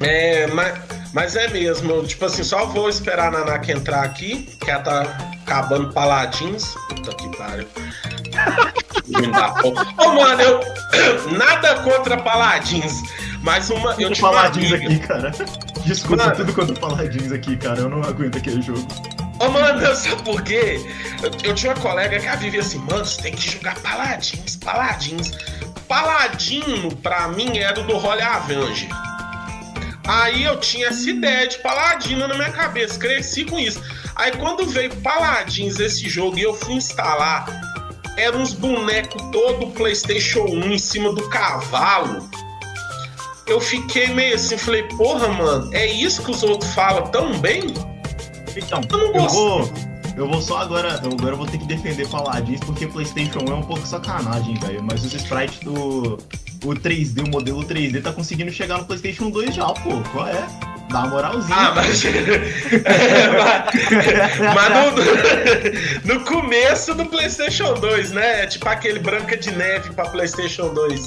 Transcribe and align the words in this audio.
É, 0.00 0.46
mas, 0.48 0.78
mas 1.12 1.36
é 1.36 1.48
mesmo. 1.48 2.06
Tipo 2.06 2.26
assim, 2.26 2.44
só 2.44 2.66
vou 2.66 2.88
esperar 2.88 3.28
a 3.28 3.38
Nanaka 3.38 3.72
entrar 3.72 4.02
aqui, 4.02 4.48
que 4.60 4.70
ela 4.70 4.82
tá 4.82 5.02
acabando 5.42 5.92
paladins. 5.92 6.74
Puta 6.88 7.14
que 7.16 7.36
pariu. 7.36 7.68
Ô, 9.64 10.04
oh, 10.04 10.12
mano, 10.12 10.42
eu. 10.42 10.60
Nada 11.36 11.76
contra 11.82 12.16
paladins. 12.18 13.02
Mas 13.42 13.70
uma. 13.70 13.92
Eu 13.92 14.12
tinha 14.12 14.30
paladins 14.30 14.72
aqui, 14.72 14.98
cara. 15.00 15.32
Discuta 15.84 16.24
mano, 16.24 16.36
tudo 16.36 16.52
contra 16.52 16.74
paladins 16.74 17.32
aqui, 17.32 17.56
cara. 17.56 17.80
Eu 17.80 17.88
não 17.88 18.02
aguento 18.02 18.36
aquele 18.38 18.60
jogo. 18.62 18.86
Ô, 19.40 19.46
oh, 19.46 19.48
mano, 19.50 19.80
sabe 19.96 20.22
por 20.22 20.42
quê? 20.42 20.80
Eu, 21.22 21.30
eu, 21.50 21.54
tinha 21.54 21.72
uma 21.72 21.80
colega 21.80 22.18
que 22.18 22.26
ela 22.26 22.36
vivia 22.36 22.60
assim, 22.60 22.78
mano, 22.78 23.04
você 23.04 23.22
tem 23.22 23.34
que 23.34 23.50
jogar 23.50 23.76
paladins, 23.80 24.56
paladins. 24.56 25.32
Paladino, 25.86 26.94
pra 26.96 27.28
mim, 27.28 27.56
era 27.56 27.82
do 27.82 27.96
Holy 27.96 28.20
Avenger. 28.20 28.88
Aí 30.08 30.44
eu 30.44 30.58
tinha 30.58 30.88
essa 30.88 31.08
ideia 31.10 31.46
de 31.46 31.58
Paladino 31.58 32.26
na 32.26 32.34
minha 32.34 32.50
cabeça, 32.50 32.98
cresci 32.98 33.44
com 33.44 33.58
isso. 33.58 33.80
Aí 34.16 34.32
quando 34.32 34.66
veio 34.66 34.96
Paladins 34.96 35.78
esse 35.78 36.08
jogo 36.08 36.38
e 36.38 36.42
eu 36.42 36.54
fui 36.54 36.76
instalar, 36.76 37.46
eram 38.16 38.40
uns 38.40 38.54
bonecos 38.54 39.22
todo 39.30 39.66
PlayStation 39.68 40.44
1 40.44 40.72
em 40.72 40.78
cima 40.78 41.12
do 41.12 41.28
cavalo. 41.28 42.26
Eu 43.46 43.60
fiquei 43.60 44.08
meio 44.08 44.34
assim, 44.34 44.56
falei, 44.56 44.82
porra, 44.84 45.28
mano, 45.28 45.74
é 45.74 45.86
isso 45.86 46.22
que 46.22 46.30
os 46.30 46.42
outros 46.42 46.72
falam 46.74 47.06
tão 47.08 47.38
bem? 47.38 47.62
Então, 48.56 48.80
eu, 48.90 48.98
não 48.98 49.14
eu 49.14 49.28
vou. 49.28 49.72
Eu 50.16 50.28
vou 50.28 50.42
só 50.42 50.58
agora. 50.58 50.94
Agora 50.94 51.30
eu 51.30 51.36
vou 51.36 51.46
ter 51.46 51.58
que 51.58 51.66
defender 51.66 52.08
Paladins, 52.08 52.60
porque 52.60 52.86
PlayStation 52.86 53.38
1 53.48 53.52
é 53.52 53.54
um 53.54 53.62
pouco 53.62 53.86
sacanagem, 53.86 54.54
velho. 54.56 54.82
Mas 54.82 55.04
os 55.04 55.14
sprites 55.14 55.60
do. 55.60 56.18
O 56.64 56.70
3D, 56.74 57.24
o 57.24 57.30
modelo 57.30 57.62
3D, 57.64 58.02
tá 58.02 58.12
conseguindo 58.12 58.50
chegar 58.50 58.78
no 58.78 58.84
PlayStation 58.84 59.30
2 59.30 59.54
já, 59.54 59.66
pô. 59.66 60.00
Qual 60.12 60.26
é? 60.26 60.46
Dá 60.90 61.00
uma 61.00 61.08
moralzinha. 61.08 61.56
Ah, 61.56 61.74
mas. 61.74 62.02
mas 64.54 64.70
no, 66.04 66.14
no, 66.14 66.24
começo 66.24 66.94
do 66.94 67.04
PlayStation 67.06 67.74
2, 67.74 68.12
né? 68.12 68.44
É 68.44 68.46
tipo 68.46 68.66
aquele 68.68 68.98
Branca 68.98 69.36
de 69.36 69.50
Neve 69.50 69.92
pra 69.92 70.08
PlayStation 70.08 70.72
2. 70.72 71.04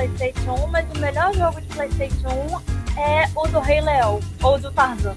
Playstation 0.00 0.54
1, 0.54 0.66
mas 0.68 0.86
o 0.96 0.98
melhor 0.98 1.34
jogo 1.34 1.60
de 1.60 1.66
Playstation 1.66 2.62
1 2.96 2.98
é 2.98 3.28
o 3.36 3.46
do 3.48 3.60
Rei 3.60 3.82
Leão, 3.82 4.18
ou 4.42 4.58
do 4.58 4.70
Tarzan. 4.72 5.14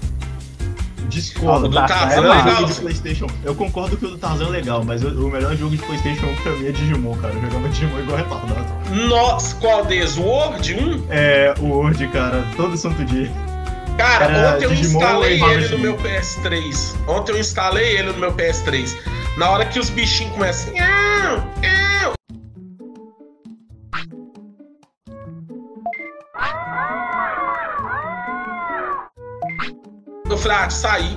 Discordo, 1.08 1.68
do 1.68 1.74
Tarzan 1.86 2.16
é, 2.16 2.16
é 2.16 2.20
legal. 2.20 2.64
De 2.64 2.74
PlayStation. 2.74 3.26
Eu 3.42 3.54
concordo 3.54 3.96
que 3.96 4.04
o 4.04 4.10
do 4.10 4.18
Tarzan 4.18 4.48
é 4.48 4.50
legal, 4.50 4.84
mas 4.84 5.02
o 5.02 5.30
melhor 5.30 5.56
jogo 5.56 5.74
de 5.74 5.82
PlayStation 5.82 6.26
1 6.26 6.34
pra 6.36 6.52
mim 6.52 6.68
é 6.68 6.72
Digimon, 6.72 7.16
cara. 7.16 7.32
Eu 7.32 7.40
jogava 7.40 7.68
Digimon 7.70 7.98
igual 7.98 8.18
retardado. 8.18 8.66
Nossa, 9.08 9.54
qual 9.56 9.86
deles? 9.86 10.18
O 10.18 10.22
Word 10.22 10.74
1? 10.74 11.06
É, 11.08 11.54
o 11.60 11.64
Word, 11.64 12.06
cara, 12.08 12.44
todo 12.54 12.76
santo 12.76 13.04
dia. 13.06 13.30
Cara, 13.96 14.24
Era 14.26 14.56
ontem 14.56 14.64
eu 14.64 14.70
Digimon 14.70 15.00
instalei 15.00 15.42
ele 15.42 15.68
no 15.68 15.78
meu 15.78 15.96
PS3. 15.96 16.96
Ontem 17.08 17.32
eu 17.32 17.38
instalei 17.38 17.96
ele 17.96 18.12
no 18.12 18.18
meu 18.18 18.32
PS3. 18.34 18.94
Na 19.38 19.48
hora 19.48 19.64
que 19.64 19.78
os 19.78 19.88
bichinhos 19.88 20.34
começam. 20.34 20.74
Eu 20.74 21.83
falei, 30.44 30.58
ah, 30.58 30.70
saí. 30.70 31.16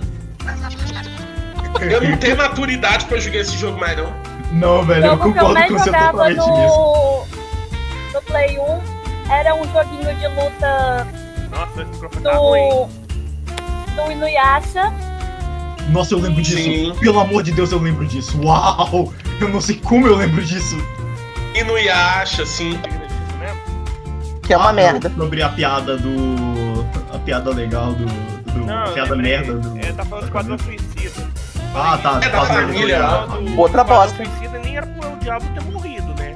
Eu 1.82 2.02
não 2.02 2.18
tenho 2.18 2.38
maturidade 2.38 3.06
pra 3.06 3.20
jogar 3.20 3.40
esse 3.40 3.58
jogo 3.58 3.80
mais, 3.80 3.98
não. 3.98 4.14
Não, 4.52 4.84
velho, 4.84 5.06
eu 5.06 5.18
concordo 5.18 5.68
com 5.68 5.78
você 5.78 5.92
totalmente 5.92 6.38
no... 6.38 6.58
nisso. 6.58 7.28
No 8.14 8.22
Play 8.22 8.58
1 8.58 9.32
era 9.32 9.54
um 9.56 9.64
joguinho 9.72 10.16
de 10.16 10.28
luta. 10.28 11.08
Nossa, 11.52 11.82
esse 11.82 11.92
microfone 11.92 12.24
tá 12.24 12.30
do... 12.30 12.36
tá 12.36 12.38
ruim. 12.38 12.88
Do 13.96 14.12
Inuyasha. 14.12 14.94
Nossa, 15.90 16.14
eu 16.14 16.20
lembro 16.20 16.42
disso. 16.42 16.58
Sim. 16.58 16.96
Pelo 17.00 17.20
amor 17.20 17.44
de 17.44 17.52
Deus, 17.52 17.72
eu 17.72 17.80
lembro 17.80 18.06
disso. 18.06 18.40
Uau! 18.44 19.14
Eu 19.40 19.50
não 19.50 19.62
sei 19.62 19.76
como 19.76 20.08
eu 20.08 20.16
lembro 20.16 20.44
disso. 20.44 20.78
Inuyasha, 21.54 22.46
sim. 22.46 22.80
Que 24.44 24.54
é 24.54 24.58
uma 24.58 24.70
ah, 24.70 24.74
merda. 24.74 25.12
Sobre 25.16 25.42
a 25.42 25.50
piada 25.50 25.98
do. 25.98 26.86
A 27.14 27.20
piada 27.20 27.50
legal 27.50 27.94
do. 27.94 28.37
Do 28.58 28.66
não, 28.66 28.94
piada 28.94 29.16
merda 29.16 29.54
do. 29.54 29.80
É, 29.80 29.92
tá 29.92 30.06
falando 30.06 30.26
de 30.26 30.32
Quadrão 30.32 30.58
Suicida. 30.60 31.28
Ah, 31.76 31.98
tá. 32.02 32.20
É 32.24 32.30
da 32.30 32.46
família. 32.46 33.00
Do, 33.00 33.60
Outra 33.60 33.84
bosta. 33.84 34.16
Suicida 34.16 34.60
nem 34.60 34.78
era 34.78 34.88
pro 34.88 35.16
diabo 35.20 35.46
ter 35.54 35.64
morrido, 35.64 36.14
né? 36.20 36.36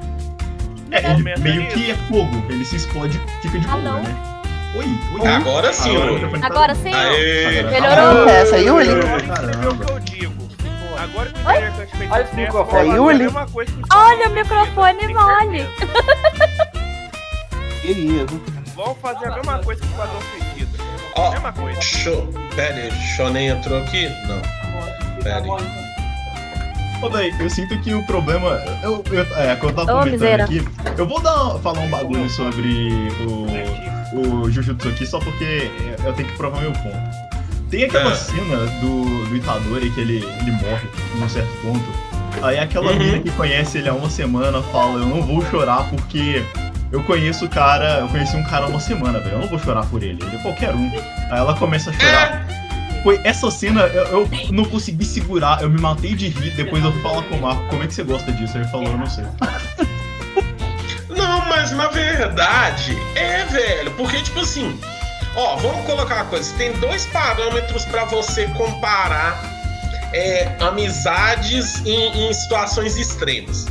É, 0.90 1.10
ele 1.12 1.38
meio 1.38 1.66
que 1.68 1.90
é 1.90 1.94
fogo. 2.08 2.44
Ele 2.48 2.64
se 2.64 2.76
explode 2.76 3.20
fica 3.40 3.58
de 3.58 3.66
boa, 3.66 3.80
né? 3.80 4.32
Oi, 4.74 4.86
oi. 5.20 5.28
Agora 5.28 5.72
sim, 5.72 5.96
Agora, 5.96 6.46
Agora 6.46 6.74
sim. 6.74 6.94
Aê. 6.94 7.62
Melhorou. 7.62 8.28
Essa 8.28 8.56
aí, 8.56 8.70
Uli. 8.70 8.88
Agora 11.02 11.32
que 11.32 11.80
eu 11.80 11.86
que 11.86 12.08
Olha 12.08 12.28
o 12.30 12.36
microfone. 12.36 12.88
Yuli. 12.90 13.26
Olha 13.92 14.28
o 14.28 14.32
microfone 14.32 15.08
mole. 15.08 15.68
Querido. 17.82 18.40
Vamos 18.76 18.98
fazer 18.98 19.26
a 19.26 19.34
mesma 19.34 19.58
coisa 19.58 19.80
que 19.80 19.88
o 19.88 19.96
Padrão 19.96 20.20
Suicida. 20.20 20.41
Ó, 21.14 21.28
oh, 21.28 21.30
mesma 21.32 21.52
coisa. 21.52 21.80
Show. 21.80 22.28
Pera 22.54 22.74
aí, 22.74 22.90
Shonen 23.16 23.48
entrou 23.48 23.82
aqui? 23.82 24.08
Não. 24.26 24.42
Pera 25.22 25.38
aí. 25.38 25.82
Ô, 27.02 27.08
daí, 27.08 27.34
eu 27.38 27.50
sinto 27.50 27.78
que 27.80 27.92
o 27.92 28.04
problema. 28.06 28.48
Eu, 28.82 29.02
eu, 29.10 29.22
é, 29.36 29.56
quando 29.56 29.78
eu 29.78 29.86
tava 29.86 29.98
comentando 29.98 30.12
miséria. 30.12 30.44
aqui, 30.44 30.64
eu 30.96 31.06
vou 31.06 31.20
dar, 31.20 31.58
falar 31.58 31.80
um 31.80 31.90
bagulho 31.90 32.30
sobre 32.30 32.90
o, 33.26 34.44
o 34.44 34.50
Jujutsu 34.50 34.88
aqui, 34.88 35.04
só 35.04 35.18
porque 35.18 35.70
eu 36.04 36.12
tenho 36.12 36.28
que 36.28 36.36
provar 36.36 36.60
meu 36.60 36.72
ponto. 36.72 37.32
Tem 37.68 37.84
aquela 37.84 38.12
é. 38.12 38.14
cena 38.14 38.66
do, 38.80 39.24
do 39.28 39.36
Itadori 39.36 39.90
que 39.90 40.00
ele, 40.00 40.18
ele 40.40 40.50
morre 40.52 40.88
num 41.16 41.28
certo 41.28 41.50
ponto. 41.62 42.12
Aí 42.42 42.58
aquela 42.58 42.92
uhum. 42.92 42.98
menina 42.98 43.18
que 43.20 43.30
conhece 43.32 43.78
ele 43.78 43.88
há 43.88 43.94
uma 43.94 44.10
semana 44.10 44.62
fala: 44.64 45.00
Eu 45.00 45.06
não 45.06 45.22
vou 45.22 45.44
chorar 45.46 45.88
porque 45.90 46.44
eu 46.92 47.02
conheço 47.04 47.46
o 47.46 47.48
cara, 47.48 48.00
eu 48.00 48.08
conheci 48.08 48.36
um 48.36 48.44
cara 48.44 48.66
há 48.66 48.68
uma 48.68 48.78
semana, 48.78 49.18
velho. 49.18 49.36
Eu 49.36 49.38
não 49.40 49.48
vou 49.48 49.58
chorar 49.58 49.86
por 49.86 50.02
ele, 50.02 50.22
ele 50.22 50.36
é 50.36 50.38
qualquer 50.40 50.74
um. 50.74 50.92
Aí 51.30 51.38
ela 51.38 51.56
começa 51.56 51.88
a 51.88 51.92
chorar. 51.94 52.46
Foi 53.02 53.18
essa 53.24 53.50
cena, 53.50 53.80
eu, 53.86 54.04
eu, 54.04 54.30
não 54.50 54.64
consegui 54.66 55.04
segurar, 55.04 55.62
eu 55.62 55.70
me 55.70 55.80
matei 55.80 56.14
de 56.14 56.28
rir. 56.28 56.54
Depois 56.54 56.84
eu 56.84 56.92
falo 57.00 57.22
com 57.24 57.36
o 57.36 57.40
Marco, 57.40 57.66
como 57.68 57.82
é 57.82 57.86
que 57.86 57.94
você 57.94 58.04
gosta 58.04 58.30
disso? 58.30 58.58
Ele 58.58 58.68
falou, 58.68 58.86
eu 58.86 58.98
não 58.98 59.06
sei. 59.06 59.24
Não, 61.08 61.46
mas 61.46 61.70
na 61.72 61.88
verdade, 61.88 62.96
é, 63.14 63.44
velho. 63.44 63.90
Porque, 63.92 64.22
tipo 64.22 64.40
assim, 64.40 64.78
ó, 65.36 65.56
vamos 65.56 65.84
colocar 65.84 66.16
uma 66.16 66.24
coisa: 66.24 66.52
tem 66.56 66.72
dois 66.78 67.04
parâmetros 67.06 67.84
para 67.84 68.06
você 68.06 68.46
comparar 68.56 69.38
é, 70.14 70.56
amizades 70.58 71.84
em, 71.84 72.28
em 72.28 72.32
situações 72.32 72.96
extremas. 72.96 73.66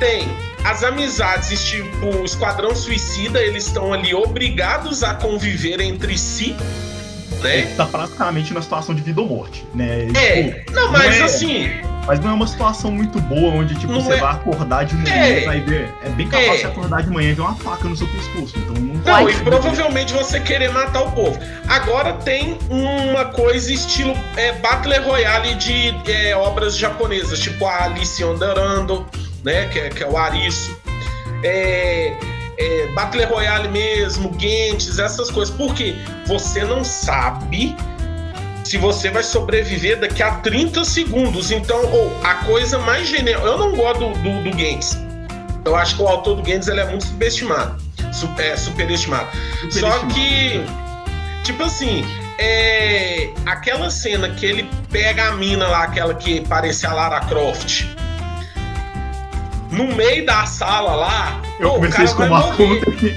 Tem 0.00 0.28
as 0.64 0.84
amizades, 0.84 1.64
tipo 1.64 2.24
Esquadrão 2.24 2.74
Suicida, 2.74 3.40
eles 3.40 3.66
estão 3.66 3.92
ali 3.92 4.14
obrigados 4.14 5.02
a 5.02 5.14
conviver 5.14 5.80
entre 5.80 6.16
si. 6.18 6.56
Né? 7.42 7.62
Tá 7.74 7.86
praticamente 7.86 8.52
na 8.52 8.60
situação 8.60 8.94
de 8.94 9.00
vida 9.00 9.20
ou 9.20 9.26
morte, 9.26 9.64
né? 9.74 10.08
É, 10.14 10.42
tipo, 10.42 10.72
não, 10.72 10.92
mas 10.92 11.16
não 11.16 11.22
é, 11.22 11.26
assim. 11.26 11.70
Mas 12.06 12.20
não 12.20 12.30
é 12.30 12.32
uma 12.34 12.46
situação 12.46 12.90
muito 12.90 13.18
boa 13.22 13.54
onde, 13.54 13.74
tipo, 13.76 13.94
você 13.94 14.12
é... 14.12 14.16
vai 14.18 14.32
acordar 14.32 14.84
de 14.84 14.94
manhã 14.94 15.14
é... 15.14 15.42
e 15.42 15.44
vai 15.46 15.60
ver. 15.60 15.94
É 16.04 16.10
bem 16.10 16.28
capaz 16.28 16.54
é... 16.54 16.56
de 16.58 16.66
acordar 16.66 17.02
de 17.02 17.10
manhã 17.10 17.30
e 17.30 17.34
ver 17.34 17.40
uma 17.40 17.54
faca 17.54 17.88
no 17.88 17.96
seu 17.96 18.06
pescoço. 18.08 18.58
Então 18.58 18.74
não 18.74 18.94
Não, 19.02 19.30
e 19.30 19.34
provavelmente 19.42 20.12
você 20.12 20.38
querer 20.38 20.70
matar 20.70 21.02
o 21.02 21.12
povo. 21.12 21.38
Agora 21.66 22.12
tem 22.14 22.58
uma 22.68 23.24
coisa 23.26 23.72
estilo 23.72 24.14
é, 24.36 24.52
Battle 24.54 25.02
Royale 25.02 25.54
de 25.54 25.94
é, 26.10 26.36
obras 26.36 26.76
japonesas, 26.76 27.38
tipo 27.38 27.64
a 27.64 27.84
Alice 27.84 28.22
Underando 28.22 29.06
né? 29.44 29.66
Que 29.68 29.78
é, 29.78 29.88
que 29.88 30.02
é 30.02 30.08
o 30.08 30.16
Arisso. 30.16 30.76
É, 31.42 32.16
é, 32.58 32.86
Battle 32.94 33.26
Royale 33.26 33.68
mesmo, 33.68 34.34
Gentes, 34.38 34.98
essas 34.98 35.30
coisas. 35.30 35.54
Porque 35.54 35.94
você 36.26 36.64
não 36.64 36.84
sabe 36.84 37.76
se 38.64 38.78
você 38.78 39.10
vai 39.10 39.22
sobreviver 39.22 39.98
daqui 39.98 40.22
a 40.22 40.36
30 40.36 40.84
segundos. 40.84 41.50
Então, 41.50 41.84
ou 41.92 42.20
a 42.24 42.34
coisa 42.44 42.78
mais 42.78 43.08
genial. 43.08 43.44
Eu 43.46 43.58
não 43.58 43.74
gosto 43.74 44.00
do, 44.00 44.12
do, 44.22 44.50
do 44.50 44.58
Gentes. 44.58 44.96
Eu 45.64 45.76
acho 45.76 45.96
que 45.96 46.02
o 46.02 46.08
autor 46.08 46.36
do 46.36 46.42
Gantz 46.42 46.68
ele 46.68 46.80
é 46.80 46.86
muito 46.86 47.04
subestimado. 47.04 47.80
Su 48.12 48.28
é, 48.38 48.56
superestimado. 48.56 49.28
Só 49.70 49.98
que, 50.06 50.64
tipo 51.44 51.62
assim, 51.62 52.04
é, 52.38 53.30
aquela 53.46 53.90
cena 53.90 54.30
que 54.30 54.46
ele 54.46 54.68
pega 54.90 55.28
a 55.28 55.32
mina 55.32 55.68
lá, 55.68 55.84
aquela 55.84 56.14
que 56.14 56.40
parecia 56.42 56.88
a 56.88 56.94
Lara 56.94 57.20
Croft, 57.20 57.84
no 59.70 59.94
meio 59.94 60.24
da 60.26 60.46
sala 60.46 60.94
lá. 60.94 61.40
Eu 61.58 61.70
pô, 61.70 61.74
comecei 61.76 62.02
a 62.02 62.04
escovar 62.04 62.40
a 62.42 62.56
ponta 62.56 62.90
aqui. 62.90 63.14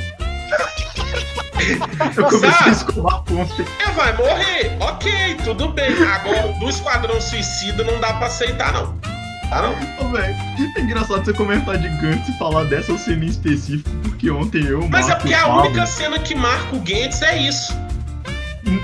Eu 2.18 2.26
comecei 2.26 2.52
Sabe? 2.52 2.70
a 2.70 2.72
escovar 2.72 3.14
a 3.16 3.20
ponta. 3.20 3.66
É, 3.80 3.92
vai 3.92 4.18
morrer. 4.18 4.78
Ok, 4.80 5.38
tudo 5.44 5.70
bem. 5.70 5.92
Agora, 6.04 6.54
do 6.60 6.70
Esquadrão 6.70 7.22
Suicida 7.22 7.84
não 7.84 8.00
dá 8.00 8.14
pra 8.14 8.28
aceitar, 8.28 8.74
não. 8.74 8.94
Tá 9.50 9.62
não? 9.62 10.06
Ô, 10.06 10.12
véio, 10.12 10.36
é 10.78 10.82
engraçado 10.82 11.24
você 11.24 11.34
comentar 11.34 11.78
de 11.78 11.88
Gantz 12.02 12.28
e 12.28 12.38
falar 12.38 12.64
dessa 12.66 12.98
cena 12.98 13.24
em 13.24 13.28
específico, 13.28 13.90
porque 14.02 14.30
ontem 14.32 14.64
eu. 14.66 14.88
Mas 14.90 15.10
é 15.10 15.16
porque 15.16 15.34
a 15.34 15.48
única 15.48 15.86
cena 15.86 16.18
que 16.20 16.34
marca 16.34 16.76
o 16.76 16.80
Gantz 16.80 17.22
é 17.22 17.38
isso. 17.38 17.74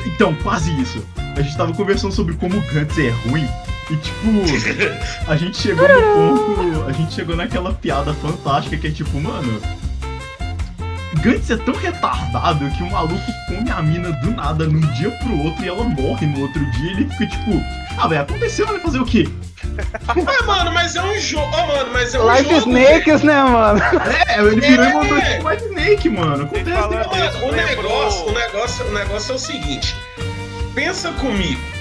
Então, 0.06 0.36
quase 0.36 0.72
isso. 0.80 1.06
A 1.36 1.42
gente 1.42 1.58
tava 1.58 1.74
conversando 1.74 2.14
sobre 2.14 2.36
como 2.36 2.58
o 2.58 2.62
Gantz 2.74 2.98
é 2.98 3.10
ruim. 3.10 3.48
E 3.90 3.96
tipo, 3.98 5.28
a 5.28 5.36
gente 5.36 5.58
chegou 5.58 5.88
no 5.88 6.36
ponto. 6.36 6.86
A 6.88 6.92
gente 6.92 7.14
chegou 7.14 7.36
naquela 7.36 7.74
piada 7.74 8.14
fantástica 8.14 8.78
que 8.78 8.88
é 8.88 8.92
tipo, 8.92 9.20
mano. 9.20 9.62
Gantz 11.22 11.50
é 11.50 11.58
tão 11.58 11.74
retardado 11.74 12.70
que 12.72 12.84
o 12.84 12.92
maluco 12.92 13.32
come 13.48 13.70
a 13.72 13.82
mina 13.82 14.12
do 14.12 14.32
nada 14.32 14.66
num 14.66 14.80
dia 14.94 15.10
pro 15.12 15.38
outro 15.40 15.66
e 15.66 15.68
ela 15.68 15.84
morre 15.84 16.28
no 16.28 16.42
outro 16.42 16.64
dia. 16.72 16.92
E 16.92 16.94
ele 16.94 17.10
fica 17.10 17.28
tipo, 17.28 17.62
ah, 17.98 18.08
velho, 18.08 18.22
aconteceu, 18.22 18.68
vai 18.68 18.80
fazer 18.80 19.00
o 19.00 19.06
quê? 19.06 19.28
É, 20.10 20.44
mano, 20.44 20.72
mas 20.74 20.96
é 20.96 21.02
um 21.02 21.20
jogo. 21.20 21.50
Mano, 21.52 21.92
mas 21.94 22.14
é 22.14 22.20
um 22.20 22.32
Life 22.32 22.50
jogo. 22.50 22.70
Snakes, 22.70 23.24
né, 23.24 23.44
mano? 23.44 23.82
É, 24.28 24.40
ele 24.40 24.62
virou 24.62 24.86
é. 24.86 24.90
e 24.90 24.94
mandou 24.94 25.22
tipo 25.22 25.50
Life 25.50 25.66
Snake, 25.66 26.10
mano. 26.10 26.44
Acontece. 26.44 26.70
Mano, 26.70 26.88
o, 26.88 27.52
negócio, 27.52 28.26
o, 28.26 28.32
negócio, 28.32 28.86
o 28.86 28.94
negócio 28.94 29.32
é 29.32 29.36
o 29.36 29.40
seguinte. 29.40 29.96
Pensa 30.74 31.12
comigo. 31.14 31.79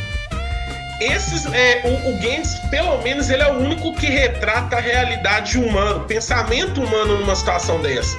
Esses, 1.00 1.46
é, 1.46 1.82
o, 1.84 2.10
o 2.10 2.18
Games, 2.18 2.58
pelo 2.70 3.00
menos, 3.02 3.30
ele 3.30 3.42
é 3.42 3.52
o 3.52 3.58
único 3.58 3.94
que 3.94 4.06
retrata 4.06 4.76
a 4.76 4.80
realidade 4.80 5.56
humana, 5.56 5.96
o 5.96 6.04
pensamento 6.04 6.82
humano 6.82 7.18
numa 7.18 7.36
situação 7.36 7.80
dessa. 7.80 8.16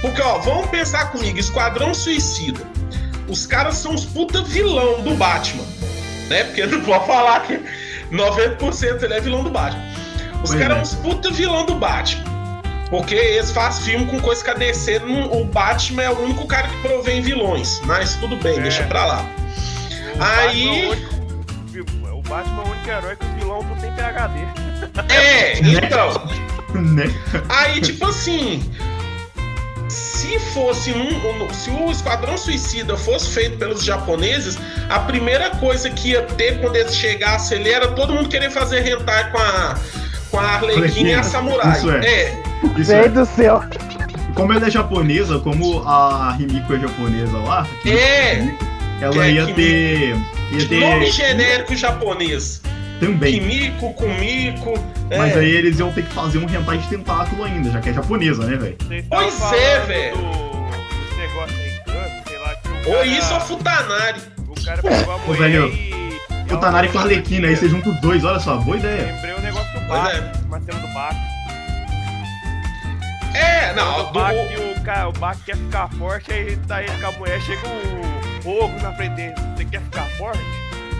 Porque, 0.00 0.22
ó, 0.22 0.38
vamos 0.38 0.68
pensar 0.70 1.10
comigo, 1.10 1.38
Esquadrão 1.38 1.92
Suicida. 1.92 2.60
Os 3.28 3.44
caras 3.44 3.76
são 3.76 3.92
os 3.92 4.04
puta 4.04 4.42
vilão 4.42 5.02
do 5.02 5.14
Batman. 5.14 5.64
Né? 6.28 6.44
Porque 6.44 6.64
não 6.66 6.80
pode 6.82 7.06
falar 7.06 7.40
que 7.40 7.60
90% 8.12 9.02
ele 9.02 9.14
é 9.14 9.20
vilão 9.20 9.42
do 9.42 9.50
Batman. 9.50 9.82
Os 10.44 10.54
caras 10.54 10.88
são 10.88 11.00
os 11.00 11.04
puta 11.04 11.30
vilão 11.32 11.66
do 11.66 11.74
Batman. 11.74 12.24
Porque 12.88 13.16
eles 13.16 13.50
fazem 13.50 13.82
filme 13.84 14.06
com 14.06 14.20
coisa 14.20 14.44
que 14.44 14.50
a 14.50 14.54
DC. 14.54 15.00
O 15.32 15.44
Batman 15.44 16.02
é 16.04 16.10
o 16.10 16.20
único 16.20 16.46
cara 16.46 16.68
que 16.68 16.76
provém 16.82 17.20
vilões. 17.20 17.80
Mas 17.84 18.14
tudo 18.14 18.36
bem, 18.36 18.58
é. 18.58 18.62
deixa 18.62 18.84
pra 18.84 19.06
lá. 19.06 19.26
O 20.16 20.22
Aí. 20.22 21.15
Batman 22.36 22.62
é 22.62 22.66
o 22.66 22.70
único 22.70 22.90
herói 22.90 23.16
que 23.16 23.24
o 23.24 23.32
vilão 23.38 23.62
não 23.62 23.76
tem 23.76 23.90
PHD. 23.92 24.40
É, 25.08 25.58
então. 25.86 26.28
né? 26.74 27.04
Aí, 27.48 27.80
tipo 27.80 28.04
assim. 28.06 28.62
Se 29.88 30.38
fosse 30.40 30.92
um, 30.92 31.54
se 31.54 31.70
o 31.70 31.90
Esquadrão 31.90 32.36
Suicida 32.36 32.96
fosse 32.96 33.30
feito 33.30 33.56
pelos 33.56 33.84
japoneses, 33.84 34.58
a 34.90 34.98
primeira 34.98 35.50
coisa 35.50 35.88
que 35.88 36.10
ia 36.10 36.22
ter 36.22 36.60
quando 36.60 36.74
eles 36.74 36.96
chegassem 36.96 37.60
ele 37.60 37.70
era 37.70 37.88
todo 37.88 38.12
mundo 38.12 38.28
querer 38.28 38.50
fazer 38.50 38.86
hentai 38.86 39.30
com 39.30 39.38
a 39.38 39.76
com 40.30 40.38
a 40.38 40.42
Arlequina 40.42 41.10
e 41.10 41.14
a 41.14 41.22
Samurai. 41.22 41.78
Isso 41.78 41.90
é. 41.90 42.04
é. 42.04 42.42
Isso 42.76 42.92
é. 42.92 43.08
do 43.08 43.24
céu. 43.24 43.62
Como 44.34 44.52
ela 44.52 44.66
é 44.66 44.70
japonesa, 44.70 45.38
como 45.38 45.86
a 45.86 46.32
Rimiko 46.32 46.74
é 46.74 46.80
japonesa 46.80 47.38
lá, 47.38 47.66
é. 47.86 48.48
ela 49.00 49.28
ia 49.28 49.46
ter 49.54 50.16
ter... 50.68 50.80
Nome 50.80 51.10
genérico 51.10 51.76
japonês. 51.76 52.62
Também. 53.00 53.40
Kimiko, 53.40 53.92
Kumiko. 53.94 54.74
É. 55.10 55.18
Mas 55.18 55.36
aí 55.36 55.50
eles 55.50 55.78
iam 55.78 55.92
ter 55.92 56.04
que 56.04 56.12
fazer 56.12 56.38
um 56.38 56.48
hentai 56.48 56.78
de 56.78 56.88
tentáculo 56.88 57.44
ainda, 57.44 57.70
já 57.70 57.80
que 57.80 57.90
é 57.90 57.92
japonesa, 57.92 58.44
né, 58.44 58.56
velho? 58.56 58.76
Pois 59.08 59.52
é, 59.52 59.80
velho. 59.80 60.16
Do... 60.16 61.16
negócio 61.16 61.56
aí, 61.58 61.80
sei 62.26 62.38
lá, 62.38 62.54
que 62.54 62.68
o 62.68 62.72
cara... 62.72 62.96
Ou 62.98 63.04
isso 63.04 63.34
ou 63.34 63.40
Futanari. 63.40 64.20
O 64.48 64.64
cara 64.64 64.82
pegou 64.82 65.14
a 65.14 65.18
mulher 65.18 65.50
velho, 65.50 65.66
e... 65.68 65.96
Futanari 66.48 66.88
com 66.88 66.98
Arlequina, 66.98 67.48
aí 67.48 67.56
você 67.56 67.68
junta 67.68 67.90
os 67.90 68.00
dois, 68.00 68.24
olha 68.24 68.40
só, 68.40 68.56
boa 68.56 68.76
ideia. 68.76 69.12
Lembrei 69.12 69.34
o 69.34 69.40
negócio 69.40 69.72
do 69.72 69.80
Bach, 69.86 70.14
é. 70.14 70.32
cena 70.60 70.78
do 70.80 70.94
Bach. 70.94 71.16
É, 73.34 73.74
não, 73.74 74.08
o 74.08 74.12
do... 74.12 74.20
o, 74.20 74.82
cara, 74.82 75.08
o 75.08 75.12
quer 75.44 75.56
ficar 75.56 75.88
forte, 75.90 76.32
aí 76.32 76.56
tá 76.68 76.82
ele 76.82 76.92
com 76.98 77.06
a 77.06 77.12
mulher, 77.12 77.40
chega 77.42 77.68
um 77.68 78.35
fogo 78.46 78.72
na 78.80 78.92
frente 78.92 79.14
dele. 79.14 79.34
Você 79.56 79.64
quer 79.64 79.80
ficar 79.82 80.04
forte? 80.16 80.40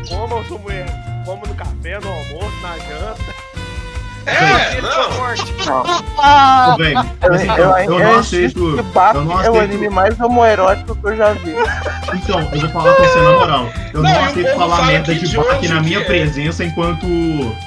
Coma 0.09 0.45
sua 0.45 0.59
mulher. 0.59 0.87
Coma 1.25 1.43
no 1.47 1.55
café, 1.55 2.01
no 2.01 2.09
almoço, 2.09 2.57
na 2.61 2.77
janta. 2.79 3.47
É, 4.27 4.81
não. 4.83 5.13
Forte. 5.13 5.55
Ah, 6.19 6.75
bem, 6.77 6.97
assim, 6.97 7.47
eu, 7.47 7.65
eu, 7.65 7.79
eu, 7.79 7.99
não 8.01 8.19
aceito. 8.19 8.59
Eu 8.59 9.25
não 9.25 9.39
aceito. 9.39 9.47
É 9.47 9.51
o 9.51 9.61
anime 9.61 9.89
mais 9.89 10.19
homoerótico 10.19 10.97
que 10.97 11.07
eu 11.07 11.17
já 11.17 11.33
vi. 11.35 11.55
Então, 12.13 12.41
eu 12.41 12.61
vou 12.61 12.71
falar 12.71 12.95
com 12.95 13.03
você 13.05 13.21
na 13.21 13.31
moral. 13.31 13.69
Eu 13.95 14.03
não, 14.03 14.11
não 14.11 14.25
aceito 14.25 14.57
falar 14.57 14.87
merda 14.87 15.15
de 15.15 15.37
Bach 15.37 15.69
na 15.69 15.81
minha 15.81 16.01
é. 16.01 16.05
presença 16.05 16.65
enquanto, 16.65 17.07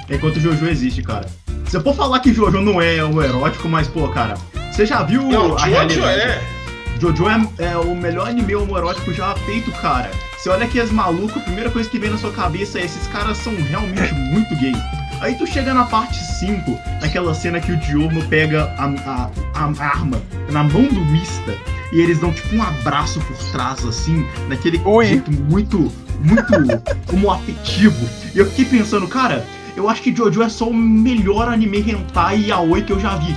enquanto 0.10 0.42
Jojo 0.42 0.68
existe, 0.68 1.02
cara. 1.02 1.26
Você 1.64 1.80
pode 1.80 1.96
falar 1.96 2.20
que 2.20 2.34
Jojo 2.34 2.60
não 2.60 2.82
é 2.82 3.02
homoerótico, 3.02 3.70
mas, 3.70 3.88
pô, 3.88 4.10
cara, 4.10 4.34
você 4.70 4.86
já 4.86 5.04
viu 5.04 5.24
não, 5.24 5.56
a 5.56 5.60
Jojo 5.60 5.72
realidade? 5.72 6.20
É. 6.20 6.59
Jojo 7.00 7.30
é, 7.30 7.66
é, 7.72 7.78
o 7.78 7.96
melhor 7.96 8.28
anime 8.28 8.54
homoerótico 8.56 9.14
já 9.14 9.34
feito, 9.34 9.72
cara. 9.82 10.12
Você 10.38 10.50
olha 10.50 10.66
aqui 10.66 10.82
as 10.82 10.92
malucos, 10.92 11.38
a 11.38 11.46
primeira 11.46 11.72
coisa 11.72 11.90
que 11.90 11.98
vem 11.98 12.10
na 12.10 12.18
sua 12.18 12.32
cabeça 12.32 12.78
é 12.78 12.84
esses 12.84 13.08
caras 13.08 13.38
são 13.38 13.56
realmente 13.56 14.14
muito 14.32 14.54
gay. 14.58 14.74
Aí 15.22 15.36
tu 15.36 15.48
chega 15.48 15.74
na 15.74 15.86
parte 15.86 16.18
5, 16.18 16.78
naquela 17.02 17.34
cena 17.34 17.62
que 17.62 17.72
o 17.72 17.78
Diogo 17.78 18.22
pega 18.28 18.66
a, 18.78 18.86
a, 18.86 19.32
a, 19.54 19.84
arma 19.84 20.22
na 20.52 20.62
mão 20.62 20.84
do 20.84 21.06
Mista 21.06 21.58
e 21.94 22.02
eles 22.02 22.20
dão 22.20 22.34
tipo 22.34 22.56
um 22.56 22.64
abraço 22.64 23.20
por 23.22 23.38
trás, 23.52 23.86
assim, 23.86 24.28
naquele 24.50 24.82
Oi. 24.84 25.06
jeito 25.06 25.32
muito, 25.32 25.92
muito 26.20 26.52
como 27.08 27.32
afetivo. 27.32 28.10
E 28.36 28.40
eu 28.40 28.46
fiquei 28.48 28.66
pensando, 28.66 29.08
cara, 29.08 29.46
eu 29.76 29.90
acho 29.90 30.02
que 30.02 30.14
Jojo 30.14 30.44
é 30.44 30.50
só 30.50 30.68
o 30.68 30.74
melhor 30.74 31.48
anime 31.48 31.80
hentai 31.80 32.48
yaoi 32.48 32.82
que 32.82 32.92
eu 32.92 33.00
já 33.00 33.16
vi. 33.16 33.36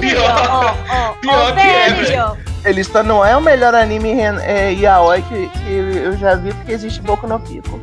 Pior, 0.00 1.16
pior 1.20 1.54
que 1.54 1.60
é, 1.60 1.92
velho. 1.92 2.36
Elista 2.64 3.02
não 3.02 3.24
é 3.24 3.36
o 3.36 3.40
melhor 3.40 3.74
anime 3.74 4.10
é, 4.10 4.72
yaoi 4.72 5.22
que, 5.22 5.48
que 5.48 5.70
eu 5.70 6.16
já 6.18 6.34
vi, 6.34 6.52
porque 6.52 6.72
existe 6.72 7.00
Boku 7.00 7.26
no 7.28 7.38
Pico. 7.38 7.80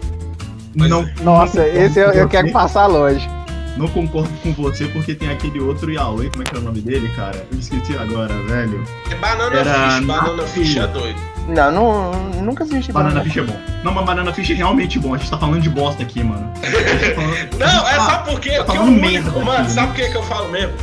Não, 0.76 1.08
Nossa, 1.22 1.66
esse 1.68 2.00
eu, 2.00 2.12
eu 2.12 2.28
quero 2.28 2.52
passar 2.52 2.88
longe. 2.88 3.30
Não 3.78 3.88
concordo 3.88 4.30
com 4.44 4.54
você 4.54 4.86
porque 4.86 5.16
tem 5.16 5.30
aquele 5.30 5.60
outro 5.60 5.92
yaoi, 5.92 6.30
como 6.30 6.44
é 6.44 6.46
que 6.46 6.56
é 6.56 6.60
o 6.60 6.62
nome 6.62 6.82
dele, 6.82 7.10
cara? 7.16 7.48
Eu 7.52 7.58
esqueci 7.58 7.96
agora, 7.98 8.34
velho. 8.44 8.84
É 9.10 9.16
Banana 9.16 9.56
Era 9.56 9.74
Fish, 9.74 10.06
Banana 10.06 10.44
Fish 10.44 10.78
é 10.78 10.88
doido. 10.88 11.33
Não, 11.48 11.72
não, 11.72 12.12
nunca 12.42 12.64
assisti 12.64 12.92
Banana, 12.92 13.16
Banana 13.16 13.26
Fish 13.26 13.38
é 13.38 13.44
bom. 13.44 13.60
Não, 13.84 13.94
mas 13.94 14.06
Banana 14.06 14.34
Fish 14.34 14.52
é 14.52 14.54
realmente 14.54 15.00
bom. 15.00 15.14
A 15.14 15.18
gente 15.18 15.30
tá 15.30 15.38
falando 15.38 15.62
de 15.62 15.70
bosta 15.70 16.02
aqui, 16.04 16.24
mano. 16.24 16.52
Tá 16.54 16.68
falando... 17.16 17.58
não, 17.60 17.88
é 17.88 17.96
só 17.96 18.18
porque. 18.20 18.52
Tá 18.52 18.66
falando 18.66 18.90
o 18.90 19.06
único, 19.06 19.40
mano, 19.42 19.64
aqui, 19.64 19.72
sabe 19.72 19.88
por 19.88 19.96
que, 19.96 20.10
que 20.10 20.18
eu 20.18 20.24
falo 20.24 20.50
mesmo? 20.50 20.74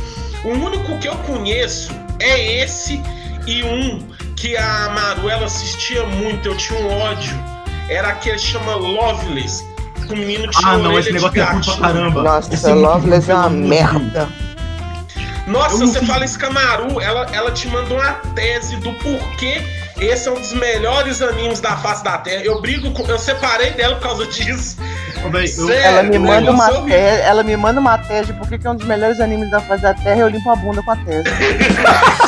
O 0.43 0.49
único 0.49 0.97
que 0.99 1.07
eu 1.07 1.15
conheço 1.15 1.91
é 2.19 2.61
esse 2.63 3.01
e 3.47 3.63
um 3.63 3.99
que 4.35 4.55
a 4.55 4.89
Maruela 4.89 5.45
assistia 5.45 6.05
muito, 6.05 6.47
eu 6.47 6.57
tinha 6.57 6.79
um 6.79 6.99
ódio. 6.99 7.37
Era 7.89 8.09
aquele 8.09 8.37
que 8.37 8.41
chama 8.41 8.75
Loveless. 8.75 9.65
Com 10.07 10.13
o 10.13 10.17
menino 10.17 10.49
que 10.49 10.65
Ah, 10.65 10.77
não, 10.77 10.97
esse 10.97 11.11
negócio 11.11 11.41
é 11.41 11.43
ruim 11.43 11.61
pra 11.61 11.77
caramba. 11.77 12.23
Nossa, 12.23 12.53
esse 12.53 12.71
Loveless 12.71 13.29
é 13.29 13.35
uma 13.35 13.49
merda. 13.49 14.29
Nossa, 15.47 15.77
você 15.77 16.05
fala 16.05 16.23
isso 16.23 16.39
com 16.39 16.45
a 16.45 16.49
Maru, 16.51 17.01
ela, 17.01 17.25
ela 17.33 17.51
te 17.51 17.67
mandou 17.67 17.97
uma 17.97 18.13
tese 18.35 18.75
do 18.77 18.93
porquê 18.93 19.61
esse 20.01 20.27
é 20.27 20.31
um 20.31 20.35
dos 20.35 20.51
melhores 20.53 21.21
animes 21.21 21.59
da 21.59 21.77
face 21.77 22.03
da 22.03 22.17
Terra. 22.17 22.43
Eu 22.43 22.59
brigo 22.59 22.91
com. 22.91 23.03
Eu 23.05 23.19
separei 23.19 23.71
dela 23.71 23.95
por 23.95 24.03
causa 24.03 24.25
disso. 24.25 24.77
Sério, 25.47 25.73
ela, 25.75 26.03
me 26.03 26.17
manda 26.17 26.51
uma 26.51 26.81
tese, 26.81 27.21
ela 27.21 27.43
me 27.43 27.55
manda 27.55 27.79
uma 27.79 27.97
tese 27.99 28.33
porque 28.33 28.65
é 28.65 28.69
um 28.69 28.75
dos 28.75 28.87
melhores 28.87 29.19
animes 29.19 29.51
da 29.51 29.61
face 29.61 29.83
da 29.83 29.93
Terra 29.93 30.15
e 30.15 30.19
eu 30.21 30.27
limpo 30.29 30.49
a 30.49 30.55
bunda 30.55 30.81
com 30.81 30.91
a 30.91 30.95
tese. 30.95 31.29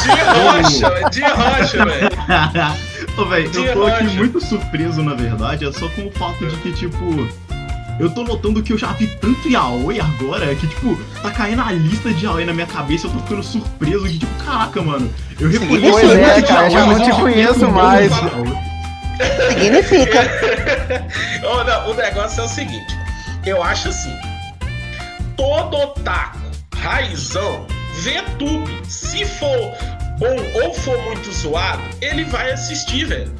de 0.03 0.10
rocha, 0.39 1.10
de 1.10 1.22
rocha, 1.24 1.86
velho. 1.86 2.10
Ô, 3.18 3.25
velho, 3.25 3.51
eu 3.53 3.74
tô 3.74 3.88
aqui 3.88 4.03
muito 4.06 4.39
surpreso, 4.39 5.01
na 5.01 5.15
verdade, 5.15 5.68
é 5.68 5.72
só 5.72 5.88
com 5.89 6.08
o 6.08 6.12
fato 6.12 6.46
de 6.46 6.56
que, 6.58 6.72
tipo, 6.72 7.27
eu 8.00 8.10
tô 8.10 8.24
notando 8.24 8.62
que 8.64 8.74
eu 8.74 8.78
já 8.78 8.92
vi 8.94 9.08
tanto 9.08 9.50
yaoi 9.50 10.00
agora 10.00 10.54
que, 10.56 10.68
tipo, 10.68 10.96
tá 11.22 11.32
caindo 11.32 11.62
a 11.62 11.72
lista 11.72 12.12
de 12.14 12.26
yaoi 12.26 12.46
na 12.46 12.54
minha 12.54 12.68
cabeça. 12.68 13.08
Eu 13.08 13.12
tô 13.12 13.20
ficando 13.20 13.44
surpreso 13.44 14.04
que, 14.06 14.20
tipo, 14.20 14.44
caraca, 14.44 14.82
mano. 14.82 15.14
Eu 15.40 15.50
reconheço 15.50 15.92
pois 15.92 16.12
é, 16.12 16.42
cara, 16.42 16.72
eu 16.72 16.88
não 16.88 17.00
te 17.00 17.12
conheço 17.12 17.72
mais. 17.72 18.12
Significa. 19.50 20.20
oh, 21.46 21.64
não, 21.64 21.92
o 21.92 21.94
negócio 21.94 22.42
é 22.42 22.46
o 22.46 22.50
seguinte. 22.50 22.98
Eu 23.46 23.62
acho 23.62 23.90
assim. 23.90 24.14
Todo 25.36 25.78
otaku 25.78 26.40
raizão, 26.84 27.66
vê 28.02 28.22
tudo. 28.38 28.70
Se 28.90 29.26
for 29.26 29.74
bom 30.20 30.62
ou 30.64 30.74
for 30.74 31.02
muito 31.04 31.32
zoado, 31.32 31.82
ele 32.02 32.24
vai 32.26 32.52
assistir, 32.52 33.06
velho. 33.06 33.34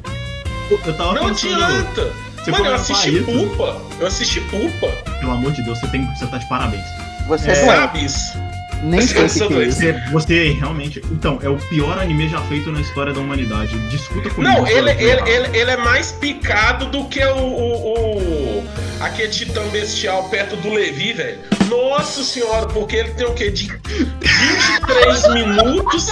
Eu 0.70 0.94
tava 0.94 1.14
Não 1.14 1.28
pensando- 1.28 1.62
adianta. 1.62 2.12
Você 2.44 2.50
Mano, 2.50 2.66
eu 2.66 2.74
assisti 2.74 3.16
isso. 3.16 3.24
Pupa. 3.24 3.82
Eu 4.00 4.06
assisti 4.06 4.40
Pupa. 4.42 4.88
Pelo 5.20 5.32
amor 5.32 5.52
de 5.52 5.62
Deus, 5.62 5.78
você, 5.80 5.86
tem, 5.88 6.04
você 6.14 6.26
tá 6.26 6.38
de 6.38 6.48
parabéns. 6.48 6.84
Você 7.26 7.48
É. 7.48 7.52
é. 7.52 7.54
Sabe 7.66 8.04
isso? 8.04 8.38
Nem 8.82 9.00
sei 9.00 9.26
que, 9.26 9.46
que 9.48 9.54
é 9.54 9.62
isso. 9.66 9.78
Você, 9.78 9.92
você 10.12 10.52
realmente. 10.52 11.00
Então, 11.10 11.38
é 11.42 11.48
o 11.48 11.56
pior 11.56 11.98
anime 11.98 12.28
já 12.28 12.38
feito 12.42 12.70
na 12.70 12.82
história 12.82 13.14
da 13.14 13.20
humanidade. 13.20 13.78
Discuta 13.88 14.28
comigo. 14.28 14.52
Não, 14.52 14.66
ele, 14.66 14.90
ele, 14.90 15.02
errado. 15.10 15.26
ele, 15.28 15.56
ele 15.58 15.70
é 15.70 15.76
mais 15.78 16.12
picado 16.12 16.84
do 16.86 17.06
que 17.06 17.24
o, 17.24 17.34
o, 17.38 18.58
o- 18.58 18.64
aquele 19.00 19.28
titã 19.28 19.66
bestial 19.68 20.24
perto 20.28 20.56
do 20.56 20.70
Levi, 20.70 21.14
velho. 21.14 21.38
Nossa 21.70 22.22
senhora, 22.22 22.66
porque 22.66 22.96
ele 22.96 23.14
tem 23.14 23.26
o 23.26 23.32
quê? 23.32 23.50
De 23.50 23.68
23 23.68 25.32
minutos. 25.32 26.08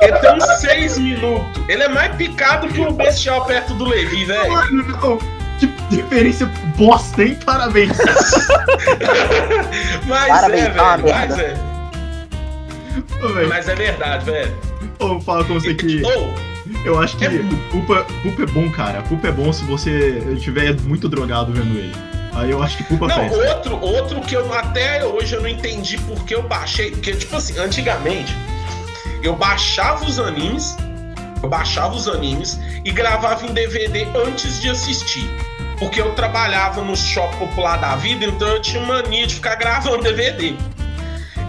Ele 0.00 0.18
tem 0.18 0.34
uns 0.34 0.44
6 0.60 0.98
minutos. 0.98 1.62
Ele 1.68 1.82
é 1.82 1.88
mais 1.88 2.14
picado 2.16 2.68
que 2.68 2.80
o 2.80 2.92
bestial 2.92 3.44
perto 3.46 3.74
do 3.74 3.84
Levi, 3.86 4.24
velho. 4.24 4.52
Mano, 4.52 4.82
não. 5.02 5.18
Que 5.58 5.96
referência 5.96 6.46
bosta, 6.76 7.22
hein? 7.22 7.38
Parabéns. 7.44 7.96
Mas 10.06 10.28
Parabéns, 10.28 10.64
é, 10.64 10.70
tá 10.70 10.82
uma 10.82 10.96
velho. 10.96 11.14
Mas 11.14 11.36
merda. 11.36 11.42
é. 11.42 11.54
Ô, 13.24 13.48
Mas 13.48 13.68
é 13.68 13.74
verdade, 13.74 14.24
velho. 14.24 14.56
eu 15.00 15.08
vou 15.08 15.20
falar 15.20 15.44
com 15.44 15.54
você 15.54 15.74
que 15.74 16.02
Ou, 16.04 16.34
eu 16.84 17.00
acho 17.00 17.16
que 17.16 17.24
É- 17.24 17.30
Pupa, 17.70 18.04
Pupa 18.22 18.42
é 18.42 18.46
bom, 18.46 18.70
cara. 18.70 19.02
Pupa 19.02 19.28
é 19.28 19.32
bom 19.32 19.52
se 19.52 19.64
você 19.64 20.22
estiver 20.36 20.74
muito 20.82 21.08
drogado 21.08 21.52
vendo 21.52 21.76
ele. 21.78 21.94
Aí 22.34 22.50
eu 22.50 22.62
acho 22.62 22.76
que 22.76 22.84
Pupa 22.84 23.06
Não, 23.06 23.14
presta. 23.16 23.36
outro, 23.54 23.80
outro 23.80 24.20
que 24.20 24.34
eu 24.34 24.52
até 24.52 25.04
hoje 25.04 25.34
eu 25.36 25.40
não 25.42 25.48
entendi 25.48 25.96
porque 25.98 26.34
eu 26.34 26.42
baixei. 26.42 26.90
Porque, 26.90 27.12
tipo 27.14 27.36
assim, 27.36 27.58
antigamente 27.58 28.36
eu 29.24 29.34
baixava 29.34 30.04
os 30.04 30.18
animes, 30.18 30.76
eu 31.42 31.48
baixava 31.48 31.94
os 31.94 32.06
animes 32.06 32.60
e 32.84 32.90
gravava 32.92 33.46
em 33.46 33.52
DVD 33.54 34.06
antes 34.14 34.60
de 34.60 34.68
assistir. 34.68 35.28
Porque 35.78 36.00
eu 36.00 36.14
trabalhava 36.14 36.82
no 36.82 36.94
shopping 36.94 37.38
popular 37.38 37.78
da 37.78 37.96
vida, 37.96 38.26
então 38.26 38.46
eu 38.48 38.60
tinha 38.60 38.84
mania 38.84 39.26
de 39.26 39.36
ficar 39.36 39.54
gravando 39.56 40.02
DVD. 40.04 40.54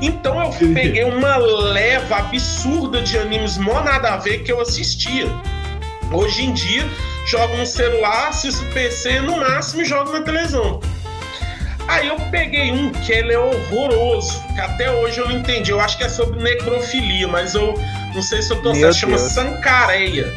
Então 0.02 0.42
eu 0.42 0.50
peguei 0.74 1.04
uma 1.04 1.36
leva 1.36 2.18
absurda 2.18 3.02
de 3.02 3.18
animes 3.18 3.58
mó 3.58 3.82
nada 3.82 4.14
a 4.14 4.18
ver 4.18 4.40
que 4.44 4.52
eu 4.52 4.62
assistia. 4.62 5.28
Hoje 6.12 6.46
em 6.46 6.54
dia, 6.54 6.88
jogo 7.26 7.58
no 7.58 7.66
celular, 7.66 8.30
assisto 8.30 8.64
PC, 8.74 9.20
no 9.20 9.38
máximo 9.38 9.84
jogo 9.84 10.12
na 10.12 10.22
televisão. 10.22 10.80
Aí 11.88 12.08
eu 12.08 12.16
peguei 12.32 12.72
um 12.72 12.92
que 12.92 13.12
ele 13.12 13.34
é 13.34 13.40
horroroso, 13.40 14.42
que 14.56 14.60
até 14.62 14.92
hoje 14.92 15.20
eu 15.20 15.28
não 15.30 15.38
entendi. 15.38 15.72
Eu 15.72 15.80
acho 15.80 15.98
que 15.98 16.04
é 16.04 16.10
sobre 16.10 16.42
necrofilia, 16.42 17.28
mas 17.28 17.54
eu 17.54 17.74
não 18.14 18.22
sei 18.22 18.42
se 18.42 18.52
eu 18.52 18.62
tô 18.62 18.74
certo. 18.74 18.94
Chama. 18.96 19.18
Sancareia. 19.18 20.32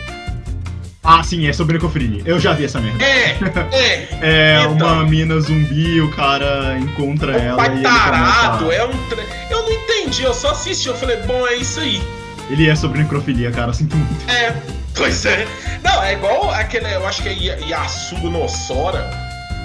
Ah, 1.03 1.23
sim, 1.23 1.49
é 1.49 1.53
sobre 1.55 1.75
necrofilia. 1.75 2.23
Eu 2.27 2.39
já 2.39 2.53
vi 2.53 2.67
essa 2.67 2.81
merda. 2.81 3.03
É, 3.03 3.37
é. 3.73 4.09
É 4.21 4.61
Então. 4.63 4.75
uma 4.77 5.05
mina 5.05 5.41
zumbi, 5.41 6.01
o 6.03 6.11
cara 6.11 6.77
encontra 6.79 7.33
Um 7.33 7.39
ela 7.39 7.57
pai 7.57 7.79
e 7.79 7.83
tarado, 7.83 8.71
é 8.71 8.85
um. 8.85 9.09
tre- 9.09 9.25
Eu 9.51 9.63
não 9.63 9.73
entendi, 9.73 10.25
eu 10.25 10.35
só 10.35 10.51
assisti. 10.51 10.87
Eu 10.89 10.95
falei, 10.95 11.17
bom, 11.19 11.47
é 11.47 11.55
isso 11.57 11.81
aí. 11.81 12.03
Ele 12.51 12.69
é 12.69 12.75
sobre 12.77 12.99
necrofilia, 12.99 13.51
cara, 13.51 13.73
sinto 13.73 13.97
muito. 13.97 14.31
É, 14.31 14.55
pois 14.95 15.25
é. 15.25 15.47
Não, 15.83 16.03
é 16.03 16.13
igual 16.13 16.51
aquele, 16.51 16.93
eu 16.95 17.07
acho 17.07 17.23
que 17.23 17.29
é 17.31 17.33
Ya- 17.33 17.59
Yasugo 17.67 18.29
no 18.29 18.45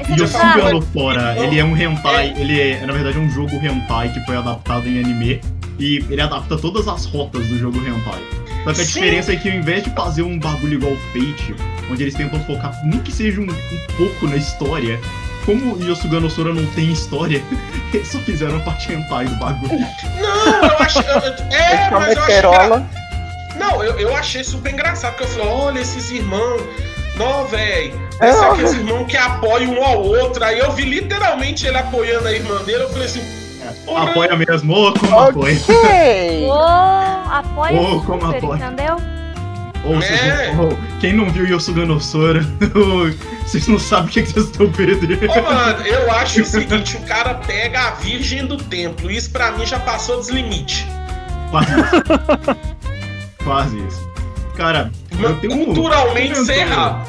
E 0.10 0.22
o 0.22 0.78
é 0.78 0.82
fora, 0.94 1.36
ele 1.38 1.60
é 1.60 1.64
um 1.64 1.76
hentai, 1.78 2.34
ele 2.38 2.60
é, 2.60 2.86
na 2.86 2.94
verdade, 2.94 3.18
é 3.18 3.20
um 3.20 3.30
jogo 3.30 3.56
hentai 3.56 4.10
que 4.10 4.20
foi 4.26 4.36
adaptado 4.36 4.88
em 4.88 5.00
anime 5.00 5.42
e 5.80 5.98
ele 6.10 6.22
adapta 6.22 6.58
todas 6.58 6.88
as 6.88 7.06
rotas 7.06 7.48
do 7.48 7.58
jogo 7.58 7.78
hentai. 7.80 8.22
Só 8.64 8.74
que 8.74 8.82
a 8.82 8.86
Sim. 8.86 8.94
diferença 8.94 9.34
é 9.34 9.36
que 9.36 9.50
ao 9.50 9.56
invés 9.56 9.84
de 9.84 9.90
fazer 9.92 10.22
um 10.22 10.40
bagulho 10.40 10.76
igual 10.76 10.96
Fate, 11.12 11.56
onde 11.92 12.04
eles 12.04 12.14
tentam 12.14 12.40
focar 12.46 12.74
nem 12.86 13.00
que 13.00 13.12
seja 13.12 13.42
um, 13.42 13.46
um 13.46 13.98
pouco 13.98 14.28
na 14.28 14.38
história, 14.38 15.00
como 15.46 15.76
o 15.76 15.84
Yosugano 15.84 16.30
Sora 16.30 16.54
não 16.54 16.66
tem 16.68 16.92
história, 16.92 17.42
eles 17.94 18.08
só 18.08 18.20
fizeram 18.20 18.58
a 18.58 18.60
parte 18.62 18.92
hentai 18.94 19.26
do 19.26 19.36
bagulho. 19.36 19.80
Não, 20.22 20.64
eu 20.70 20.78
acho. 20.80 21.00
eu- 21.00 21.34
é, 21.58 21.90
mas 21.92 22.16
eu 22.16 22.22
acho. 22.24 22.32
meterola. 22.32 22.90
Não, 23.58 23.84
eu, 23.84 24.00
eu 24.00 24.16
achei 24.16 24.44
super 24.44 24.72
engraçado, 24.74 25.12
porque 25.16 25.26
eu 25.26 25.28
falei, 25.30 25.48
olha 25.48 25.80
esses 25.80 26.10
irmãos. 26.12 26.62
Não, 27.18 27.46
velho. 27.48 27.94
É, 28.22 28.30
Esse 28.30 28.40
ó. 28.40 28.52
aqueles 28.52 28.74
irmãos 28.74 29.06
que 29.06 29.18
apoiam 29.18 29.74
um 29.74 29.84
ao 29.84 30.02
outro. 30.04 30.44
Aí 30.44 30.60
eu 30.60 30.72
vi 30.72 30.84
literalmente 30.84 31.66
ele 31.66 31.78
apoiando 31.78 32.28
a 32.28 32.32
irmã 32.32 32.62
dele. 32.64 32.84
Eu 32.84 32.90
falei 32.90 33.06
assim, 33.08 33.22
porra, 33.86 34.12
Apoia 34.12 34.36
mesmo, 34.36 34.74
ô, 34.74 34.94
como 34.94 35.20
apoia. 35.20 35.58
Ok. 35.68 36.46
Ô, 36.48 36.54
apoia 37.32 37.80
Ô, 37.82 37.86
super, 38.00 38.06
como 38.06 38.26
apoia. 38.36 38.58
entendeu? 38.66 38.98
Ou 39.86 40.02
É. 40.02 40.56
ou, 40.58 40.78
quem 41.02 41.12
não 41.12 41.30
viu 41.30 41.46
Yosugano 41.46 42.00
Sora, 42.00 42.40
vocês 43.46 43.68
não 43.68 43.78
sabem 43.78 44.06
o 44.06 44.10
que, 44.14 44.22
que 44.22 44.32
vocês 44.32 44.46
estão 44.46 44.72
perdendo. 44.72 45.30
Ô, 45.30 45.42
mano, 45.42 45.86
eu 45.86 46.10
acho 46.14 46.42
o 46.42 46.46
seguinte, 46.46 46.96
o 46.96 47.02
cara 47.02 47.34
pega 47.34 47.82
a 47.88 47.92
virgem 47.96 48.46
do 48.46 48.56
templo. 48.58 49.12
Isso 49.12 49.30
pra 49.32 49.52
mim 49.52 49.66
já 49.66 49.80
passou 49.80 50.16
dos 50.18 50.30
limites. 50.30 50.86
Quase 51.52 51.72
isso. 51.82 52.58
Quase 53.44 53.78
isso. 53.88 54.10
Cara, 54.56 54.90
eu 55.20 55.36
tenho 55.40 55.54
um- 55.54 55.66
Culturalmente 55.66 56.34
comentou- 56.34 56.46
sem 56.46 56.60
errado. 56.60 57.06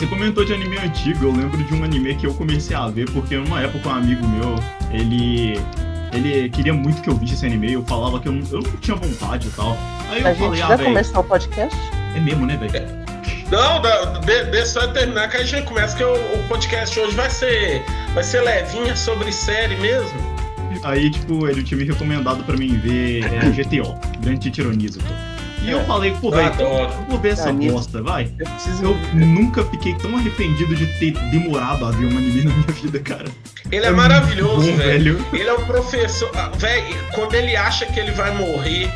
Você 0.00 0.06
comentou 0.06 0.46
de 0.46 0.54
anime 0.54 0.78
antigo, 0.78 1.26
eu 1.26 1.30
lembro 1.30 1.62
de 1.62 1.74
um 1.74 1.84
anime 1.84 2.14
que 2.14 2.26
eu 2.26 2.32
comecei 2.32 2.74
a 2.74 2.88
ver, 2.88 3.04
porque 3.10 3.36
numa 3.36 3.60
época 3.60 3.86
um 3.86 3.92
amigo 3.92 4.26
meu, 4.26 4.54
ele. 4.90 5.60
Ele 6.10 6.48
queria 6.48 6.72
muito 6.72 7.02
que 7.02 7.10
eu 7.10 7.14
visse 7.14 7.34
esse 7.34 7.44
anime, 7.44 7.74
eu 7.74 7.84
falava 7.84 8.18
que 8.18 8.26
eu 8.26 8.32
não, 8.32 8.40
eu 8.50 8.62
não 8.62 8.76
tinha 8.78 8.96
vontade 8.96 9.48
e 9.48 9.50
tal. 9.50 9.76
Aí 10.08 10.22
eu 10.22 10.26
A 10.26 10.32
gente 10.32 10.42
falei, 10.42 10.62
ah, 10.62 10.68
já 10.68 10.76
velho, 10.76 10.88
começou 10.88 11.20
o 11.20 11.24
podcast? 11.24 11.78
é 12.16 12.20
mesmo, 12.20 12.46
né, 12.46 12.56
velho? 12.56 12.86
Não, 13.50 13.82
de- 14.22 14.44
deixa 14.50 14.66
só 14.68 14.80
eu 14.84 14.92
terminar 14.94 15.28
que 15.28 15.36
a 15.36 15.44
gente 15.44 15.66
começa, 15.66 15.94
que 15.94 16.02
o, 16.02 16.14
o 16.14 16.48
podcast 16.48 16.98
hoje 16.98 17.14
vai 17.14 17.28
ser, 17.28 17.84
vai 18.14 18.24
ser 18.24 18.40
levinha 18.40 18.96
sobre 18.96 19.30
série 19.30 19.76
mesmo. 19.76 20.18
Aí, 20.82 21.10
tipo, 21.10 21.46
ele 21.46 21.62
tinha 21.62 21.76
me 21.76 21.84
recomendado 21.84 22.42
pra 22.44 22.56
mim 22.56 22.78
ver 22.78 23.22
é, 23.24 23.50
GTO, 23.50 23.98
Grande 24.20 24.50
Tironizo. 24.50 24.98
E 25.62 25.70
eu 25.70 25.80
É. 25.80 25.84
falei, 25.84 26.12
pô, 26.20 26.28
Eu 26.28 26.32
velho, 26.32 26.54
eu 26.60 26.88
vou 27.08 27.18
ver 27.18 27.32
essa 27.32 27.48
Anime. 27.50 27.70
bosta, 27.72 28.02
vai. 28.02 28.32
Eu 28.38 28.46
preciso. 28.46 28.82
Eu 28.84 28.96
nunca 29.14 29.62
fiquei 29.64 29.94
tão 29.94 30.16
arrependido 30.16 30.74
de 30.74 30.86
ter 30.98 31.12
demorado 31.30 31.84
a 31.84 31.90
ver 31.90 32.06
um 32.06 32.16
anime 32.16 32.44
na 32.44 32.52
minha 32.54 32.66
vida, 32.72 32.98
cara. 33.00 33.26
Ele 33.70 33.84
é, 33.86 33.90
maravilhoso, 33.90 34.70
bom, 34.70 34.76
velho. 34.78 35.18
velho. 35.18 35.26
Ele 35.32 35.48
é 35.48 35.52
um 35.54 35.64
professor. 35.66 36.30
ah, 36.34 36.50
Velho, 36.56 36.96
quando 37.12 37.34
ele 37.34 37.54
acha 37.56 37.84
que 37.86 38.00
ele 38.00 38.10
vai 38.12 38.34
morrer, 38.34 38.90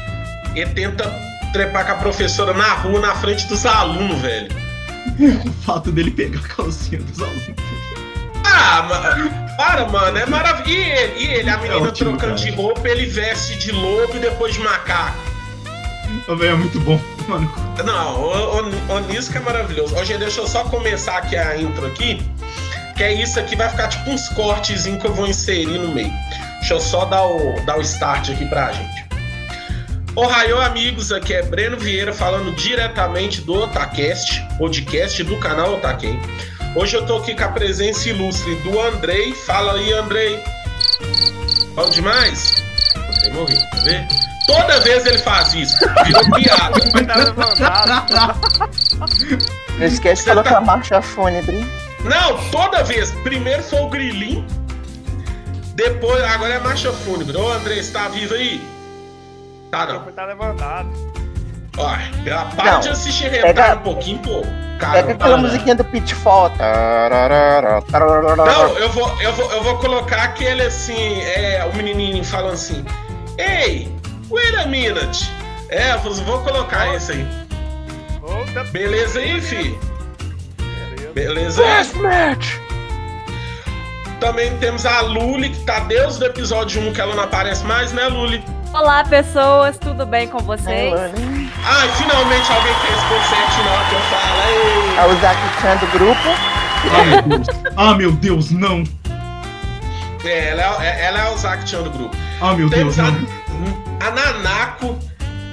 ele 0.55 0.71
tenta 0.71 1.05
trepar 1.53 1.85
com 1.87 1.93
a 1.93 1.95
professora 1.97 2.53
na 2.55 2.73
rua, 2.75 2.99
na 3.01 3.15
frente 3.15 3.47
dos 3.47 3.65
alunos, 3.67 4.19
velho. 4.21 4.49
O 5.47 5.53
fato 5.65 5.93
dele 5.93 6.11
pegar 6.11 6.41
a 6.41 6.49
calcinha 6.49 7.01
dos 7.03 7.21
alunos. 7.23 7.43
Ah, 8.45 8.83
ma- 8.89 9.57
para, 9.57 9.87
mano, 9.87 10.19
é 10.19 10.27
maravilhoso. 10.27 10.71
E 10.71 10.83
ele, 10.83 11.19
e 11.23 11.27
ele, 11.35 11.51
a 11.51 11.57
menina 11.59 11.77
ótimo, 11.77 12.11
trocando 12.17 12.19
cara. 12.21 12.35
de 12.35 12.51
roupa, 12.51 12.89
ele 12.89 13.07
veste 13.07 13.57
de 13.59 13.71
lobo 13.71 14.17
e 14.17 14.19
depois 14.19 14.55
de 14.55 14.61
macaco. 14.61 15.17
Ô, 16.29 16.37
velho, 16.37 16.53
é 16.53 16.55
muito 16.55 16.81
bom, 16.81 17.01
mano. 17.29 17.53
Não, 17.85 18.21
o, 18.21 18.61
o, 18.61 18.67
o 18.67 19.37
é 19.37 19.41
maravilhoso. 19.41 19.95
Hoje 19.97 20.17
deixa 20.19 20.41
eu 20.41 20.47
só 20.47 20.65
começar 20.65 21.19
aqui 21.19 21.37
a 21.37 21.57
intro 21.57 21.87
aqui. 21.87 22.23
Que 22.97 23.03
é 23.03 23.13
isso 23.13 23.41
aqui, 23.41 23.57
vai 23.57 23.69
ficar 23.69 23.89
tipo 23.89 24.09
uns 24.11 24.29
cortezinhos 24.31 25.01
que 25.01 25.07
eu 25.07 25.15
vou 25.15 25.27
inserir 25.27 25.79
no 25.79 25.93
meio. 25.93 26.13
Deixa 26.59 26.75
eu 26.75 26.81
só 26.81 27.05
dar 27.05 27.25
o, 27.27 27.61
dar 27.67 27.79
o 27.79 27.83
start 27.83 28.31
aqui 28.31 28.47
pra 28.47 28.73
gente. 28.73 29.05
Ohio, 30.17 30.61
amigos, 30.61 31.11
aqui 31.11 31.35
é 31.35 31.43
Breno 31.43 31.77
Vieira 31.77 32.13
falando 32.13 32.55
diretamente 32.55 33.41
do 33.41 33.55
Otacast, 33.55 34.47
podcast 34.57 35.25
do 35.25 35.37
canal 35.39 35.75
Otaken. 35.75 36.21
Hoje 36.77 36.97
eu 36.97 37.05
tô 37.05 37.17
aqui 37.19 37.35
com 37.35 37.45
a 37.45 37.49
presença 37.49 38.09
ilustre 38.09 38.55
do 38.57 38.81
Andrei. 38.81 39.33
Fala 39.33 39.75
aí, 39.75 39.93
Andrei. 39.93 40.43
Bom 41.75 41.91
demais? 41.91 42.64
Morreu, 43.35 43.59
quer 43.73 43.83
ver? 43.83 44.07
Toda 44.47 44.81
vez 44.81 45.07
ele 45.07 45.19
faz 45.19 45.55
isso. 45.55 45.77
Virou 46.05 46.31
piada. 46.33 46.81
Tá. 47.57 48.35
Não 49.79 49.87
esquece 49.87 50.25
de 50.25 50.31
colocar 50.31 50.51
tá- 50.51 50.59
a 50.59 50.61
marcha 50.61 51.03
fúnebre. 51.03 51.65
Não, 52.05 52.37
toda 52.51 52.83
vez. 52.85 53.11
Primeiro 53.23 53.63
foi 53.63 53.81
o 53.81 53.89
grilinho. 53.89 54.47
Depois, 55.75 56.23
agora 56.23 56.55
é 56.55 56.59
marcha 56.61 56.93
fúnebre. 56.93 57.37
Ô, 57.37 57.51
André, 57.53 57.83
você 57.83 57.93
tá 57.93 58.07
vivo 58.09 58.35
aí? 58.35 58.63
Tá 59.71 59.87
não. 59.87 60.01
Tá 60.13 60.25
levantado. 60.27 60.89
Ó, 61.77 61.91
ela 62.25 62.45
para 62.55 62.73
Não, 62.75 62.81
de 62.81 62.89
assistir 62.91 63.31
pega- 63.31 63.49
Hentai 63.51 63.75
um 63.77 63.81
pouquinho, 63.81 64.19
pô. 64.19 64.43
Cara, 64.79 64.93
Pega 65.03 65.13
aquela 65.15 65.37
musiquinha 65.39 65.75
do 65.75 65.85
Pitfall. 65.85 66.51
Tararara. 66.51 67.83
Não, 67.91 68.79
eu 68.79 68.89
vou, 68.91 69.09
eu 69.21 69.33
vou, 69.33 69.51
eu 69.51 69.63
vou 69.63 69.79
colocar 69.79 70.23
aquele 70.23 70.63
assim, 70.63 71.21
é, 71.23 71.69
o 71.73 71.77
menininho 71.77 72.23
falando 72.25 72.55
assim. 72.55 72.85
Ei, 73.39 73.89
wait 74.31 74.55
a 74.57 74.67
minute. 74.67 75.31
É, 75.69 75.93
eu 75.95 75.99
vou- 76.01 76.15
vou 76.15 76.39
colocar 76.43 76.95
esse 76.95 77.13
aí. 77.13 77.27
Beleza 78.71 79.19
aí, 79.19 79.41
fi? 79.41 79.77
Beleza. 81.15 81.63
Aí? 81.63 81.69
Best 81.77 81.97
match! 81.97 82.55
Também 84.21 84.57
temos 84.59 84.87
a 84.87 85.01
Luli, 85.03 85.51
que 85.51 85.61
tá 85.65 85.81
desde 85.81 86.23
o 86.23 86.27
episódio 86.27 86.81
1 86.81 86.93
que 86.93 87.01
ela 87.01 87.15
não 87.15 87.25
aparece 87.25 87.65
mais, 87.65 87.93
né, 87.93 88.07
Luli? 88.09 88.43
Olá, 88.73 89.05
pessoas, 89.05 89.77
tudo 89.79 90.07
bem 90.07 90.27
com 90.29 90.39
vocês? 90.39 90.93
Ah, 91.65 91.89
finalmente 91.97 92.51
alguém 92.53 92.75
fez 92.75 93.01
por 93.05 93.23
certo 93.29 93.65
na 93.65 93.71
hora 93.73 93.85
que 93.89 93.95
eu 93.95 94.01
falo. 94.01 94.99
É 94.99 95.07
o 95.13 95.21
Zack 95.21 95.41
Chan 95.61 95.77
do 95.77 95.87
grupo. 95.93 96.55
Ah, 96.93 97.05
meu 97.05 97.23
Deus. 97.23 97.47
Ah, 97.77 97.95
meu 97.95 98.13
Deus, 98.13 98.51
não. 98.51 98.85
É, 100.25 100.49
ela 100.51 100.85
é, 100.85 101.05
ela 101.07 101.19
é 101.21 101.31
o 101.31 101.37
Zack 101.37 101.69
Chan 101.69 101.83
do 101.83 101.91
grupo. 101.91 102.17
Ah, 102.41 102.53
meu 102.55 102.69
Temos 102.71 102.97
Deus, 102.97 103.09
a, 103.09 103.13
não. 103.13 103.27
a 104.01 104.11
Nanako, 104.11 104.99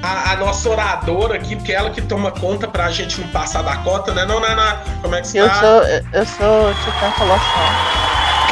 a, 0.01 0.31
a 0.31 0.35
nossa 0.37 0.69
oradora 0.69 1.35
aqui, 1.35 1.55
porque 1.55 1.71
é 1.71 1.75
ela 1.75 1.89
que 1.89 2.01
toma 2.01 2.31
conta 2.31 2.67
pra 2.67 2.89
gente 2.89 3.19
não 3.19 3.27
passar 3.29 3.61
da 3.63 3.75
cota, 3.77 4.13
né? 4.13 4.25
Não, 4.25 4.39
Nanako? 4.39 4.89
Como 5.01 5.15
é 5.15 5.21
que 5.21 5.27
você 5.27 5.41
Eu 5.41 5.49
tá? 5.49 5.55
sou, 5.59 5.83
eu 5.83 6.25
sou 6.25 6.73
Titã 6.85 7.11
Colossal. 7.17 7.41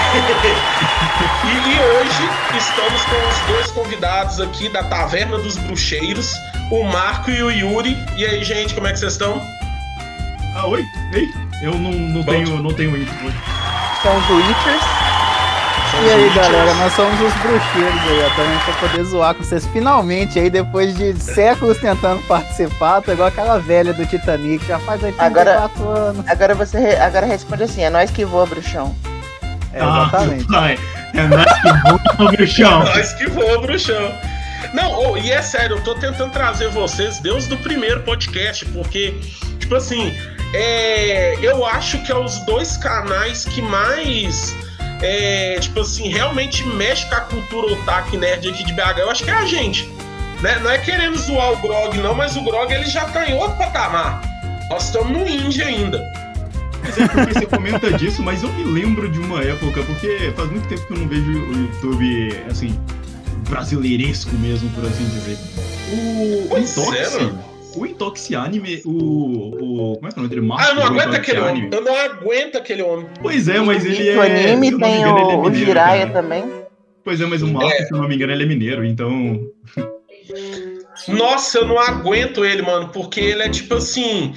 E, 0.09 1.69
e 1.69 1.79
hoje 1.79 2.29
estamos 2.57 3.01
com 3.03 3.15
os 3.29 3.47
dois 3.47 3.71
convidados 3.71 4.39
aqui 4.41 4.67
da 4.69 4.81
Taverna 4.83 5.37
dos 5.37 5.55
Bruxeiros, 5.57 6.33
o 6.71 6.83
Marco 6.85 7.29
e 7.29 7.43
o 7.43 7.51
Yuri. 7.51 7.95
E 8.17 8.25
aí, 8.25 8.43
gente, 8.43 8.73
como 8.73 8.87
é 8.87 8.91
que 8.91 8.97
vocês 8.99 9.11
estão? 9.13 9.39
Ah, 10.55 10.65
oi? 10.67 10.83
Ei, 11.13 11.27
eu 11.61 11.73
não, 11.75 11.91
não 11.91 12.23
Bom. 12.23 12.31
tenho, 12.31 12.57
não 12.63 12.73
tenho 12.73 12.97
info 12.97 13.25
hoje. 13.25 13.37
São 14.01 14.17
os 14.17 14.29
Witchers. 14.29 14.83
E 15.91 16.09
aí, 16.11 16.29
galera, 16.33 16.73
nós 16.75 16.93
somos 16.93 17.19
os 17.19 17.33
bruxeiros 17.41 18.01
aí, 18.07 18.23
ó, 18.25 18.35
também 18.35 18.57
pra 18.59 18.73
poder 18.75 19.03
zoar 19.03 19.33
com 19.35 19.43
vocês. 19.43 19.65
Finalmente, 19.67 20.39
aí, 20.39 20.49
depois 20.49 20.95
de 20.95 21.13
séculos 21.19 21.77
tentando 21.77 22.21
participar, 22.23 23.01
tô 23.01 23.11
igual 23.11 23.27
aquela 23.27 23.57
velha 23.59 23.91
do 23.93 24.05
Titanic, 24.05 24.65
já 24.65 24.79
faz 24.79 25.01
84 25.03 25.89
anos. 25.89 26.27
Agora 26.27 26.55
você 26.55 26.79
re- 26.79 26.95
agora 26.95 27.25
responde 27.25 27.63
assim: 27.63 27.83
é 27.83 27.89
nós 27.89 28.09
que 28.11 28.23
voa, 28.23 28.45
bruxão. 28.45 28.95
É, 29.73 29.77
exatamente. 29.79 30.47
Ah, 30.55 30.71
é 31.13 31.27
nós 31.27 31.53
que 31.61 31.69
vamos 31.83 32.35
pro 32.35 32.47
chão. 32.47 32.79
Nós 32.85 33.13
que 33.13 33.27
voa, 33.29 33.61
bruxão. 33.61 34.11
Não, 34.73 34.91
ô, 35.11 35.17
e 35.17 35.31
é 35.31 35.41
sério, 35.41 35.77
eu 35.77 35.83
tô 35.83 35.95
tentando 35.95 36.31
trazer 36.31 36.69
vocês 36.69 37.19
desde 37.19 37.53
o 37.53 37.57
primeiro 37.57 38.01
podcast, 38.03 38.63
porque, 38.65 39.19
tipo 39.59 39.75
assim, 39.75 40.15
é, 40.53 41.37
eu 41.41 41.65
acho 41.65 41.97
que 42.03 42.11
é 42.11 42.15
os 42.15 42.39
dois 42.45 42.77
canais 42.77 43.45
que 43.45 43.61
mais, 43.61 44.53
é, 45.01 45.57
tipo 45.59 45.79
assim, 45.79 46.09
realmente 46.09 46.65
mexe 46.65 47.05
com 47.07 47.15
a 47.15 47.21
cultura 47.21 47.73
otaku 47.73 48.17
nerd 48.17 48.49
aqui 48.49 48.63
de 48.63 48.73
BH. 48.73 48.99
Eu 48.99 49.09
acho 49.09 49.23
que 49.23 49.29
é 49.29 49.33
a 49.33 49.45
gente. 49.45 49.89
Né? 50.41 50.59
Não 50.59 50.69
é 50.69 50.77
querendo 50.77 51.17
zoar 51.17 51.53
o 51.53 51.57
Grog, 51.57 51.97
não, 51.97 52.15
mas 52.15 52.35
o 52.35 52.41
Grog 52.41 52.71
ele 52.71 52.85
já 52.85 53.05
tá 53.05 53.29
em 53.29 53.33
outro 53.35 53.57
patamar. 53.57 54.21
Nós 54.69 54.85
estamos 54.85 55.11
no 55.11 55.27
indie 55.27 55.63
ainda. 55.63 56.01
Mas 56.81 56.97
é 56.97 57.07
porque 57.07 57.33
você 57.33 57.45
comenta 57.45 57.91
disso, 57.97 58.23
mas 58.23 58.43
eu 58.43 58.51
me 58.53 58.63
lembro 58.63 59.09
de 59.09 59.19
uma 59.19 59.41
época, 59.41 59.83
porque 59.83 60.31
faz 60.35 60.49
muito 60.49 60.67
tempo 60.67 60.85
que 60.87 60.93
eu 60.93 60.97
não 60.97 61.07
vejo 61.07 61.31
o 61.31 61.53
YouTube, 61.53 62.43
assim, 62.49 62.79
brasileiresco 63.49 64.33
mesmo, 64.35 64.69
por 64.69 64.85
assim 64.85 65.05
dizer. 65.05 65.37
O, 65.91 66.47
Pois. 66.49 66.75
O 67.75 67.85
Intoxi 67.85 68.35
Anime, 68.35 68.81
o, 68.85 69.91
o... 69.91 69.95
como 69.95 70.07
é 70.07 70.11
que 70.11 70.19
é 70.19 70.19
o 70.19 70.23
nome 70.23 70.29
dele? 70.29 70.49
Ah, 70.57 70.69
eu 70.69 70.75
não 70.75 70.83
aguento 70.83 71.15
aquele 71.15 71.39
homem. 71.39 71.51
Anime. 71.51 71.69
Eu 71.71 71.81
não 71.81 71.95
aguento 71.95 72.55
aquele 72.57 72.81
homem. 72.81 73.07
Pois 73.21 73.47
é, 73.47 73.59
mas 73.59 73.85
ele 73.85 74.09
é... 74.09 74.17
o 74.17 74.21
anime 74.21 74.39
se 74.39 74.47
eu 74.47 74.51
não 74.53 74.59
me 74.59 74.83
tem 74.83 74.99
engano, 74.99 75.17
ele 75.19 75.31
é 75.31 75.35
o, 75.35 75.39
o 75.39 75.43
mineiro, 75.43 75.65
Jiraiya 75.65 76.07
cara. 76.07 76.21
também. 76.21 76.43
Pois 77.03 77.21
é, 77.21 77.25
mas 77.25 77.41
o 77.41 77.47
Master, 77.47 77.81
É. 77.81 77.85
se 77.85 77.93
eu 77.93 77.97
não 77.97 78.07
me 78.07 78.15
engano, 78.15 78.33
ele 78.33 78.43
é 78.43 78.45
mineiro, 78.45 78.85
então... 78.85 79.39
Nossa, 81.07 81.59
eu 81.59 81.67
não 81.67 81.79
aguento 81.79 82.43
ele, 82.43 82.61
mano, 82.61 82.89
porque 82.89 83.19
ele 83.19 83.43
é 83.43 83.49
tipo 83.49 83.75
assim. 83.75 84.33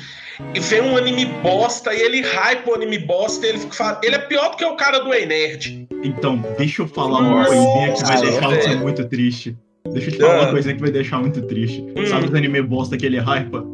E 0.55 0.61
vem 0.61 0.81
um 0.81 0.97
anime 0.97 1.27
bosta 1.43 1.93
e 1.93 2.01
ele 2.01 2.23
hype 2.23 2.69
o 2.69 2.75
anime 2.75 2.99
bosta 2.99 3.47
e 3.47 3.51
ele 3.51 3.59
fica 3.59 4.01
Ele 4.03 4.15
é 4.15 4.19
pior 4.19 4.51
do 4.51 4.57
que 4.57 4.65
o 4.65 4.77
cara 4.77 5.01
do 5.01 5.12
Ei 5.12 5.27
Nerd. 5.27 5.87
Então, 6.03 6.43
deixa 6.57 6.83
eu 6.83 6.89
falar 6.89 7.19
uma 7.19 7.43
Nossa, 7.43 7.55
coisinha 7.55 7.93
que 7.93 8.05
vai 8.05 8.21
deixar 8.21 8.49
você 8.49 8.75
muito 8.77 9.05
triste. 9.09 9.57
Deixa 9.91 10.09
eu 10.09 10.12
te 10.15 10.19
falar 10.21 10.35
Ah. 10.35 10.41
uma 10.43 10.51
coisinha 10.51 10.75
que 10.75 10.81
vai 10.81 10.91
deixar 10.91 11.19
muito 11.19 11.43
triste. 11.43 11.85
Hum. 11.97 12.07
Sabe 12.07 12.27
os 12.27 12.35
anime 12.35 12.62
bosta 12.62 12.97
que 12.97 13.05
ele 13.07 13.19
hypa? 13.19 13.65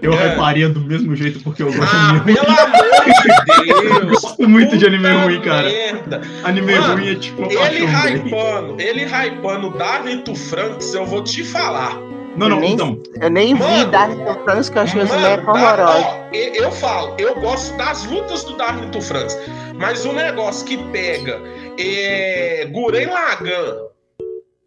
Eu 0.00 0.12
É. 0.12 0.28
hyparia 0.34 0.68
do 0.68 0.80
mesmo 0.80 1.14
jeito 1.16 1.40
porque 1.40 1.62
eu 1.62 1.66
gosto 1.66 1.82
Ah, 1.82 2.22
de 2.24 2.30
anime 2.30 2.34
pelo 2.34 2.48
amor 2.48 3.04
de 3.04 3.72
Eu 3.72 4.00
Deus! 4.06 4.22
gosto 4.22 4.48
muito 4.48 4.76
de 4.78 4.86
anime 4.86 5.02
Puta 5.08 5.18
ruim, 5.24 5.40
cara. 5.40 5.68
merda. 5.68 6.20
Anime 6.44 6.74
Mano, 6.74 6.94
ruim 6.94 7.10
é 7.10 7.14
tipo 7.16 7.42
Ele 7.50 7.84
hypando, 7.86 8.80
ele 8.80 9.04
hypando 9.04 9.70
Darwin 9.76 10.18
to 10.22 10.34
Franks, 10.36 10.94
eu 10.94 11.04
vou 11.04 11.22
te 11.22 11.42
falar. 11.44 11.96
Não, 12.36 12.48
não, 12.48 12.60
Nem- 12.60 12.72
então. 12.72 12.98
Eu 13.20 13.28
nem 13.28 13.54
vi 13.54 13.60
Mano. 13.62 13.90
Dark 13.90 14.12
Franks, 14.44 14.68
que 14.70 14.78
eu 14.78 14.82
achei 14.82 15.02
os 15.02 15.08
Mano, 15.10 15.20
bonecos 15.20 15.46
Dar- 15.46 15.80
horrorosos. 15.80 16.06
ó, 16.06 16.28
e- 16.32 16.56
eu 16.56 16.70
falo, 16.72 17.14
eu 17.18 17.34
gosto 17.40 17.76
das 17.76 18.04
lutas 18.06 18.44
do 18.44 18.56
Darwin 18.56 18.88
to 18.90 19.00
Franks, 19.02 19.36
mas 19.78 20.04
o 20.06 20.12
negócio 20.12 20.64
que 20.64 20.76
pega 20.92 21.38
é 21.78 22.66
Guren 22.72 23.06
Lagan, 23.06 23.74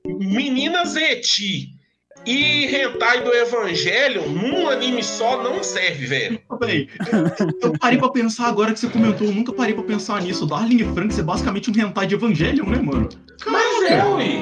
Menina 0.08 0.86
Zeti 0.86 1.70
e 2.26 2.66
Hentai 2.76 3.24
do 3.24 3.32
Evangelho 3.34 4.28
num 4.30 4.68
anime 4.70 5.04
só 5.04 5.44
não 5.44 5.64
serve, 5.64 6.06
velho. 6.08 6.40
Peraí, 6.60 6.88
eu 7.62 7.74
parei 7.80 7.98
pra 8.00 8.10
pensar 8.10 8.48
agora 8.48 8.74
que 8.74 8.80
você 8.80 8.88
comentou, 8.88 9.28
eu 9.28 9.34
nunca 9.34 9.54
parei 9.54 9.74
pra 9.76 9.84
pensar 9.84 10.22
nisso. 10.22 10.46
Darling 10.48 10.78
e 10.82 10.94
Franks 10.94 11.20
é 11.20 11.24
basicamente 11.24 11.70
um 11.70 11.74
hentai 11.80 12.08
de 12.08 12.16
Evangelion, 12.16 12.66
né, 12.66 12.80
mano? 12.82 13.10
Mas 13.46 13.84
é, 13.84 14.04
ui. 14.06 14.40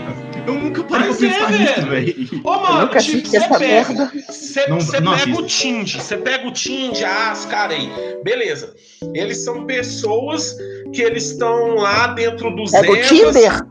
Eu 0.47 0.53
nunca 0.55 0.83
parei 0.83 1.07
Mas 1.07 1.17
pra 1.17 1.27
é, 1.27 1.29
pensar 1.31 1.47
velho. 1.51 1.59
nisso, 1.61 1.87
velho. 2.27 2.41
Ô, 2.45 2.51
mano, 2.59 2.81
nunca 2.81 2.99
tipo, 2.99 3.27
você 3.27 3.37
essa 3.37 3.59
pega, 3.59 3.89
merda. 3.93 4.11
você 4.29 4.67
Não- 4.67 4.79
você 4.79 4.99
não 4.99 5.17
pega 5.17 5.39
o 5.39 5.45
Tind, 5.45 5.95
você 5.95 6.17
pega 6.17 6.47
o 6.47 6.51
Tind, 6.51 7.01
ah, 7.01 7.33
os 7.33 7.45
caras 7.45 7.77
aí, 7.77 7.89
beleza. 8.23 8.73
Eles 9.13 9.43
são 9.43 9.65
pessoas 9.65 10.55
que 10.93 11.01
eles 11.01 11.31
estão 11.31 11.75
lá 11.75 12.07
dentro 12.07 12.53
dos 12.55 12.71
Tinder. 13.07 13.61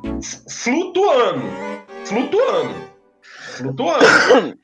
flutuando. 0.51 1.43
Flutuando. 2.05 2.75
Flutuando. 3.57 4.05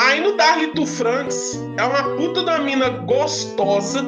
Aí 0.00 0.20
no 0.20 0.36
Darly 0.36 0.68
to 0.68 0.86
Franks 0.86 1.60
é 1.76 1.84
uma 1.84 2.16
puta 2.16 2.42
da 2.42 2.58
mina 2.58 2.88
gostosa 2.88 4.02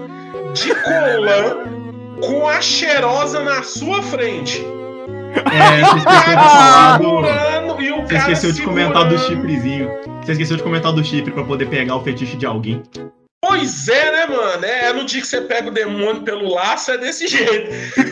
de 0.52 0.74
colã 0.74 1.64
com 2.20 2.48
a 2.48 2.60
cheirosa 2.60 3.40
na 3.40 3.62
sua 3.62 4.02
frente. 4.02 4.64
É, 5.52 5.84
você 5.84 5.96
esqueceu 5.98 5.98
de 5.98 6.04
cara 6.04 6.48
falar 6.48 6.98
do. 6.98 7.04
segurando 7.04 7.82
e 7.82 7.92
o 7.92 7.96
Você 7.96 8.14
cara 8.14 8.32
esqueceu 8.32 8.52
de 8.52 8.62
comentar 8.62 9.08
do 9.08 9.18
chifrezinho. 9.18 9.90
Você 10.22 10.32
esqueceu 10.32 10.56
de 10.56 10.62
comentar 10.62 10.92
do 10.92 11.04
chifre 11.04 11.30
pra 11.30 11.44
poder 11.44 11.66
pegar 11.66 11.96
o 11.96 12.02
fetiche 12.02 12.36
de 12.36 12.46
alguém. 12.46 12.82
Pois 13.40 13.88
é, 13.88 14.12
né, 14.12 14.26
mano? 14.26 14.64
É, 14.64 14.92
no 14.92 15.04
dia 15.04 15.20
que 15.20 15.26
você 15.26 15.40
pega 15.42 15.68
o 15.68 15.72
demônio 15.72 16.22
pelo 16.22 16.52
laço, 16.54 16.90
é 16.90 16.98
desse 16.98 17.28
jeito. 17.28 17.70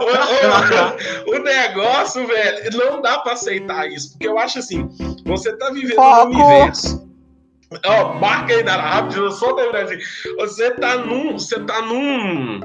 O, 0.00 1.32
o- 1.34 1.36
o 1.36 1.42
negócio, 1.42 2.26
velho, 2.26 2.70
não 2.76 3.00
dá 3.02 3.18
pra 3.18 3.32
aceitar 3.32 3.90
isso. 3.90 4.12
Porque 4.12 4.26
eu 4.28 4.38
acho 4.38 4.58
assim, 4.58 4.88
você 5.24 5.52
tá 5.56 5.70
vivendo 5.70 5.96
Foco. 5.96 6.32
num 6.32 6.44
universo. 6.46 7.08
Ó, 7.84 8.14
marca 8.14 8.54
aí 8.54 8.62
na 8.62 8.76
rápido, 8.76 9.24
eu 9.26 9.30
sou 9.32 9.54
da 9.54 9.68
Brasil. 9.70 9.98
Você 10.38 10.70
tá 10.72 10.96
num. 10.98 11.32
Você 11.38 11.60
tá 11.60 11.82
num. 11.82 12.60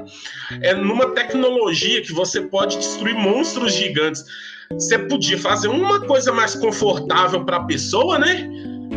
É 0.62 0.72
numa 0.74 1.10
tecnologia 1.10 2.00
que 2.02 2.12
você 2.12 2.40
pode 2.42 2.78
destruir 2.78 3.14
monstros 3.14 3.74
gigantes. 3.74 4.24
Você 4.72 4.98
podia 4.98 5.38
fazer 5.38 5.68
uma 5.68 6.00
coisa 6.00 6.32
mais 6.32 6.54
confortável 6.54 7.44
pra 7.44 7.60
pessoa, 7.64 8.18
né? 8.18 8.48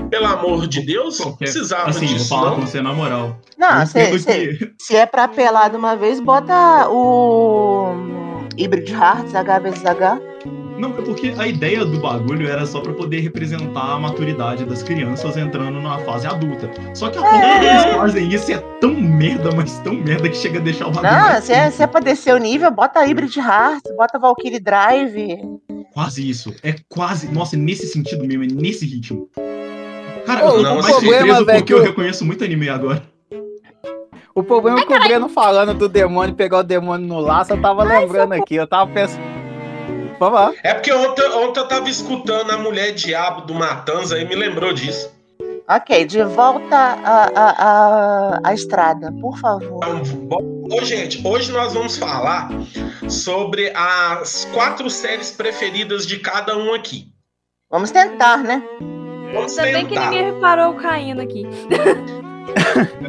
Pelo 0.09 0.25
amor 0.25 0.67
de 0.67 0.81
Deus, 0.85 1.19
precisava 1.37 1.89
Assim, 1.89 2.05
vou 2.05 2.15
disso, 2.15 2.29
falar 2.29 2.49
não. 2.51 2.55
com 2.59 2.65
você 2.65 2.81
na 2.81 2.93
moral. 2.93 3.37
Não, 3.57 3.85
cê- 3.85 4.11
que- 4.19 4.73
se 4.79 4.95
é 4.95 5.05
pra 5.05 5.25
apelar 5.25 5.69
de 5.69 5.75
uma 5.77 5.95
vez, 5.95 6.19
bota 6.19 6.87
o 6.89 7.93
Hybrid 8.57 8.89
Hearts, 8.89 9.35
H 9.35 9.59
vezes 9.59 9.85
H. 9.85 10.19
Não, 10.77 10.89
é 10.91 11.01
porque 11.01 11.33
a 11.37 11.47
ideia 11.47 11.83
do 11.83 11.99
bagulho 11.99 12.47
era 12.47 12.63
só 12.65 12.79
pra 12.79 12.93
poder 12.93 13.19
representar 13.21 13.93
a 13.95 13.99
maturidade 13.99 14.63
das 14.63 14.83
crianças 14.83 15.35
entrando 15.35 15.81
na 15.81 15.97
fase 15.99 16.27
adulta. 16.27 16.69
Só 16.93 17.09
que 17.09 17.17
a 17.17 17.21
forma 17.21 17.39
que 17.59 17.65
eles 17.65 17.95
fazem 17.95 18.27
isso 18.29 18.51
é 18.51 18.57
tão 18.79 18.93
merda, 18.93 19.49
mas 19.55 19.79
tão 19.79 19.93
merda 19.95 20.29
que 20.29 20.37
chega 20.37 20.59
a 20.59 20.61
deixar 20.61 20.87
o 20.87 20.91
bagulho. 20.91 21.11
Não, 21.11 21.41
se 21.41 21.51
é, 21.51 21.71
se 21.71 21.81
é 21.81 21.87
pra 21.87 21.99
descer 21.99 22.33
o 22.33 22.37
nível, 22.37 22.69
bota 22.69 23.01
Hybrid 23.03 23.35
Hearts, 23.37 23.91
bota 23.97 24.19
Valkyrie 24.19 24.59
Drive. 24.59 25.39
Quase 25.95 26.29
isso. 26.29 26.53
É 26.63 26.75
quase. 26.87 27.27
Nossa, 27.33 27.57
nesse 27.57 27.87
sentido 27.87 28.23
mesmo, 28.23 28.43
é 28.43 28.47
nesse 28.47 28.85
ritmo. 28.85 29.27
Cara, 30.27 30.45
Ô, 30.45 30.49
eu 30.57 30.61
não, 30.63 30.69
tô 30.69 30.75
mas 30.75 30.83
mais 30.83 30.97
o 30.97 30.99
surpreso 30.99 31.17
problema, 31.25 31.45
velho, 31.45 31.45
porque 31.45 31.63
que 31.63 31.73
eu 31.73 31.77
o- 31.79 31.83
reconheço 31.83 32.25
muito 32.25 32.43
anime 32.43 32.69
agora. 32.69 33.01
O 34.35 34.43
problema 34.43 34.79
é 34.79 34.85
que 34.85 34.93
o 34.93 34.99
Breno 34.99 35.29
falando 35.29 35.73
do 35.73 35.89
demônio, 35.89 36.35
pegar 36.35 36.59
o 36.59 36.63
demônio 36.63 37.07
no 37.07 37.19
laço, 37.19 37.53
eu 37.53 37.61
tava 37.61 37.83
lembrando 37.83 38.33
aqui, 38.33 38.55
eu 38.55 38.67
tava 38.67 38.91
pensando. 38.91 39.23
Vamos 40.19 40.39
lá. 40.39 40.53
É 40.63 40.73
porque 40.75 40.91
ontem, 40.93 41.27
ontem 41.31 41.59
eu 41.59 41.67
tava 41.67 41.89
escutando 41.89 42.51
a 42.51 42.57
mulher 42.57 42.91
diabo 42.93 43.41
do 43.41 43.53
Matanza 43.55 44.19
e 44.19 44.25
me 44.25 44.35
lembrou 44.35 44.73
disso. 44.73 45.11
Ok, 45.69 46.05
de 46.05 46.23
volta 46.23 46.75
à, 46.75 47.23
à, 47.35 47.49
à, 48.35 48.39
à 48.43 48.53
estrada, 48.53 49.11
por 49.19 49.37
favor. 49.39 49.79
Então, 49.83 50.85
gente, 50.85 51.25
hoje 51.27 51.51
nós 51.51 51.73
vamos 51.73 51.97
falar 51.97 52.49
sobre 53.09 53.71
as 53.75 54.45
quatro 54.53 54.89
séries 54.89 55.31
preferidas 55.31 56.05
de 56.05 56.19
cada 56.19 56.55
um 56.57 56.73
aqui. 56.73 57.07
Vamos 57.69 57.91
tentar, 57.91 58.37
né? 58.37 58.63
Vamos 59.33 59.57
Ainda 59.57 59.77
bem 59.77 59.85
que 59.85 59.99
ninguém 59.99 60.25
reparou 60.33 60.71
o 60.71 60.75
caindo 60.75 61.21
aqui. 61.21 61.43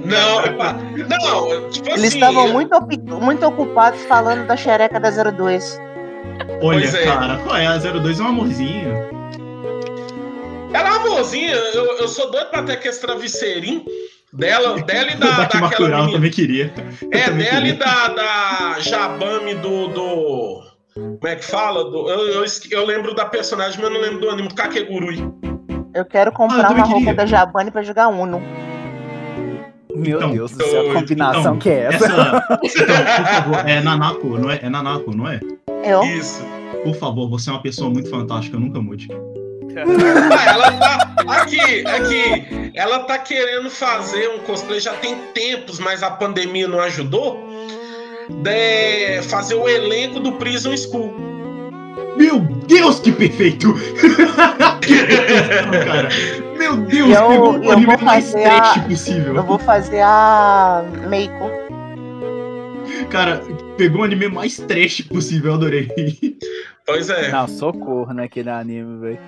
Não, 0.04 0.42
não, 1.08 1.70
tipo 1.70 1.88
Eles 1.90 2.04
assim, 2.04 2.18
estavam 2.18 2.48
muito, 2.48 2.76
muito 3.20 3.46
ocupados 3.46 4.02
falando 4.04 4.46
da 4.46 4.56
xereca 4.56 4.98
da 4.98 5.10
02. 5.10 5.80
Olha, 6.62 6.80
Pois 6.80 6.94
é. 6.94 7.04
cara, 7.04 7.38
qual 7.38 7.56
é? 7.56 7.66
A 7.66 7.78
02 7.78 8.20
é 8.20 8.22
um 8.22 8.26
amorzinho. 8.28 8.88
Ela 10.72 10.88
é 10.88 10.92
uma 10.92 10.96
amorzinha, 10.96 11.52
eu, 11.54 11.84
eu 11.98 12.08
sou 12.08 12.30
doido 12.30 12.50
pra 12.50 12.62
ter 12.62 12.72
aquele 12.72 12.94
travesseirinho 12.96 13.84
dela, 14.32 14.80
dela 14.82 15.10
e 15.12 15.16
da, 15.16 15.30
daquela 15.44 15.70
eu 15.78 15.88
menina. 15.88 16.12
também 16.12 16.30
queria. 16.30 16.72
Eu 17.02 17.08
É, 17.18 17.24
também 17.24 17.44
dela 17.44 17.66
e 17.68 17.72
queria. 17.72 17.74
da, 17.76 18.08
da 18.08 18.76
Jabame 18.80 19.54
do, 19.54 19.88
do. 19.88 20.62
Como 20.94 21.18
é 21.24 21.36
que 21.36 21.44
fala? 21.44 21.84
Do, 21.84 22.08
eu, 22.10 22.28
eu, 22.28 22.44
eu 22.70 22.84
lembro 22.86 23.14
da 23.14 23.24
personagem, 23.24 23.80
mas 23.80 23.88
eu 23.88 23.94
não 23.94 24.00
lembro 24.00 24.20
do 24.20 24.30
anime, 24.30 24.48
do 24.48 24.54
Kakegurui. 24.54 25.24
Eu 25.94 26.04
quero 26.04 26.30
Ah, 26.30 26.34
comprar 26.34 26.58
eu 26.58 26.68
também 26.68 26.84
uma 26.84 26.92
roupa 26.92 27.14
da 27.14 27.26
Jabane 27.26 27.70
pra 27.70 27.82
jogar 27.82 28.08
Uno. 28.08 28.40
Meu 29.94 30.18
Então, 30.18 30.30
Deus 30.32 30.52
do 30.52 30.62
céu, 30.64 30.82
então, 30.84 30.90
a 30.90 31.00
combinação 31.00 31.40
Então, 31.40 31.58
que 31.58 31.70
é 31.70 31.84
essa? 31.92 32.06
Então, 32.62 32.96
por 33.16 33.26
favor, 33.26 33.68
é 33.68 33.80
Nanako, 33.80 34.38
não 34.38 34.50
é? 34.50 34.60
É 34.62 34.68
Nanako, 34.68 35.16
não 35.16 35.28
é? 35.28 35.40
Eu? 35.84 36.02
Isso. 36.04 36.44
Por 36.84 36.94
favor, 36.94 37.28
você 37.28 37.50
é 37.50 37.52
uma 37.54 37.62
pessoa 37.62 37.90
muito 37.90 38.08
fantástica, 38.10 38.58
nunca 38.58 38.80
mude. 38.80 39.08
Ah, 39.76 40.50
ela 40.50 40.72
tá. 40.72 41.14
Aqui, 41.28 41.84
aqui. 41.86 42.70
Ela 42.74 43.00
tá 43.00 43.18
querendo 43.18 43.70
fazer 43.70 44.28
um 44.30 44.38
cosplay 44.40 44.80
já 44.80 44.92
tem 44.94 45.16
tempos, 45.34 45.78
mas 45.78 46.02
a 46.02 46.10
pandemia 46.10 46.66
não 46.68 46.80
ajudou. 46.80 47.46
De 48.42 49.22
fazer 49.22 49.54
o 49.54 49.68
elenco 49.68 50.20
do 50.20 50.32
Prison 50.32 50.76
School. 50.76 51.14
Meu 52.18 52.40
Deus, 52.40 52.98
que 53.00 53.12
perfeito! 53.12 53.72
que 54.82 54.94
perfeição, 55.06 55.70
cara. 55.86 56.08
Meu 56.58 56.76
Deus, 56.76 57.10
eu- 57.16 57.28
pegou 57.28 57.52
o 57.58 57.64
eu 57.64 57.70
anime 57.72 57.86
vou 57.96 58.04
mais 58.04 58.24
fazer 58.32 58.42
trash 58.42 58.76
a- 58.76 58.80
possível. 58.80 59.36
Eu 59.36 59.42
vou 59.44 59.58
fazer 59.58 60.00
a 60.02 60.84
Meiko. 61.08 61.50
Cara, 63.10 63.40
pegou 63.76 64.00
o 64.00 64.04
anime 64.04 64.28
mais 64.28 64.56
trash 64.58 65.00
possível, 65.02 65.52
eu 65.52 65.54
adorei. 65.56 65.88
Pois 66.84 67.08
é. 67.10 67.30
Não, 67.30 67.46
socorro 67.46 68.12
naquele 68.12 68.50
anime, 68.50 68.98
velho. 69.00 69.18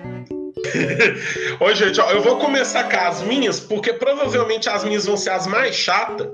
Ô, 1.59 1.73
gente, 1.73 1.99
ó, 2.01 2.11
eu 2.11 2.21
vou 2.21 2.37
começar 2.37 2.83
com 2.89 2.97
as 2.97 3.21
minhas, 3.23 3.59
porque 3.59 3.93
provavelmente 3.93 4.67
as 4.69 4.83
minhas 4.83 5.05
vão 5.05 5.15
ser 5.15 5.29
as 5.31 5.47
mais 5.47 5.75
chatas. 5.75 6.27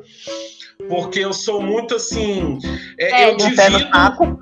Porque 0.90 1.20
eu 1.20 1.34
sou 1.34 1.62
muito 1.62 1.96
assim. 1.96 2.58
é, 3.00 3.24
É, 3.24 3.32
eu 3.32 3.38
pé 3.56 3.70
no 3.70 3.78
divido. 3.80 4.40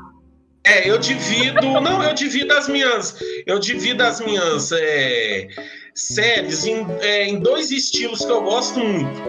É, 0.66 0.90
eu 0.90 0.98
divido. 0.98 1.62
Não, 1.80 2.04
eu 2.04 2.14
divido 2.14 2.52
as 2.54 2.68
minhas. 2.68 3.16
Eu 3.46 3.60
divido 3.60 4.04
as 4.04 4.20
minhas 4.20 4.72
é, 4.72 5.48
séries 5.94 6.66
em, 6.66 6.86
é, 7.02 7.28
em 7.28 7.40
dois 7.40 7.72
estilos 7.72 8.26
que 8.26 8.32
eu 8.32 8.42
gosto 8.42 8.80
muito. 8.80 9.22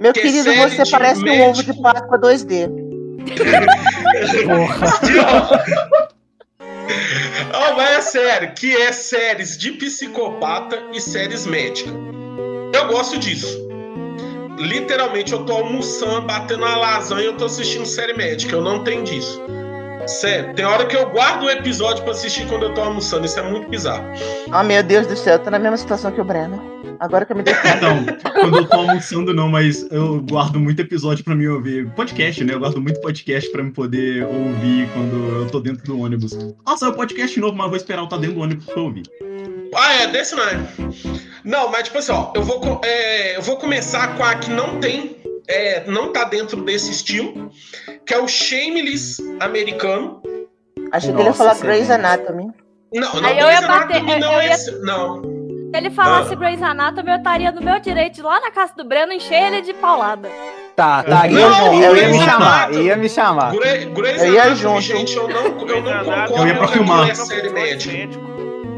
Meu 0.00 0.12
Que 0.12 0.22
querido, 0.22 0.44
série 0.44 0.76
você 0.76 0.90
parece 0.90 1.22
um 1.22 1.42
ovo 1.42 1.62
de 1.62 1.68
médico. 1.68 1.82
Páscoa 1.82 2.18
2D. 2.18 2.90
Oh, 7.52 7.76
mas 7.76 7.90
é 7.90 8.00
sério, 8.00 8.52
que 8.52 8.74
é 8.74 8.90
séries 8.90 9.56
de 9.56 9.72
psicopata 9.72 10.82
e 10.92 11.00
séries 11.00 11.46
médicas. 11.46 11.92
Eu 12.72 12.88
gosto 12.88 13.16
disso. 13.18 13.68
Literalmente, 14.58 15.32
eu 15.32 15.44
tô 15.44 15.52
almoçando, 15.52 16.22
batendo 16.22 16.64
uma 16.64 16.76
lasanha 16.76 17.22
e 17.22 17.26
eu 17.26 17.36
tô 17.36 17.44
assistindo 17.44 17.86
série 17.86 18.12
médica. 18.12 18.56
Eu 18.56 18.62
não 18.62 18.82
tenho 18.82 19.04
disso. 19.04 19.40
Sério, 20.06 20.54
tem 20.54 20.64
hora 20.64 20.86
que 20.86 20.96
eu 20.96 21.08
guardo 21.10 21.44
o 21.44 21.50
episódio 21.50 22.02
pra 22.02 22.12
assistir 22.12 22.46
quando 22.48 22.64
eu 22.64 22.74
tô 22.74 22.80
almoçando. 22.80 23.26
Isso 23.26 23.38
é 23.38 23.50
muito 23.50 23.68
bizarro. 23.68 24.04
Oh, 24.48 24.62
meu 24.62 24.82
Deus 24.82 25.06
do 25.06 25.16
céu, 25.16 25.34
eu 25.34 25.38
tô 25.38 25.50
na 25.50 25.58
mesma 25.58 25.76
situação 25.76 26.10
que 26.10 26.20
o 26.20 26.24
Breno. 26.24 26.80
Agora 26.98 27.24
que 27.24 27.32
eu 27.32 27.36
me 27.36 27.42
dei. 27.42 27.54
Não, 27.80 28.04
quando 28.40 28.58
eu 28.58 28.68
tô 28.68 28.76
almoçando, 28.76 29.32
não, 29.32 29.48
mas 29.48 29.90
eu 29.90 30.20
guardo 30.20 30.60
muito 30.60 30.80
episódio 30.80 31.24
pra 31.24 31.34
me 31.34 31.48
ouvir. 31.48 31.90
Podcast, 31.92 32.44
né? 32.44 32.52
Eu 32.52 32.60
guardo 32.60 32.80
muito 32.80 33.00
podcast 33.00 33.50
pra 33.50 33.62
me 33.62 33.70
poder 33.70 34.24
ouvir 34.24 34.88
quando 34.92 35.36
eu 35.36 35.46
tô 35.46 35.60
dentro 35.60 35.82
do 35.84 36.00
ônibus. 36.00 36.36
Nossa, 36.66 36.86
é 36.86 36.88
um 36.90 36.92
podcast 36.92 37.40
novo, 37.40 37.56
mas 37.56 37.68
vou 37.68 37.76
esperar 37.76 38.00
eu 38.00 38.04
estar 38.04 38.18
dentro 38.18 38.36
do 38.36 38.42
ônibus 38.42 38.66
pra 38.66 38.82
ouvir. 38.82 39.04
Ah, 39.74 39.94
é, 39.94 40.06
desse 40.08 40.34
não 40.34 40.42
é. 40.42 40.58
Não, 41.44 41.70
mas 41.70 41.84
tipo 41.84 41.98
assim, 41.98 42.12
ó, 42.12 42.32
eu 42.34 42.42
vou, 42.42 42.80
é, 42.84 43.36
eu 43.36 43.42
vou 43.42 43.56
começar 43.56 44.16
com 44.16 44.24
a 44.24 44.34
que 44.34 44.50
não 44.50 44.78
tem, 44.78 45.16
é, 45.50 45.84
não 45.86 46.12
tá 46.12 46.24
dentro 46.24 46.62
desse 46.62 46.90
estilo, 46.90 47.50
que 48.06 48.14
é 48.14 48.18
o 48.18 48.28
Shameless 48.28 49.18
americano. 49.40 50.22
Achei 50.92 51.12
que 51.12 51.18
ele 51.20 51.28
ia 51.28 51.34
falar 51.34 51.56
é 51.56 51.60
Grey's. 51.60 51.90
Anatomy. 51.90 52.50
Não, 52.92 53.14
não, 53.14 53.28
Aí 53.28 53.38
eu 53.38 53.46
Grey's 53.46 53.60
ia 53.60 53.68
bater- 53.68 53.96
eu- 54.08 54.18
não 54.18 54.32
eu 54.32 54.40
é 54.40 54.46
ia- 54.46 54.52
esse- 54.54 54.80
Não. 54.82 55.22
Se 55.22 55.76
ele 55.76 55.90
falasse 55.90 56.32
Ah. 56.32 56.36
Grey's 56.36 56.62
Anatomy, 56.62 57.10
eu 57.10 57.16
estaria 57.16 57.52
no 57.52 57.60
meu 57.62 57.78
direito 57.78 58.14
de 58.14 58.20
ir 58.20 58.24
lá 58.24 58.40
na 58.40 58.50
casa 58.50 58.72
do 58.76 58.84
Breno 58.84 59.12
encher 59.12 59.52
ele 59.52 59.62
de 59.62 59.72
paulada. 59.74 60.28
Tá, 60.74 61.02
tá, 61.04 61.28
Não, 61.28 61.30
ia, 61.30 61.48
não, 61.48 61.74
ia, 61.74 61.90
Grey's 61.90 62.10
me 62.16 62.24
chamar, 62.24 62.72
ia 62.74 62.96
me 62.96 63.08
chamar. 63.08 63.52
Grey- 63.52 63.84
Grey's 63.86 64.22
Eu 64.22 64.32
ia 64.32 64.42
Anatomy, 64.42 64.56
junto. 64.60 64.80
gente, 64.80 65.16
eu 65.16 65.28
não, 65.28 65.36
eu 65.36 65.42
não 65.42 65.58
concordo 65.58 66.42
Eu 66.42 66.46
ia 66.48 66.54
pra 66.54 66.66
que 66.66 66.72
filmar. 66.72 66.98
aquilo 67.00 67.10
é 67.10 67.14
série 67.26 67.50
médica. 67.50 68.20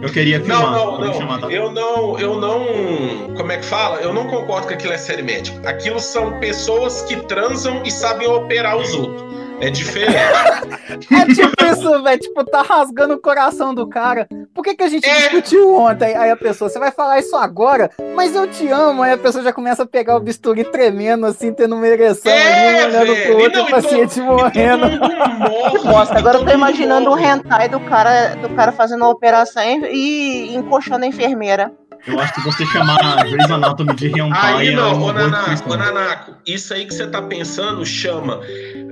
Eu 0.02 0.10
queria 0.10 0.40
filmar. 0.40 0.72
Não, 0.72 1.00
não, 1.00 1.08
me 1.08 1.14
chamar, 1.14 1.38
não. 1.38 1.48
tá? 1.48 1.54
Eu 1.54 1.70
não, 1.70 2.18
eu 2.18 2.40
não. 2.40 3.34
Como 3.36 3.52
é 3.52 3.56
que 3.58 3.64
fala? 3.64 4.00
Eu 4.00 4.12
não 4.12 4.26
concordo 4.26 4.66
que 4.66 4.74
aquilo 4.74 4.92
é 4.92 4.98
série 4.98 5.22
médica. 5.22 5.68
Aquilo 5.68 6.00
são 6.00 6.40
pessoas 6.40 7.02
que 7.02 7.16
transam 7.26 7.82
e 7.84 7.90
sabem 7.90 8.26
operar 8.26 8.76
os 8.76 8.92
outros. 8.94 9.32
É 9.60 9.70
diferente. 9.70 10.12
É 11.12 11.24
tipo 11.26 11.64
isso, 11.64 12.02
velho. 12.02 12.20
Tipo, 12.20 12.44
tá 12.44 12.62
rasgando 12.62 13.14
o 13.14 13.18
coração 13.20 13.72
do 13.72 13.86
cara. 13.86 14.26
Por 14.54 14.62
que, 14.62 14.74
que 14.74 14.82
a 14.82 14.88
gente 14.88 15.08
É. 15.08 15.14
discutiu 15.16 15.74
ontem? 15.74 16.14
Aí 16.16 16.30
a 16.30 16.36
pessoa, 16.36 16.68
você 16.68 16.78
vai 16.78 16.90
falar 16.90 17.18
isso 17.18 17.34
agora? 17.36 17.90
Mas 18.14 18.34
eu 18.34 18.46
te 18.46 18.68
amo. 18.68 19.02
Aí 19.02 19.12
a 19.12 19.18
pessoa 19.18 19.42
já 19.42 19.52
começa 19.52 19.82
a 19.82 19.86
pegar 19.86 20.16
o 20.16 20.20
bisturi 20.20 20.64
tremendo, 20.64 21.24
assim, 21.26 21.52
tendo 21.52 21.74
uma 21.74 21.86
ereção 21.86 22.30
É, 22.30 22.82
ali, 22.82 22.94
olhando 22.94 23.14
velho. 23.14 23.26
pro 23.26 23.42
outro 23.42 23.58
não, 23.60 23.66
o 23.66 23.70
paciente 23.70 24.20
morrendo. 24.20 24.90
Todo 24.98 25.08
mundo 25.10 25.38
morre. 25.38 25.78
Nossa, 25.84 26.18
agora 26.18 26.38
eu 26.38 26.44
tô 26.44 26.50
imaginando 26.52 27.06
um 27.06 27.10
morre. 27.10 27.24
hentai 27.26 27.68
do 27.68 27.80
cara, 27.80 28.34
do 28.36 28.48
cara 28.50 28.72
fazendo 28.72 29.00
uma 29.02 29.10
operação 29.10 29.62
e, 29.62 30.50
e 30.52 30.54
encoxando 30.56 31.04
a 31.04 31.08
enfermeira. 31.08 31.72
Eu 32.06 32.18
acho 32.18 32.34
que 32.34 32.40
você 32.40 32.66
chamar 32.66 33.24
Grey's 33.24 33.50
Anatomy 33.50 33.94
de 33.94 34.08
hentai 34.08 34.54
Aí 34.54 34.68
é 34.68 34.76
não, 34.76 34.94
ô 34.94 34.98
boa 34.98 35.12
Nanaco, 35.12 35.72
ô 35.72 35.76
Nanaco, 35.76 36.34
isso 36.44 36.74
aí 36.74 36.84
que 36.84 36.94
você 36.94 37.06
tá 37.06 37.22
pensando 37.22 37.86
chama. 37.86 38.40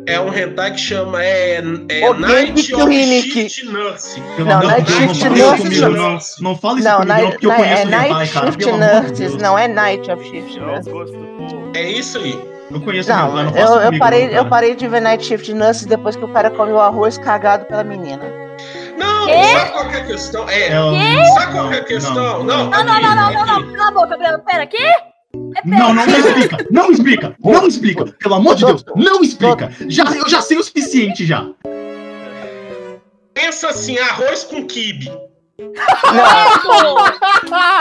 É 0.06 0.18
um 0.20 0.32
hentai 0.32 0.72
que 0.72 0.80
chama 0.80 1.22
é, 1.22 1.60
é 1.88 2.08
O 2.08 2.14
Night 2.14 2.72
of. 2.74 2.92
Shift 2.92 3.66
Nurse. 3.66 4.22
Não, 4.38 4.60
de 4.60 4.66
Night 4.66 4.90
não 4.90 5.14
Shift 5.14 5.40
fala 5.40 5.56
isso 5.56 5.88
Nurse 5.88 6.42
não. 6.42 6.50
não. 6.50 6.52
Não 6.52 6.58
fala 6.58 6.78
isso 6.78 6.88
Não, 6.88 6.96
comigo, 6.98 7.08
não, 7.08 7.16
night, 7.16 7.30
porque 7.32 7.46
eu 7.46 7.52
conheço 7.52 7.82
é 7.82 7.82
hentai, 7.84 8.08
Night 8.10 8.32
cara. 8.32 8.46
Shift 8.52 8.72
Nurses, 8.72 9.36
não 9.36 9.58
é 9.58 9.68
Night 9.68 10.10
of 10.10 10.24
Shift 10.24 10.58
É 10.58 10.60
Nurses. 10.60 10.92
É 11.74 11.90
isso 11.90 12.18
aí. 12.18 12.40
Eu 12.70 12.80
conheço 12.80 13.08
Não, 13.08 13.28
hentai, 13.30 13.44
não 13.44 13.56
eu, 13.56 13.66
eu, 13.66 13.82
comigo, 13.86 13.98
parei, 13.98 14.26
não, 14.28 14.34
eu 14.34 14.48
parei 14.48 14.74
de 14.76 14.86
ver 14.86 15.00
Night 15.00 15.24
Shift 15.24 15.52
Nurses 15.52 15.84
depois 15.84 16.14
que 16.14 16.24
o 16.24 16.28
cara 16.28 16.50
comeu 16.50 16.80
arroz 16.80 17.18
cagado 17.18 17.64
pela 17.66 17.82
menina. 17.82 18.39
Não, 19.00 19.26
Quê? 19.26 19.44
sabe 19.52 19.70
qual 19.72 19.84
é 19.90 19.96
a 19.96 20.04
questão? 20.04 20.48
É, 20.48 20.60
É, 20.68 20.76
eu- 20.78 21.24
sabe 21.34 21.52
qual 21.52 21.72
é 21.72 21.78
a 21.78 21.84
questão? 21.84 22.14
Não, 22.14 22.44
Não, 22.44 22.70
não, 22.70 22.84
não, 22.84 23.00
não, 23.00 23.32
não, 23.32 23.46
não. 23.46 23.72
Cala 23.72 23.88
a 23.88 23.92
boca, 23.92 24.16
Breno. 24.16 24.38
Pera, 24.40 24.62
aqui? 24.64 24.76
É 24.82 25.10
Não, 25.64 25.94
não, 25.94 26.06
não 26.06 26.18
explica, 26.18 26.56
não 26.70 26.90
explica, 26.90 27.36
não 27.42 27.66
explica, 27.66 28.04
pelo 28.18 28.34
amor 28.34 28.56
de 28.56 28.64
Deus, 28.66 28.84
não 28.96 29.22
explica. 29.22 29.70
Já, 29.88 30.04
eu 30.14 30.28
já 30.28 30.42
sei 30.42 30.58
o 30.58 30.62
suficiente 30.62 31.24
já. 31.24 31.46
Pensa 33.32 33.68
assim, 33.68 33.96
arroz 33.98 34.44
com 34.44 34.66
quibe. 34.66 35.10
Não, 35.60 36.98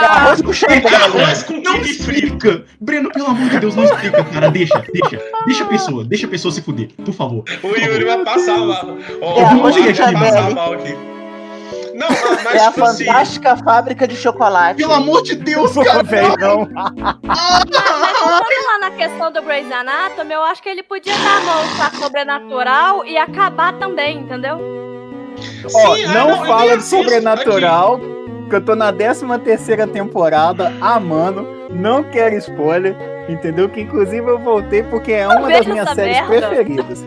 é 0.02 0.06
arroz 0.06 0.42
com 0.42 0.52
chantilly. 0.52 0.94
Arroz 0.94 1.42
com 1.42 1.54
Não 1.60 1.76
explica. 1.76 2.64
Breno, 2.80 3.10
pelo 3.10 3.26
amor 3.26 3.48
de 3.48 3.58
Deus, 3.58 3.74
não 3.74 3.84
explica, 3.84 4.24
cara. 4.24 4.50
Deixa, 4.50 4.82
deixa. 4.92 5.20
Deixa 5.46 5.64
a 5.64 5.66
pessoa, 5.66 6.04
deixa 6.04 6.26
a 6.26 6.30
pessoa 6.30 6.52
se 6.52 6.62
fuder, 6.62 6.88
por 7.04 7.14
favor. 7.14 7.44
O 7.62 7.66
Yuri 7.68 8.04
vai 8.04 8.24
passar 8.24 8.58
mal. 8.58 8.96
Ó, 9.22 9.40
É 9.40 9.54
Yuri 9.54 9.94
com 9.94 10.02
vai 10.02 10.12
passar 10.14 10.50
mal 10.50 10.72
aqui. 10.74 10.94
Não, 11.94 12.08
mas, 12.08 12.44
mas 12.44 12.54
É 12.54 12.66
a 12.66 12.70
tipo 12.70 12.84
assim, 12.84 13.04
fantástica 13.04 13.56
fábrica 13.58 14.08
de 14.08 14.16
chocolate. 14.16 14.78
Pelo 14.78 14.94
amor 14.94 15.22
de 15.22 15.34
Deus, 15.36 15.74
cara. 15.74 16.02
velho, 16.02 16.34
não. 16.38 16.64
Voltando 16.64 18.66
lá 18.66 18.78
na 18.80 18.90
questão 18.92 19.30
do 19.30 19.42
Grey's 19.42 19.70
Anatomy, 19.70 20.32
eu 20.32 20.42
acho 20.42 20.62
que 20.62 20.68
ele 20.70 20.82
podia 20.82 21.12
dar 21.14 21.36
a 21.36 21.40
mão 21.40 21.62
pra 21.76 21.90
sobrenatural 21.98 23.04
e 23.04 23.18
acabar 23.18 23.74
também, 23.74 24.18
entendeu? 24.18 24.58
Ó, 25.74 25.96
Sim, 25.96 26.04
ah, 26.04 26.12
não 26.14 26.30
eu 26.30 26.44
fala 26.44 26.76
de 26.76 26.84
sobrenatural, 26.84 28.00
que 28.48 28.56
eu 28.56 28.64
tô 28.64 28.74
na 28.74 28.92
13 28.92 29.26
terceira 29.44 29.86
temporada, 29.86 30.72
amando, 30.80 31.46
não 31.70 32.02
quero 32.02 32.34
spoiler, 32.36 32.96
entendeu? 33.28 33.68
Que 33.68 33.82
inclusive 33.82 34.26
eu 34.28 34.38
voltei 34.38 34.82
porque 34.82 35.12
é 35.12 35.28
uma 35.28 35.48
das 35.48 35.66
minhas 35.66 35.90
séries 35.90 36.28
merda. 36.28 36.48
preferidas. 36.48 37.04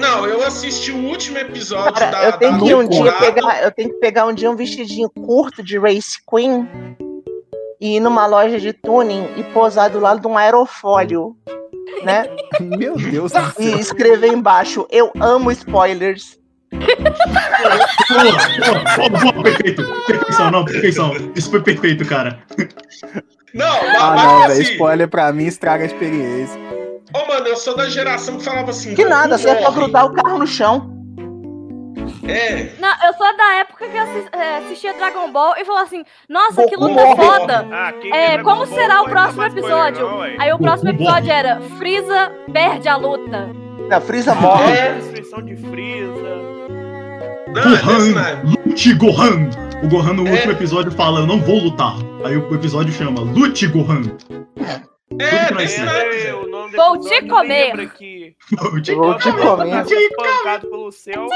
Não, 0.00 0.26
eu 0.26 0.44
assisti 0.44 0.92
o 0.92 1.06
último 1.08 1.38
episódio 1.38 1.94
Cara, 1.94 2.10
da, 2.10 2.24
eu 2.24 2.32
tenho 2.32 2.52
da 2.52 2.58
que 2.58 2.74
um 2.74 2.86
dia 2.88 3.12
pegar, 3.12 3.62
eu 3.62 3.70
tenho 3.70 3.88
que 3.90 3.96
pegar 4.00 4.26
um 4.26 4.34
dia 4.34 4.50
um 4.50 4.56
vestidinho 4.56 5.08
curto 5.08 5.62
de 5.62 5.78
Race 5.78 6.18
Queen 6.28 6.68
e 7.80 7.96
ir 7.96 8.00
numa 8.00 8.26
loja 8.26 8.58
de 8.60 8.72
tuning 8.72 9.26
e 9.36 9.42
posar 9.44 9.90
do 9.90 10.00
lado 10.00 10.20
de 10.20 10.26
um 10.26 10.36
aerofólio, 10.36 11.34
né? 12.02 12.26
Meu 12.60 12.96
Deus 12.96 13.32
do 13.32 13.38
E 13.58 13.70
céu. 13.70 13.78
escrever 13.78 14.28
embaixo: 14.32 14.86
Eu 14.90 15.10
amo 15.20 15.50
spoilers. 15.52 16.38
Boa, 18.96 19.08
boa, 19.08 19.32
boa, 19.32 19.42
perfeito. 19.42 19.82
Perfeição, 20.06 20.50
não, 20.50 20.64
perfeição. 20.64 21.12
Isso 21.34 21.50
foi 21.50 21.62
perfeito, 21.62 22.04
cara. 22.06 22.38
Não, 23.52 23.76
ah, 23.98 24.14
não, 24.16 24.40
velho. 24.48 24.52
Assim... 24.52 24.72
Spoiler 24.72 25.08
pra 25.08 25.32
mim 25.32 25.46
estraga 25.46 25.84
a 25.84 25.86
experiência. 25.86 26.58
Ô, 27.14 27.18
oh, 27.18 27.28
mano, 27.28 27.46
eu 27.46 27.56
sou 27.56 27.76
da 27.76 27.88
geração 27.88 28.38
que 28.38 28.44
falava 28.44 28.70
assim. 28.70 28.94
Que 28.94 29.04
nada, 29.04 29.38
você 29.38 29.48
é 29.48 29.54
pra 29.54 29.70
grudar 29.70 30.06
o 30.06 30.12
carro 30.12 30.38
no 30.38 30.46
chão. 30.46 30.92
É. 32.26 32.72
Não, 32.78 32.90
eu 33.06 33.12
sou 33.14 33.36
da 33.36 33.54
época 33.56 33.86
que 33.86 33.96
é, 33.96 34.56
assistia 34.58 34.94
Dragon 34.94 35.30
Ball 35.30 35.54
e 35.58 35.64
falou 35.64 35.82
assim: 35.82 36.04
Nossa, 36.28 36.62
Goku 36.62 36.68
que 36.70 36.76
luta 36.76 36.94
morre. 36.94 37.16
foda! 37.16 37.68
Ah, 37.70 37.92
é, 38.12 38.38
como 38.38 38.66
será 38.66 39.02
o 39.02 39.08
próximo 39.08 39.44
episódio? 39.44 40.08
Não, 40.08 40.22
Aí 40.22 40.52
o 40.52 40.58
próximo 40.58 40.90
episódio 40.90 41.30
era 41.30 41.60
Freeza 41.78 42.32
perde 42.52 42.88
a 42.88 42.96
luta. 42.96 43.63
A 43.90 44.00
Freeza 44.00 44.34
morre. 44.34 44.72
É. 44.72 44.94
Descrição 44.94 45.42
de 45.42 45.56
Freeza. 45.56 46.54
Gohan, 47.52 48.14
lute 48.66 48.94
Gohan! 48.94 49.50
O 49.82 49.88
Gohan 49.88 50.14
no 50.14 50.26
é. 50.26 50.30
último 50.32 50.52
episódio 50.52 50.90
fala, 50.90 51.20
eu 51.20 51.26
não 51.26 51.38
vou 51.40 51.58
lutar. 51.58 51.94
Aí 52.24 52.34
o 52.36 52.54
episódio 52.54 52.90
chama 52.92 53.20
Lute 53.20 53.66
Gohan. 53.68 54.02
É, 55.20 55.52
é, 56.26 56.34
o 56.34 56.48
nome 56.48 56.74
Vou 56.74 56.98
te 56.98 57.22
comer. 57.28 57.76
Vou 57.76 57.86
te 58.80 58.94
comer. 58.94 58.96
Vou 58.96 59.14
te 59.84 60.02
comer. 60.14 60.60
Pelo 60.62 60.90
céu. 60.90 61.26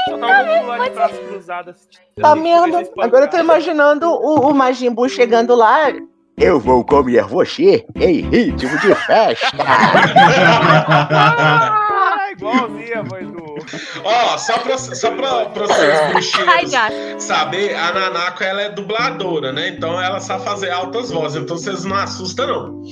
Tá 2.19 2.35
merda. 2.35 2.89
Agora 2.99 3.25
eu 3.25 3.29
tô 3.29 3.37
imaginando 3.37 4.09
o, 4.09 4.49
o 4.49 4.53
Majin 4.53 4.91
Buu 4.91 5.07
chegando 5.07 5.55
lá. 5.55 5.93
Eu 6.35 6.59
vou 6.59 6.83
comer 6.83 7.23
você 7.23 7.85
em 7.95 8.27
ritmo 8.29 8.77
de 8.79 8.95
festa. 8.95 9.55
igualzinho 12.39 12.99
a 12.99 13.01
voz 13.03 13.27
do 13.27 13.49
Ó, 14.03 14.37
só 14.37 14.57
pra, 14.59 14.77
só 14.77 15.11
pra, 15.11 15.45
pra 15.45 15.67
vocês 15.67 16.11
bruxinhos 16.11 17.23
saber, 17.23 17.75
a 17.75 17.91
Nanako 17.91 18.43
ela 18.43 18.61
é 18.61 18.69
dubladora, 18.69 19.51
né? 19.51 19.69
Então 19.69 20.01
ela 20.01 20.19
sabe 20.19 20.43
fazer 20.43 20.71
altas 20.71 21.11
vozes, 21.11 21.41
então 21.41 21.57
vocês 21.57 21.83
não 21.83 21.97
assustam, 21.97 22.47
não. 22.47 22.83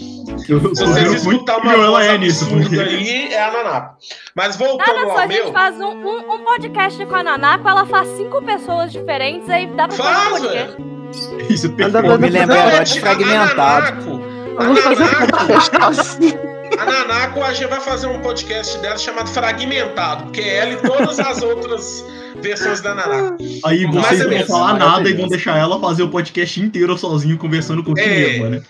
Eu, 0.47 0.75
Se 0.75 0.85
vocês 0.85 1.13
escutar 1.13 1.57
uma 1.57 1.75
voz 1.77 2.05
é 2.05 2.17
nisso, 2.17 2.45
porque... 2.47 2.79
aí, 2.79 3.33
é 3.33 3.43
a 3.43 3.51
Nanako. 3.51 3.95
Mas 4.35 4.55
voltando 4.57 4.95
Nada, 4.95 5.13
só, 5.13 5.17
a 5.19 5.27
gente 5.27 5.51
faz 5.51 5.79
um, 5.79 5.85
um, 5.85 6.33
um, 6.33 6.43
podcast 6.43 7.05
com 7.05 7.15
a 7.15 7.23
Nanako, 7.23 7.67
ela 7.67 7.85
faz 7.85 8.07
cinco 8.09 8.41
pessoas 8.41 8.91
diferentes, 8.91 9.49
aí 9.49 9.67
dá 9.67 9.87
pra 9.87 9.97
faz, 9.97 10.29
fazer 10.29 10.35
um 10.35 10.41
podcast. 10.41 11.53
Isso, 11.53 11.69
perfeito. 11.71 12.19
Me 12.19 12.29
lembro 12.29 12.59
agora 12.59 12.83
de 12.83 12.99
fragmentado. 12.99 14.27
A 14.59 14.63
Nanako, 14.63 16.56
a 16.77 16.85
Nanako, 16.85 17.43
a 17.43 17.53
gente 17.53 17.69
vai 17.69 17.81
fazer 17.81 18.07
um 18.07 18.21
podcast 18.21 18.77
dela 18.79 18.97
chamado 18.97 19.29
Fragmentado, 19.29 20.25
porque 20.25 20.41
é 20.41 20.57
ela 20.57 20.73
e 20.73 20.77
todas 20.77 21.19
as 21.19 21.41
outras 21.41 22.05
versões 22.41 22.81
da 22.81 22.93
Nanako. 22.93 23.37
Aí 23.65 23.85
vocês 23.85 24.19
não 24.19 24.29
vão 24.29 24.45
falar 24.45 24.73
nada 24.77 25.09
e 25.09 25.13
vão 25.13 25.27
deixar 25.27 25.57
ela 25.57 25.79
fazer 25.79 26.03
o 26.03 26.09
podcast 26.09 26.61
inteiro 26.61 26.97
sozinho, 26.97 27.37
conversando 27.37 27.83
com 27.83 27.93
o 27.93 27.99
é. 27.99 28.39
né? 28.49 28.61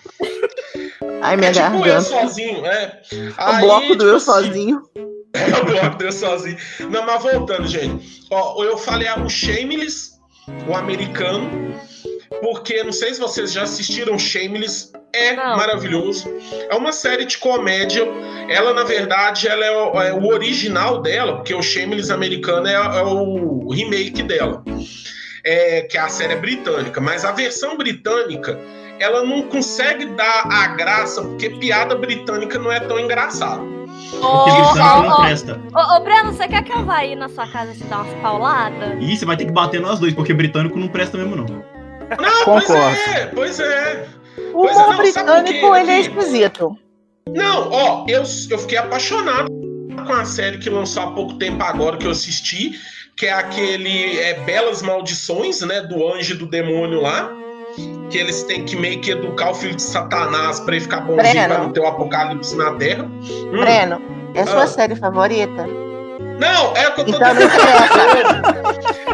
Ai, 1.20 1.36
minha 1.36 1.50
é 1.50 1.52
tipo 1.52 1.64
garganta. 1.64 1.88
eu 1.88 2.00
sozinho, 2.00 2.66
é. 2.66 3.00
O 3.38 3.60
bloco 3.60 3.88
do 3.88 3.92
tipo 3.92 4.04
eu 4.04 4.16
assim, 4.16 4.26
sozinho. 4.26 4.82
É 5.34 5.60
o 5.60 5.64
bloco 5.66 5.98
do 5.98 6.04
eu 6.04 6.12
sozinho. 6.12 6.56
Não, 6.90 7.04
mas 7.04 7.22
voltando, 7.22 7.68
gente. 7.68 8.26
Ó, 8.30 8.64
eu 8.64 8.78
falei 8.78 9.06
o 9.10 9.28
Shameless, 9.28 10.12
o 10.66 10.74
americano, 10.74 11.50
porque 12.40 12.82
não 12.82 12.92
sei 12.92 13.14
se 13.14 13.20
vocês 13.20 13.52
já 13.52 13.62
assistiram 13.62 14.18
Shameless, 14.18 14.92
é 15.12 15.34
não. 15.34 15.56
maravilhoso. 15.56 16.28
É 16.68 16.74
uma 16.74 16.92
série 16.92 17.24
de 17.24 17.38
comédia. 17.38 18.06
Ela, 18.48 18.72
na 18.72 18.84
verdade, 18.84 19.48
ela 19.48 19.64
é 19.64 19.70
o, 19.70 20.02
é 20.02 20.12
o 20.12 20.26
original 20.28 21.00
dela, 21.00 21.36
porque 21.36 21.54
o 21.54 21.62
Shameless 21.62 22.12
americano 22.12 22.66
é, 22.66 22.74
é 22.74 23.02
o 23.02 23.68
remake 23.70 24.22
dela, 24.22 24.62
é, 25.44 25.82
que 25.82 25.96
é 25.96 26.00
a 26.00 26.08
série 26.08 26.36
britânica. 26.36 27.00
Mas 27.00 27.24
a 27.24 27.32
versão 27.32 27.76
britânica, 27.76 28.58
ela 28.98 29.24
não 29.24 29.42
consegue 29.42 30.06
dar 30.06 30.46
a 30.46 30.68
graça, 30.68 31.22
porque 31.22 31.50
piada 31.50 31.94
britânica 31.94 32.58
não 32.58 32.70
é 32.70 32.80
tão 32.80 32.98
engraçada. 32.98 33.62
Ô, 34.22 34.26
ô, 34.26 35.96
ô, 35.96 36.00
Breno, 36.00 36.32
você 36.32 36.48
quer 36.48 36.62
que 36.62 36.72
eu 36.72 36.84
vá 36.84 36.98
aí 36.98 37.14
na 37.14 37.28
sua 37.28 37.46
casa 37.46 37.72
te 37.74 37.84
dar 37.84 38.02
umas 38.02 38.14
pauladas? 38.20 38.96
Ih, 39.00 39.16
você 39.16 39.24
vai 39.24 39.36
ter 39.36 39.44
que 39.44 39.52
bater 39.52 39.80
nós 39.80 39.98
dois, 39.98 40.14
porque 40.14 40.32
britânico 40.32 40.78
não 40.78 40.88
presta 40.88 41.18
mesmo, 41.18 41.36
não. 41.36 41.77
Não, 42.16 42.44
Concordo. 42.44 42.66
pois 42.66 43.08
é, 43.08 43.26
pois 43.26 43.60
é. 43.60 44.08
O 44.54 44.62
pois 44.62 44.76
é, 44.76 44.96
britânico, 44.96 45.76
ele 45.76 45.90
é 45.90 46.00
esquisito. 46.00 46.78
Não, 47.34 47.70
ó, 47.70 48.04
eu, 48.08 48.22
eu 48.50 48.58
fiquei 48.58 48.78
apaixonado 48.78 49.48
com 50.06 50.12
a 50.12 50.24
série 50.24 50.58
que 50.58 50.70
lançou 50.70 51.02
há 51.02 51.10
pouco 51.12 51.34
tempo 51.34 51.62
agora 51.62 51.96
que 51.96 52.06
eu 52.06 52.10
assisti, 52.10 52.78
que 53.16 53.26
é 53.26 53.32
aquele 53.32 54.18
é, 54.18 54.34
Belas 54.40 54.80
Maldições, 54.80 55.60
né, 55.60 55.82
do 55.82 56.06
anjo 56.12 56.34
e 56.34 56.38
do 56.38 56.46
demônio 56.46 57.00
lá, 57.00 57.30
que 58.10 58.16
eles 58.16 58.42
têm 58.44 58.64
que 58.64 58.76
meio 58.76 59.00
que 59.00 59.10
educar 59.10 59.50
o 59.50 59.54
filho 59.54 59.74
de 59.74 59.82
Satanás 59.82 60.60
pra 60.60 60.76
ele 60.76 60.82
ficar 60.82 61.00
bonzinho 61.00 61.32
Breno. 61.32 61.54
pra 61.54 61.58
não 61.58 61.72
ter 61.72 61.80
o 61.80 61.84
um 61.84 61.88
apocalipse 61.88 62.56
na 62.56 62.74
Terra. 62.74 63.04
Hum. 63.04 63.60
Breno, 63.60 64.00
é 64.34 64.40
a 64.40 64.46
sua 64.46 64.62
ah. 64.62 64.66
série 64.66 64.96
favorita? 64.96 65.66
Não, 66.38 66.76
é 66.76 66.88
o 66.88 66.94
que 66.94 67.00
eu 67.00 67.04
tô 67.04 67.16
então, 67.16 67.36
tentando 67.36 67.58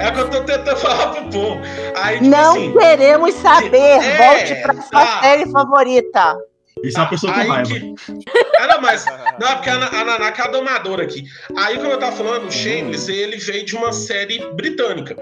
É 0.01 0.09
o 0.09 0.13
que 0.13 0.21
eu 0.21 0.31
tô 0.31 0.41
tentando 0.43 0.77
falar 0.77 1.09
pro 1.09 1.31
povo. 1.31 1.61
Aí, 1.97 2.19
tipo 2.19 2.29
não 2.29 2.53
assim, 2.53 2.73
queremos 2.79 3.35
saber. 3.37 3.77
É, 3.79 4.17
Volte 4.17 4.55
pra 4.57 4.75
sua 4.75 5.07
tá. 5.07 5.21
série 5.23 5.51
favorita. 5.51 6.37
Isso 6.83 6.99
é 6.99 7.01
uma 7.01 7.09
pessoa 7.09 7.33
com 7.33 7.41
aí 7.41 7.49
raiva. 7.49 7.71
Que... 7.71 7.95
Ah, 8.59 8.67
não, 8.67 8.81
mas. 8.83 9.07
Não, 9.41 9.49
é 9.49 9.55
porque 9.55 9.71
a, 9.71 9.75
a 9.75 10.05
Nanaka 10.05 10.43
é 10.43 10.45
a 10.45 10.51
domadora 10.51 11.05
aqui. 11.05 11.25
Aí, 11.57 11.79
como 11.79 11.93
eu 11.93 11.99
tava 11.99 12.15
falando, 12.15 12.47
o 12.47 12.53
Shameless, 12.53 13.11
ele 13.11 13.39
veio 13.39 13.65
de 13.65 13.75
uma 13.75 13.93
série 13.93 14.45
britânica. 14.53 15.17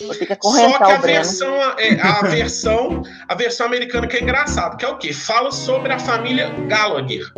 Você 0.00 0.26
quer 0.26 0.38
Só 0.40 0.78
que 0.78 0.90
a 0.90 0.96
versão, 0.96 1.54
é, 1.78 2.00
a 2.00 2.22
versão, 2.26 3.02
a 3.28 3.34
versão 3.34 3.66
americana 3.66 4.08
que 4.08 4.16
é 4.16 4.22
engraçada, 4.22 4.76
que 4.76 4.84
é 4.84 4.88
o 4.88 4.96
quê? 4.96 5.12
Fala 5.12 5.52
sobre 5.52 5.92
a 5.92 5.98
família 6.00 6.48
Gallagher 6.66 7.32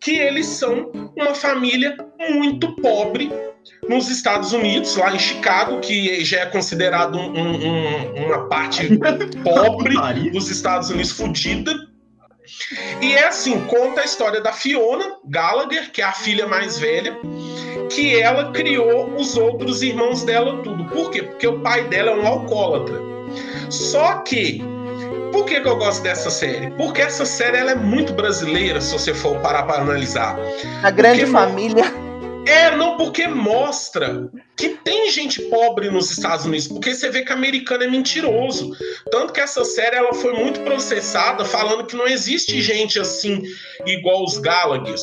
que 0.00 0.12
eles 0.12 0.46
são 0.46 0.90
uma 1.16 1.34
família 1.34 1.96
muito 2.30 2.74
pobre 2.76 3.30
nos 3.88 4.08
Estados 4.08 4.52
Unidos, 4.52 4.96
lá 4.96 5.14
em 5.14 5.18
Chicago, 5.18 5.80
que 5.80 6.24
já 6.24 6.40
é 6.40 6.46
considerado 6.46 7.18
um, 7.18 7.38
um, 7.38 8.26
uma 8.26 8.48
parte 8.48 8.88
pobre 9.42 10.30
dos 10.30 10.50
Estados 10.50 10.90
Unidos, 10.90 11.12
fodida. 11.12 11.74
E 13.00 13.12
é 13.12 13.26
assim, 13.26 13.60
conta 13.66 14.00
a 14.00 14.04
história 14.04 14.40
da 14.40 14.52
Fiona 14.52 15.16
Gallagher, 15.26 15.90
que 15.92 16.00
é 16.00 16.04
a 16.04 16.12
filha 16.12 16.46
mais 16.46 16.78
velha, 16.78 17.18
que 17.90 18.18
ela 18.18 18.52
criou 18.52 19.14
os 19.14 19.36
outros 19.36 19.82
irmãos 19.82 20.24
dela 20.24 20.62
tudo. 20.62 20.84
Por 20.86 21.10
quê? 21.10 21.22
Porque 21.22 21.46
o 21.46 21.60
pai 21.60 21.84
dela 21.88 22.10
é 22.10 22.14
um 22.14 22.26
alcoólatra. 22.26 22.98
Só 23.68 24.18
que 24.20 24.62
por 25.32 25.44
que, 25.44 25.60
que 25.60 25.68
eu 25.68 25.76
gosto 25.76 26.02
dessa 26.02 26.30
série? 26.30 26.70
Porque 26.72 27.02
essa 27.02 27.24
série 27.24 27.58
ela 27.58 27.72
é 27.72 27.74
muito 27.74 28.12
brasileira, 28.12 28.80
se 28.80 28.92
você 28.92 29.14
for 29.14 29.38
parar 29.40 29.64
para 29.64 29.82
analisar. 29.82 30.36
A 30.82 30.90
grande 30.90 31.20
porque 31.20 31.32
família. 31.32 31.84
É, 32.46 32.74
não, 32.74 32.96
porque 32.96 33.28
mostra 33.28 34.30
que 34.56 34.70
tem 34.70 35.10
gente 35.10 35.42
pobre 35.42 35.90
nos 35.90 36.10
Estados 36.10 36.46
Unidos, 36.46 36.66
porque 36.66 36.94
você 36.94 37.10
vê 37.10 37.22
que 37.22 37.30
americano 37.30 37.84
é 37.84 37.88
mentiroso. 37.88 38.72
Tanto 39.10 39.34
que 39.34 39.40
essa 39.40 39.64
série 39.64 39.96
ela 39.96 40.14
foi 40.14 40.32
muito 40.32 40.60
processada, 40.60 41.44
falando 41.44 41.84
que 41.84 41.94
não 41.94 42.06
existe 42.06 42.62
gente 42.62 42.98
assim, 42.98 43.42
igual 43.84 44.24
os 44.24 44.38
Gallagher. 44.38 44.94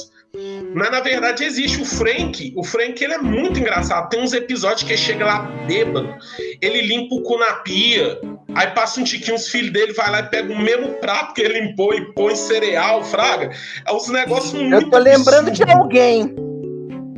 Mas 0.74 0.92
na 0.92 1.00
verdade 1.00 1.44
existe 1.44 1.82
o 1.82 1.86
Frank. 1.86 2.52
O 2.56 2.64
Frank 2.64 3.02
ele 3.02 3.14
é 3.14 3.20
muito 3.20 3.60
engraçado. 3.60 4.10
Tem 4.10 4.22
uns 4.22 4.34
episódios 4.34 4.84
que 4.84 4.92
ele 4.92 4.98
chega 4.98 5.26
lá 5.26 5.40
bêbado, 5.68 6.16
ele 6.62 6.82
limpa 6.82 7.16
o 7.16 7.22
cu 7.22 7.38
na 7.38 7.54
pia, 7.58 8.20
aí 8.56 8.68
passa 8.68 9.00
um 9.00 9.04
tiquinho, 9.04 9.36
os 9.36 9.48
filhos 9.48 9.72
dele 9.72 9.94
vai 9.94 10.10
lá 10.10 10.20
e 10.20 10.30
pega 10.30 10.52
o 10.52 10.58
mesmo 10.58 10.90
prato 10.96 11.34
que 11.34 11.42
ele 11.42 11.60
limpou 11.60 11.94
e 11.94 12.14
põe 12.14 12.36
cereal, 12.36 13.04
fraga. 13.04 13.52
É 13.86 13.92
uns 13.92 14.08
negócios 14.08 14.54
muito. 14.54 14.74
Eu 14.74 14.90
tô 14.90 14.98
lembrando 14.98 15.52
de 15.52 15.64
alguém. 15.64 16.36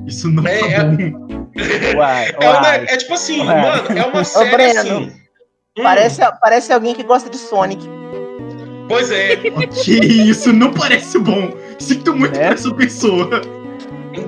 Isso 0.05 0.29
não 0.29 0.45
é. 0.47 0.59
É, 0.59 1.95
uai, 1.95 2.29
é, 2.39 2.49
uai. 2.49 2.85
é, 2.87 2.97
tipo 2.97 3.13
assim, 3.13 3.39
uai. 3.41 3.61
mano, 3.61 3.99
é 3.99 4.05
uma 4.05 4.23
série 4.23 4.47
Ô, 4.47 4.51
Breno, 4.51 4.79
assim. 4.79 5.11
Parece, 5.83 6.23
hum. 6.23 6.31
parece 6.41 6.73
alguém 6.73 6.95
que 6.95 7.03
gosta 7.03 7.29
de 7.29 7.37
Sonic. 7.37 7.87
Pois 8.87 9.11
é. 9.11 9.35
que 9.83 9.99
isso, 9.99 10.51
não 10.53 10.73
parece 10.73 11.19
bom. 11.19 11.51
Sinto 11.77 12.15
muito 12.15 12.37
é? 12.39 12.53
essa 12.53 12.73
pessoa. 12.73 13.41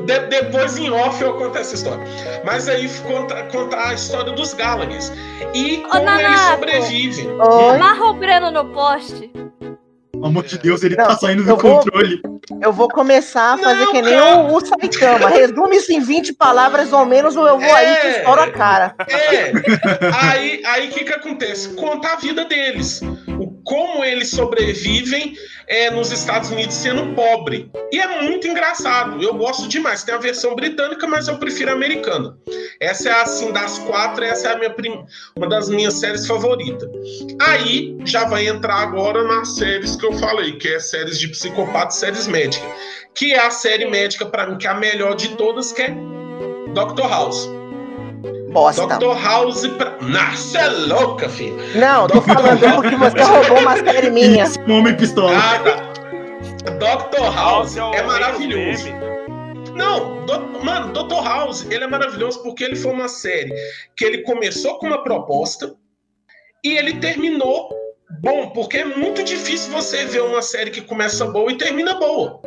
De, 0.06 0.20
depois 0.28 0.78
em 0.78 0.90
off 0.90 1.22
eu 1.22 1.34
conto 1.34 1.58
essa 1.58 1.76
história. 1.76 2.04
Mas 2.44 2.68
aí 2.68 2.90
conta, 3.08 3.44
conta 3.44 3.78
a 3.78 3.94
história 3.94 4.32
dos 4.34 4.54
Gallagher. 4.54 5.00
E 5.54 5.78
como 5.78 6.06
Ô, 6.06 6.20
eles 6.20 6.40
sobrevivem. 6.42 7.28
Marra 7.80 8.06
o 8.06 8.14
Breno 8.14 8.52
no 8.52 8.66
poste. 8.74 9.32
Pelo 10.20 10.28
amor 10.28 10.44
de 10.44 10.58
Deus, 10.58 10.84
ele 10.84 10.98
não, 10.98 11.08
tá 11.08 11.18
saindo 11.18 11.46
do 11.46 11.56
controle. 11.56 12.22
eu 12.62 12.74
vou 12.74 12.90
começar 12.90 13.54
a 13.54 13.58
fazer 13.58 13.86
não, 13.86 13.92
que 13.94 14.02
nem 14.02 14.20
o, 14.20 14.54
o 14.54 14.60
Saitama. 14.60 15.30
Resume 15.30 15.78
isso 15.78 15.94
em 15.94 16.02
20 16.02 16.34
palavras 16.34 16.92
ou 16.92 17.06
menos, 17.06 17.38
ou 17.38 17.48
eu 17.48 17.58
vou 17.58 17.70
é, 17.70 17.74
aí 17.74 18.14
e 18.14 18.18
estouro 18.18 18.42
a 18.42 18.52
cara. 18.52 18.96
É. 19.08 19.54
Aí 20.68 20.90
o 20.90 20.92
que 20.92 21.06
que 21.06 21.14
acontece? 21.14 21.70
Conta 21.70 22.10
a 22.10 22.16
vida 22.18 22.44
deles 22.44 23.02
como 23.70 24.04
eles 24.04 24.32
sobrevivem 24.32 25.36
é, 25.68 25.92
nos 25.92 26.12
Estados 26.12 26.50
Unidos 26.50 26.74
sendo 26.74 27.14
pobre. 27.14 27.72
E 27.92 28.00
é 28.00 28.24
muito 28.24 28.48
engraçado. 28.48 29.22
Eu 29.22 29.36
gosto 29.36 29.68
demais. 29.68 30.04
Tem 30.04 30.16
a 30.16 30.18
versão 30.18 30.56
britânica, 30.56 31.06
mas 31.06 31.28
eu 31.28 31.38
prefiro 31.38 31.70
a 31.70 31.76
americana. 31.76 32.36
Essa 32.82 33.10
é 33.10 33.22
assim 33.22 33.52
das 33.52 33.78
quatro, 33.80 34.24
essa 34.24 34.50
é 34.50 34.54
a 34.54 34.58
minha 34.58 34.72
prim... 34.72 35.06
uma 35.38 35.48
das 35.48 35.70
minhas 35.70 35.94
séries 36.00 36.26
favoritas. 36.26 36.90
Aí 37.40 37.96
já 38.06 38.26
vai 38.26 38.48
entrar 38.48 38.78
agora 38.78 39.24
nas 39.24 39.56
séries 39.56 39.96
que 39.96 40.06
eu 40.06 40.09
falei, 40.14 40.54
que 40.58 40.68
é 40.68 40.80
séries 40.80 41.20
de 41.20 41.28
psicopata, 41.28 41.92
séries 41.92 42.28
médicas, 42.28 42.68
que 43.14 43.34
é 43.34 43.46
a 43.46 43.52
série 43.52 43.86
médica 43.86 44.26
para 44.26 44.48
mim 44.48 44.58
que 44.58 44.68
é 44.68 44.70
a 44.70 44.74
melhor 44.74 45.16
de 45.16 45.30
todas, 45.36 45.72
que 45.72 45.82
é 45.82 45.96
Doctor 46.74 47.10
House. 47.10 47.50
Bosta. 48.52 48.88
Dr. 48.98 49.16
House 49.24 49.68
pra. 49.68 49.96
Nossa, 50.02 50.58
é 50.58 50.70
louca, 50.70 51.30
filho. 51.30 51.56
Não, 51.76 52.08
tô 52.08 52.22
falando 52.22 52.60
porque 52.76 52.96
você 52.96 53.22
roubou 53.22 53.60
uma 53.60 53.78
série 53.78 54.10
minha. 54.10 54.46
Homem 54.68 54.96
pistola. 54.96 55.38
Ah, 55.38 55.60
tá. 55.60 55.90
Dr. 56.72 57.36
House 57.36 57.78
é, 57.78 57.82
é 57.98 58.04
maravilhoso. 58.04 58.88
Não, 59.76 60.26
do, 60.26 60.64
mano, 60.64 60.92
Dr. 60.92 61.24
House, 61.24 61.66
ele 61.70 61.84
é 61.84 61.88
maravilhoso 61.88 62.42
porque 62.44 62.64
ele 62.64 62.76
foi 62.76 62.92
uma 62.92 63.08
série 63.08 63.54
que 63.96 64.04
ele 64.04 64.24
começou 64.24 64.80
com 64.80 64.88
uma 64.88 65.04
proposta 65.04 65.74
e 66.64 66.76
ele 66.76 66.96
terminou 66.96 67.70
bom, 68.22 68.50
porque 68.50 68.78
é 68.78 68.86
muito 68.86 69.24
difícil 69.24 69.72
você 69.72 70.06
ver 70.06 70.22
uma 70.22 70.42
série 70.42 70.72
que 70.72 70.82
começa 70.82 71.26
boa 71.26 71.52
e 71.52 71.58
termina 71.58 71.96
boa. 71.96 72.42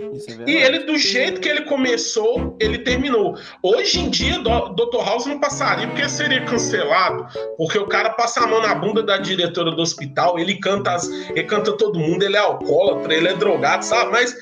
É 0.00 0.50
e 0.50 0.56
ele, 0.56 0.80
do 0.80 0.98
jeito 0.98 1.40
que 1.40 1.48
ele 1.48 1.62
começou, 1.62 2.56
ele 2.60 2.78
terminou. 2.78 3.36
Hoje 3.62 4.00
em 4.00 4.10
dia, 4.10 4.38
Dr. 4.38 5.04
House 5.04 5.26
não 5.26 5.38
passaria 5.38 5.86
porque 5.86 6.08
seria 6.08 6.44
cancelado, 6.44 7.26
porque 7.56 7.78
o 7.78 7.86
cara 7.86 8.10
passa 8.10 8.40
a 8.40 8.46
mão 8.46 8.60
na 8.60 8.74
bunda 8.74 9.02
da 9.02 9.18
diretora 9.18 9.70
do 9.70 9.80
hospital, 9.80 10.38
ele 10.38 10.58
canta, 10.58 10.92
as, 10.92 11.08
ele 11.08 11.44
canta 11.44 11.76
todo 11.76 11.98
mundo, 11.98 12.24
ele 12.24 12.36
é 12.36 12.40
alcoólatra, 12.40 13.14
ele 13.14 13.28
é 13.28 13.34
drogado, 13.34 13.84
sabe? 13.84 14.10
Mas 14.10 14.34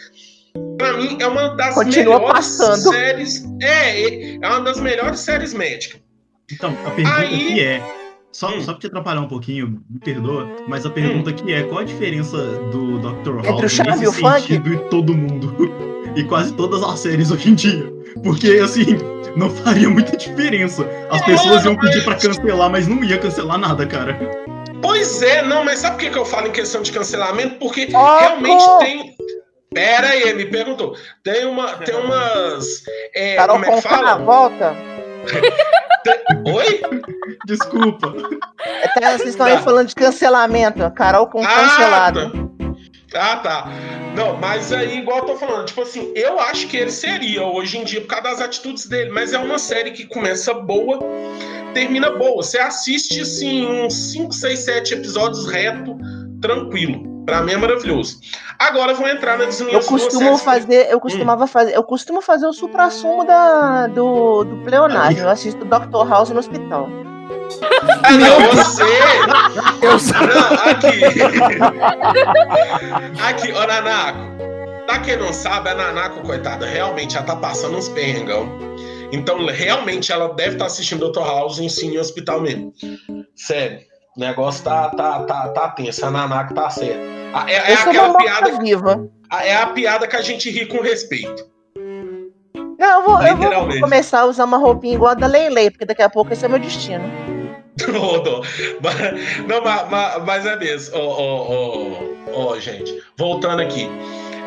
para 0.79 0.95
mim 0.95 1.19
é 1.21 1.27
uma 1.27 1.49
das 1.57 1.75
Continua 1.75 2.19
melhores 2.19 2.33
passando. 2.33 2.93
séries. 2.93 3.45
É, 3.61 4.35
é 4.37 4.47
uma 4.49 4.61
das 4.61 4.81
melhores 4.81 5.21
séries 5.21 5.53
médicas. 5.53 6.01
Então, 6.51 6.75
a 6.85 6.91
pergunta 6.91 7.17
Aí, 7.19 7.61
é 7.61 8.00
só, 8.33 8.55
hum. 8.55 8.61
só 8.61 8.73
pra 8.73 8.81
te 8.81 8.87
atrapalhar 8.87 9.21
um 9.21 9.29
pouquinho, 9.29 9.83
me 9.89 9.99
perdoa, 9.99 10.49
mas 10.69 10.87
a 10.87 10.91
pergunta 10.91 11.31
hum. 11.31 11.33
aqui 11.33 11.53
é 11.53 11.63
qual 11.65 11.81
a 11.81 11.85
diferença 11.85 12.37
do 12.71 12.99
Dr. 12.99 13.37
House 13.37 13.49
Entre 13.49 13.67
o 13.67 13.69
Chave 13.69 13.91
nesse 13.99 14.21
sentido 14.21 14.73
e 14.73 14.79
todo 14.89 15.15
mundo? 15.15 15.55
e 16.15 16.25
quase 16.25 16.53
todas 16.55 16.83
as 16.83 17.01
séries 17.01 17.31
hoje 17.31 17.51
em 17.51 17.55
dia. 17.55 17.93
Porque, 18.23 18.59
assim, 18.63 18.99
não 19.37 19.51
faria 19.51 19.89
muita 19.89 20.17
diferença. 20.17 20.89
As 21.11 21.25
pessoas 21.25 21.65
iam 21.65 21.77
pedir 21.77 22.05
pra 22.05 22.17
cancelar, 22.17 22.71
mas 22.71 22.89
não 22.89 23.03
ia 23.05 23.19
cancelar 23.19 23.59
nada, 23.59 23.87
cara. 23.87 24.19
Pois 24.83 25.23
é, 25.23 25.43
não, 25.43 25.65
mas 25.65 25.81
sabe 25.81 25.97
por 25.97 26.01
que, 26.01 26.11
que 26.11 26.19
eu 26.19 26.25
falo 26.25 26.49
em 26.49 26.53
questão 26.53 26.83
de 26.83 26.91
cancelamento? 26.91 27.57
Porque 27.57 27.89
oh, 27.93 28.19
realmente 28.19 28.65
pô. 28.65 28.79
tem. 28.79 29.15
Pera 29.73 30.09
aí, 30.09 30.35
me 30.35 30.47
perguntou. 30.47 30.97
Tem, 31.23 31.47
uma, 31.47 31.75
tem 31.75 31.95
umas. 31.95 32.83
É, 33.15 33.37
Carol 33.37 33.57
como 33.57 33.71
é 33.71 33.75
que 33.77 33.83
fala? 33.83 34.17
volta. 34.17 34.77
Oi? 36.55 36.81
Desculpa. 37.47 38.15
É, 39.01 39.17
vocês 39.17 39.31
estão 39.31 39.47
aí 39.47 39.55
tá. 39.55 39.63
falando 39.63 39.89
de 39.89 39.95
cancelamento. 39.95 40.91
Carol 40.93 41.27
com 41.27 41.43
ah, 41.43 41.47
cancelado. 41.47 42.31
Tá. 43.11 43.33
Ah, 43.33 43.37
tá. 43.37 43.67
Não, 44.15 44.37
mas 44.37 44.73
aí, 44.73 44.99
igual 44.99 45.19
eu 45.19 45.25
tô 45.25 45.37
falando, 45.37 45.67
tipo 45.67 45.83
assim, 45.83 46.13
eu 46.15 46.39
acho 46.39 46.67
que 46.69 46.77
ele 46.77 46.91
seria 46.91 47.45
hoje 47.45 47.79
em 47.79 47.85
dia 47.85 48.01
por 48.01 48.09
causa 48.09 48.25
das 48.25 48.41
atitudes 48.41 48.87
dele, 48.87 49.11
mas 49.11 49.33
é 49.33 49.39
uma 49.39 49.59
série 49.59 49.93
que 49.93 50.05
começa 50.07 50.53
boa, 50.55 50.99
termina 51.75 52.11
boa. 52.11 52.43
Você 52.43 52.59
assiste, 52.59 53.21
assim, 53.21 53.67
uns 53.67 54.13
5, 54.13 54.33
6, 54.33 54.59
7 54.59 54.95
episódios 54.95 55.47
reto, 55.49 55.97
tranquilo. 56.41 57.20
Pra 57.31 57.43
mim 57.43 57.53
é 57.53 57.57
maravilhoso. 57.57 58.19
Agora 58.59 58.91
eu 58.91 58.97
vou 58.97 59.09
entrar 59.09 59.39
nas 59.39 59.61
minhas 59.61 59.85
eu 59.85 59.89
costumo 59.89 60.37
fazer, 60.37 60.91
eu 60.91 60.99
costumava 60.99 61.45
hum. 61.45 61.47
fazer, 61.47 61.77
eu 61.77 61.85
costumo 61.85 62.21
fazer 62.21 62.45
o 62.45 62.53
supra-sumo 62.53 63.25
da 63.25 63.87
do, 63.87 64.43
do 64.43 64.57
pleonasmo. 64.65 65.21
Eu 65.21 65.29
assisto 65.29 65.65
Dr. 65.65 66.09
House 66.09 66.31
no 66.31 66.41
hospital. 66.41 66.89
Ah, 68.03 68.13
não, 68.13 68.41
você! 68.53 68.83
Eu 69.81 69.97
sou... 69.99 70.17
Não, 70.21 70.55
aqui. 70.71 71.05
aqui, 73.23 73.53
ô 73.53 73.67
Nanaco. 73.67 74.19
Pra 74.87 74.99
quem 74.99 75.17
não 75.17 75.33
sabe, 75.33 75.69
a 75.69 75.75
Nanako, 75.77 76.23
coitada, 76.23 76.67
realmente 76.67 77.13
já 77.15 77.23
tá 77.23 77.37
passando 77.37 77.77
uns 77.79 77.89
perrengão. 77.89 78.49
Então, 79.13 79.47
realmente, 79.47 80.11
ela 80.11 80.35
deve 80.35 80.55
estar 80.55 80.65
tá 80.65 80.67
assistindo 80.67 81.13
Dr. 81.13 81.21
House 81.21 81.61
em 81.61 81.69
Cine 81.69 81.97
Hospital 81.97 82.41
mesmo. 82.41 82.73
Sério. 83.37 83.90
O 84.17 84.21
negócio 84.21 84.65
tá, 84.65 84.89
tá, 84.91 85.21
tá, 85.21 85.49
tá 85.49 85.69
tenso. 85.71 86.05
A 86.05 86.11
Nanako 86.11 86.55
tá 86.55 86.69
certa. 86.71 87.01
É, 87.47 87.73
é 87.73 87.75
aquela 87.75 88.17
piada. 88.17 88.59
Viva. 88.59 89.09
É 89.41 89.55
a 89.55 89.67
piada 89.69 90.09
que 90.09 90.17
a 90.17 90.23
gente 90.23 90.51
ri 90.51 90.67
com 90.67 90.83
respeito. 90.83 91.49
Não, 92.79 93.01
eu 93.01 93.05
vou, 93.05 93.23
eu 93.23 93.37
vou 93.37 93.81
começar 93.81 94.21
a 94.21 94.25
usar 94.25 94.45
uma 94.45 94.57
roupinha 94.57 94.95
igual 94.95 95.13
a 95.13 95.15
da 95.15 95.27
Leilei, 95.27 95.71
porque 95.71 95.85
daqui 95.85 96.03
a 96.03 96.09
pouco 96.09 96.33
esse 96.33 96.45
é 96.45 96.49
meu 96.49 96.59
destino. 96.59 97.05
não, 99.47 99.63
mas, 99.63 100.25
mas, 100.25 100.47
é 100.47 100.57
mesmo. 100.57 100.97
Ó, 100.97 101.53
oh, 102.33 102.51
oh, 102.51 102.59
gente, 102.59 103.03
voltando 103.17 103.61
aqui. 103.61 103.89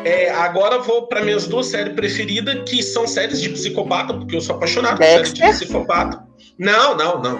É, 0.04 0.30
agora 0.30 0.78
vou 0.80 1.06
para 1.06 1.22
minhas 1.22 1.46
duas 1.46 1.66
séries 1.66 1.94
preferidas, 1.94 2.68
que 2.68 2.82
são 2.82 3.06
séries 3.06 3.40
de 3.40 3.48
psicopata, 3.48 4.12
porque 4.12 4.36
eu 4.36 4.40
sou 4.40 4.56
apaixonado 4.56 4.98
por 4.98 5.04
séries 5.04 5.32
de 5.32 5.40
psicopata. 5.40 6.22
Não, 6.58 6.96
não, 6.96 7.22
não. 7.22 7.38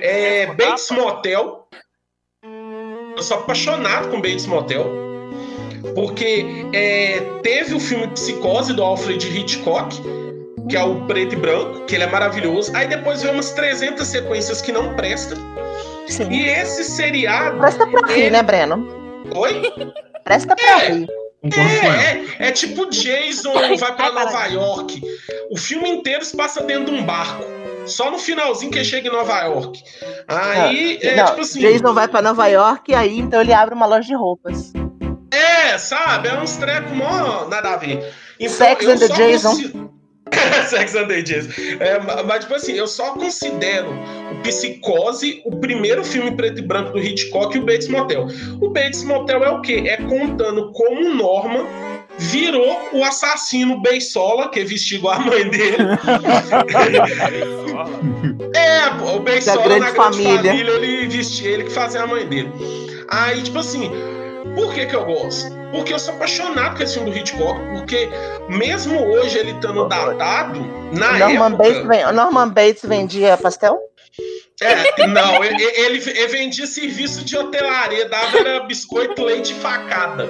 É, 0.00 0.46
Bates 0.46 0.90
Motel 0.90 1.68
eu 3.18 3.22
sou 3.22 3.36
apaixonado 3.38 4.08
com 4.10 4.20
Bates 4.20 4.46
Motel. 4.46 4.86
Porque 5.94 6.46
é, 6.72 7.20
teve 7.42 7.74
o 7.74 7.80
filme 7.80 8.06
Psicose 8.08 8.72
do 8.72 8.82
Alfred 8.82 9.26
Hitchcock, 9.26 10.00
que 10.68 10.76
é 10.76 10.82
o 10.82 11.04
preto 11.06 11.34
e 11.34 11.36
branco, 11.36 11.84
que 11.86 11.96
ele 11.96 12.04
é 12.04 12.06
maravilhoso. 12.06 12.70
Aí 12.76 12.86
depois 12.86 13.22
veio 13.22 13.34
umas 13.34 13.50
300 13.50 14.06
sequências 14.06 14.62
que 14.62 14.70
não 14.70 14.94
prestam. 14.94 15.36
Sim. 16.06 16.30
E 16.30 16.48
esse 16.48 16.84
seriado. 16.84 17.58
Presta 17.58 17.86
pra 17.86 18.08
rir, 18.08 18.30
né, 18.30 18.42
Breno? 18.42 18.86
Oi? 19.34 19.62
Presta 20.24 20.54
pra 20.54 20.84
é, 20.84 20.92
rir. 20.92 21.08
É, 21.42 22.44
é, 22.44 22.48
é, 22.48 22.52
tipo 22.52 22.86
Jason 22.86 23.52
vai 23.78 23.96
para 23.96 24.12
Nova 24.12 24.46
York. 24.46 25.00
O 25.50 25.56
filme 25.56 25.88
inteiro 25.88 26.24
se 26.24 26.36
passa 26.36 26.62
dentro 26.62 26.92
de 26.94 27.00
um 27.00 27.04
barco. 27.04 27.44
Só 27.86 28.10
no 28.10 28.18
finalzinho 28.18 28.70
que 28.70 28.78
ele 28.78 28.84
chega 28.84 29.08
em 29.08 29.12
Nova 29.12 29.40
York. 29.42 29.82
Aí, 30.26 30.98
não, 31.02 31.10
é, 31.10 31.16
não, 31.16 31.26
tipo 31.26 31.40
assim. 31.40 31.60
Jason 31.60 31.94
vai 31.94 32.08
para 32.08 32.22
Nova 32.22 32.46
York 32.46 32.90
e 32.90 32.94
aí 32.94 33.18
então 33.18 33.40
ele 33.40 33.52
abre 33.52 33.74
uma 33.74 33.86
loja 33.86 34.06
de 34.06 34.14
roupas. 34.14 34.72
É, 35.30 35.76
sabe? 35.78 36.28
É 36.28 36.40
uns 36.40 36.56
trecos 36.56 36.92
mó 36.92 37.46
nada 37.46 37.70
a 37.70 37.76
ver. 37.76 38.12
Então, 38.40 38.56
Sex 38.56 38.86
and 38.86 38.98
the 38.98 39.08
Jason. 39.08 39.50
Consigo... 39.50 39.98
Sex 40.68 40.94
and 40.94 41.08
the 41.08 41.22
Jason. 41.22 41.50
É, 41.80 41.98
mas, 42.24 42.40
tipo 42.40 42.54
assim, 42.54 42.72
eu 42.72 42.86
só 42.86 43.12
considero 43.12 43.90
o 43.90 44.42
Psicose 44.42 45.42
o 45.44 45.56
primeiro 45.56 46.04
filme 46.04 46.30
preto 46.32 46.60
e 46.60 46.62
branco 46.62 46.92
do 46.92 46.98
Hitchcock 46.98 47.56
e 47.56 47.60
o 47.60 47.64
Bates 47.64 47.88
Motel. 47.88 48.26
O 48.60 48.70
Bates 48.70 49.02
Motel 49.04 49.44
é 49.44 49.50
o 49.50 49.60
quê? 49.60 49.84
É 49.86 49.96
contando 49.96 50.72
como 50.72 51.14
Norma 51.14 51.66
virou 52.18 52.88
o 52.92 53.04
assassino 53.04 53.80
Beisola, 53.80 54.48
que 54.50 54.60
igual 54.60 55.14
a 55.14 55.20
mãe 55.20 55.48
dele. 55.48 55.76
é, 58.54 58.88
o 59.02 59.20
Beisola 59.20 59.62
grande 59.62 59.80
na 59.80 59.90
grande 59.90 59.96
família. 59.96 60.42
família, 60.42 60.72
ele 60.72 61.08
vestia 61.08 61.50
ele 61.50 61.64
que 61.64 61.72
fazia 61.72 62.02
a 62.02 62.06
mãe 62.06 62.26
dele. 62.26 62.52
Aí, 63.08 63.42
tipo 63.42 63.58
assim, 63.58 63.90
por 64.54 64.74
que 64.74 64.86
que 64.86 64.96
eu 64.96 65.04
gosto? 65.04 65.56
Porque 65.70 65.92
eu 65.92 65.98
sou 65.98 66.14
apaixonado 66.14 66.76
com 66.76 66.82
esse 66.82 66.94
filme 66.94 67.10
do 67.10 67.16
Hitchcock, 67.16 67.60
porque 67.76 68.08
mesmo 68.48 69.00
hoje 69.00 69.38
ele 69.38 69.52
estando 69.52 69.86
datado, 69.86 70.60
na 70.92 71.18
Norman 71.18 71.52
época... 71.52 71.84
Bates, 71.84 72.14
Norman 72.14 72.48
Bates 72.48 72.82
vendia 72.84 73.36
pastel? 73.36 73.78
É, 74.60 75.06
não, 75.06 75.44
ele, 75.44 75.62
ele, 75.62 76.02
ele, 76.10 76.26
vendia 76.26 76.66
serviço 76.66 77.24
de 77.24 77.36
hotelaria, 77.36 78.08
dava 78.08 78.60
biscoito, 78.66 79.22
leite 79.22 79.52
e 79.52 79.54
facada. 79.54 80.28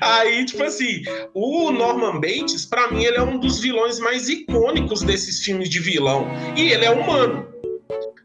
Aí, 0.00 0.44
tipo 0.44 0.62
assim, 0.62 1.02
o 1.34 1.70
Norman 1.70 2.20
Bates, 2.20 2.66
para 2.66 2.90
mim, 2.90 3.04
ele 3.04 3.16
é 3.16 3.22
um 3.22 3.38
dos 3.38 3.58
vilões 3.58 3.98
mais 3.98 4.28
icônicos 4.28 5.02
desses 5.02 5.42
filmes 5.42 5.68
de 5.68 5.80
vilão. 5.80 6.26
E 6.56 6.70
ele 6.70 6.84
é 6.84 6.90
humano, 6.90 7.46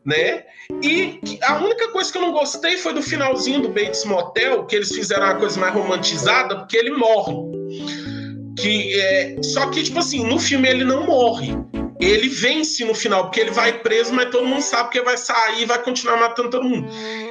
né? 0.05 0.43
E 0.81 1.19
a 1.43 1.57
única 1.57 1.89
coisa 1.89 2.11
que 2.11 2.17
eu 2.17 2.21
não 2.21 2.31
gostei 2.31 2.77
foi 2.77 2.93
do 2.93 3.01
finalzinho 3.01 3.61
do 3.61 3.69
Bates 3.69 4.03
Motel, 4.05 4.65
que 4.65 4.75
eles 4.75 4.89
fizeram 4.89 5.25
uma 5.25 5.35
coisa 5.35 5.59
mais 5.59 5.73
romantizada, 5.73 6.57
porque 6.57 6.77
ele 6.77 6.91
morre. 6.91 7.33
Que 8.57 8.99
é... 8.99 9.35
Só 9.41 9.67
que, 9.67 9.83
tipo 9.83 9.99
assim, 9.99 10.25
no 10.25 10.39
filme 10.39 10.69
ele 10.69 10.83
não 10.83 11.05
morre 11.05 11.55
ele 11.99 12.27
vence 12.27 12.83
no 12.83 12.93
final, 12.93 13.23
porque 13.23 13.39
ele 13.39 13.51
vai 13.51 13.79
preso, 13.79 14.13
mas 14.13 14.29
todo 14.29 14.45
mundo 14.45 14.61
sabe 14.61 14.89
que 14.89 14.97
ele 14.97 15.05
vai 15.05 15.17
sair 15.17 15.63
e 15.63 15.65
vai 15.65 15.81
continuar 15.81 16.17
matando 16.17 16.49
todo 16.49 16.63
mundo. 16.63 16.87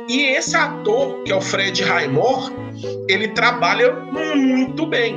E 0.09 0.23
esse 0.23 0.57
ator, 0.57 1.23
que 1.23 1.33
é 1.33 1.37
o 1.37 1.41
Fred 1.41 1.83
Raimor, 1.83 2.51
ele 3.09 3.29
trabalha 3.29 3.93
muito 3.95 4.87
bem. 4.87 5.17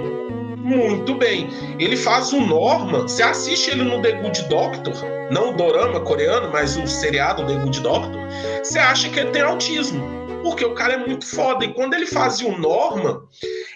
muito 0.57 1.15
bem. 1.15 1.47
Ele 1.79 1.95
faz 1.95 2.33
o 2.33 2.41
Norman, 2.41 3.03
você 3.03 3.23
assiste 3.23 3.71
ele 3.71 3.83
no 3.83 4.01
The 4.01 4.11
Good 4.13 4.49
Doctor, 4.49 4.93
não 5.31 5.51
o 5.51 5.53
dorama 5.53 6.01
coreano, 6.01 6.49
mas 6.51 6.75
o 6.75 6.85
seriado 6.85 7.45
The 7.47 7.53
Good 7.53 7.79
Doctor, 7.79 8.19
você 8.61 8.77
acha 8.77 9.07
que 9.07 9.17
ele 9.17 9.29
tem 9.29 9.43
autismo. 9.43 10.26
Porque 10.47 10.63
o 10.63 10.73
cara 10.73 10.93
é 10.93 10.97
muito 10.97 11.25
foda. 11.25 11.65
E 11.65 11.73
quando 11.73 11.93
ele 11.93 12.05
fazia 12.05 12.47
o 12.47 12.57
Norman, 12.57 13.19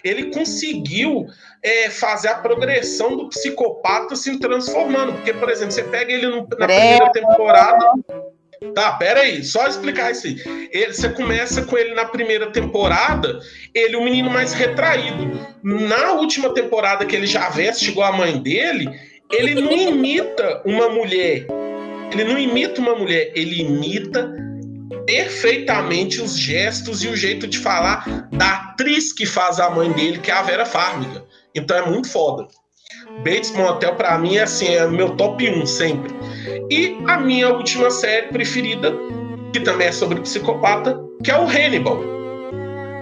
ele 0.02 0.30
conseguiu 0.30 1.26
é, 1.62 1.90
fazer 1.90 2.28
a 2.28 2.36
progressão 2.36 3.14
do 3.14 3.28
psicopata 3.28 4.16
se 4.16 4.38
transformando. 4.38 5.12
Porque, 5.12 5.34
por 5.34 5.50
exemplo, 5.50 5.72
você 5.72 5.82
pega 5.82 6.10
ele 6.10 6.28
no, 6.28 6.48
na 6.58 6.66
primeira 6.66 7.12
temporada. 7.12 7.84
Tá, 8.74 8.92
pera 8.92 9.20
aí, 9.20 9.44
só 9.44 9.66
explicar 9.66 10.12
isso 10.12 10.26
aí. 10.26 10.68
Ele, 10.72 10.94
você 10.94 11.10
começa 11.10 11.62
com 11.62 11.76
ele 11.76 11.94
na 11.94 12.06
primeira 12.06 12.50
temporada, 12.52 13.38
ele 13.74 13.96
o 13.96 14.02
menino 14.02 14.30
mais 14.30 14.54
retraído. 14.54 15.30
Na 15.62 16.12
última 16.12 16.54
temporada 16.54 17.04
que 17.04 17.14
ele 17.14 17.26
já 17.26 17.50
veste 17.50 17.90
igual 17.90 18.14
a 18.14 18.16
mãe 18.16 18.40
dele, 18.40 18.88
ele 19.30 19.60
não 19.60 19.72
imita 19.72 20.62
uma 20.64 20.88
mulher. 20.88 21.46
Ele 22.12 22.24
não 22.24 22.38
imita 22.38 22.80
uma 22.80 22.94
mulher, 22.94 23.30
ele 23.34 23.60
imita 23.60 24.32
perfeitamente 25.06 26.20
os 26.20 26.38
gestos 26.38 27.02
e 27.02 27.08
o 27.08 27.16
jeito 27.16 27.46
de 27.46 27.58
falar 27.58 28.28
da 28.32 28.52
atriz 28.52 29.12
que 29.12 29.26
faz 29.26 29.58
a 29.60 29.70
mãe 29.70 29.90
dele, 29.92 30.18
que 30.18 30.30
é 30.30 30.34
a 30.34 30.42
Vera 30.42 30.66
Farmiga. 30.66 31.24
Então 31.54 31.76
é 31.76 31.86
muito 31.88 32.08
foda. 32.08 32.46
Bates 33.24 33.50
Motel 33.52 33.94
para 33.94 34.16
mim 34.18 34.36
é 34.36 34.42
assim, 34.42 34.68
é 34.68 34.86
meu 34.86 35.16
top 35.16 35.48
1 35.48 35.66
sempre. 35.66 36.14
E 36.70 36.96
a 37.06 37.18
minha 37.18 37.48
última 37.50 37.90
série 37.90 38.28
preferida, 38.28 38.92
que 39.52 39.60
também 39.60 39.88
é 39.88 39.92
sobre 39.92 40.20
psicopata, 40.20 40.98
que 41.22 41.30
é 41.30 41.38
o 41.38 41.46
Hannibal. 41.46 42.00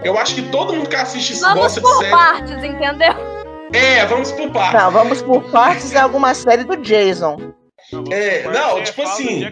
Eu 0.03 0.19
acho 0.19 0.35
que 0.35 0.43
todo 0.51 0.73
mundo 0.73 0.89
que 0.89 0.97
assiste 0.97 1.35
isso 1.35 1.43
vamos 1.43 1.61
gosta 1.61 1.81
de 1.81 1.87
série. 1.87 2.11
Vamos 2.11 2.23
por 2.23 2.33
partes, 2.33 2.65
entendeu? 2.65 3.31
É, 3.73 4.05
vamos 4.07 4.33
por 4.33 4.51
partes. 4.51 4.81
Não, 4.81 4.91
vamos 4.91 5.23
por 5.23 5.43
partes 5.51 5.95
é 5.95 5.99
alguma 5.99 6.35
série 6.35 6.65
do 6.65 6.77
Jason. 6.77 7.53
É, 8.11 8.49
não, 8.51 8.83
tipo 8.83 9.03
assim. 9.03 9.45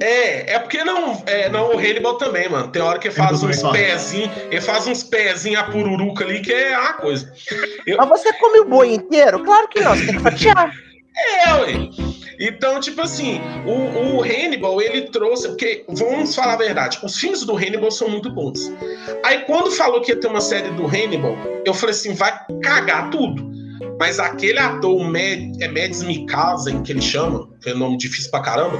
É, 0.00 0.54
é 0.54 0.58
porque 0.58 0.84
não. 0.84 1.22
É, 1.26 1.48
não, 1.48 1.74
o 1.74 1.78
Hannibal 1.78 2.18
também, 2.18 2.48
mano. 2.48 2.68
Tem 2.68 2.82
hora 2.82 2.98
que 2.98 3.08
ele 3.08 3.14
faz 3.14 3.42
uns 3.42 3.62
pezinhos. 3.62 4.30
Ele 4.50 4.60
faz 4.60 4.86
uns 4.86 5.02
pezinhos 5.02 5.60
a 5.60 5.64
pururuca 5.64 6.24
ali, 6.24 6.40
que 6.40 6.52
é 6.52 6.74
a 6.74 6.92
coisa. 6.94 7.32
Eu... 7.86 7.96
Mas 7.98 8.08
você 8.08 8.32
come 8.34 8.60
o 8.60 8.64
boi 8.66 8.94
inteiro? 8.94 9.42
Claro 9.42 9.68
que 9.68 9.80
não, 9.80 9.94
você 9.94 10.06
tem 10.06 10.16
que 10.16 10.22
fatiar. 10.22 10.72
É, 11.16 11.52
ué. 11.54 11.90
Então, 12.40 12.80
tipo 12.80 13.00
assim, 13.00 13.40
o, 13.64 14.16
o 14.16 14.22
Hannibal, 14.22 14.80
ele 14.82 15.02
trouxe. 15.02 15.46
Porque, 15.46 15.84
vamos 15.88 16.34
falar 16.34 16.54
a 16.54 16.56
verdade, 16.56 16.98
os 17.04 17.16
filmes 17.16 17.44
do 17.44 17.56
Hannibal 17.56 17.92
são 17.92 18.08
muito 18.08 18.28
bons. 18.30 18.72
Aí, 19.24 19.42
quando 19.42 19.70
falou 19.70 20.00
que 20.00 20.10
ia 20.10 20.20
ter 20.20 20.26
uma 20.26 20.40
série 20.40 20.70
do 20.70 20.86
Hannibal, 20.86 21.36
eu 21.64 21.72
falei 21.72 21.94
assim: 21.94 22.14
vai 22.14 22.36
cagar 22.62 23.10
tudo. 23.10 23.53
Mas 23.98 24.18
aquele 24.18 24.58
ator, 24.58 24.96
o 24.96 25.16
é 25.16 25.68
Mads 25.68 26.02
Mikkelsen, 26.02 26.82
que 26.82 26.92
ele 26.92 27.02
chama, 27.02 27.48
que 27.62 27.70
é 27.70 27.74
nome 27.74 27.96
difícil 27.96 28.30
pra 28.30 28.40
caramba, 28.40 28.78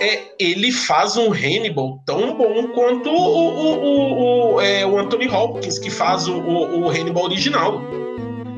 é, 0.00 0.20
ele 0.38 0.72
faz 0.72 1.16
um 1.16 1.32
Hannibal 1.32 2.02
tão 2.04 2.36
bom 2.36 2.68
quanto 2.68 3.08
o, 3.08 3.14
o, 3.14 3.74
o, 3.78 4.54
o, 4.54 4.60
é, 4.60 4.84
o 4.84 4.98
Anthony 4.98 5.28
Hopkins, 5.28 5.78
que 5.78 5.90
faz 5.90 6.26
o, 6.26 6.34
o, 6.34 6.80
o 6.80 6.90
Hannibal 6.90 7.24
original. 7.24 7.80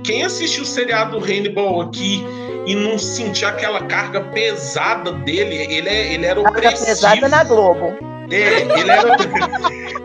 Quem 0.03 0.25
assistiu 0.25 0.63
o 0.63 0.67
seriado 0.67 1.19
Hannibal 1.19 1.83
aqui 1.83 2.25
e 2.67 2.75
não 2.75 2.99
sentir 2.99 3.45
aquela 3.45 3.83
carga 3.83 4.21
pesada 4.21 5.13
dele, 5.13 5.67
ele, 5.71 5.89
é, 5.89 6.15
ele 6.15 6.27
era 6.27 6.41
opressivo. 6.41 6.63
Carga 6.63 6.87
pesada 6.87 7.29
na 7.29 7.45
Globo. 7.45 8.14
É, 8.31 8.63
ele 8.79 8.91
era, 8.91 9.17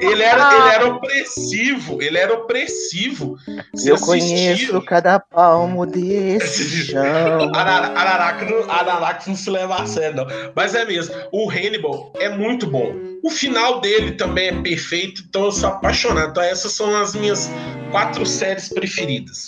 ele, 0.01 0.23
era, 0.23 0.53
ele 0.53 0.75
era 0.75 0.87
opressivo, 0.87 2.01
ele 2.01 2.17
era 2.17 2.33
opressivo. 2.33 3.37
Você 3.73 3.91
Eu 3.91 3.99
conheço 3.99 4.81
cada 4.81 5.19
palmo 5.19 5.85
desse 5.85 6.85
chão. 6.91 7.53
Araraca 7.53 8.45
não, 8.45 8.69
Araraca 8.69 9.23
não 9.27 9.35
se 9.35 9.49
leva 9.49 9.81
a 9.81 9.85
sério, 9.85 10.17
não. 10.17 10.27
Mas 10.55 10.75
é 10.75 10.85
mesmo, 10.85 11.15
o 11.31 11.49
Hannibal 11.49 12.13
é 12.19 12.29
muito 12.29 12.67
bom. 12.67 12.93
O 13.23 13.29
final 13.29 13.81
dele 13.81 14.13
também 14.13 14.49
é 14.49 14.61
perfeito, 14.61 15.23
então 15.27 15.45
eu 15.45 15.51
sou 15.51 15.69
apaixonado. 15.69 16.31
Então 16.31 16.43
essas 16.43 16.71
são 16.73 16.95
as 16.95 17.13
minhas 17.15 17.49
quatro 17.91 18.25
séries 18.25 18.69
preferidas. 18.69 19.47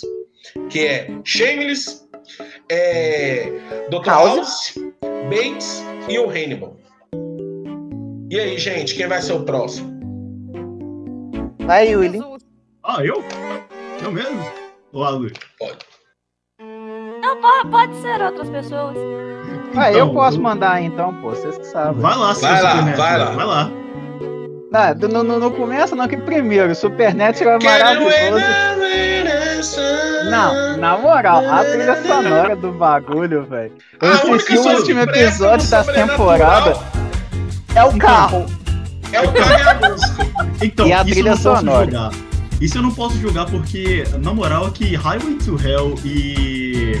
Que 0.68 0.86
é 0.86 1.08
Shameless, 1.24 2.02
é, 2.68 3.50
Dr. 3.90 4.06
House, 4.06 4.36
House 4.36 4.74
Bates 5.30 5.82
e 6.08 6.18
o 6.18 6.28
Hannibal. 6.28 6.76
E 8.32 8.40
aí, 8.40 8.56
gente, 8.56 8.94
quem 8.94 9.06
vai 9.06 9.20
ser 9.20 9.34
o 9.34 9.40
próximo? 9.40 9.92
Vai, 11.66 11.94
Willy. 11.94 12.18
Ah, 12.82 13.04
eu? 13.04 13.22
Eu 14.02 14.10
mesmo? 14.10 14.42
A 14.94 15.10
Luiz? 15.10 15.34
Pode. 15.58 15.76
Não, 17.20 17.38
pode, 17.42 17.68
pode 17.68 17.94
ser 18.00 18.22
outras 18.22 18.48
pessoas. 18.48 18.96
Ah, 19.76 19.90
então, 19.90 20.08
eu 20.08 20.14
posso 20.14 20.38
eu... 20.38 20.42
mandar 20.42 20.80
então, 20.80 21.14
pô, 21.20 21.28
vocês 21.28 21.58
que 21.58 21.66
sabem. 21.66 22.00
Vai 22.00 22.16
lá, 22.16 22.32
vai 22.32 22.62
lá, 22.62 22.74
vai 22.80 23.18
lá. 23.18 23.30
Vai 23.32 23.46
lá. 23.46 23.70
Não, 24.94 25.08
não, 25.10 25.22
não, 25.22 25.38
não 25.38 25.50
começa 25.50 25.94
não, 25.94 26.08
que 26.08 26.16
primeiro, 26.16 26.74
Supernatural 26.74 27.58
é 27.60 27.64
maravilhoso. 27.64 28.44
Não, 30.30 30.78
na 30.78 30.96
moral, 30.96 31.46
a 31.50 31.62
trilha 31.66 32.02
sonora 32.02 32.56
do 32.56 32.72
bagulho, 32.72 33.44
velho. 33.44 33.74
Eu 34.00 34.10
assisti 34.10 34.56
o 34.56 34.68
último 34.74 35.00
episódio 35.00 35.68
da 35.68 35.84
temporada. 35.84 37.02
É 37.74 37.84
o 37.84 37.88
então, 37.88 37.98
carro. 37.98 38.46
É 39.12 39.20
o 39.20 39.32
carro 39.32 39.58
e 39.58 39.62
a 39.62 39.90
música. 39.90 40.26
Então, 40.62 40.86
e 40.86 40.92
a 40.92 41.04
trilha 41.04 41.36
sonora. 41.36 42.10
Isso 42.60 42.78
eu 42.78 42.82
não 42.82 42.92
posso 42.92 43.16
julgar 43.18 43.46
porque, 43.46 44.04
na 44.20 44.32
moral, 44.32 44.68
é 44.68 44.70
que 44.70 44.94
Highway 44.94 45.34
to 45.36 45.58
Hell 45.60 45.94
e. 46.04 46.96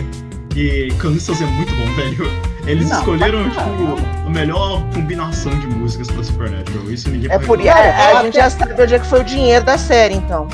e 0.56 0.92
Kansas 0.98 1.40
é 1.40 1.46
muito 1.46 1.72
bom, 1.76 1.94
velho. 1.94 2.26
Eles 2.66 2.88
não, 2.88 2.98
escolheram, 2.98 3.50
tá 3.50 3.62
tipo, 3.62 4.26
a 4.26 4.30
melhor 4.30 4.82
combinação 4.94 5.56
de 5.58 5.66
músicas 5.66 6.08
pra 6.08 6.22
Supernatural. 6.22 6.90
Isso 6.90 7.10
ninguém 7.10 7.30
É 7.30 7.38
por 7.38 7.60
isso. 7.60 7.68
É, 7.68 8.12
a 8.12 8.22
gente 8.22 8.34
já 8.34 8.50
sabe 8.50 8.82
onde 8.82 8.94
é 8.94 8.98
que 8.98 9.06
foi 9.06 9.20
o 9.20 9.24
dinheiro 9.24 9.64
da 9.64 9.76
série, 9.76 10.14
então. 10.14 10.48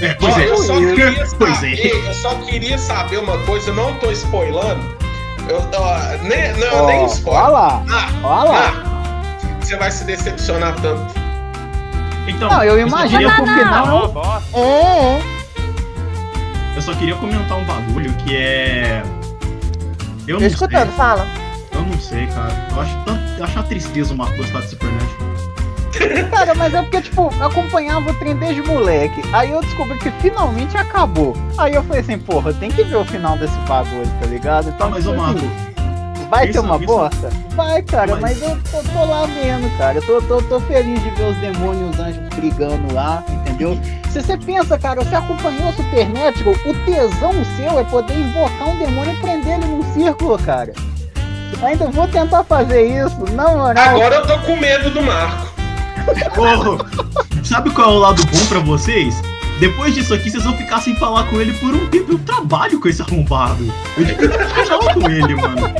É, 0.00 0.14
pois 0.14 0.36
é. 0.36 0.48
Eu 0.48 0.56
só, 0.58 0.74
queria 0.74 1.26
saber, 1.26 1.78
é. 1.78 2.08
eu 2.08 2.14
só 2.14 2.34
queria 2.36 2.78
saber 2.78 3.18
uma 3.18 3.38
coisa, 3.38 3.70
eu 3.70 3.74
não 3.74 3.94
tô 3.94 4.10
spoilando. 4.10 4.82
Eu, 5.48 5.58
uh, 5.58 6.22
nem, 6.22 6.52
não, 6.54 6.84
oh, 6.84 6.86
nem 6.86 7.06
spoiler. 7.06 7.44
Olha 7.44 7.52
lá. 7.52 7.84
Ah, 7.90 8.08
olha 8.24 8.50
lá. 8.50 8.84
Ah, 8.84 8.93
você 9.74 9.76
vai 9.76 9.90
se 9.90 10.04
decepcionar 10.04 10.74
tanto. 10.80 11.14
Então, 12.28 12.48
não, 12.48 12.62
eu 12.62 12.78
imagino 12.78 13.28
que 13.28 13.42
o 13.42 13.46
final. 13.46 14.14
É, 14.54 14.58
é. 14.58 15.22
Eu 16.76 16.82
só 16.82 16.94
queria 16.94 17.14
comentar 17.16 17.58
um 17.58 17.64
bagulho 17.64 18.12
que 18.14 18.36
é. 18.36 19.02
Eu 20.26 20.40
não 20.40 20.46
escutando, 20.46 20.88
sei. 20.88 20.96
fala. 20.96 21.26
Eu 21.72 21.82
não 21.82 21.98
sei, 21.98 22.26
cara. 22.28 22.68
Eu 22.70 22.80
acho, 22.80 22.94
eu 23.38 23.44
acho 23.44 23.54
uma 23.54 23.62
tristeza 23.64 24.14
uma 24.14 24.26
gostar 24.30 24.60
de 24.60 24.68
Supernatural. 24.68 25.34
Cara, 26.30 26.54
mas 26.54 26.74
é 26.74 26.82
porque, 26.82 27.02
tipo, 27.02 27.32
eu 27.38 27.46
acompanhava 27.46 28.10
o 28.10 28.14
trem 28.14 28.36
desde 28.36 28.62
moleque. 28.62 29.22
Aí 29.32 29.50
eu 29.50 29.60
descobri 29.60 29.98
que 29.98 30.10
finalmente 30.12 30.76
acabou. 30.76 31.36
Aí 31.58 31.74
eu 31.74 31.82
falei 31.84 32.00
assim, 32.00 32.18
porra, 32.18 32.52
tem 32.54 32.70
que 32.70 32.82
ver 32.82 32.96
o 32.96 33.04
final 33.04 33.36
desse 33.36 33.56
bagulho, 33.60 34.10
tá 34.20 34.26
ligado? 34.26 34.70
Então, 34.70 34.86
ah, 34.88 34.90
mas, 34.90 35.06
ô, 35.06 35.10
tipo 35.10 35.22
assim, 35.22 35.34
Marco, 35.40 35.73
Vai 36.28 36.44
isso, 36.44 36.52
ter 36.54 36.58
uma 36.60 36.76
isso... 36.76 36.86
bosta? 36.86 37.30
Vai, 37.50 37.82
cara, 37.82 38.16
mas, 38.16 38.40
mas 38.40 38.42
eu 38.42 38.58
tô, 38.70 38.88
tô, 38.88 39.04
lá 39.04 39.26
vendo, 39.26 39.78
cara. 39.78 39.98
Eu 39.98 40.02
tô, 40.02 40.22
tô, 40.22 40.42
tô 40.42 40.60
feliz 40.60 41.02
de 41.02 41.10
ver 41.10 41.30
os 41.30 41.36
demônios 41.36 41.80
e 41.80 41.90
os 41.90 42.00
anjos 42.00 42.34
brigando 42.34 42.94
lá, 42.94 43.24
entendeu? 43.28 43.78
Se 44.10 44.22
você 44.22 44.36
pensa, 44.36 44.78
cara, 44.78 45.02
você 45.02 45.14
acompanhou 45.14 45.68
o 45.68 45.72
Supernatural, 45.72 46.54
o 46.66 46.74
tesão 46.84 47.32
seu 47.56 47.78
é 47.78 47.84
poder 47.84 48.18
invocar 48.18 48.68
um 48.68 48.78
demônio 48.78 49.12
e 49.12 49.16
prender 49.16 49.54
ele 49.54 49.66
num 49.66 49.82
círculo, 49.92 50.38
cara. 50.38 50.72
Ainda 51.62 51.86
vou 51.90 52.06
tentar 52.08 52.44
fazer 52.44 52.86
isso, 52.86 53.18
não, 53.32 53.56
não. 53.56 53.82
Agora 53.82 54.16
eu 54.16 54.26
tô 54.26 54.38
com 54.40 54.56
medo 54.56 54.90
do 54.90 55.02
Marco. 55.02 55.52
oh, 56.36 57.44
sabe 57.44 57.70
qual 57.70 57.90
é 57.90 57.92
o 57.92 57.98
lado 57.98 58.22
bom 58.26 58.46
pra 58.48 58.58
vocês? 58.60 59.22
Depois 59.58 59.94
disso 59.94 60.12
aqui, 60.12 60.30
vocês 60.30 60.42
vão 60.42 60.56
ficar 60.56 60.80
sem 60.80 60.96
falar 60.96 61.24
com 61.24 61.40
ele 61.40 61.52
por 61.54 61.74
um 61.74 61.86
tempo. 61.88 62.12
Eu 62.12 62.18
trabalho 62.18 62.80
com 62.80 62.88
esse 62.88 63.02
arrombado. 63.02 63.72
Eu 63.96 64.04
devia 64.04 64.30
ficar 64.30 64.94
com 64.94 65.10
ele, 65.10 65.34
mano. 65.34 65.74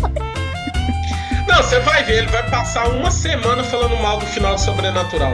Não, 1.49 1.57
você 1.57 1.79
vai 1.81 2.03
ver, 2.05 2.19
ele 2.19 2.27
vai 2.29 2.49
passar 2.49 2.89
uma 2.89 3.11
semana 3.11 3.63
falando 3.65 3.97
mal 4.01 4.19
do 4.19 4.27
final 4.27 4.59
Sobrenatural. 4.59 5.33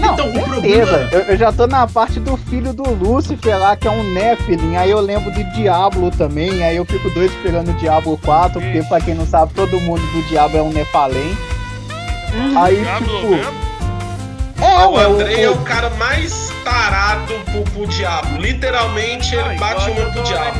Não, 0.00 0.14
então, 0.14 0.32
certeza. 0.32 0.40
o 0.40 0.48
problema... 0.48 1.08
eu, 1.12 1.20
eu, 1.20 1.36
já 1.36 1.52
tô 1.52 1.66
na 1.66 1.86
parte 1.86 2.20
do 2.20 2.36
filho 2.36 2.72
do 2.72 2.88
Lúcifer 2.94 3.58
lá, 3.58 3.76
que 3.76 3.88
é 3.88 3.90
um 3.90 4.02
Nephilim, 4.12 4.76
aí 4.76 4.90
eu 4.90 5.00
lembro 5.00 5.32
de 5.32 5.42
Diablo 5.54 6.10
também, 6.12 6.62
aí 6.62 6.76
eu 6.76 6.84
fico 6.84 7.10
doido 7.10 7.32
esperando 7.32 7.70
o 7.70 7.74
Diablo 7.74 8.16
4, 8.18 8.60
porque 8.60 8.82
pra 8.84 9.00
quem 9.00 9.14
não 9.14 9.26
sabe, 9.26 9.52
todo 9.54 9.80
mundo 9.80 10.00
do 10.12 10.22
Diablo 10.28 10.58
é 10.58 10.62
um 10.62 10.70
Nepalém. 10.70 11.36
Hum, 12.34 12.58
aí, 12.58 12.76
Diablo 12.80 13.08
tipo... 13.08 13.28
Mesmo? 13.28 13.67
É, 14.60 14.86
o 14.86 14.98
Andrei 14.98 15.44
é 15.44 15.50
o 15.50 15.58
cara 15.58 15.88
mais 15.90 16.52
tarado 16.64 17.34
pro, 17.44 17.62
pro 17.72 17.86
diabo. 17.86 18.38
Literalmente, 18.38 19.34
ele 19.34 19.56
bate 19.58 19.90
uma 19.90 20.10
pro 20.10 20.22
diabo. 20.22 20.58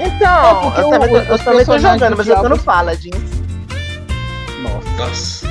Então, 0.00 0.74
é 0.74 0.80
eu, 0.80 0.90
também, 0.90 1.14
eu 1.14 1.38
também 1.38 1.64
tô 1.64 1.78
jogando, 1.78 2.16
mas 2.16 2.26
eu 2.26 2.36
tô 2.36 2.48
no 2.48 2.58
Paladins. 2.58 3.14
Nossa. 4.62 4.90
Nossa. 4.96 5.46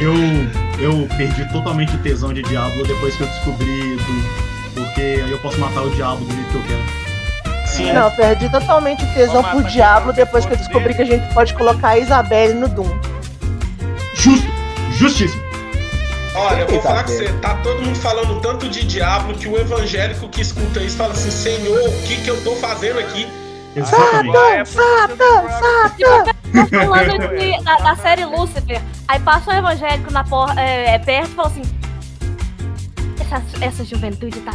eu, 0.00 0.14
eu 0.78 1.08
perdi 1.16 1.44
totalmente 1.52 1.94
o 1.94 1.98
tesão 1.98 2.32
de 2.32 2.42
Diablo 2.42 2.86
depois 2.86 3.16
que 3.16 3.22
eu 3.22 3.26
descobri 3.26 3.96
do. 3.96 4.44
Porque 4.74 5.00
aí 5.00 5.30
eu 5.30 5.38
posso 5.38 5.58
matar 5.58 5.82
o 5.82 5.90
Diablo 5.90 6.24
do 6.24 6.34
jeito 6.34 6.50
que 6.50 6.56
eu 6.56 6.62
quero. 6.62 7.03
Sim, 7.64 7.92
não, 7.92 8.10
perdi 8.10 8.48
totalmente 8.48 9.02
o 9.04 9.14
tesão 9.14 9.42
por 9.42 9.62
Diablo 9.64 10.12
depois 10.12 10.44
que 10.44 10.52
eu 10.52 10.56
descobri 10.56 10.94
que 10.94 11.02
a 11.02 11.06
gente 11.06 11.32
pode 11.34 11.54
colocar 11.54 11.90
a 11.90 11.98
Isabelle 11.98 12.54
no 12.54 12.68
Doom. 12.68 12.98
Justo, 14.14 14.46
justíssimo. 14.92 15.42
Olha, 16.36 16.62
eu 16.62 16.68
vou 16.68 16.82
falar 16.82 17.04
com 17.04 17.12
você, 17.12 17.32
tá 17.40 17.54
todo 17.62 17.80
mundo 17.80 17.96
falando 17.96 18.40
tanto 18.40 18.68
de 18.68 18.84
diabo 18.84 19.34
que 19.34 19.48
o 19.48 19.56
evangélico 19.56 20.28
que 20.28 20.40
escuta 20.40 20.80
isso 20.80 20.96
fala 20.96 21.12
assim, 21.12 21.30
Senhor, 21.30 21.88
o 21.88 22.02
que 22.02 22.16
que 22.22 22.28
eu 22.28 22.42
tô 22.42 22.56
fazendo 22.56 22.98
aqui? 22.98 23.26
Sata, 23.84 24.64
Sata, 24.64 25.16
Sata! 25.94 26.34
falando 26.70 27.36
de, 27.36 27.64
da, 27.64 27.76
da, 27.76 27.96
série 27.96 28.24
Lúcifer, 28.24 28.80
aí 29.08 29.18
passa 29.20 29.50
o 29.50 29.54
evangélico 29.54 30.12
na 30.12 30.22
porra, 30.22 30.60
é, 30.60 30.94
é 30.94 30.98
perto 30.98 31.30
e 31.30 31.34
fala 31.34 31.48
assim, 31.48 31.62
essa, 33.20 33.42
essa 33.64 33.84
juventude 33.84 34.40
tá 34.40 34.52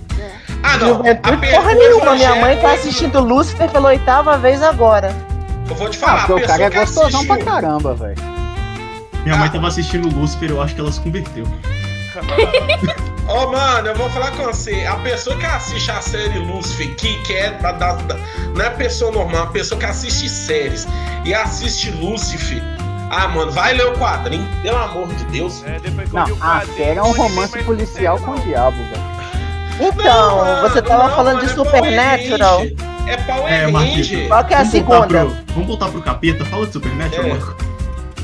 perdida. 0.00 0.32
Ah, 0.62 0.76
não. 0.78 0.88
Juventude 0.96 1.50
porra 1.50 1.74
nenhuma, 1.74 2.14
minha 2.14 2.34
mãe 2.36 2.60
tá 2.60 2.72
assistindo 2.72 3.20
Lúcifer 3.20 3.70
pela 3.70 3.88
oitava 3.88 4.38
vez 4.38 4.62
agora. 4.62 5.14
Eu 5.68 5.74
vou 5.74 5.90
te 5.90 5.98
falar, 5.98 6.26
ah, 6.28 6.34
o 6.34 6.40
cara 6.40 6.64
é 6.64 6.70
gostosão 6.70 7.20
assistiu... 7.20 7.26
pra 7.26 7.44
caramba, 7.44 7.94
velho. 7.94 8.36
Minha 9.24 9.36
mãe 9.36 9.50
tava 9.50 9.66
assistindo 9.66 10.08
Lúcifer, 10.08 10.50
eu 10.50 10.62
acho 10.62 10.74
que 10.74 10.80
ela 10.80 10.92
se 10.92 11.00
converteu. 11.00 11.46
Ó, 13.28 13.44
oh, 13.44 13.50
mano, 13.50 13.88
eu 13.88 13.94
vou 13.96 14.08
falar 14.10 14.30
com 14.36 14.44
você. 14.44 14.84
A 14.84 14.94
pessoa 14.96 15.36
que 15.36 15.44
assiste 15.44 15.90
a 15.90 16.00
série 16.00 16.38
Lúcifer, 16.38 16.94
que, 16.94 17.20
que 17.22 17.34
é 17.34 17.50
da, 17.58 17.72
da, 17.72 17.94
da, 17.94 18.16
não 18.54 18.64
é 18.64 18.70
pessoa 18.70 19.10
normal, 19.10 19.40
é 19.40 19.44
a 19.44 19.46
pessoa 19.48 19.78
que 19.80 19.84
assiste 19.84 20.28
séries 20.28 20.86
e 21.24 21.34
assiste 21.34 21.90
Lúcifer. 21.90 22.62
Ah, 23.10 23.26
mano, 23.28 23.50
vai 23.50 23.74
ler 23.74 23.86
o 23.86 23.98
quadrinho, 23.98 24.46
pelo 24.62 24.76
amor 24.76 25.08
de 25.08 25.24
Deus. 25.26 25.64
É, 25.64 25.80
não, 26.12 26.24
a 26.40 26.64
série 26.66 26.98
é 26.98 27.02
um 27.02 27.12
romance 27.12 27.58
policial 27.64 28.18
com 28.20 28.32
o 28.32 28.40
diabo, 28.40 28.76
velho. 28.76 29.15
Então, 29.80 30.44
não, 30.44 30.62
você 30.62 30.80
tava 30.82 31.08
não, 31.08 31.16
falando 31.16 31.36
mano, 31.36 31.46
de 31.46 31.52
é 31.52 31.54
Supernatural. 31.54 32.62
É 33.06 33.16
Power 33.18 33.52
é, 33.52 33.66
Ranger. 33.70 34.28
Qual 34.28 34.44
que 34.44 34.54
é 34.54 34.56
a 34.56 34.64
segunda? 34.64 35.06
Pro, 35.06 35.36
vamos 35.54 35.66
voltar 35.66 35.88
pro 35.90 36.02
capeta? 36.02 36.44
Fala 36.46 36.66
de 36.66 36.72
Supernatural, 36.72 37.26
é 37.26 37.66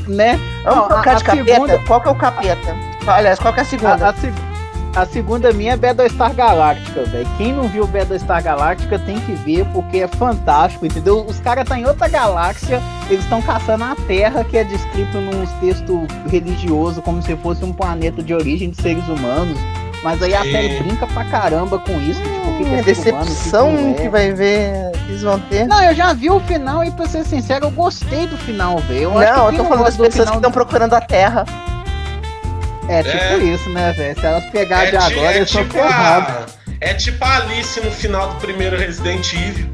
né? 0.09 0.41
Vamos 0.65 0.89
trocar 0.89 1.17
de 1.17 1.25
capeta? 1.25 1.53
Segunda... 1.53 1.79
Qual 1.87 2.01
que 2.01 2.09
é 2.09 2.11
o 2.11 2.15
capeta? 2.15 2.77
Aliás, 3.07 3.39
qual 3.39 3.53
que 3.53 3.61
é 3.61 3.63
a 3.63 3.67
segunda? 3.67 4.07
A, 4.07 4.11
a, 4.11 5.03
a 5.03 5.07
segunda 5.07 5.53
minha 5.53 5.73
é 5.73 5.77
Battlestar 5.77 6.35
Galactica, 6.35 7.05
velho. 7.05 7.29
Quem 7.39 7.53
não 7.53 7.69
viu 7.69 7.87
Battlestar 7.87 8.43
Galactica 8.43 8.99
tem 8.99 9.19
que 9.21 9.33
ver, 9.33 9.65
porque 9.73 9.99
é 9.99 10.09
fantástico, 10.09 10.85
entendeu? 10.85 11.25
Os 11.25 11.41
caras 11.41 11.63
estão 11.63 11.77
tá 11.77 11.83
em 11.83 11.87
outra 11.87 12.09
galáxia, 12.09 12.83
eles 13.09 13.25
estão 13.25 13.41
caçando 13.41 13.85
a 13.85 13.97
Terra, 14.07 14.45
que 14.45 14.57
é 14.57 14.65
descrito 14.65 15.19
num 15.19 15.47
texto 15.61 16.07
religioso, 16.29 17.01
como 17.03 17.23
se 17.23 17.35
fosse 17.37 17.65
um 17.65 17.73
planeta 17.73 18.23
de 18.23 18.35
origem 18.35 18.71
de 18.71 18.81
seres 18.83 19.07
humanos. 19.09 19.59
Mas 20.03 20.21
aí 20.21 20.35
a 20.35 20.43
série 20.43 20.81
brinca 20.81 21.07
pra 21.07 21.25
caramba 21.25 21.79
com 21.79 22.01
isso, 22.01 22.21
tipo, 22.21 22.51
o 22.51 22.59
que, 22.59 22.65
que 22.65 22.75
é 22.75 22.83
decepção 22.83 23.71
humano, 23.71 23.95
que, 23.95 24.01
que, 24.01 24.07
é. 24.09 24.11
vai 24.11 24.33
ver 24.33 24.91
que 24.93 25.11
eles 25.11 25.23
vão 25.23 25.39
ter. 25.39 25.67
Não, 25.67 25.83
eu 25.83 25.95
já 25.95 26.13
vi 26.13 26.29
o 26.29 26.41
final 26.41 26.85
e 26.85 26.91
pra 26.91 27.07
ser 27.07 27.25
sincero, 27.25 27.67
eu 27.67 27.71
gostei 27.71 28.27
do 28.27 28.37
final, 28.37 28.79
velho. 28.79 29.13
Não, 29.15 29.51
eu 29.51 29.57
tô 29.57 29.65
falando 29.65 29.85
das 29.85 29.97
pessoas 29.97 30.29
que 30.29 30.37
estão 30.37 30.51
procurando 30.51 30.95
a 30.95 31.01
Terra. 31.01 31.45
É 32.89 33.03
tipo 33.03 33.17
é... 33.17 33.39
isso, 33.39 33.71
né, 33.71 33.93
velho? 33.93 34.19
Se 34.19 34.27
elas 34.27 34.45
pegarem 34.47 34.89
é 34.89 34.91
de 34.91 34.97
agora, 34.97 35.33
é 35.33 35.37
eles 35.37 35.51
tipo 35.51 35.73
ferrados. 35.73 36.55
É 36.81 36.95
tipo 36.95 37.25
a 37.25 37.37
Alice 37.37 37.81
no 37.81 37.93
final 37.93 38.29
do 38.29 38.35
primeiro 38.41 38.77
Resident 38.77 39.33
Evil. 39.33 39.71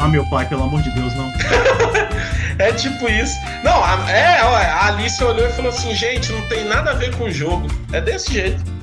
Ah, 0.00 0.08
meu 0.08 0.28
pai, 0.30 0.46
pelo 0.46 0.64
amor 0.64 0.82
de 0.82 0.90
Deus, 0.90 1.14
não. 1.14 1.30
é 2.58 2.72
tipo 2.72 3.08
isso. 3.08 3.34
Não, 3.62 3.84
a, 3.84 4.10
é, 4.10 4.42
ó, 4.42 4.56
a 4.56 4.86
Alice 4.88 5.22
olhou 5.22 5.46
e 5.46 5.52
falou 5.52 5.70
assim, 5.70 5.94
gente, 5.94 6.32
não 6.32 6.40
tem 6.48 6.64
nada 6.64 6.90
a 6.90 6.94
ver 6.94 7.14
com 7.16 7.24
o 7.24 7.30
jogo. 7.30 7.68
É 7.92 8.00
desse 8.00 8.32
jeito. 8.32 8.79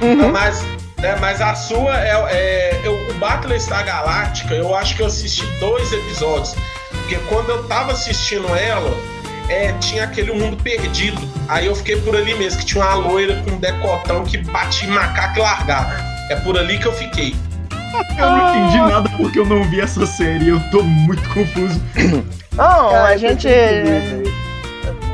Uhum. 0.00 0.30
Mas, 0.30 0.62
né, 0.98 1.16
mas 1.20 1.40
a 1.40 1.54
sua 1.54 1.98
é, 2.00 2.12
é 2.30 2.80
eu, 2.84 2.94
o 3.10 3.14
Battlestar 3.14 3.84
Galáctica, 3.84 4.54
eu 4.54 4.74
acho 4.74 4.96
que 4.96 5.02
eu 5.02 5.06
assisti 5.06 5.44
dois 5.58 5.92
episódios. 5.92 6.54
Porque 6.90 7.16
quando 7.28 7.50
eu 7.50 7.64
tava 7.64 7.92
assistindo 7.92 8.46
ela, 8.54 8.96
é, 9.48 9.72
tinha 9.74 10.04
aquele 10.04 10.32
mundo 10.32 10.56
perdido. 10.62 11.20
Aí 11.48 11.66
eu 11.66 11.74
fiquei 11.74 11.96
por 12.00 12.14
ali 12.14 12.34
mesmo, 12.34 12.60
que 12.60 12.66
tinha 12.66 12.84
uma 12.84 12.94
loira 12.94 13.42
com 13.42 13.50
um 13.50 13.58
decotão 13.58 14.24
que 14.24 14.38
batia 14.38 14.88
em 14.88 14.92
macaco 14.92 15.38
e 15.38 15.42
largava. 15.42 15.96
É 16.30 16.36
por 16.36 16.56
ali 16.56 16.78
que 16.78 16.86
eu 16.86 16.92
fiquei. 16.92 17.34
Eu 18.16 18.30
não 18.30 18.50
entendi 18.50 18.78
nada 18.78 19.08
porque 19.16 19.38
eu 19.38 19.46
não 19.46 19.64
vi 19.64 19.80
essa 19.80 20.06
série. 20.06 20.48
Eu 20.48 20.60
tô 20.70 20.82
muito 20.82 21.22
confuso. 21.30 21.80
Não, 22.52 22.90
a 22.90 23.16
gente. 23.16 23.48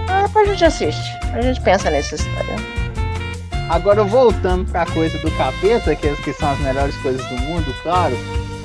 Ah, 0.08 0.22
depois 0.22 0.48
a 0.48 0.52
gente 0.52 0.64
assiste. 0.64 1.10
A 1.32 1.40
gente 1.40 1.60
pensa 1.60 1.90
nessa 1.90 2.16
história. 2.16 2.56
Agora, 3.68 4.04
voltando 4.04 4.70
pra 4.70 4.86
coisa 4.86 5.18
do 5.18 5.30
capeta, 5.32 5.94
que, 5.96 6.14
que 6.22 6.32
são 6.32 6.50
as 6.50 6.58
melhores 6.60 6.96
coisas 6.98 7.24
do 7.26 7.36
mundo, 7.42 7.74
claro. 7.82 8.16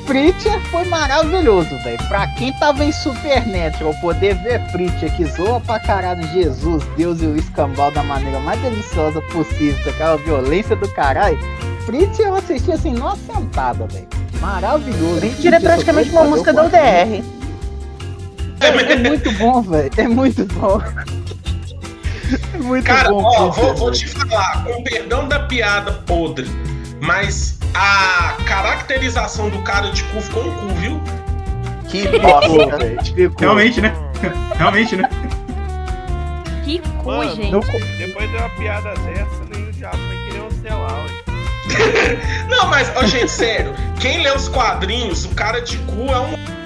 Preacher 0.06 0.60
foi 0.70 0.86
maravilhoso, 0.86 1.70
velho. 1.84 1.98
Pra 2.08 2.28
quem 2.36 2.52
tava 2.54 2.84
em 2.84 2.92
Supernatural, 2.92 3.94
poder 4.02 4.36
ver 4.36 4.60
Preacher 4.72 5.16
que 5.16 5.26
zoa 5.26 5.60
pra 5.62 5.80
caralho 5.80 6.22
Jesus, 6.30 6.84
Deus 6.98 7.22
e 7.22 7.26
o 7.26 7.38
escambau 7.38 7.92
da 7.92 8.04
maneira 8.04 8.40
mais 8.40 8.62
deliciosa 8.62 9.22
possível, 9.32 9.82
com 9.84 9.90
aquela 9.90 10.18
violência 10.18 10.76
do 10.76 10.88
caralho. 10.90 11.40
Preacher 11.86 12.28
eu 12.28 12.36
assisti 12.36 12.72
assim, 12.72 12.94
numa 12.94 13.16
sentada, 13.16 13.88
velho. 13.88 14.08
Maravilhoso. 14.40 15.20
Preacher 15.20 15.54
é 15.54 15.60
praticamente 15.60 16.10
uma 16.12 16.26
música 16.26 16.54
da 16.54 16.66
UDR. 16.66 17.24
É, 18.60 18.94
é 18.94 18.96
muito 18.98 19.32
bom, 19.34 19.62
velho. 19.62 19.92
É 19.98 20.08
muito 20.08 20.46
bom. 20.54 20.82
Muito 22.62 22.86
Cara, 22.86 23.10
bom, 23.10 23.24
ó, 23.24 23.50
vou, 23.50 23.76
vou, 23.76 23.92
te 23.92 24.08
falar, 24.08 24.64
com 24.64 24.84
perdão 24.84 25.28
da 25.28 25.40
piada 25.40 25.92
podre, 25.92 26.50
mas 27.02 27.58
a 27.74 28.36
caracterização 28.46 29.50
do 29.50 29.62
cara 29.64 29.92
de 29.92 30.04
cu 30.06 30.22
ficou 30.22 30.46
um 30.46 30.56
cu, 30.56 30.68
viu? 30.76 31.02
Que 31.88 32.08
bosta, 32.20 32.78
velho. 32.78 33.36
Realmente, 33.38 33.82
né? 33.82 33.94
Realmente, 34.56 34.96
né? 34.96 35.10
Que 36.64 36.80
cu, 36.80 37.12
Mano, 37.12 37.36
gente. 37.36 37.52
Depois 37.98 38.30
de 38.30 38.38
uma 38.38 38.50
piada 38.50 38.94
dessa, 38.94 39.46
nem 39.52 39.68
o 39.68 39.72
diabo 39.72 39.98
vai 39.98 40.18
querer 40.28 40.42
um 40.42 40.52
celular, 40.62 41.06
Não, 42.50 42.68
mas, 42.68 42.92
ó, 42.96 43.06
gente, 43.06 43.32
sério, 43.32 43.74
quem 44.00 44.24
lê 44.24 44.32
os 44.32 44.48
quadrinhos, 44.48 45.26
o 45.26 45.30
cara 45.30 45.62
de 45.62 45.78
cu 45.80 46.06
é 46.12 46.20
um. 46.20 46.62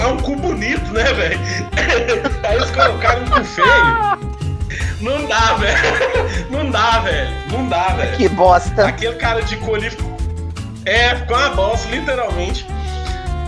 É 0.00 0.06
um 0.06 0.16
cu 0.18 0.36
bonito, 0.36 0.92
né, 0.92 1.12
velho? 1.12 1.40
Aí 2.44 2.56
eles 2.56 2.70
colocaram 2.70 3.22
um 3.22 3.30
cu 3.30 3.44
feio. 3.44 4.17
Não 5.00 5.26
dá, 5.26 5.54
velho. 5.54 6.48
Não 6.50 6.70
dá, 6.70 6.98
velho. 7.00 7.30
Não 7.50 7.68
dá, 7.68 7.88
velho. 7.88 8.16
Que 8.16 8.28
bosta. 8.28 8.86
Aquele 8.86 9.14
cara 9.14 9.42
de 9.42 9.56
coli. 9.58 9.90
É, 10.84 11.14
ficou 11.16 11.36
uma 11.36 11.50
bosta, 11.50 11.88
literalmente. 11.88 12.66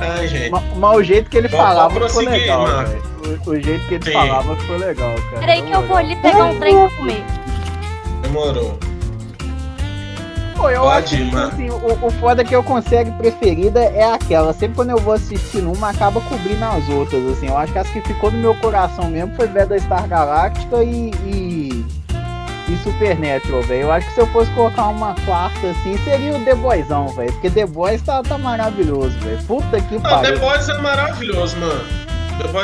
Ai, 0.01 0.28
gente. 0.28 0.51
Mas, 0.51 0.96
o 0.96 1.03
jeito 1.03 1.28
que 1.28 1.36
ele 1.36 1.48
Vamos 1.48 1.66
falava 1.66 2.09
ficou 2.09 2.22
legal, 2.22 2.64
o, 2.64 3.51
o, 3.51 3.61
jeito 3.61 3.86
que 3.86 3.94
ele 3.94 4.05
Sim. 4.05 4.12
falava 4.12 4.57
ficou 4.57 4.76
legal, 4.76 5.14
cara. 5.14 5.40
Peraí 5.40 5.62
que 5.62 5.72
eu 5.72 5.86
vou 5.86 5.96
ali 5.96 6.16
pegar 6.16 6.44
um 6.44 6.59
trem 6.59 6.74
pra 6.74 6.96
comer. 6.96 7.24
Demorou. 8.22 8.78
Pô, 10.61 10.68
eu 10.68 10.82
Pode, 10.82 11.14
acho 11.14 11.30
que 11.30 11.36
assim, 11.36 11.70
o, 11.70 12.06
o 12.06 12.11
foda 12.11 12.44
que 12.44 12.54
eu 12.54 12.62
consigo 12.62 13.11
preferida 13.12 13.80
é 13.80 14.12
aquela. 14.12 14.52
Sempre 14.52 14.76
quando 14.76 14.90
eu 14.90 14.98
vou 14.98 15.14
assistir 15.14 15.64
uma, 15.64 15.88
acaba 15.88 16.20
cobrindo 16.20 16.62
as 16.62 16.86
outras, 16.90 17.26
assim. 17.28 17.46
Eu 17.48 17.56
acho 17.56 17.72
que 17.72 17.78
as 17.78 17.88
que 17.88 18.02
ficou 18.02 18.30
no 18.30 18.36
meu 18.36 18.54
coração 18.56 19.08
mesmo 19.08 19.34
foi 19.36 19.46
Beda 19.46 19.78
Star 19.78 20.06
Galactica 20.06 20.82
e, 20.82 21.12
e, 21.24 21.86
e 22.68 22.76
Supernatural, 22.84 23.62
velho. 23.62 23.82
Eu 23.84 23.92
acho 23.92 24.06
que 24.08 24.12
se 24.12 24.20
eu 24.20 24.26
fosse 24.26 24.50
colocar 24.50 24.88
uma 24.88 25.14
quarta, 25.24 25.70
assim, 25.70 25.96
seria 26.04 26.36
o 26.36 26.44
The 26.44 26.54
Boyzão, 26.54 27.08
velho. 27.08 27.32
Porque 27.32 27.48
The 27.48 27.64
Boys 27.64 28.02
tá, 28.02 28.22
tá 28.22 28.36
maravilhoso, 28.36 29.18
velho. 29.20 29.42
Puta 29.44 29.80
que 29.80 29.98
pariu. 29.98 30.34
The 30.34 30.40
Boys 30.40 30.68
é 30.68 30.78
maravilhoso, 30.78 31.56
mano. 31.56 31.99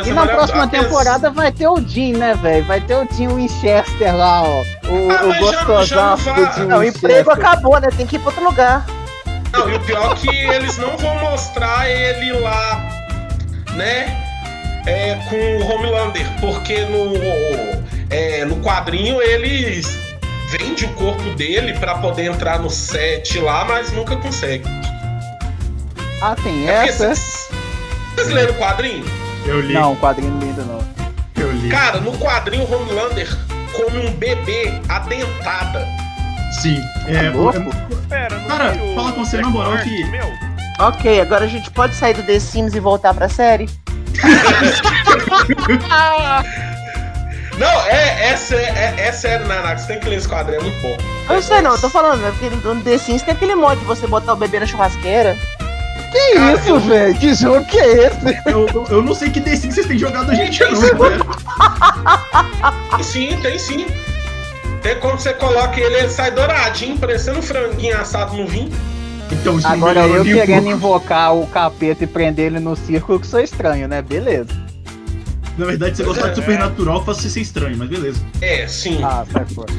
E 0.04 0.12
na 0.12 0.26
próxima 0.26 0.68
temporada 0.68 1.30
vai 1.30 1.52
ter 1.52 1.68
o 1.68 1.80
Jim, 1.80 2.14
né, 2.14 2.34
velho? 2.34 2.64
Vai 2.64 2.80
ter 2.80 2.94
o 2.94 3.06
Jim 3.12 3.28
Winchester 3.28 4.16
lá, 4.16 4.42
ó. 4.42 4.62
O, 4.88 5.10
ah, 5.10 5.24
o 5.24 5.38
gostosão 5.38 6.16
do 6.16 6.54
Jim 6.54 6.66
Não, 6.66 6.78
o 6.78 6.84
emprego 6.84 7.30
acabou, 7.30 7.78
né? 7.80 7.88
Tem 7.96 8.06
que 8.06 8.16
ir 8.16 8.18
pra 8.18 8.28
outro 8.28 8.44
lugar. 8.44 8.86
Não, 9.52 9.68
e 9.68 9.74
o 9.74 9.80
pior 9.80 10.12
é 10.12 10.14
que 10.14 10.28
eles 10.28 10.78
não 10.78 10.96
vão 10.96 11.14
mostrar 11.18 11.88
ele 11.88 12.32
lá, 12.40 12.80
né? 13.74 14.22
É, 14.86 15.16
com 15.28 15.36
o 15.36 15.70
Homelander, 15.70 16.26
porque 16.40 16.80
no, 16.84 17.14
é, 18.10 18.44
no 18.44 18.56
quadrinho 18.56 19.20
eles 19.20 19.98
vende 20.50 20.84
o 20.84 20.88
corpo 20.94 21.28
dele 21.34 21.72
para 21.74 21.96
poder 21.96 22.26
entrar 22.26 22.58
no 22.60 22.70
set 22.70 23.38
lá, 23.40 23.64
mas 23.64 23.92
nunca 23.92 24.16
consegue. 24.16 24.64
Ah, 26.22 26.36
tem 26.42 26.68
é 26.68 26.88
essa? 26.88 27.14
Vocês 27.14 28.28
leram 28.28 28.54
o 28.54 28.58
quadrinho? 28.58 29.25
Eu 29.46 29.60
li. 29.60 29.74
Não, 29.74 29.92
o 29.92 29.96
quadrinho 29.96 30.38
ainda 30.42 30.62
não. 30.62 30.80
Eu 31.36 31.52
li. 31.52 31.68
Cara, 31.68 32.00
no 32.00 32.16
quadrinho 32.18 32.64
Homelander 32.64 33.28
come 33.72 34.06
um 34.06 34.12
bebê 34.12 34.80
adentada. 34.88 35.86
Sim. 36.60 36.80
É, 37.06 37.26
é... 37.26 37.30
Pera, 38.08 38.40
Cara, 38.48 38.72
fala 38.94 39.12
com 39.12 39.24
você 39.24 39.40
na 39.40 39.50
moral 39.50 39.76
que. 39.78 40.04
Meu. 40.06 40.26
Ok, 40.78 41.20
agora 41.20 41.44
a 41.44 41.48
gente 41.48 41.70
pode 41.70 41.94
sair 41.94 42.14
do 42.14 42.22
The 42.22 42.38
Sims 42.38 42.74
e 42.74 42.80
voltar 42.80 43.14
pra 43.14 43.28
série? 43.28 43.68
Não, 47.58 47.86
é, 47.86 48.32
é, 48.32 48.36
sério, 48.36 48.76
é, 48.76 49.08
é 49.08 49.12
sério, 49.12 49.46
Nanax, 49.46 49.82
você 49.82 49.88
tem 49.88 50.00
que 50.00 50.08
ler 50.10 50.16
esse 50.16 50.28
quadro, 50.28 50.54
é 50.54 50.60
muito 50.60 50.78
bom. 50.82 50.94
Eu 51.28 51.36
não 51.36 51.42
sei 51.42 51.62
não, 51.62 51.72
eu 51.72 51.80
tô 51.80 51.88
falando, 51.88 52.20
né? 52.20 52.30
Porque 52.38 52.54
no 52.54 52.82
The 52.82 52.98
Sims 52.98 53.22
tem 53.22 53.32
aquele 53.32 53.54
mod 53.54 53.80
de 53.80 53.86
você 53.86 54.06
botar 54.06 54.34
o 54.34 54.36
bebê 54.36 54.60
na 54.60 54.66
churrasqueira. 54.66 55.34
Que 56.10 56.34
Cara, 56.34 56.54
isso, 56.54 56.68
eu... 56.68 56.80
velho? 56.80 57.18
Que 57.18 57.34
jogo 57.34 57.64
que 57.66 57.78
é 57.78 58.06
esse? 58.06 58.50
Eu, 58.50 58.66
eu, 58.68 58.86
eu 58.90 59.02
não 59.02 59.14
sei 59.14 59.30
que 59.30 59.40
The 59.40 59.56
Sims 59.56 59.74
vocês 59.74 59.86
têm 59.86 59.98
jogado 59.98 60.34
gente, 60.34 60.62
não, 60.64 60.80
velho. 60.80 61.24
Tem 62.94 63.02
sim, 63.02 63.36
tem 63.42 63.58
sim. 63.58 63.86
Tem 64.82 64.98
quando 65.00 65.18
você 65.18 65.32
coloca 65.34 65.80
ele, 65.80 65.96
ele 65.96 66.08
sai 66.08 66.30
douradinho, 66.30 66.96
parecendo 66.98 67.38
um 67.38 67.42
franguinho 67.42 67.98
assado 67.98 68.36
no 68.36 68.46
vinho. 68.46 68.70
Então, 69.32 69.58
Agora 69.64 70.06
eu 70.06 70.24
querendo 70.24 70.68
invocar 70.68 71.34
o 71.34 71.46
capeta 71.48 72.04
e 72.04 72.06
prender 72.06 72.46
ele 72.46 72.60
no 72.60 72.76
círculo 72.76 73.18
que 73.18 73.26
sou 73.26 73.40
estranho, 73.40 73.88
né? 73.88 74.00
Beleza. 74.00 74.50
Na 75.58 75.64
verdade, 75.64 75.96
você 75.96 76.04
gostar 76.04 76.28
é, 76.28 76.30
de 76.30 76.36
Supernatural 76.36 77.00
que 77.00 77.06
faz 77.06 77.18
você 77.18 77.30
ser 77.30 77.40
estranho, 77.40 77.76
mas 77.76 77.88
beleza. 77.88 78.20
É, 78.40 78.68
sim. 78.68 79.02
Ah, 79.02 79.24
sai 79.32 79.44
fora. 79.46 79.72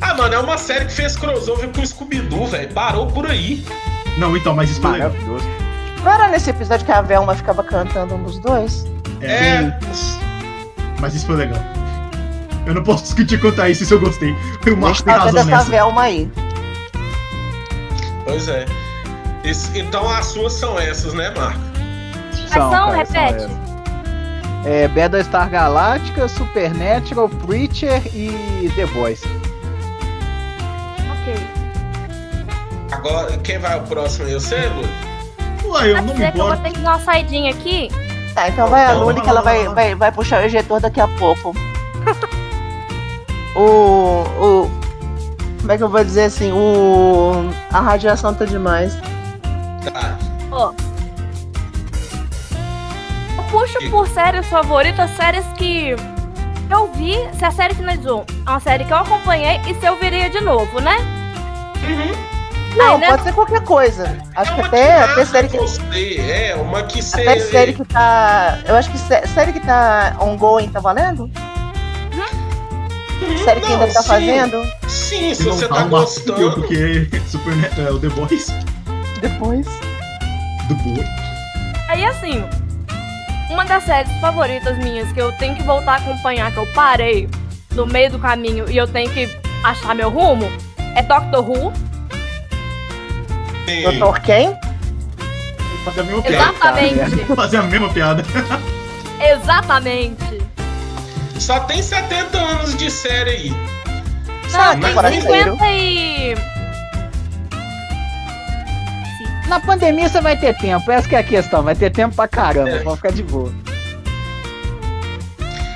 Ah, 0.00 0.14
mano, 0.14 0.34
é 0.34 0.38
uma 0.38 0.58
série 0.58 0.86
que 0.86 0.92
fez 0.92 1.16
crossover 1.16 1.68
com 1.68 1.80
o 1.80 1.86
Scooby-Doo, 1.86 2.46
velho. 2.46 2.72
Parou 2.72 3.06
por 3.06 3.26
aí. 3.26 3.64
Não, 4.18 4.36
então, 4.36 4.54
mas 4.54 4.70
isso 4.70 4.80
foi 4.80 4.92
legal. 4.92 5.12
Não 6.02 6.12
era 6.12 6.28
nesse 6.28 6.50
episódio 6.50 6.84
que 6.84 6.92
a 6.92 7.00
Velma 7.00 7.34
ficava 7.34 7.62
cantando 7.62 8.14
um 8.14 8.22
dos 8.22 8.38
dois? 8.38 8.86
É. 9.20 9.54
é. 9.54 9.78
Mas 11.00 11.14
isso 11.14 11.26
foi 11.26 11.36
legal. 11.36 11.60
Eu 12.66 12.74
não 12.74 12.82
posso 12.82 13.04
discutir 13.04 13.40
contar 13.40 13.68
isso 13.68 13.84
se 13.84 13.92
eu 13.92 14.00
gostei. 14.00 14.34
O 14.66 14.76
Marco 14.76 15.02
tem 15.02 15.14
razão 15.14 15.44
nessa. 15.44 15.70
Velma 15.70 16.02
aí. 16.02 16.30
Pois 18.24 18.48
é. 18.48 18.66
Esse, 19.44 19.78
então 19.78 20.08
as 20.08 20.26
suas 20.26 20.52
são 20.52 20.78
essas, 20.78 21.12
né, 21.14 21.32
Marco? 21.36 21.58
São, 22.48 22.70
cara, 22.70 22.96
repete. 22.96 23.40
São 23.40 23.72
é, 24.64 24.86
Battlestar 24.88 25.50
Galactica, 25.50 26.28
Supernatural, 26.28 27.28
Preacher 27.28 28.02
e 28.14 28.70
The 28.76 28.86
Boys. 28.86 29.22
Agora, 33.04 33.36
quem 33.38 33.58
vai 33.58 33.78
o 33.78 33.82
próximo? 33.82 34.28
Eu 34.28 34.40
sei, 34.40 34.68
Lu? 34.68 35.72
Ué, 35.72 35.90
eu 35.90 36.02
não 36.02 36.14
me 36.14 36.24
importo. 36.24 36.38
eu 36.38 36.46
vou 36.46 36.56
ter 36.56 36.72
que 36.72 36.80
dar 36.80 36.90
uma 36.90 37.00
saidinha 37.00 37.50
aqui. 37.50 37.88
Tá, 38.34 38.48
então 38.48 38.68
vai 38.68 38.86
a 38.86 38.92
Luli 38.92 39.20
que 39.20 39.28
ela 39.28 39.42
vai, 39.42 39.68
vai, 39.68 39.94
vai 39.94 40.12
puxar 40.12 40.40
o 40.40 40.44
ejetor 40.44 40.80
daqui 40.80 41.00
a 41.00 41.08
pouco. 41.08 41.54
o, 43.56 44.24
o. 44.40 44.70
Como 45.60 45.72
é 45.72 45.76
que 45.76 45.82
eu 45.82 45.88
vou 45.88 46.04
dizer 46.04 46.24
assim? 46.24 46.52
O. 46.52 47.50
A 47.72 47.80
radiação 47.80 48.32
tá 48.32 48.44
demais. 48.44 48.96
Tá. 49.84 50.16
Ó. 50.50 50.70
Oh 50.70 50.92
puxo 53.52 53.78
por 53.90 54.08
séries 54.08 54.46
favoritas, 54.46 55.10
séries 55.10 55.44
que 55.58 55.90
eu 56.70 56.92
vi, 56.94 57.14
se 57.38 57.44
a 57.44 57.50
série 57.50 57.74
finalizou, 57.74 58.24
é 58.46 58.50
uma 58.50 58.60
série 58.60 58.84
que 58.84 58.92
eu 58.92 58.96
acompanhei 58.96 59.60
e 59.68 59.74
se 59.74 59.86
eu 59.86 59.96
viria 59.96 60.30
de 60.30 60.40
novo, 60.40 60.80
né? 60.80 60.96
Uhum. 61.84 62.31
Não, 62.76 62.98
né? 62.98 63.08
pode 63.08 63.22
ser 63.22 63.32
qualquer 63.32 63.62
coisa. 63.62 64.16
Acho 64.34 64.52
é 64.52 64.54
que 64.54 64.60
até, 64.62 65.02
até 65.02 65.24
série 65.24 65.48
que. 65.48 65.58
Gostei. 65.58 66.18
É, 66.18 66.56
uma 66.56 66.82
que 66.84 67.02
série. 67.02 67.28
Até 67.28 67.40
série 67.40 67.72
que 67.74 67.84
tá. 67.84 68.58
Eu 68.66 68.76
acho 68.76 68.90
que 68.90 68.98
sé... 68.98 69.26
série 69.26 69.52
que 69.52 69.60
tá 69.60 70.16
ongoing 70.20 70.68
tá 70.68 70.80
valendo? 70.80 71.22
Uhum. 71.22 73.38
Série 73.44 73.60
que 73.60 73.68
não, 73.68 73.80
ainda 73.80 73.92
tá 73.92 74.02
sim. 74.02 74.08
fazendo? 74.08 74.62
Sim, 74.88 75.34
se 75.34 75.44
você 75.44 75.68
tá 75.68 75.82
gostando. 75.84 76.52
Porque 76.52 77.08
Super 77.28 77.52
é 77.78 77.90
o 77.90 77.98
The 77.98 78.08
Boys. 78.08 78.46
The 79.20 79.28
Boys. 79.38 79.66
The 80.68 80.74
Boys. 80.74 81.08
Aí 81.88 82.04
assim, 82.06 82.42
uma 83.50 83.64
das 83.64 83.84
séries 83.84 84.12
favoritas 84.18 84.78
minhas 84.78 85.12
que 85.12 85.20
eu 85.20 85.30
tenho 85.32 85.54
que 85.54 85.62
voltar 85.62 85.92
a 85.92 85.96
acompanhar, 85.96 86.50
que 86.50 86.58
eu 86.58 86.66
parei 86.72 87.28
no 87.72 87.86
meio 87.86 88.10
do 88.10 88.18
caminho 88.18 88.68
e 88.70 88.76
eu 88.76 88.88
tenho 88.88 89.10
que 89.10 89.28
achar 89.62 89.94
meu 89.94 90.08
rumo, 90.08 90.50
é 90.94 91.02
Doctor 91.02 91.48
Who. 91.48 91.72
Doutor 93.66 94.20
quem? 94.20 94.56
Fazer 95.84 96.00
a 96.00 96.04
mesma 96.04 96.22
piada. 96.22 96.52
Exatamente. 96.52 97.24
Fazer 97.34 97.56
a 97.56 97.62
mesma 97.62 97.88
piada. 97.88 98.24
Exatamente. 99.20 100.42
Só 101.38 101.60
tem 101.60 101.82
70 101.82 102.38
anos 102.38 102.76
de 102.76 102.90
série 102.90 103.30
aí. 103.30 103.50
Não, 104.52 104.80
tem 105.02 105.20
50 105.20 105.66
e... 105.70 106.34
Na 109.48 109.60
pandemia 109.60 110.08
você 110.08 110.20
vai 110.20 110.36
ter 110.36 110.56
tempo, 110.56 110.90
essa 110.90 111.08
que 111.08 111.14
é 111.14 111.18
a 111.18 111.22
questão, 111.22 111.62
vai 111.62 111.74
ter 111.74 111.90
tempo 111.90 112.14
pra 112.14 112.26
caramba, 112.26 112.70
é. 112.70 112.78
vamos 112.78 112.96
ficar 112.96 113.12
de 113.12 113.22
boa. 113.22 113.52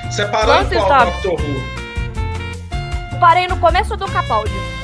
Você 0.09 0.25
parou 0.25 0.61
em 0.61 0.65
qual. 0.67 1.05
Doctor 1.05 1.33
Who? 1.33 3.19
Parei 3.19 3.47
no 3.47 3.57
começo 3.57 3.95
do 3.95 4.07
Capaldi. 4.07 4.76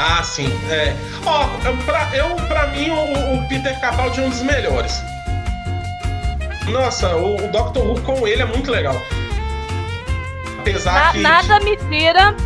Ah, 0.00 0.22
sim. 0.22 0.48
É. 0.70 0.94
Ó, 1.26 1.48
pra, 1.84 2.16
eu, 2.16 2.36
pra 2.46 2.68
mim, 2.68 2.88
o, 2.90 3.34
o, 3.34 3.48
Peter 3.48 3.78
Capaldi 3.80 4.20
é 4.20 4.22
um 4.22 4.30
dos 4.30 4.42
melhores. 4.42 5.02
Nossa, 6.68 7.16
o, 7.16 7.34
o 7.34 7.48
Doctor 7.50 7.84
Who 7.84 8.00
com 8.02 8.24
ele 8.24 8.42
é 8.42 8.44
muito 8.44 8.70
legal. 8.70 8.94
Apesar 10.60 10.92
Na, 10.92 11.12
que. 11.12 11.18
Nada 11.18 11.60
me 11.60 11.76
tira. 11.76 12.36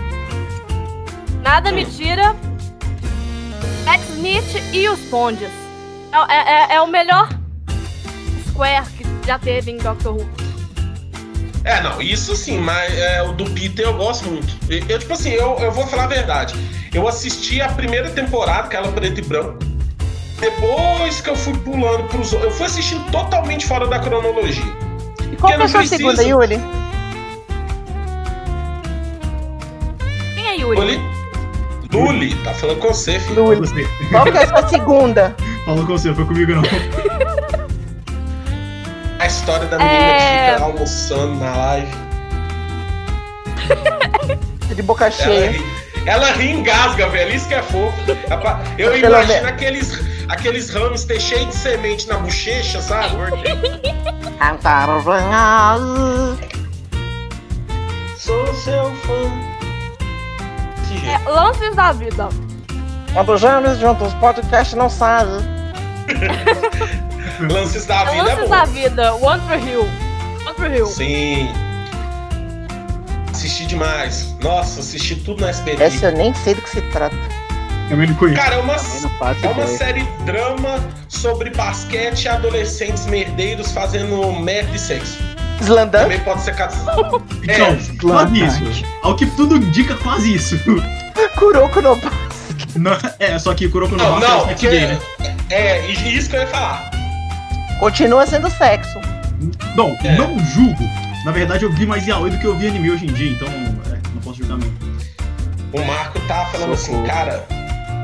Nada 1.43 1.71
hum. 1.71 1.75
me 1.75 1.85
tira 1.85 2.35
Matt 3.85 4.01
Smith 4.15 4.73
e 4.73 4.89
os 4.89 5.01
Pondes. 5.11 5.51
É, 6.31 6.35
é, 6.35 6.75
é, 6.77 6.81
o 6.81 6.87
melhor 6.87 7.29
Square 8.49 8.87
que 8.97 9.05
já 9.27 9.39
teve 9.39 9.73
em 9.73 9.77
Doctor 9.77 10.15
Who. 10.15 10.52
É, 11.65 11.81
não, 11.81 12.03
isso 12.03 12.35
sim, 12.35 12.59
mas 12.59 12.93
é, 12.99 13.23
o 13.23 13.33
do 13.33 13.45
Peter 13.51 13.87
eu 13.87 13.95
gosto 13.95 14.29
muito. 14.29 14.57
Eu, 14.89 14.99
tipo 14.99 15.13
assim, 15.13 15.31
eu, 15.31 15.57
eu 15.59 15.71
vou 15.71 15.87
falar 15.87 16.05
a 16.05 16.09
verdade. 16.09 16.55
Eu 16.93 17.07
assisti 17.07 17.61
a 17.61 17.69
primeira 17.69 18.11
temporada, 18.11 18.67
aquela 18.67 18.89
preto 18.89 19.21
e 19.21 19.23
branco. 19.23 19.59
Depois 20.41 21.21
que 21.21 21.31
eu 21.31 21.37
fui 21.37 21.57
pulando 21.59 22.09
pros. 22.09 22.33
Eu 22.33 22.51
fui 22.51 22.67
assistindo 22.67 23.09
totalmente 23.13 23.65
fora 23.65 23.87
da 23.87 24.01
cronologia. 24.01 24.65
E 25.31 25.37
qual 25.37 25.53
que 25.53 25.61
é 25.61 25.65
a 25.65 25.69
sua 25.69 25.87
segunda, 25.87 26.23
Yuri? 26.23 26.61
Quem 30.35 30.49
é 30.49 30.57
Yuri? 30.57 30.81
Yuri? 30.81 31.01
Luli, 31.93 32.35
tá 32.43 32.55
falando 32.55 32.79
com 32.79 32.89
você, 32.89 33.21
filho. 33.21 33.45
Luli. 33.45 33.87
Qual 34.11 34.25
que 34.25 34.31
é 34.31 34.43
a 34.43 34.49
sua 34.49 34.69
segunda? 34.69 35.37
Falou 35.65 35.87
com 35.87 35.93
você, 35.93 36.13
foi 36.13 36.25
comigo 36.25 36.55
não. 36.55 36.63
A 39.23 39.27
história 39.29 39.69
da 39.69 39.79
menina 39.79 39.95
é... 39.95 40.47
que 40.47 40.53
fica 40.55 40.65
almoçando 40.65 41.37
na 41.37 41.55
live. 41.55 41.93
De 44.75 44.83
boca 44.83 45.09
cheia. 45.13 45.45
Ela 45.45 45.53
ri, 45.53 45.65
ela 46.07 46.33
ri 46.33 46.47
e 46.47 46.51
engasga, 46.51 47.09
velho. 47.09 47.33
Isso 47.33 47.47
que 47.47 47.55
é 47.55 47.63
fofo. 47.63 47.97
Eu 48.77 48.99
imagino 48.99 49.47
aqueles, 49.47 50.01
aqueles 50.29 50.71
hamster 50.71 51.21
cheios 51.21 51.51
de 51.51 51.55
semente 51.55 52.09
na 52.09 52.19
bochecha, 52.19 52.83
sabe? 52.83 53.15
Cantaram 54.41 55.01
Sou 58.19 58.55
seu 58.55 58.93
fã. 58.97 59.31
É, 61.07 61.31
lances 61.31 61.77
da 61.77 61.93
vida. 61.93 62.29
Quando 63.13 63.37
gêmeos 63.39 63.79
juntos, 63.79 64.13
podcast 64.15 64.75
não 64.75 64.91
sabe. 64.91 65.31
lances 67.49 67.87
da 67.87 68.05
vida. 68.05 68.23
Lances 68.23 68.45
é 68.45 68.49
da 68.49 68.65
vida, 68.65 69.15
One 69.15 69.41
Tree 69.47 69.71
Hill. 69.71 69.89
One 70.47 70.55
Tree 70.57 70.77
Hill. 70.77 70.87
Sim. 70.87 71.49
Assisti 73.31 73.67
demais. 73.67 74.35
Nossa, 74.41 74.81
assisti 74.81 75.17
tudo 75.17 75.41
na 75.41 75.49
SBT. 75.49 75.83
Essa 75.83 76.07
eu 76.07 76.13
nem 76.13 76.35
sei 76.35 76.55
do 76.55 76.63
que 76.63 76.71
se 76.71 76.81
trata. 76.93 77.17
Eu 77.91 77.97
me 77.97 78.13
conheço. 78.15 78.41
Cara, 78.41 78.55
é 78.55 78.59
uma, 78.59 78.75
é 78.75 79.49
uma 79.49 79.67
série 79.67 80.03
drama 80.25 80.79
sobre 81.09 81.51
basquete 81.51 82.25
e 82.25 82.29
adolescentes 82.29 83.07
merdeiros 83.07 83.73
fazendo 83.73 84.33
merda 84.33 84.75
e 84.75 84.79
sexo. 84.79 85.19
Slandan? 85.61 86.03
Também 86.03 86.21
pode 86.21 86.43
ser 86.43 86.55
casado. 86.55 87.23
Então, 87.43 87.67
é, 87.67 87.79
quase 88.01 88.45
isso. 88.45 88.85
Ao 89.03 89.17
que 89.17 89.27
tudo 89.27 89.57
indica, 89.57 89.97
quase 89.97 90.35
isso. 90.35 90.57
Kuroko 91.37 91.83
no 91.83 91.99
não, 92.77 92.93
É, 93.19 93.39
só 93.39 93.53
que 93.53 93.69
Kuroko 93.69 93.97
no 93.97 94.21
não, 94.21 94.49
é 94.49 94.55
gay, 94.55 94.87
né? 94.87 94.99
É, 95.51 95.87
isso 95.91 96.31
que 96.31 96.37
eu 96.37 96.41
ia 96.41 96.47
falar. 96.47 97.02
Continua 97.83 98.25
sendo 98.25 98.49
sexo. 98.49 99.01
Não, 99.75 99.89
é. 100.05 100.17
não 100.17 100.39
julgo. 100.39 100.85
Na 101.25 101.33
verdade, 101.33 101.65
eu 101.65 101.73
vi 101.73 101.85
mais 101.85 102.07
yaoi 102.07 102.31
do 102.31 102.39
que 102.39 102.45
eu 102.45 102.57
vi 102.57 102.69
anime 102.69 102.93
hoje 102.93 103.07
em 103.07 103.13
dia, 103.13 103.33
então 103.33 103.49
é, 103.49 103.99
não 104.15 104.21
posso 104.23 104.39
julgar 104.39 104.57
mesmo. 104.57 104.79
O 105.73 105.85
Marco 105.85 106.21
tá 106.29 106.47
falando 106.53 106.77
Socorro. 106.77 107.03
assim, 107.03 107.13
cara. 107.13 107.45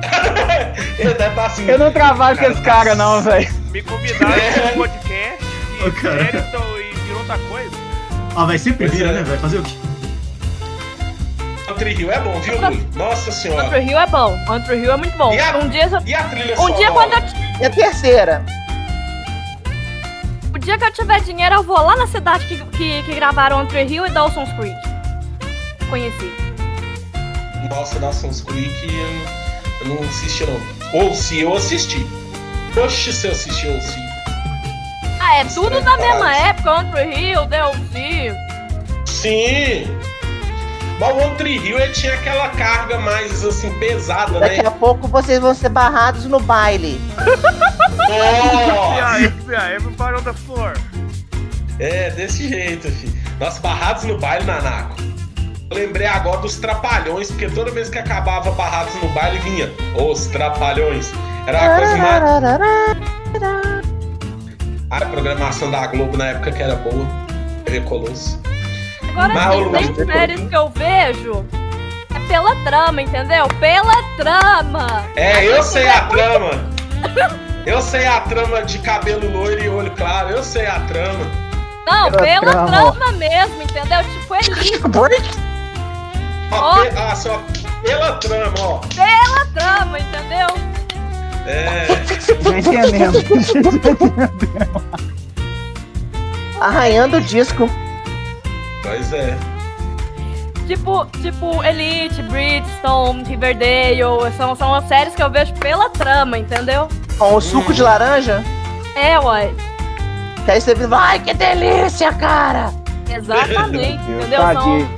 Ele 0.98 1.14
deve 1.14 1.32
tá 1.32 1.46
assim. 1.46 1.64
Eu 1.68 1.78
não 1.78 1.92
trabalho 1.92 2.36
cara, 2.36 2.48
com 2.48 2.54
esse 2.54 2.64
tá 2.64 2.74
cara, 2.74 2.94
não, 2.96 3.22
velho. 3.22 3.48
Me 3.70 3.80
convidaram 3.82 4.34
é. 4.34 4.72
um 4.72 4.78
podcast 4.82 5.44
e, 5.44 5.86
oh, 5.86 6.00
sério, 6.00 7.16
outra 7.16 7.38
coisa. 7.38 7.76
Ah, 8.34 8.44
vai 8.46 8.58
sempre 8.58 8.88
pois 8.88 8.98
vira, 8.98 9.10
é. 9.10 9.12
né? 9.12 9.22
Vai 9.22 9.38
fazer 9.38 9.58
o 9.58 9.62
quê? 9.62 9.76
Country 11.68 11.94
Hill 11.94 12.10
é 12.10 12.18
bom, 12.18 12.40
viu, 12.40 12.60
Nossa 12.96 13.30
senhora. 13.30 13.62
Country 13.62 13.88
Hill 13.88 13.98
é 14.00 14.06
bom. 14.08 14.44
Country 14.44 14.76
Hill 14.78 14.92
é 14.92 14.96
muito 14.96 15.16
bom. 15.16 15.32
E 15.32 15.38
a, 15.38 15.56
um 15.56 15.68
dia, 15.68 15.88
e 16.04 16.14
a 16.16 16.24
trilha 16.24 16.60
Um 16.60 16.74
dia 16.74 16.90
quando 16.90 17.12
eu... 17.12 17.22
E 17.60 17.64
a 17.64 17.70
terceira? 17.70 18.57
O 20.54 20.58
dia 20.58 20.78
que 20.78 20.84
eu 20.84 20.92
tiver 20.92 21.20
dinheiro, 21.20 21.56
eu 21.56 21.62
vou 21.62 21.76
lá 21.76 21.96
na 21.96 22.06
cidade 22.06 22.46
que, 22.46 22.56
que, 22.76 23.02
que 23.02 23.14
gravaram 23.14 23.62
Entre 23.62 23.84
Hill 23.84 24.06
e 24.06 24.10
Dawson's 24.10 24.50
Creek. 24.52 24.76
Conheci. 25.90 26.32
Nossa, 27.70 27.98
Dawson's 27.98 28.40
Creek 28.40 28.72
eu 29.80 29.88
não 29.88 30.02
assisti 30.02 30.44
não. 30.46 31.00
Ou 31.00 31.14
se 31.14 31.40
eu 31.40 31.54
assisti. 31.54 32.06
Oxe, 32.82 33.12
se 33.12 33.26
eu 33.26 33.32
assisti 33.32 33.66
ou 33.66 33.80
se. 33.80 33.98
Ah, 35.20 35.38
é 35.38 35.44
tudo 35.44 35.80
da 35.80 35.96
mesma 35.96 36.34
época, 36.36 36.80
Entre 36.80 37.20
Hill, 37.20 37.46
DLC. 37.46 38.34
Sim. 39.04 39.97
Mas 40.98 41.14
o 41.14 41.18
One 41.18 41.56
Hill 41.56 41.78
ele 41.78 41.92
tinha 41.92 42.14
aquela 42.14 42.48
carga 42.50 42.98
mais 42.98 43.44
assim 43.44 43.70
pesada, 43.78 44.40
Daqui 44.40 44.56
né? 44.56 44.62
Daqui 44.62 44.66
a 44.66 44.70
pouco 44.70 45.06
vocês 45.06 45.38
vão 45.38 45.54
ser 45.54 45.68
barrados 45.68 46.24
no 46.24 46.40
baile. 46.40 47.00
FBI, 48.08 49.28
FBI, 49.42 49.74
everybody 49.74 50.18
on 50.18 50.22
the 50.22 50.32
floor. 50.32 50.72
É, 51.78 52.10
desse 52.10 52.48
jeito, 52.48 52.90
filho. 52.90 53.12
Nós 53.38 53.58
barrados 53.58 54.02
no 54.04 54.18
baile, 54.18 54.44
Nanaco. 54.44 54.96
Eu 55.70 55.76
lembrei 55.76 56.06
agora 56.06 56.38
dos 56.38 56.56
trapalhões, 56.56 57.30
porque 57.30 57.48
toda 57.48 57.70
vez 57.70 57.88
que 57.88 57.98
acabava 57.98 58.50
barrados 58.52 58.94
no 58.96 59.08
baile 59.10 59.38
vinha 59.40 59.70
os 59.96 60.26
trapalhões. 60.26 61.12
Era 61.46 61.58
a 61.58 61.78
coisa 61.78 61.96
mais. 61.96 62.22
A 64.90 65.06
programação 65.06 65.70
da 65.70 65.86
Globo 65.86 66.16
na 66.16 66.28
época 66.28 66.50
que 66.50 66.62
era 66.62 66.74
boa. 66.76 67.06
TV 67.64 67.82
Colosso. 67.82 68.40
Agora 69.18 69.82
sim, 69.82 69.92
tem 69.94 70.06
séries 70.06 70.40
que 70.48 70.56
eu 70.56 70.68
vejo 70.70 71.44
é 72.14 72.18
pela 72.28 72.54
trama, 72.64 73.02
entendeu? 73.02 73.46
Pela 73.60 74.02
trama! 74.16 75.04
É, 75.16 75.44
eu 75.46 75.62
sei 75.62 75.86
a 75.88 76.00
trama. 76.06 76.50
Eu 77.66 77.82
sei 77.82 78.06
a 78.06 78.20
trama 78.20 78.62
de 78.62 78.78
cabelo 78.78 79.30
loiro 79.30 79.62
e 79.62 79.68
olho 79.68 79.90
claro. 79.90 80.30
Eu 80.30 80.42
sei 80.42 80.64
a 80.66 80.80
trama. 80.80 81.26
Não, 81.86 82.10
Pela 82.10 82.22
pela 82.22 82.50
trama. 82.52 82.92
trama 82.92 83.12
mesmo, 83.12 83.62
entendeu? 83.62 83.98
Tipo, 84.04 84.34
Elite. 84.36 84.80
Ó, 86.50 86.56
Ó. 86.56 86.80
pe- 86.80 86.92
ah, 86.96 87.14
só 87.14 87.38
pela 87.82 88.12
trama, 88.12 88.54
ó. 88.58 88.80
Pela 88.94 89.44
trama, 89.52 89.98
entendeu? 89.98 90.46
É. 91.46 91.86
Entendendo. 92.58 93.18
Arranhando 96.60 97.18
o 97.18 97.20
disco. 97.20 97.68
Pois 98.82 99.12
é. 99.12 99.36
Tipo, 100.66 101.06
tipo, 101.22 101.64
Elite, 101.64 102.20
Bridgestone, 102.22 103.24
Riverdale, 103.24 104.00
são, 104.36 104.54
são 104.54 104.74
as 104.74 104.84
séries 104.86 105.14
que 105.14 105.22
eu 105.22 105.30
vejo 105.30 105.52
pela 105.54 105.88
trama, 105.90 106.36
entendeu? 106.38 106.88
Com 107.18 107.34
o 107.34 107.40
suco 107.40 107.72
de 107.72 107.82
laranja. 107.82 108.44
É, 108.94 109.18
uai. 109.18 109.54
Que 110.44 110.50
aí 110.50 110.60
você 110.60 110.74
vira, 110.74 110.88
ai 110.96 111.18
que 111.20 111.32
delícia, 111.32 112.12
cara! 112.12 112.70
Exatamente, 113.10 114.02
entendeu? 114.10 114.40
Tadinho. 114.40 114.90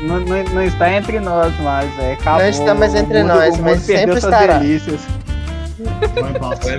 Não, 0.00 0.18
não, 0.20 0.42
não 0.44 0.62
está 0.62 0.90
entre 0.92 1.20
nós 1.20 1.54
mais, 1.60 1.98
é. 1.98 2.14
Acabou. 2.14 2.40
Não 2.40 2.48
está 2.48 2.74
mais 2.74 2.94
entre 2.94 3.22
mundo- 3.22 3.34
nós, 3.34 3.58
mas 3.58 3.82
sempre 3.82 4.16
estará. 4.16 4.54
delícias. 4.58 5.00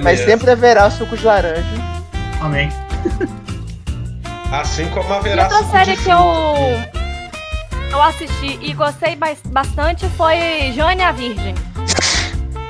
Mas 0.03 0.19
sempre 0.21 0.49
haverá 0.51 0.87
o 0.87 0.91
suco 0.91 1.15
de 1.15 1.23
laranja. 1.25 1.63
Amém. 2.41 2.69
Assim 4.51 4.87
como 4.89 5.09
E 5.09 5.17
haverá 5.17 5.43
outra 5.43 5.57
suco 5.59 5.71
série 5.71 5.95
que 5.97 6.09
eu, 6.09 6.19
eu 7.91 8.01
assisti 8.01 8.59
e 8.61 8.73
gostei 8.73 9.15
bas- 9.15 9.37
bastante 9.45 10.07
foi 10.17 10.71
Jane 10.75 11.01
a 11.03 11.11
Virgem. 11.11 11.55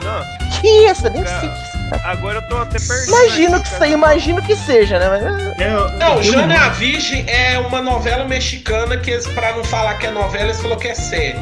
Não, 0.03 0.59
Que 0.61 0.67
isso, 0.89 1.07
eu 1.07 1.11
nem 1.11 1.25
sei. 1.25 1.49
é. 1.49 1.71
agora 2.05 2.35
eu 2.37 2.41
tô 2.47 2.57
até 2.57 2.77
perdido. 2.79 3.07
Imagino 3.17 3.61
que 3.63 3.83
aí, 3.83 3.91
imagino 3.93 4.41
que 4.43 4.55
seja, 4.55 4.99
né? 4.99 5.09
Mas, 5.09 5.59
É, 5.59 5.73
eu- 5.73 5.89
Não, 5.97 6.15
eu- 6.17 6.23
Jane 6.23 6.55
a 6.55 6.69
Virgem 6.69 7.25
é 7.27 7.57
uma 7.59 7.81
novela 7.81 8.25
mexicana 8.25 8.95
que, 8.97 9.09
eles, 9.11 9.25
pra 9.27 9.53
não 9.53 9.63
falar 9.63 9.95
que 9.95 10.05
é 10.07 10.11
novela, 10.11 10.45
eles 10.45 10.61
falaram 10.61 10.79
que 10.79 10.87
é 10.87 10.95
série. 10.95 11.39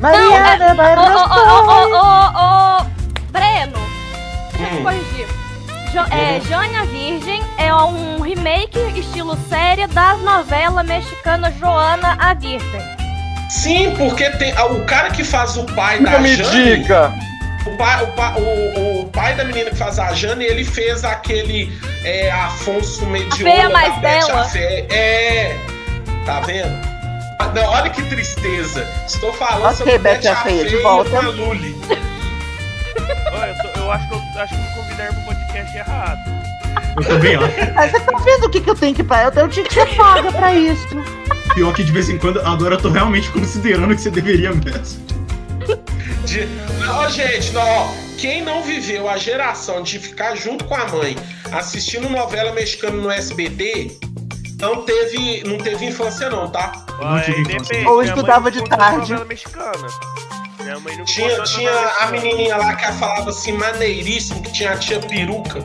Mariana 0.00 0.74
vai 0.74 0.96
Ô, 0.96 1.00
ô, 1.00 1.04
ô, 1.04 1.70
ô, 1.70 1.96
ô, 1.96 2.80
ô, 2.80 2.84
Breno, 3.32 3.78
deixa 4.52 4.62
eu 4.64 4.68
te 4.70 4.76
Hum. 4.76 4.82
corrigir. 4.84 5.26
Jo, 5.92 6.00
é, 6.14 6.34
Uhum. 6.38 6.40
Jane 6.48 6.76
a 6.76 6.84
Virgem 6.84 7.42
é 7.56 7.72
um 7.74 8.20
remake 8.20 8.78
estilo 8.98 9.38
série 9.48 9.86
da 9.88 10.16
novela 10.16 10.82
mexicana 10.82 11.52
Joana 11.58 12.16
a 12.20 12.34
Virgem. 12.34 12.80
Sim, 13.48 13.94
porque 13.96 14.28
tem 14.30 14.52
ah, 14.56 14.66
o 14.66 14.84
cara 14.84 15.10
que 15.10 15.24
faz 15.24 15.56
o 15.56 15.64
pai 15.64 15.98
da 16.00 16.10
Não 16.12 16.20
me 16.20 16.36
Jane. 16.36 16.76
diga. 16.76 17.12
O 17.66 17.76
pai, 17.76 18.02
o, 18.04 18.06
pai, 18.08 18.34
o, 18.36 19.00
o 19.02 19.08
pai 19.08 19.34
da 19.34 19.44
menina 19.44 19.70
que 19.70 19.76
faz 19.76 19.98
a 19.98 20.12
Jane, 20.12 20.44
ele 20.44 20.64
fez 20.64 21.04
aquele 21.04 21.72
é, 22.04 22.30
Afonso 22.30 23.06
Mediola. 23.06 23.36
feia 23.54 23.68
mais 23.70 23.94
da 23.94 24.00
bela. 24.00 24.40
a 24.42 24.44
Fé. 24.44 24.86
É. 24.90 25.56
Tá 26.26 26.40
vendo? 26.40 26.88
Não, 27.54 27.64
olha 27.64 27.88
que 27.88 28.02
tristeza. 28.02 28.86
Estou 29.06 29.32
falando 29.32 29.64
Ok, 29.64 29.76
sobre 29.76 29.98
Betty 29.98 30.28
a 30.28 30.36
Feia, 30.36 30.64
de 30.66 30.76
volta. 30.82 31.16
a 31.16 31.20
Lully. 31.22 31.74
Eu, 33.88 33.92
acho 33.92 34.06
que 34.06 34.14
eu 34.14 34.42
acho 34.42 34.54
que 34.54 34.60
me 34.60 34.74
convidaram 34.74 35.14
pro 35.14 35.24
podcast 35.24 35.76
errado. 35.78 36.18
Eu 36.94 37.04
também 37.04 37.36
acho. 37.36 37.74
Mas 37.74 37.90
você 37.90 38.00
tá 38.00 38.18
vendo 38.18 38.44
o 38.44 38.50
que, 38.50 38.60
que 38.60 38.68
eu 38.68 38.74
tenho 38.74 38.94
que 38.94 39.02
pagar? 39.02 39.24
Eu 39.24 39.50
tenho 39.50 39.64
que 39.64 39.72
ser 39.72 39.96
paga 39.96 40.30
pra 40.30 40.54
isso. 40.54 40.86
Pior 41.54 41.72
que 41.72 41.82
de 41.82 41.90
vez 41.90 42.10
em 42.10 42.18
quando, 42.18 42.38
agora 42.40 42.74
eu 42.74 42.78
tô 42.78 42.90
realmente 42.90 43.30
considerando 43.30 43.94
que 43.94 44.02
você 44.02 44.10
deveria 44.10 44.52
mesmo. 44.52 45.06
De... 46.26 46.44
Não, 46.78 47.08
gente, 47.08 47.50
não, 47.52 47.62
ó, 47.62 47.94
quem 48.18 48.42
não 48.42 48.62
viveu 48.62 49.08
a 49.08 49.16
geração 49.16 49.82
de 49.82 49.98
ficar 49.98 50.34
junto 50.36 50.66
com 50.66 50.74
a 50.74 50.86
mãe 50.88 51.16
assistindo 51.50 52.10
novela 52.10 52.52
mexicana 52.52 52.94
no 52.94 53.10
SBT, 53.10 53.98
não 54.60 54.82
teve, 54.82 55.44
não 55.46 55.56
teve 55.56 55.86
infância 55.86 56.28
não, 56.28 56.50
tá? 56.50 56.84
Eu 57.00 57.08
não 57.08 57.20
tive 57.22 57.40
infância. 57.40 57.88
Ou 57.88 58.02
estudava 58.02 58.50
de 58.50 58.62
tarde. 58.68 59.12
novela 59.12 59.24
mexicana. 59.24 59.88
Tinha, 61.04 61.42
tinha 61.42 61.70
a 61.70 62.10
mexicana. 62.10 62.10
menininha 62.10 62.56
lá 62.56 62.74
que 62.74 62.92
falava 62.92 63.30
assim, 63.30 63.52
maneiríssimo, 63.52 64.42
que 64.42 64.52
tinha 64.52 64.72
a 64.72 64.76
tia 64.76 65.00
peruca. 65.00 65.60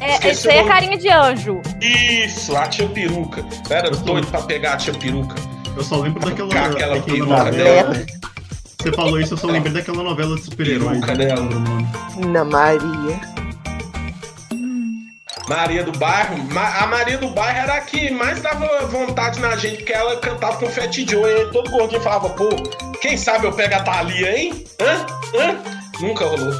É, 0.00 0.30
isso 0.30 0.50
aí 0.50 0.58
é 0.58 0.64
carinha 0.64 0.98
de 0.98 1.08
anjo. 1.08 1.62
Isso, 1.80 2.54
a 2.56 2.66
tia 2.66 2.86
peruca. 2.88 3.44
Eu 3.70 3.76
era 3.76 3.90
doido 3.90 4.26
pra 4.26 4.42
pegar 4.42 4.74
a 4.74 4.76
tia 4.76 4.92
peruca. 4.92 5.34
Eu 5.76 5.82
só 5.82 5.96
lembro 6.00 6.20
daquela, 6.20 6.48
daquela 6.48 7.00
peruca 7.00 7.44
novela. 7.44 7.50
dela. 7.50 8.06
Você 8.78 8.92
falou 8.92 9.18
isso, 9.18 9.32
eu 9.34 9.38
só 9.38 9.46
lembrei 9.46 9.72
daquela 9.72 10.02
novela 10.02 10.36
de 10.36 10.44
super-heróis. 10.44 11.00
Peruca 11.00 11.16
dela. 11.16 11.48
Ana 12.22 12.44
Maria. 12.44 13.33
Maria 15.48 15.82
do 15.84 15.92
Bairro. 15.98 16.36
A 16.80 16.86
Maria 16.86 17.18
do 17.18 17.28
Bairro 17.30 17.58
era 17.58 17.74
a 17.74 17.80
que 17.80 18.10
mais 18.10 18.40
dava 18.40 18.86
vontade 18.86 19.38
na 19.40 19.54
gente, 19.56 19.76
porque 19.78 19.92
ela 19.92 20.16
cantava 20.16 20.56
com 20.56 20.68
Fat 20.68 20.92
Joe. 20.94 21.22
E 21.42 21.46
todo 21.52 21.70
gordinho 21.70 22.00
falava, 22.00 22.30
pô, 22.30 22.48
quem 23.00 23.16
sabe 23.16 23.46
eu 23.46 23.52
pego 23.52 23.74
a 23.74 23.80
Thalia, 23.82 24.38
hein? 24.38 24.64
Hã? 24.80 25.06
Hã? 25.38 25.56
Nunca 26.00 26.24
rolou. 26.24 26.52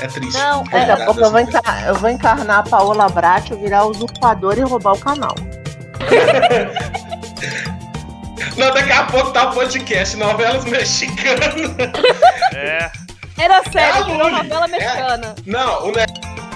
É 0.00 0.06
triste. 0.06 0.38
Não, 0.38 0.62
Daqui 0.64 0.76
é, 0.76 0.92
a 0.92 0.96
pouco 1.04 1.20
eu 1.20 1.30
vou, 1.30 1.40
encar- 1.40 1.86
eu 1.86 1.94
vou 1.96 2.08
encarnar 2.08 2.58
a 2.60 2.62
Paola 2.62 3.08
Bracho, 3.08 3.54
virar 3.58 3.84
usurpador 3.84 4.56
e 4.58 4.62
roubar 4.62 4.92
o 4.94 4.98
canal. 4.98 5.34
Não, 8.56 8.72
daqui 8.72 8.92
a 8.92 9.04
pouco 9.04 9.30
tá 9.32 9.50
o 9.50 9.54
podcast, 9.54 10.16
novelas 10.16 10.64
mexicanas. 10.64 11.54
É, 12.54 12.90
era 13.38 13.54
É 13.54 13.58
a 13.58 13.72
sério, 13.72 14.04
virou 14.06 14.28
Lully. 14.28 14.36
novela 14.48 14.64
É. 14.66 14.68
mexicana. 14.68 15.34
Não, 15.46 15.86
o 15.88 15.92
ne- 15.92 16.06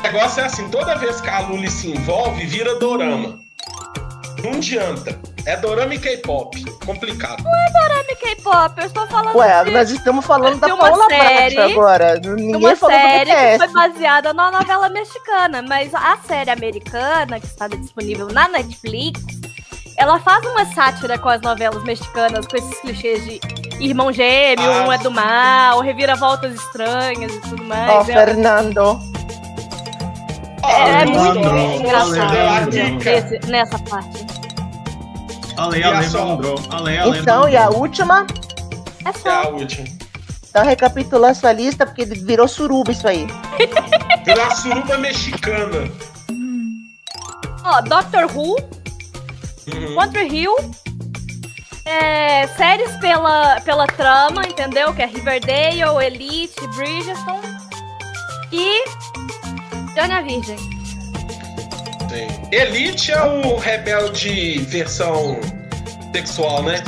negócio 0.04 0.42
é 0.42 0.46
assim, 0.46 0.68
toda 0.68 0.94
vez 0.96 1.20
que 1.20 1.28
a 1.28 1.40
Lully 1.40 1.70
se 1.70 1.90
envolve, 1.90 2.44
vira 2.46 2.78
dorama. 2.78 3.38
Não 4.42 4.52
adianta. 4.52 5.18
É 5.46 5.56
dorama 5.56 5.94
e 5.94 5.98
K-pop. 5.98 6.62
Complicado. 6.84 7.42
Dorama 7.42 8.04
K-pop, 8.20 8.80
eu 8.80 8.86
estou 8.86 9.06
falando 9.06 9.36
Ué, 9.36 9.64
de, 9.64 9.70
nós 9.72 9.90
estamos 9.90 10.24
falando 10.24 10.58
da 10.58 10.66
Tem 10.66 10.74
uma 10.74 10.88
Paola 10.90 11.06
série- 11.08 11.58
agora. 11.72 12.20
de 12.20 12.28
Ninguém 12.30 12.56
uma 12.56 12.76
falou 12.76 12.96
do 12.96 13.00
série 13.02 13.30
que 13.30 13.58
foi 13.58 13.68
baseada 13.68 14.32
numa 14.32 14.50
novela 14.50 14.88
mexicana, 14.88 15.62
mas 15.66 15.94
a 15.94 16.16
série 16.26 16.50
americana, 16.50 17.40
que 17.40 17.46
está 17.46 17.68
disponível 17.68 18.28
na 18.28 18.48
Netflix, 18.48 19.20
ela 19.98 20.18
faz 20.20 20.44
uma 20.46 20.64
sátira 20.66 21.18
com 21.18 21.28
as 21.28 21.40
novelas 21.42 21.82
mexicanas, 21.84 22.46
com 22.46 22.56
esses 22.56 22.78
clichês 22.80 23.24
de 23.24 23.40
irmão 23.80 24.12
gêmeo, 24.12 24.64
Ah. 24.70 24.84
um 24.86 24.92
é 24.92 24.98
do 24.98 25.10
mal, 25.10 25.80
reviravoltas 25.80 26.54
estranhas 26.54 27.32
e 27.34 27.40
tudo 27.40 27.64
mais. 27.64 27.90
Ó, 27.90 28.00
É- 28.02 28.04
Fernando. 28.04 28.98
É, 30.68 31.02
Alejandro, 31.02 31.52
muito 31.54 31.82
engraçado 31.82 33.08
esse- 33.08 33.50
nessa 33.50 33.78
parte. 33.80 34.26
Ale, 35.56 35.78
E 35.78 35.84
a 35.84 35.96
Alejandro. 35.96 36.54
Ale, 36.70 36.98
Alejandro. 36.98 37.20
Então, 37.20 37.48
e 37.48 37.56
a 37.56 37.68
última? 37.70 38.26
É 39.04 39.08
É 39.08 39.10
a 39.10 39.12
só. 39.12 39.50
última. 39.50 39.86
Então, 40.50 40.64
recapitulando 40.64 41.34
sua 41.34 41.52
lista, 41.52 41.84
porque 41.86 42.04
virou 42.04 42.46
suruba 42.48 42.92
isso 42.92 43.06
aí. 43.08 43.26
Virou 44.24 44.44
a 44.44 44.50
suruba 44.52 44.96
mexicana. 44.98 45.90
Ó, 47.64 47.80
Doctor 47.82 48.24
Who, 48.34 48.56
Uhum. 49.66 49.94
Country 49.96 50.28
Hill, 50.28 50.54
é, 51.86 52.46
séries 52.48 52.90
pela, 52.98 53.60
pela 53.62 53.86
trama, 53.86 54.46
entendeu? 54.46 54.92
Que 54.94 55.02
é 55.02 55.06
Riverdale, 55.06 55.82
Elite, 56.04 56.54
Bridgestone 56.74 57.54
e 58.52 58.84
Jane 59.94 60.12
a 60.12 60.20
Virgem. 60.22 60.56
tem. 62.08 62.28
Elite 62.52 63.12
é 63.12 63.22
o 63.22 63.56
rebelde 63.56 64.58
versão 64.68 65.38
sexual, 66.12 66.62
né? 66.62 66.82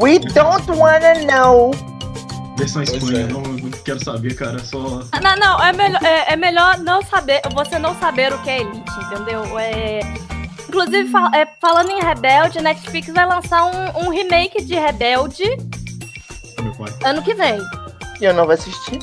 We 0.00 0.18
don't 0.18 0.70
wanna 0.70 1.14
know. 1.24 1.70
Versão 2.56 2.82
Espanha, 2.82 3.20
é. 3.20 3.26
não, 3.26 3.40
não, 3.40 3.70
quero 3.70 4.02
saber, 4.04 4.34
cara. 4.34 4.58
Só. 4.58 4.78
Não, 5.22 5.36
não, 5.36 5.64
é 5.64 5.72
melhor, 5.72 6.04
é, 6.04 6.32
é, 6.32 6.36
melhor 6.36 6.78
não 6.78 7.02
saber, 7.02 7.40
você 7.54 7.78
não 7.78 7.98
saber 7.98 8.32
o 8.32 8.38
que 8.42 8.50
é 8.50 8.60
Elite, 8.60 8.92
entendeu? 9.06 9.58
É. 9.58 10.00
Inclusive, 10.68 11.10
fal 11.10 11.28
é, 11.34 11.46
falando 11.60 11.90
em 11.90 12.02
Rebelde, 12.02 12.62
Netflix 12.62 13.12
vai 13.12 13.26
lançar 13.26 13.64
um, 13.64 14.06
um 14.06 14.08
remake 14.10 14.64
de 14.64 14.74
Rebelde 14.74 15.44
ano 17.04 17.22
que 17.22 17.34
vem. 17.34 17.58
E 18.20 18.24
eu 18.24 18.32
não 18.32 18.44
vou 18.44 18.54
assistir. 18.54 18.98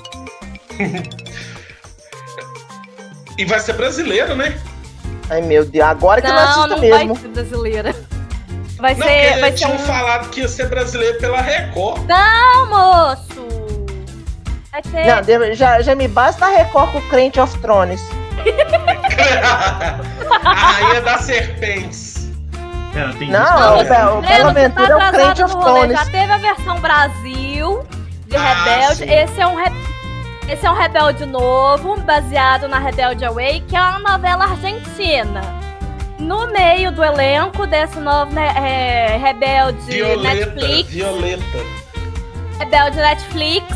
e 3.39 3.45
vai 3.45 3.59
ser 3.61 3.73
brasileiro, 3.73 4.35
né? 4.35 4.59
Ai 5.29 5.41
meu 5.41 5.63
Deus, 5.63 5.87
agora 5.87 6.21
que 6.21 6.27
não, 6.27 6.35
eu 6.35 6.41
não 6.41 6.49
assisto 6.49 6.69
não 6.69 6.79
mesmo. 6.79 7.13
Vai 7.13 7.21
ser 7.21 7.27
brasileira. 7.29 7.95
Vai 8.77 8.95
não, 8.95 9.07
ser. 9.07 9.39
Vai 9.39 9.51
tinham 9.53 9.75
um... 9.75 9.79
falado 9.79 10.29
que 10.29 10.41
ia 10.41 10.47
ser 10.49 10.67
brasileiro 10.67 11.17
pela 11.19 11.39
Record. 11.39 12.05
Não, 12.05 12.65
moço! 12.67 13.47
Vai 14.71 14.83
ser. 14.83 15.39
Não, 15.39 15.53
já, 15.53 15.81
já 15.81 15.95
me 15.95 16.09
basta 16.09 16.47
a 16.47 16.49
Record 16.49 16.91
com 16.91 16.97
o 16.97 17.01
Crente 17.03 17.39
of 17.39 17.57
Thrones. 17.59 18.01
a 20.43 20.53
rainha 20.53 21.01
das 21.01 21.21
serpentes. 21.21 22.29
Tem 23.17 23.29
não, 23.29 23.77
o, 23.77 23.81
o 23.81 24.21
Bela 24.21 24.49
Aventura 24.49 24.97
tá 24.97 25.05
é 25.05 25.07
o 25.07 25.11
Crente 25.11 25.43
of 25.43 25.57
Thrones. 25.57 25.97
Já 25.97 26.05
teve 26.05 26.31
a 26.33 26.37
versão 26.37 26.79
Brasil 26.81 27.87
de 28.27 28.35
ah, 28.35 28.53
Rebelde. 28.53 28.95
Sim. 28.97 29.09
Esse 29.09 29.39
é 29.39 29.47
um 29.47 29.55
re... 29.55 29.88
Esse 30.49 30.65
é 30.65 30.71
um 30.71 30.73
Rebelde 30.73 31.27
novo, 31.27 31.95
baseado 32.01 32.67
na 32.67 32.79
Rebelde 32.79 33.23
Away, 33.23 33.61
que 33.67 33.75
é 33.75 33.81
uma 33.81 33.99
novela 33.99 34.45
argentina. 34.45 35.41
No 36.17 36.47
meio 36.47 36.91
do 36.91 37.03
elenco 37.03 37.67
desse 37.67 37.99
novo 37.99 38.33
né, 38.33 38.47
é, 38.57 39.17
Rebelde 39.17 39.79
Violeta, 39.81 40.45
Netflix. 40.47 40.89
Violeta. 40.89 41.57
Rebelde 42.57 42.97
Netflix 42.97 43.67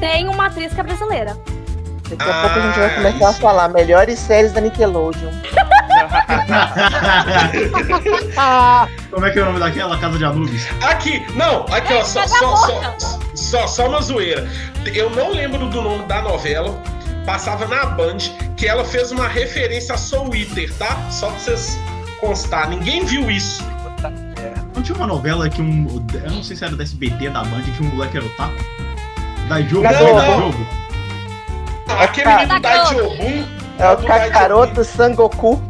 tem 0.00 0.26
uma 0.26 0.46
atriz 0.46 0.72
que 0.72 0.80
é 0.80 0.82
brasileira. 0.82 1.36
Daqui 2.08 2.22
a 2.22 2.30
ah, 2.30 2.40
pouco 2.40 2.58
a 2.58 2.62
gente 2.62 2.78
vai 2.78 2.94
começar 2.94 3.16
isso. 3.16 3.26
a 3.26 3.32
falar 3.34 3.68
melhores 3.68 4.18
séries 4.18 4.52
da 4.52 4.60
Nickelodeon. 4.62 5.30
Como 9.10 9.26
é 9.26 9.30
que 9.30 9.38
é 9.38 9.42
o 9.42 9.44
nome 9.46 9.60
daquela? 9.60 9.96
Casa 9.98 10.18
de 10.18 10.24
Anubis? 10.24 10.66
Aqui, 10.82 11.24
não, 11.34 11.62
aqui 11.72 11.94
ó, 11.94 12.04
só, 12.04 12.26
só, 12.26 12.56
só, 12.56 12.96
só, 13.34 13.66
só 13.66 13.88
uma 13.88 14.00
zoeira. 14.00 14.48
Eu 14.94 15.10
não 15.10 15.32
lembro 15.32 15.66
do 15.68 15.82
nome 15.82 16.04
da 16.04 16.22
novela, 16.22 16.80
passava 17.24 17.66
na 17.66 17.86
Band, 17.86 18.18
que 18.56 18.66
ela 18.66 18.84
fez 18.84 19.10
uma 19.12 19.28
referência 19.28 19.94
a 19.94 19.98
Soul 19.98 20.34
Eater, 20.34 20.72
tá? 20.74 20.96
Só 21.10 21.28
pra 21.28 21.38
vocês 21.38 21.78
constar. 22.20 22.68
Ninguém 22.68 23.04
viu 23.04 23.30
isso. 23.30 23.64
Não 24.74 24.82
tinha 24.82 24.96
uma 24.96 25.06
novela 25.06 25.48
que 25.48 25.62
um. 25.62 26.04
Eu 26.12 26.30
não 26.30 26.42
sei 26.42 26.56
se 26.56 26.64
era 26.64 26.76
da 26.76 26.82
SBT 26.82 27.30
da 27.30 27.42
Band, 27.44 27.62
que 27.62 27.82
um 27.82 27.86
moleque 27.94 28.16
era 28.18 28.26
o 28.26 28.30
taco? 28.30 28.54
Da 29.48 29.62
jogo, 29.62 29.84
não, 29.84 30.14
não. 30.14 30.42
jogo. 30.42 30.66
Aquele 31.88 32.34
menino 32.34 32.60
da 32.60 32.84
Jobun. 32.84 33.46
É 33.78 33.90
o 33.90 33.96
Kakaroto 33.98 34.84
Sangoku. 34.84 35.62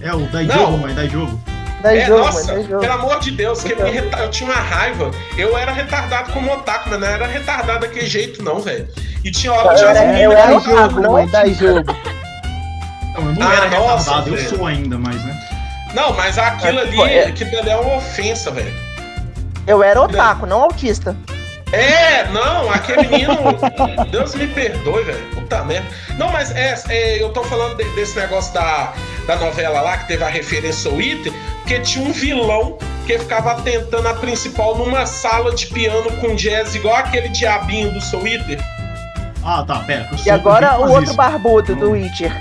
É 0.00 0.12
o 0.14 0.20
Daijogo, 0.26 0.78
mãe, 0.78 0.94
Daijogo. 0.94 1.40
É, 1.82 2.08
nossa, 2.08 2.52
mãe, 2.52 2.64
pelo 2.64 2.92
amor 2.92 3.20
de 3.20 3.30
Deus, 3.30 3.62
que 3.62 3.74
me 3.74 3.90
reta... 3.90 4.18
eu 4.18 4.30
tinha 4.30 4.50
uma 4.50 4.60
raiva. 4.60 5.10
Eu 5.36 5.56
era 5.56 5.72
retardado 5.72 6.32
como 6.32 6.52
otaku, 6.52 6.90
mas 6.90 7.00
não 7.00 7.06
era 7.08 7.26
retardado 7.26 7.80
daquele 7.80 8.06
jeito, 8.06 8.42
não, 8.42 8.60
velho. 8.60 8.88
E 9.24 9.30
tinha 9.30 9.52
hora 9.52 9.74
que 9.74 9.82
eu 9.82 9.88
era, 9.88 10.20
eu 10.20 10.32
era 10.32 10.56
otaku, 10.56 11.00
não, 11.00 11.12
mãe, 11.12 11.26
Daijogo. 11.28 11.92
Não, 13.14 13.28
eu 13.28 13.34
não 13.34 13.48
ah, 13.48 13.54
era 13.54 13.70
nossa, 13.70 14.10
retardado, 14.10 14.36
eu 14.36 14.48
sou 14.48 14.66
ainda, 14.66 14.98
mas, 14.98 15.24
né? 15.24 15.38
Não, 15.94 16.12
mas 16.14 16.38
aquilo 16.38 16.78
ali, 16.78 17.00
é. 17.02 17.26
aquilo 17.26 17.58
ali 17.58 17.70
é 17.70 17.76
uma 17.76 17.96
ofensa, 17.96 18.50
velho. 18.50 18.72
Eu 19.66 19.82
era 19.82 20.00
otaku, 20.00 20.46
não 20.46 20.62
autista. 20.62 21.16
É, 21.72 22.26
não, 22.28 22.70
aquele 22.70 23.06
menino. 23.08 23.36
Deus 24.10 24.34
me 24.34 24.46
perdoe, 24.48 25.04
velho. 25.04 25.26
Puta 25.34 25.64
merda. 25.64 25.86
Não, 26.18 26.30
mas 26.30 26.50
é, 26.50 26.74
é, 26.88 27.22
eu 27.22 27.30
tô 27.30 27.44
falando 27.44 27.76
de, 27.76 27.84
desse 27.94 28.18
negócio 28.18 28.52
da, 28.52 28.92
da 29.26 29.36
novela 29.36 29.80
lá, 29.80 29.98
que 29.98 30.08
teve 30.08 30.24
a 30.24 30.28
referência 30.28 30.90
ao 30.90 31.00
Iter, 31.00 31.32
porque 31.60 31.78
tinha 31.80 32.04
um 32.04 32.12
vilão 32.12 32.76
que 33.06 33.18
ficava 33.18 33.60
tentando 33.62 34.08
a 34.08 34.14
principal 34.14 34.76
numa 34.76 35.06
sala 35.06 35.54
de 35.54 35.66
piano 35.66 36.10
com 36.16 36.34
jazz, 36.34 36.74
igual 36.74 36.96
aquele 36.96 37.28
diabinho 37.28 37.92
do 37.92 38.26
Eater. 38.26 38.58
Ah, 39.42 39.64
tá, 39.66 39.80
pera. 39.80 40.08
E 40.24 40.30
agora 40.30 40.78
o 40.78 40.88
outro 40.90 41.04
isso. 41.04 41.14
barbudo 41.14 41.74
do 41.74 41.92
Witcher. 41.92 42.32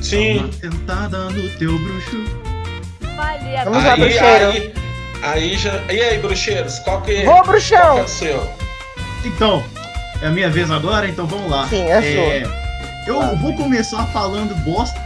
Sim. 0.00 0.38
Uma 0.38 0.48
tentada 0.48 1.18
no 1.30 1.48
teu 1.50 1.78
bruxo. 1.78 2.24
Vamos 3.64 3.84
lá, 3.84 3.96
bruxeiro. 3.96 4.50
Aí, 4.50 4.79
Aí 5.22 5.56
já. 5.56 5.82
E 5.90 6.00
aí, 6.00 6.18
bruxeiros? 6.18 6.78
Qual 6.80 7.02
que, 7.02 7.24
Vou, 7.24 7.42
bruxão! 7.44 7.78
Qual 7.78 7.94
que 7.94 8.00
é 8.00 8.04
o 8.04 8.08
seu? 8.08 8.50
Então, 9.24 9.62
é 10.22 10.26
a 10.26 10.30
minha 10.30 10.48
vez 10.48 10.70
agora, 10.70 11.08
então 11.08 11.26
vamos 11.26 11.50
lá. 11.50 11.68
Sim, 11.68 11.82
é, 11.82 11.98
é 11.98 12.42
Eu 13.06 13.20
ah, 13.20 13.34
vou 13.40 13.54
começar 13.54 14.06
falando 14.06 14.54
bosta. 14.64 14.98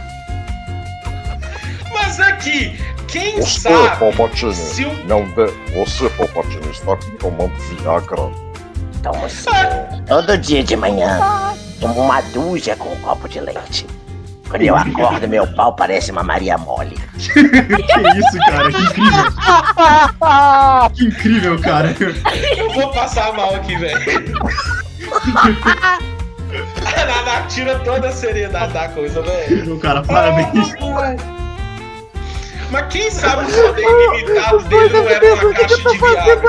Mas 1.93 2.19
aqui, 2.19 2.79
quem 3.07 3.41
você, 3.41 3.69
sabe. 3.69 3.99
Palpatine, 3.99 4.53
se 4.53 4.85
o... 4.85 5.05
não 5.05 5.25
de... 5.25 5.47
Você, 5.73 6.09
Palpatine, 6.11 6.69
está 6.69 6.97
tomando 7.19 7.53
Viagra. 7.55 8.31
Toma 9.03 9.29
sim. 9.29 9.49
Todo 10.07 10.37
dia 10.37 10.63
de 10.63 10.75
manhã, 10.75 11.19
tomo 11.79 12.01
uma 12.01 12.21
dúzia 12.21 12.75
com 12.75 12.89
um 12.89 13.01
copo 13.01 13.27
de 13.27 13.39
leite. 13.39 13.85
Quando 14.49 14.61
eu 14.61 14.75
acordo, 14.75 15.27
meu 15.27 15.45
pau 15.47 15.73
parece 15.75 16.11
uma 16.11 16.23
Maria 16.23 16.57
Mole. 16.57 16.97
que 17.17 17.29
isso, 17.29 18.37
cara? 18.45 18.71
Que 18.71 18.81
incrível. 18.81 19.23
que 20.93 21.05
incrível, 21.05 21.59
cara. 21.61 21.95
Eu 22.57 22.69
vou 22.73 22.89
passar 22.91 23.33
mal 23.33 23.55
aqui, 23.55 23.75
velho. 23.75 23.99
A 26.85 27.05
Naná 27.05 27.41
tira 27.47 27.77
toda 27.79 28.07
a 28.07 28.11
seriedade 28.11 28.71
da 28.71 28.87
coisa, 28.89 29.21
velho. 29.21 29.77
cara, 29.79 30.01
parabéns. 30.03 30.73
Mas 32.71 32.85
quem 32.93 33.11
sabe 33.11 33.43
o 33.43 33.45
poder 33.67 33.83
ilimitado 33.83 34.59
dele 34.63 34.89
não 34.89 35.09
era 35.09 35.33
uma 35.33 35.53
caixa 35.53 35.77
de 35.77 35.97
viagem. 35.97 36.39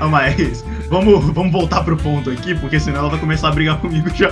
Ah, 0.00 0.08
mas 0.08 0.64
vamos, 0.92 1.24
vamos 1.32 1.50
voltar 1.50 1.82
pro 1.82 1.96
ponto 1.96 2.28
aqui, 2.30 2.54
porque 2.54 2.78
senão 2.78 3.00
ela 3.00 3.08
vai 3.08 3.18
começar 3.18 3.48
a 3.48 3.52
brigar 3.52 3.78
comigo 3.78 4.10
já. 4.14 4.28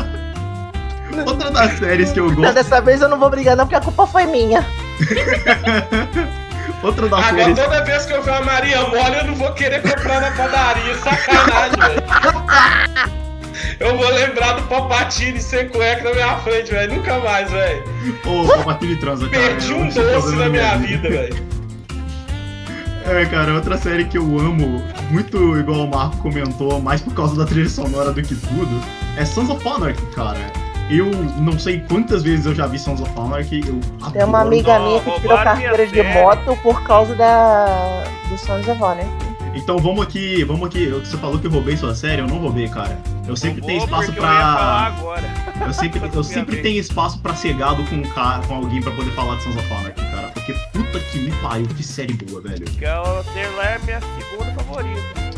Outra 1.26 1.50
das 1.50 1.78
séries 1.78 2.12
que 2.12 2.20
eu 2.20 2.30
gosto. 2.32 2.54
Dessa 2.54 2.80
vez 2.82 3.00
eu 3.00 3.08
não 3.08 3.18
vou 3.18 3.30
brigar, 3.30 3.56
não, 3.56 3.64
porque 3.64 3.76
a 3.76 3.80
culpa 3.80 4.06
foi 4.06 4.26
minha. 4.26 4.64
Outra 6.82 7.08
das 7.08 7.24
Agora, 7.26 7.44
séries. 7.44 7.58
toda 7.58 7.84
vez 7.84 8.06
que 8.06 8.12
eu 8.12 8.22
ver 8.22 8.30
uma 8.30 8.42
Maria 8.42 8.82
Mole, 8.82 9.16
eu 9.16 9.24
não 9.24 9.34
vou 9.34 9.52
querer 9.52 9.82
comprar 9.82 10.20
na 10.20 10.30
padaria. 10.30 10.94
Sacanagem, 10.98 11.78
velho. 11.80 13.20
Eu 13.78 13.96
vou 13.96 14.10
lembrar 14.10 14.54
do 14.54 14.62
Papatini 14.62 15.40
sem 15.40 15.68
cueca 15.68 16.04
na 16.04 16.14
minha 16.14 16.36
frente, 16.38 16.70
velho. 16.70 16.94
Nunca 16.94 17.18
mais, 17.18 17.50
velho. 17.50 17.84
Ô, 18.24 18.46
Papatini 18.46 18.96
transa, 18.96 19.28
cara. 19.28 19.42
Perdi 19.42 19.72
um 19.74 19.88
doce 19.88 20.36
na 20.36 20.48
minha 20.48 20.76
vida, 20.78 21.08
velho. 21.08 21.59
É, 23.06 23.24
cara, 23.26 23.54
outra 23.54 23.76
série 23.78 24.04
que 24.04 24.18
eu 24.18 24.22
amo, 24.38 24.82
muito 25.10 25.58
igual 25.58 25.84
o 25.84 25.90
Marco 25.90 26.16
comentou, 26.18 26.80
mais 26.80 27.00
por 27.00 27.14
causa 27.14 27.34
da 27.34 27.44
trilha 27.46 27.68
sonora 27.68 28.12
do 28.12 28.22
que 28.22 28.34
tudo, 28.34 28.80
é 29.16 29.24
Sons 29.24 29.48
of 29.50 29.66
Anarchy, 29.66 30.04
cara. 30.14 30.38
Eu 30.90 31.06
não 31.38 31.58
sei 31.58 31.80
quantas 31.88 32.22
vezes 32.22 32.46
eu 32.46 32.54
já 32.54 32.66
vi 32.66 32.78
Sons 32.78 33.00
of 33.00 33.10
Anarchy, 33.18 33.62
eu 33.66 33.80
adoro. 33.98 34.12
Tem 34.12 34.24
uma 34.24 34.40
amiga 34.40 34.78
minha 34.80 35.00
que 35.00 35.20
tirou 35.20 35.38
carteira 35.38 35.86
de 35.86 36.02
moto 36.02 36.58
por 36.62 36.82
causa 36.82 37.14
da 37.14 38.04
do 38.28 38.36
Sons 38.36 38.66
of 38.68 38.82
Anarchy. 38.82 39.29
Então 39.54 39.78
vamos 39.78 40.02
aqui, 40.02 40.44
vamos 40.44 40.66
aqui. 40.66 40.86
Você 40.86 41.16
falou 41.16 41.38
que 41.38 41.46
eu 41.46 41.50
roubei 41.50 41.76
sua 41.76 41.94
série, 41.94 42.22
eu 42.22 42.26
não 42.26 42.38
roubei, 42.38 42.68
cara. 42.68 42.98
Eu 43.26 43.36
sempre 43.36 43.60
tenho 43.62 43.82
espaço 43.82 44.12
pra. 44.12 44.94
Eu, 45.60 45.66
eu 45.66 45.72
sempre, 45.72 46.00
eu 46.14 46.24
sempre 46.24 46.56
tenho 46.56 46.78
espaço 46.80 47.18
pra 47.20 47.34
ser 47.34 47.54
gado 47.54 47.84
com, 47.84 47.96
um 47.96 48.02
cara, 48.02 48.42
com 48.46 48.54
alguém 48.54 48.80
pra 48.80 48.92
poder 48.92 49.10
falar 49.12 49.36
de 49.36 49.44
Sons 49.44 49.56
of 49.56 49.72
Anarchy, 49.72 50.02
cara. 50.10 50.28
Porque 50.28 50.52
puta 50.72 51.00
que 51.00 51.18
me 51.18 51.30
pariu, 51.42 51.66
que 51.66 51.82
série 51.82 52.14
boa, 52.14 52.40
velho. 52.40 52.64
Que 52.64 52.84
ela 52.84 53.24
é 53.36 53.78
minha 53.84 54.00
segunda 54.00 54.52
favorita. 54.52 55.30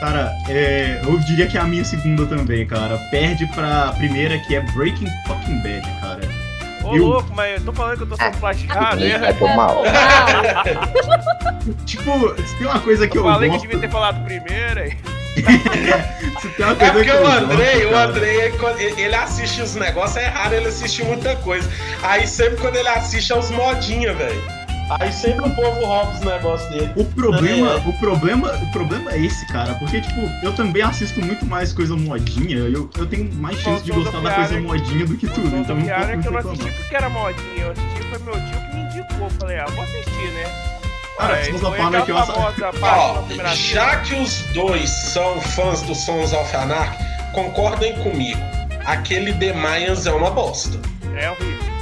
Cara, 0.00 0.32
é, 0.48 1.00
eu 1.04 1.18
diria 1.20 1.46
que 1.46 1.56
é 1.56 1.60
a 1.60 1.64
minha 1.64 1.84
segunda 1.84 2.26
também, 2.26 2.66
cara. 2.66 2.98
Perde 3.10 3.46
pra 3.54 3.92
primeira, 3.92 4.38
que 4.38 4.54
é 4.54 4.60
Breaking 4.72 5.08
Fucking 5.26 5.58
Bad, 5.62 6.00
cara. 6.00 6.43
Ô, 6.84 6.96
eu... 6.96 7.06
louco, 7.06 7.32
mas 7.34 7.60
eu 7.60 7.64
tô 7.64 7.72
falando 7.72 7.96
que 7.96 8.02
eu 8.02 8.06
tô 8.06 8.16
sendo 8.16 8.36
plagiado, 8.38 9.00
né? 9.00 9.30
É 9.30 9.32
do 9.32 9.48
mal. 9.48 9.82
tipo, 11.86 12.42
se 12.42 12.56
tem 12.56 12.66
uma 12.66 12.80
coisa 12.80 13.08
que 13.08 13.16
eu, 13.16 13.24
eu 13.24 13.32
falei 13.32 13.48
gosto... 13.48 13.62
que 13.62 13.68
devia 13.68 13.88
ter 13.88 13.92
falado 13.92 14.22
primeiro 14.24 14.80
aí. 14.80 14.98
se 16.40 16.48
tem 16.50 16.66
uma 16.66 16.76
coisa 16.76 16.84
é 16.84 16.92
porque 16.92 17.04
que 17.04 17.10
eu 17.10 17.22
o 17.22 17.26
Andrei, 17.26 17.86
gosto, 17.86 17.94
o 17.94 17.96
Andrei, 17.96 18.94
ele 18.98 19.14
assiste 19.14 19.62
os 19.62 19.74
negócios, 19.74 20.16
é 20.18 20.26
raro 20.26 20.54
ele 20.54 20.68
assistir 20.68 21.04
muita 21.04 21.34
coisa. 21.36 21.68
Aí 22.02 22.26
sempre 22.26 22.58
quando 22.58 22.76
ele 22.76 22.88
assiste 22.88 23.32
é 23.32 23.36
os 23.36 23.50
modinha, 23.50 24.12
velho. 24.14 24.63
Aí 24.90 25.12
sempre 25.12 25.48
o 25.48 25.54
povo 25.54 25.84
rouba 25.84 26.10
os 26.10 26.20
negócios 26.20 26.70
dele. 26.70 26.92
O 26.96 27.04
problema, 27.04 27.70
é. 27.70 27.76
o 27.76 27.92
problema, 27.94 28.52
o 28.52 28.72
problema 28.72 29.12
é 29.12 29.18
esse, 29.18 29.46
cara, 29.46 29.74
porque 29.74 30.00
tipo, 30.00 30.20
eu 30.42 30.52
também 30.52 30.82
assisto 30.82 31.20
muito 31.20 31.46
mais 31.46 31.72
coisa 31.72 31.96
modinha, 31.96 32.58
eu, 32.58 32.90
eu 32.96 33.06
tenho 33.06 33.32
mais 33.34 33.58
chance 33.58 33.82
de 33.82 33.92
gostar 33.92 34.20
da 34.20 34.34
coisa 34.34 34.60
modinha 34.60 35.06
do 35.06 35.16
que 35.16 35.26
tudo, 35.26 35.56
então 35.56 35.76
não 35.76 35.88
é 35.88 36.16
que 36.18 36.28
eu 36.28 36.32
não 36.32 36.38
assisti 36.40 36.70
porque 36.70 36.96
era 36.96 37.08
modinha, 37.08 37.64
eu 37.64 37.70
assisti 37.72 38.02
foi 38.08 38.18
meu 38.18 38.34
tio 38.34 38.60
que 38.60 38.76
me 38.76 38.82
indicou, 38.82 39.30
falei, 39.30 39.58
ah, 39.58 39.66
vou 39.66 39.84
assistir, 39.84 40.30
né? 40.32 40.74
Cara, 41.16 41.38
é, 41.38 41.44
Sons 41.44 41.62
of 41.62 41.80
Anarchy 41.80 42.10
é 42.10 42.14
uma 42.14 43.54
Já 43.54 44.00
que 44.00 44.14
os 44.16 44.42
dois 44.52 44.90
são 44.90 45.40
fãs 45.40 45.82
do 45.82 45.94
Sons 45.94 46.32
of 46.32 46.56
Anarchy, 46.56 47.04
concordem 47.32 47.94
comigo. 48.02 48.40
Aquele 48.84 49.32
The 49.34 49.52
Mayans 49.52 50.06
é 50.06 50.12
uma 50.12 50.30
bosta. 50.30 50.78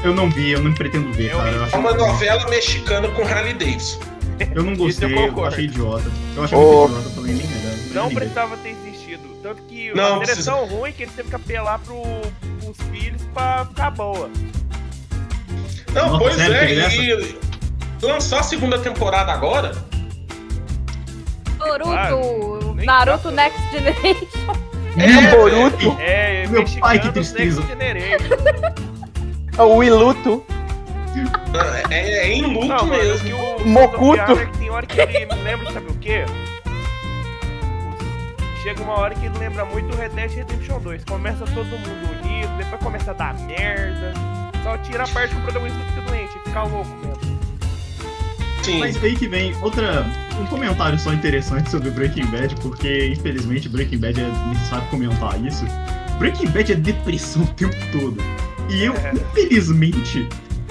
É. 0.03 0.07
Eu 0.07 0.15
não 0.15 0.31
vi, 0.31 0.51
eu 0.51 0.63
não 0.63 0.73
pretendo 0.73 1.13
ver, 1.13 1.29
é 1.29 1.37
cara. 1.37 1.69
É 1.73 1.77
uma 1.77 1.95
novela 1.95 2.49
mexicana 2.49 3.09
com 3.09 3.23
Harley 3.23 3.55
Davidson. 3.55 4.01
Eu 4.55 4.65
não 4.65 4.75
gostei, 4.75 5.13
eu, 5.13 5.37
eu, 5.37 5.45
achei 5.45 5.67
idiota. 5.67 6.11
Eu 6.35 6.43
achei 6.43 6.59
oh. 6.59 6.89
muito 6.89 6.99
idiota, 6.99 7.15
falei 7.15 7.35
nem 7.35 7.47
melhor. 7.47 7.73
Não 7.93 8.11
precisava 8.13 8.57
ter 8.57 8.71
existido. 8.71 9.29
Tanto 9.41 9.63
que 9.65 9.95
não, 9.95 10.17
a 10.17 10.25
direção 10.25 10.59
precisa... 10.59 10.81
ruim 10.81 10.93
que 10.93 11.03
ele 11.05 11.13
teve 11.15 11.29
que 11.29 11.37
apelar 11.37 11.79
pro, 11.79 12.03
pros 12.61 12.77
filhos 12.91 13.23
pra 13.33 13.67
ficar 13.67 13.91
boa. 13.91 14.29
Não, 15.93 16.07
Nossa, 16.07 16.19
pois 16.19 16.35
sério, 16.35 16.57
é, 16.57 17.21
e 18.03 18.07
lançou 18.07 18.39
a 18.39 18.43
segunda 18.43 18.79
temporada 18.79 19.31
agora. 19.31 19.73
Boruto, 21.59 21.91
ah, 21.91 22.85
Naruto 22.85 23.31
Next 23.31 23.61
Generation. 23.71 24.73
É, 24.97 25.31
Boruto? 25.31 25.97
É, 26.01 26.45
é 26.45 26.47
meu 26.49 26.65
pai 26.81 26.99
que 26.99 27.13
tristeza. 27.13 27.63
É 29.59 29.63
o 29.63 29.83
Iluto. 29.83 30.45
É, 31.91 31.95
é, 31.95 32.19
é 32.19 32.33
em 32.33 32.43
luto 32.43 32.67
Não, 32.67 32.87
mesmo. 32.87 33.27
Que 33.27 33.33
o, 33.35 33.69
Mokuto. 33.69 34.33
É 34.33 34.47
que 34.47 34.59
tem 34.59 34.71
hora 34.71 34.87
que 34.87 34.99
ele 34.99 35.27
lembra, 35.43 35.71
sabe 35.71 35.91
o 35.91 35.95
quê? 35.97 36.25
Chega 38.63 38.83
uma 38.83 38.99
hora 38.99 39.15
que 39.15 39.27
ele 39.27 39.39
lembra 39.39 39.65
muito 39.67 39.93
o 39.93 39.97
Red 39.99 40.11
Dead 40.11 40.31
Redemption 40.33 40.79
2. 40.79 41.05
Começa 41.05 41.45
todo 41.45 41.67
mundo 41.67 42.23
unido, 42.23 42.57
depois 42.57 42.81
começa 42.83 43.11
a 43.11 43.15
dar 43.15 43.35
merda. 43.41 44.15
Só 44.63 44.79
tira 44.79 45.05
a 45.05 45.09
parte 45.09 45.35
que 45.35 45.41
o 45.41 45.43
protagonista 45.43 45.81
fica 45.81 46.01
doente, 46.03 46.33
fica 46.45 46.63
louco 46.63 46.97
mesmo. 47.05 47.41
Sim. 48.63 48.79
Mas 48.79 49.03
aí 49.03 49.17
que 49.17 49.29
vem 49.29 49.55
outra. 49.61 50.07
Um 50.41 50.47
comentário 50.47 50.99
só 50.99 51.13
interessante 51.13 51.71
sobre 51.71 51.91
Breaking 51.91 52.27
Bad, 52.27 52.55
porque 52.63 53.09
infelizmente 53.09 53.69
Breaking 53.69 53.99
Bad 53.99 54.21
é 54.21 54.49
necessário 54.49 54.87
comentar 54.89 55.39
isso. 55.45 55.67
Breaking 56.19 56.49
Bad 56.49 56.73
é 56.73 56.77
depressão 56.77 57.43
o 57.43 57.47
tempo 57.49 57.77
todo. 57.93 58.17
E 58.73 58.85
eu, 58.85 58.95
é. 58.95 59.13
infelizmente, 59.13 60.27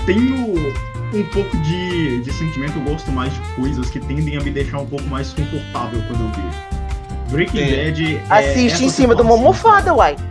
tenho 0.07 0.73
um 1.13 1.23
pouco 1.25 1.55
de, 1.57 2.21
de 2.21 2.33
sentimento, 2.33 2.79
eu 2.79 2.83
gosto 2.83 3.11
mais 3.11 3.31
de 3.31 3.39
coisas 3.55 3.89
que 3.91 3.99
tendem 3.99 4.37
a 4.37 4.41
me 4.41 4.49
deixar 4.49 4.79
um 4.79 4.87
pouco 4.87 5.05
mais 5.05 5.31
confortável 5.33 6.01
quando 6.07 6.21
eu 6.21 6.31
vejo. 6.31 6.71
Breaking 7.29 7.59
é. 7.59 7.85
Bad. 7.85 8.15
É 8.15 8.23
Assiste 8.29 8.85
em 8.85 8.89
cima 8.89 9.15
de 9.15 9.21
uma 9.21 9.31
almofada, 9.31 9.93
uai. 9.93 10.15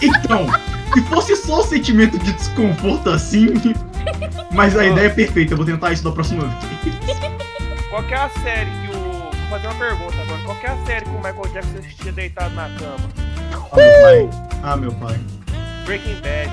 Então, 0.00 0.46
se 0.94 1.02
fosse 1.02 1.34
só 1.34 1.58
o 1.58 1.64
sentimento 1.64 2.16
de 2.20 2.32
desconforto 2.32 3.10
assim, 3.10 3.48
mas 4.52 4.76
a 4.76 4.86
ideia 4.86 5.06
é 5.06 5.10
perfeita, 5.10 5.54
eu 5.54 5.56
vou 5.56 5.66
tentar 5.66 5.90
isso 5.90 6.04
da 6.04 6.12
próxima 6.12 6.44
vez. 6.44 6.98
Qual 7.90 8.04
é 8.04 8.14
a 8.14 8.28
série 8.28 8.70
que 8.70 8.96
o. 8.96 9.00
Vou 9.00 9.58
fazer 9.58 9.66
uma 9.66 9.74
pergunta 9.74 10.22
agora. 10.22 10.40
Qual 10.44 10.56
é 10.62 10.66
a 10.68 10.86
série 10.86 11.04
que 11.04 11.10
o 11.10 11.16
Michael 11.16 11.48
Jackson 11.52 11.78
assistia 11.80 12.12
deitado 12.12 12.54
na 12.54 12.68
cama? 12.78 13.10
Ah, 13.72 13.76
meu 13.76 14.02
pai. 14.02 14.30
Ah, 14.62 14.76
meu 14.76 14.92
pai. 14.92 15.20
Breaking 15.88 16.20
Bad. 16.20 16.52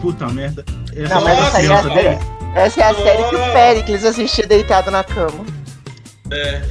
Puta 0.00 0.26
merda. 0.28 0.64
Essa 0.96 1.16
Não, 1.16 1.22
mas 1.22 1.38
essa, 1.38 1.60
é 1.60 1.76
a, 1.76 1.82
dele? 1.82 2.18
essa 2.56 2.80
é 2.80 2.84
a 2.84 2.94
série 2.94 3.24
que 3.24 3.36
o 3.36 3.52
Pericles 3.52 4.04
assistia 4.06 4.46
deitado 4.46 4.90
na 4.90 5.04
cama. 5.04 5.44
É. 6.32 6.62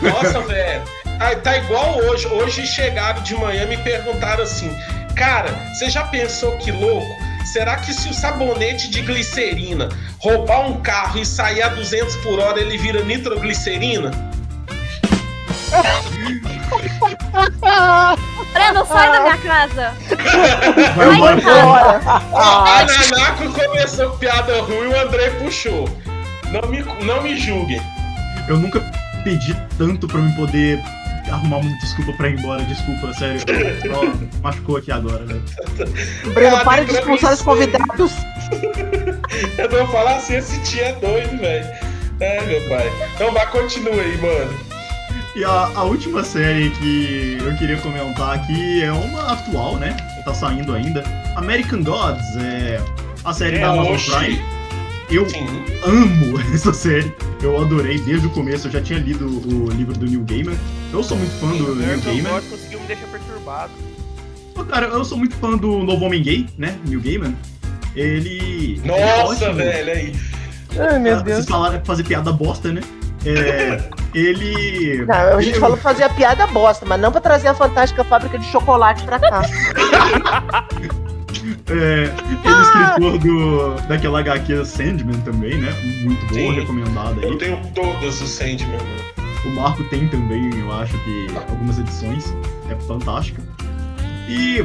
Nossa, 0.00 0.40
velho. 0.48 0.82
Ah, 1.20 1.36
tá 1.36 1.58
igual 1.58 1.98
hoje. 1.98 2.26
Hoje 2.28 2.66
chegaram 2.66 3.22
de 3.22 3.34
manhã 3.34 3.64
e 3.64 3.66
me 3.66 3.76
perguntaram 3.76 4.42
assim: 4.42 4.74
Cara, 5.14 5.52
você 5.74 5.90
já 5.90 6.04
pensou 6.04 6.56
que 6.56 6.72
louco? 6.72 7.06
Será 7.44 7.76
que 7.76 7.92
se 7.92 8.08
o 8.08 8.14
sabonete 8.14 8.88
de 8.88 9.02
glicerina 9.02 9.90
roubar 10.18 10.70
um 10.70 10.80
carro 10.80 11.18
e 11.18 11.26
sair 11.26 11.60
a 11.60 11.68
200 11.68 12.16
por 12.16 12.38
hora, 12.38 12.62
ele 12.62 12.78
vira 12.78 13.04
nitroglicerina? 13.04 14.10
Breno, 18.52 18.86
sai 18.86 19.12
da 19.12 19.20
minha 19.20 19.38
casa! 19.38 19.94
Vai 20.96 21.38
embora! 21.38 22.00
A 22.34 22.84
Nanako 22.84 23.52
começou 23.52 24.10
com 24.10 24.18
piada 24.18 24.60
ruim 24.62 24.90
e 24.90 24.94
o 24.94 25.00
André 25.00 25.30
puxou. 25.30 25.88
Não 26.50 26.68
me, 26.68 26.82
não 27.04 27.22
me 27.22 27.36
julguem. 27.36 27.80
Eu 28.48 28.56
nunca 28.56 28.80
pedi 29.22 29.54
tanto 29.76 30.08
pra 30.08 30.18
me 30.18 30.34
poder 30.34 30.82
arrumar 31.30 31.58
uma 31.58 31.78
desculpa 31.78 32.12
pra 32.14 32.28
ir 32.28 32.38
embora. 32.38 32.62
Desculpa, 32.64 33.12
sério. 33.14 33.40
Só 33.86 34.40
machucou 34.42 34.76
aqui 34.78 34.90
agora, 34.90 35.24
velho. 35.24 35.44
Breno, 36.32 36.64
para 36.64 36.84
de 36.84 36.92
expulsar 36.94 37.34
os 37.34 37.42
convidados. 37.42 38.12
eu 39.58 39.70
vou 39.70 39.86
falar 39.88 40.16
assim, 40.16 40.36
esse 40.36 40.60
tio 40.62 40.82
é 40.82 40.92
doido, 40.94 41.38
velho. 41.38 41.66
É, 42.20 42.40
meu 42.46 42.68
pai. 42.68 42.90
Então 43.14 43.32
vai, 43.32 43.46
continua 43.50 43.94
aí, 43.94 44.18
mano. 44.18 44.67
E 45.38 45.44
a, 45.44 45.70
a, 45.72 45.84
última 45.84 46.24
série 46.24 46.68
que 46.70 47.38
eu 47.40 47.56
queria 47.56 47.76
comentar 47.76 48.34
aqui 48.34 48.82
é 48.82 48.90
uma 48.90 49.34
atual, 49.34 49.76
né? 49.76 49.96
Tá 50.24 50.34
saindo 50.34 50.74
ainda. 50.74 51.04
American 51.36 51.84
Gods, 51.84 52.36
é 52.36 52.82
a 53.24 53.32
série 53.32 53.58
é, 53.58 53.60
da 53.60 53.70
Amazon 53.70 54.18
Prime. 54.18 54.42
Eu 55.08 55.30
Sim. 55.30 55.46
amo 55.84 56.40
essa 56.52 56.72
série. 56.72 57.14
Eu 57.40 57.56
adorei 57.62 58.00
desde 58.00 58.26
o 58.26 58.30
começo. 58.30 58.66
Eu 58.66 58.72
já 58.72 58.80
tinha 58.80 58.98
lido 58.98 59.26
o 59.26 59.70
livro 59.70 59.96
do 59.96 60.06
Neil 60.06 60.24
Gaiman. 60.24 60.58
Eu 60.92 61.04
sou 61.04 61.16
muito 61.16 61.30
fã 61.38 61.52
Sim, 61.52 61.58
do 61.58 61.76
Neil 61.76 62.00
Gaiman. 62.00 62.42
conseguiu 62.50 62.80
me 62.80 62.86
deixar 62.88 63.06
perturbado. 63.06 63.72
Cara, 64.68 64.86
eu 64.86 65.04
sou 65.04 65.18
muito 65.18 65.36
fã 65.36 65.56
do 65.56 65.84
Novo 65.84 66.04
Homem 66.04 66.20
Gay, 66.20 66.48
né? 66.58 66.76
Neil 66.84 67.00
Gaiman. 67.00 67.36
Ele. 67.94 68.82
Nossa, 68.84 69.44
ele 69.44 69.62
é 69.62 69.64
velho, 69.64 69.92
aí. 69.92 70.12
Ai, 70.76 70.98
meu 70.98 71.22
Deus. 71.22 71.36
Vocês 71.36 71.48
falaram 71.48 71.80
fazer 71.84 72.02
piada 72.02 72.32
bosta, 72.32 72.72
né? 72.72 72.80
É, 73.24 73.88
ele. 74.14 75.04
Não, 75.06 75.14
a 75.14 75.40
gente 75.40 75.54
ele... 75.54 75.60
falou 75.60 75.76
fazer 75.76 76.04
a 76.04 76.08
piada 76.08 76.46
bosta, 76.46 76.84
mas 76.86 77.00
não 77.00 77.12
pra 77.12 77.20
trazer 77.20 77.48
a 77.48 77.54
fantástica 77.54 78.04
fábrica 78.04 78.38
de 78.38 78.46
chocolate 78.46 79.04
pra 79.04 79.18
cá. 79.18 79.42
É, 81.70 81.74
ele 81.74 82.40
é 82.44 82.62
escritor 82.62 83.18
do, 83.18 83.88
daquela 83.88 84.20
HQ 84.20 84.64
Sandman 84.64 85.20
também, 85.20 85.58
né? 85.58 85.70
Muito 86.02 86.20
boa, 86.26 86.34
Sim, 86.34 86.52
recomendada 86.52 87.20
aí. 87.20 87.24
Eu 87.24 87.36
tenho 87.36 87.60
todas 87.74 88.20
os 88.20 88.28
Sandman. 88.30 88.78
O 89.44 89.50
Marco 89.50 89.84
tem 89.84 90.08
também, 90.08 90.50
eu 90.58 90.72
acho 90.72 90.96
que 91.04 91.26
algumas 91.48 91.78
edições. 91.78 92.34
É 92.70 92.74
fantástica. 92.86 93.42
E 94.28 94.64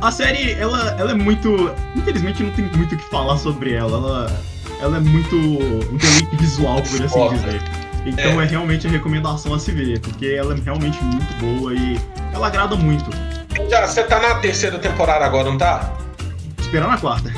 a 0.00 0.10
série, 0.10 0.52
ela, 0.52 0.96
ela 0.98 1.12
é 1.12 1.14
muito. 1.14 1.72
Infelizmente 1.94 2.42
não 2.42 2.50
tem 2.52 2.64
muito 2.76 2.94
o 2.94 2.98
que 2.98 3.04
falar 3.10 3.36
sobre 3.36 3.72
ela. 3.72 3.96
Ela, 3.96 4.40
ela 4.80 4.96
é 4.96 5.00
muito 5.00 5.36
um 5.36 5.96
deleite 5.96 6.36
visual, 6.36 6.82
por 6.82 7.02
assim 7.02 7.28
dizer. 7.28 7.62
Então 8.04 8.40
é. 8.40 8.44
é 8.44 8.48
realmente 8.48 8.86
a 8.86 8.90
recomendação 8.90 9.54
a 9.54 9.58
se 9.58 9.70
ver, 9.72 10.00
porque 10.00 10.26
ela 10.26 10.54
é 10.54 10.60
realmente 10.60 11.02
muito 11.04 11.34
boa 11.34 11.72
e 11.74 12.00
ela 12.32 12.46
agrada 12.46 12.74
muito. 12.76 13.10
Já, 13.68 13.86
você 13.86 14.02
tá 14.02 14.18
na 14.20 14.36
terceira 14.36 14.78
temporada 14.78 15.24
agora, 15.24 15.50
não 15.50 15.58
tá? 15.58 15.92
Esperando 16.58 16.92
a 16.92 16.98
quarta. 16.98 17.32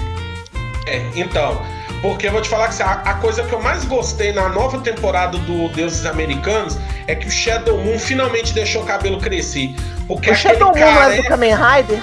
É, 0.86 1.02
então. 1.14 1.60
Porque 2.00 2.26
eu 2.26 2.32
vou 2.32 2.42
te 2.42 2.50
falar 2.50 2.68
que 2.68 2.82
a, 2.82 2.92
a, 2.92 3.14
coisa 3.14 3.42
que 3.42 3.52
eu 3.54 3.62
mais 3.62 3.82
gostei 3.86 4.30
na 4.30 4.50
nova 4.50 4.78
temporada 4.80 5.38
do 5.38 5.70
Deuses 5.70 6.04
Americanos 6.04 6.78
é 7.06 7.14
que 7.14 7.26
o 7.26 7.30
Shadow 7.30 7.78
Moon 7.78 7.98
finalmente 7.98 8.52
deixou 8.52 8.82
o 8.82 8.84
cabelo 8.84 9.18
crescer. 9.18 9.74
Porque 10.06 10.30
o 10.30 10.34
Shadow 10.34 10.68
Moon 10.68 10.80
não 10.80 11.02
é 11.02 11.16
do 11.16 11.22
Kamen 11.24 11.54
Rider? 11.54 12.02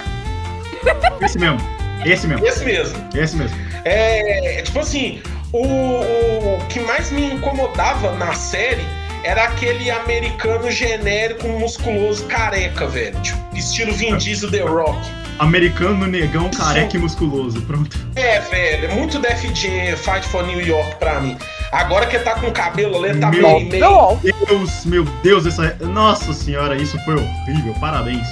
Esse 1.21 1.37
mesmo. 1.37 1.59
Esse 2.03 2.27
mesmo. 2.27 2.47
Esse 2.47 2.65
mesmo. 2.65 3.09
Esse 3.13 3.35
mesmo. 3.35 3.57
É, 3.85 4.57
é 4.57 4.61
tipo 4.63 4.79
assim, 4.79 5.21
o, 5.53 6.55
o 6.55 6.65
que 6.67 6.79
mais 6.79 7.11
me 7.11 7.33
incomodava 7.33 8.13
na 8.15 8.33
série 8.33 8.85
era 9.23 9.43
aquele 9.43 9.91
americano 9.91 10.71
genérico, 10.71 11.47
musculoso, 11.47 12.25
careca, 12.25 12.87
velho. 12.87 13.19
Tipo, 13.21 13.39
estilo 13.55 13.93
Vin 13.93 14.17
Diesel 14.17 14.49
The 14.49 14.61
Rock. 14.61 14.99
Americano, 15.39 16.05
negão, 16.07 16.49
careca 16.49 16.97
e 16.97 16.99
musculoso, 16.99 17.61
pronto. 17.61 17.97
É, 18.15 18.39
velho, 18.41 18.85
é 18.85 18.95
muito 18.95 19.19
Def 19.19 19.43
Jam, 19.55 19.97
Fight 19.97 20.27
for 20.27 20.45
New 20.45 20.61
York 20.65 20.95
pra 20.95 21.19
mim. 21.19 21.37
Agora 21.71 22.05
que 22.05 22.19
tá 22.19 22.35
com 22.35 22.47
o 22.47 22.51
cabelo 22.51 23.03
ali, 23.03 23.19
tá 23.19 23.31
meu 23.31 23.41
meio, 23.41 23.69
meio... 23.69 24.19
Deus, 24.47 24.85
meu 24.85 25.03
Deus, 25.23 25.45
essa... 25.45 25.75
Nossa 25.81 26.33
senhora, 26.33 26.75
isso 26.75 26.99
foi 27.05 27.15
horrível, 27.15 27.73
parabéns. 27.79 28.27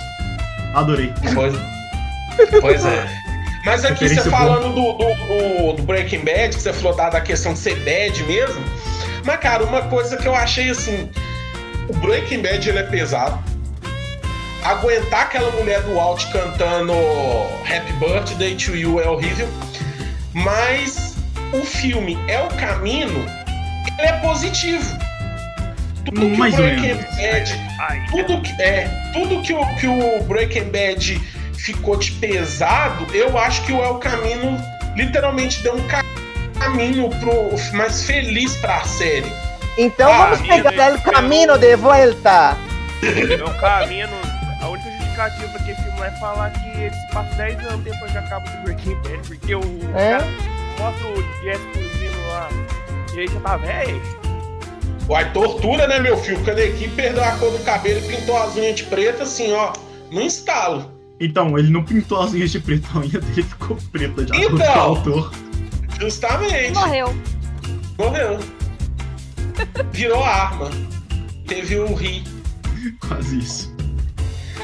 Adorei. 0.76 1.11
Pois, 1.34 1.55
pois 2.61 2.86
é. 2.86 3.28
Mas 3.66 3.84
aqui 3.84 4.07
você 4.07 4.30
falando 4.30 4.74
do, 4.74 4.93
do, 4.93 5.74
do, 5.74 5.84
Breaking 5.84 6.24
Bad, 6.24 6.55
que 6.55 6.62
você 6.62 6.74
falou 6.74 6.95
da, 6.95 7.10
da 7.10 7.22
questão 7.22 7.53
de 7.53 7.60
ser 7.60 7.76
bad 7.84 8.24
mesmo, 8.24 8.64
mas, 9.26 9.39
cara, 9.39 9.64
uma 9.64 9.82
coisa 9.84 10.18
que 10.18 10.28
eu 10.28 10.34
achei 10.34 10.70
assim: 10.70 11.10
o 11.88 11.93
Breaking 11.93 12.41
Bad 12.41 12.68
ele 12.68 12.80
é 12.80 12.84
pesado. 12.84 13.38
Aguentar 14.64 15.22
aquela 15.24 15.51
mulher 15.51 15.82
do 15.84 15.99
Alt 15.99 16.26
cantando 16.32 16.93
Happy 17.64 17.93
Birthday 17.93 18.55
to 18.55 18.76
You 18.76 18.99
é 18.99 19.07
horrível. 19.07 19.47
Mas 20.34 21.16
o 21.53 21.64
filme 21.64 22.18
é 22.28 22.41
o 22.41 22.47
caminho, 22.49 23.26
ele 23.97 24.07
é 24.07 24.14
positivo. 24.14 24.97
Tudo 26.05 26.22
que 26.22 26.38
mais 26.38 26.53
o 26.53 26.57
Breaking. 26.57 26.95
Bad, 26.95 27.70
Aí, 27.80 28.05
tudo 28.12 28.41
que, 28.41 28.62
é, 28.62 29.12
tudo 29.14 29.41
que 29.41 29.53
o, 29.53 29.76
que 29.76 29.88
o 29.88 30.24
Breaking 30.24 30.72
Bad 30.72 31.22
ficou 31.64 31.97
de 31.97 32.12
pesado, 32.14 33.05
eu 33.16 33.38
acho 33.38 33.64
que 33.66 33.72
o 33.72 33.84
El 33.84 33.95
Camino 33.95 34.57
literalmente 34.95 35.62
deu 35.62 35.76
um 35.76 35.88
ca- 35.88 36.03
caminho 36.60 37.10
pro, 37.10 37.55
mais 37.78 38.03
feliz 38.03 38.55
pra 38.57 38.84
série. 38.84 39.32
Então 39.78 40.12
Ah, 40.12 40.26
vamos 40.32 40.41
pegar 40.47 40.72
o 40.72 40.93
ele 40.95 41.01
caminho 41.01 41.57
de 41.57 41.76
volta. 41.76 42.57
é 43.03 43.43
um 43.43 43.57
caminho. 43.60 44.07
A 44.62 44.68
única 44.68 44.89
justificativa 44.91 45.47
pra 45.49 45.62
aquele 45.62 45.76
filme 45.78 46.01
é 46.01 46.12
falar 46.20 46.49
que 46.51 46.68
ele 46.82 46.93
se 46.93 47.14
passa 47.14 47.36
10 47.36 47.60
anos 47.68 47.84
depois 47.84 48.12
que 48.12 48.18
acaba 48.18 48.45
do 48.49 48.57
Breaking 48.64 48.95
Bad, 48.95 49.20
porque 49.28 49.55
o 49.55 49.62
É? 49.95 50.18
cara 50.18 50.28
mostra 50.80 51.07
o 51.07 51.43
Jess 51.43 51.62
fugindo 51.74 52.28
lá 52.30 52.49
e 53.14 53.20
aí 53.20 53.28
já 53.28 53.39
tá 53.39 53.57
velho. 53.57 54.01
Uai, 55.07 55.32
tortura, 55.34 55.88
né, 55.88 55.99
meu 55.99 56.18
filho? 56.18 56.43
Quando 56.43 56.60
a 56.60 56.66
equipe 56.66 56.93
perdeu 56.95 57.24
a 57.24 57.32
cor 57.38 57.51
do 57.51 57.60
cabelo 57.64 57.99
e 57.99 58.16
pintou 58.16 58.38
as 58.38 58.55
unhas 58.55 58.76
de 58.76 58.84
preto, 58.84 59.24
assim, 59.24 59.51
ó, 59.53 59.74
no 60.12 60.22
instalo. 60.22 60.91
Então, 61.20 61.57
ele 61.57 61.70
não 61.70 61.84
pintou 61.84 62.22
as 62.22 62.32
unhas 62.34 62.51
de 62.51 62.59
preto, 62.59 62.88
a 62.95 62.99
unha 62.99 63.20
dele 63.20 63.43
ficou 63.43 63.78
preta 63.91 64.24
de 64.26 64.32
acordo 64.32 64.55
Então. 64.55 64.74
com 64.74 64.80
o 64.80 64.82
autor. 64.84 65.32
Justamente. 65.99 66.74
Morreu. 66.74 67.15
Morreu. 67.97 68.39
Virou 69.91 70.24
arma. 70.24 70.70
Teve 71.45 71.80
um 71.80 71.93
ri. 71.93 72.24
Quase 73.05 73.39
isso. 73.39 73.76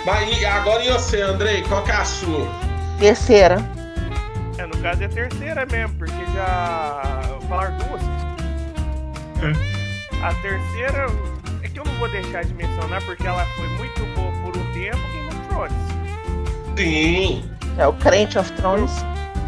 Mas 0.06 0.40
e 0.40 0.46
agora 0.46 0.84
e 0.86 0.92
você, 0.92 1.22
Andrei? 1.22 1.62
Qual 1.64 1.84
que 1.84 1.92
é 1.92 1.96
a 1.96 2.06
sua? 2.06 2.48
Terceira. 3.00 3.58
É, 4.58 4.66
no 4.66 4.78
caso 4.78 5.02
é 5.02 5.06
a 5.06 5.10
terceira 5.10 5.66
mesmo, 5.66 5.96
porque 5.98 6.26
já. 6.34 7.22
Falar 7.50 7.72
duas. 7.72 8.02
A 10.24 10.34
terceira 10.36 11.08
é 11.62 11.68
que 11.68 11.80
eu 11.80 11.84
não 11.84 11.94
vou 11.96 12.10
deixar 12.10 12.44
de 12.46 12.54
mencionar 12.54 13.04
porque 13.04 13.28
ela 13.28 13.46
foi 13.58 13.68
muito 13.70 14.06
boa 14.16 14.32
por 14.44 14.56
um 14.58 14.74
tempo 14.74 14.98
Game 15.12 15.28
of 15.28 15.48
Thrones. 15.50 15.95
Sim. 16.78 17.44
É 17.78 17.88
o 17.88 17.94
Crente 17.94 18.38
of 18.38 18.52
Thrones. 18.54 18.92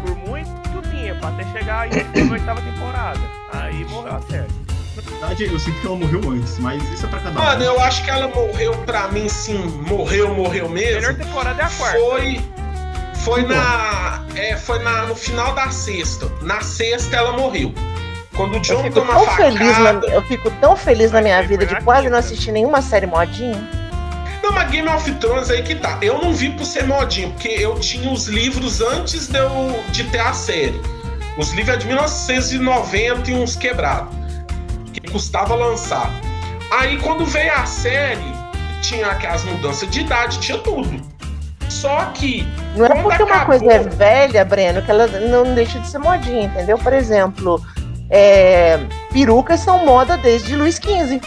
Por 0.04 0.16
muito 0.28 0.82
tempo, 0.90 1.26
até 1.26 1.44
chegar 1.58 1.80
aí 1.80 1.90
na 2.24 2.32
oitava 2.32 2.60
temporada. 2.60 3.20
Aí 3.52 3.84
morreu 3.86 4.16
a 4.16 4.20
série. 4.22 4.48
Na 4.96 5.02
verdade, 5.28 5.44
eu 5.52 5.58
sinto 5.58 5.80
que 5.80 5.86
ela 5.86 5.96
morreu 5.96 6.20
antes, 6.30 6.58
mas 6.58 6.82
isso 6.92 7.06
é 7.06 7.08
pra 7.08 7.20
cada 7.20 7.40
Mano, 7.40 7.60
um. 7.60 7.64
eu 7.64 7.80
acho 7.80 8.02
que 8.04 8.10
ela 8.10 8.28
morreu 8.28 8.72
pra 8.84 9.08
mim, 9.08 9.28
sim. 9.28 9.58
Morreu, 9.86 10.34
morreu 10.34 10.66
A 10.66 10.68
melhor 10.68 11.00
mesmo. 11.12 11.24
temporada 11.24 11.62
é 11.62 11.64
a 11.64 11.70
quarta. 11.70 11.98
Foi. 11.98 12.40
Foi 13.24 13.42
na. 13.46 14.22
É, 14.34 14.56
foi 14.56 14.78
na, 14.82 15.02
no 15.06 15.14
final 15.14 15.54
da 15.54 15.70
sexta. 15.70 16.30
Na 16.42 16.60
sexta 16.60 17.16
ela 17.16 17.32
morreu. 17.32 17.72
Quando 18.36 18.52
o 18.52 18.56
Eu 18.56 18.60
John 18.60 18.82
fico 18.84 18.94
toma 19.00 19.12
tão 19.14 19.24
facada. 19.24 19.52
feliz 19.52 19.78
na, 19.78 19.90
eu 20.12 20.22
fico 20.22 20.50
tão 20.60 20.76
feliz 20.76 21.10
na 21.12 21.20
minha 21.20 21.42
vida 21.42 21.66
de 21.66 21.74
quase 21.82 22.08
não 22.08 22.18
assistir 22.18 22.52
nenhuma 22.52 22.80
série 22.82 23.06
modinha. 23.06 23.68
Não, 24.48 24.54
mas 24.54 24.70
Game 24.70 24.88
of 24.88 25.10
Thrones 25.16 25.50
aí 25.50 25.62
que 25.62 25.74
tá. 25.74 25.98
Eu 26.00 26.22
não 26.22 26.32
vi 26.32 26.48
por 26.50 26.64
ser 26.64 26.86
modinho, 26.86 27.30
porque 27.32 27.48
eu 27.48 27.78
tinha 27.78 28.10
os 28.10 28.28
livros 28.28 28.80
antes 28.80 29.28
de, 29.28 29.38
eu, 29.38 29.78
de 29.90 30.04
ter 30.04 30.20
a 30.20 30.32
série. 30.32 30.80
Os 31.36 31.52
livros 31.52 31.74
é 31.76 31.78
de 31.78 31.86
1990 31.86 33.30
e 33.30 33.34
uns 33.34 33.54
quebrados. 33.56 34.08
Que 34.94 35.02
custava 35.12 35.54
lançar. 35.54 36.10
Aí 36.72 36.96
quando 36.98 37.26
veio 37.26 37.52
a 37.52 37.66
série, 37.66 38.32
tinha 38.80 39.08
aquelas 39.08 39.44
mudanças 39.44 39.88
de 39.90 40.00
idade, 40.00 40.38
tinha 40.38 40.56
tudo. 40.56 40.98
Só 41.68 42.06
que. 42.14 42.48
Não 42.74 42.86
é 42.86 43.02
porque 43.02 43.22
uma 43.22 43.34
acabou- 43.34 43.58
coisa 43.58 43.70
é 43.70 43.78
velha, 43.80 44.44
Breno, 44.46 44.80
que 44.80 44.90
ela 44.90 45.06
não 45.06 45.54
deixa 45.54 45.78
de 45.78 45.88
ser 45.88 45.98
modinha, 45.98 46.44
entendeu? 46.46 46.78
Por 46.78 46.94
exemplo, 46.94 47.62
é, 48.08 48.78
perucas 49.12 49.60
são 49.60 49.84
moda 49.84 50.16
desde 50.16 50.56
Luiz 50.56 50.76
XV. 50.76 51.20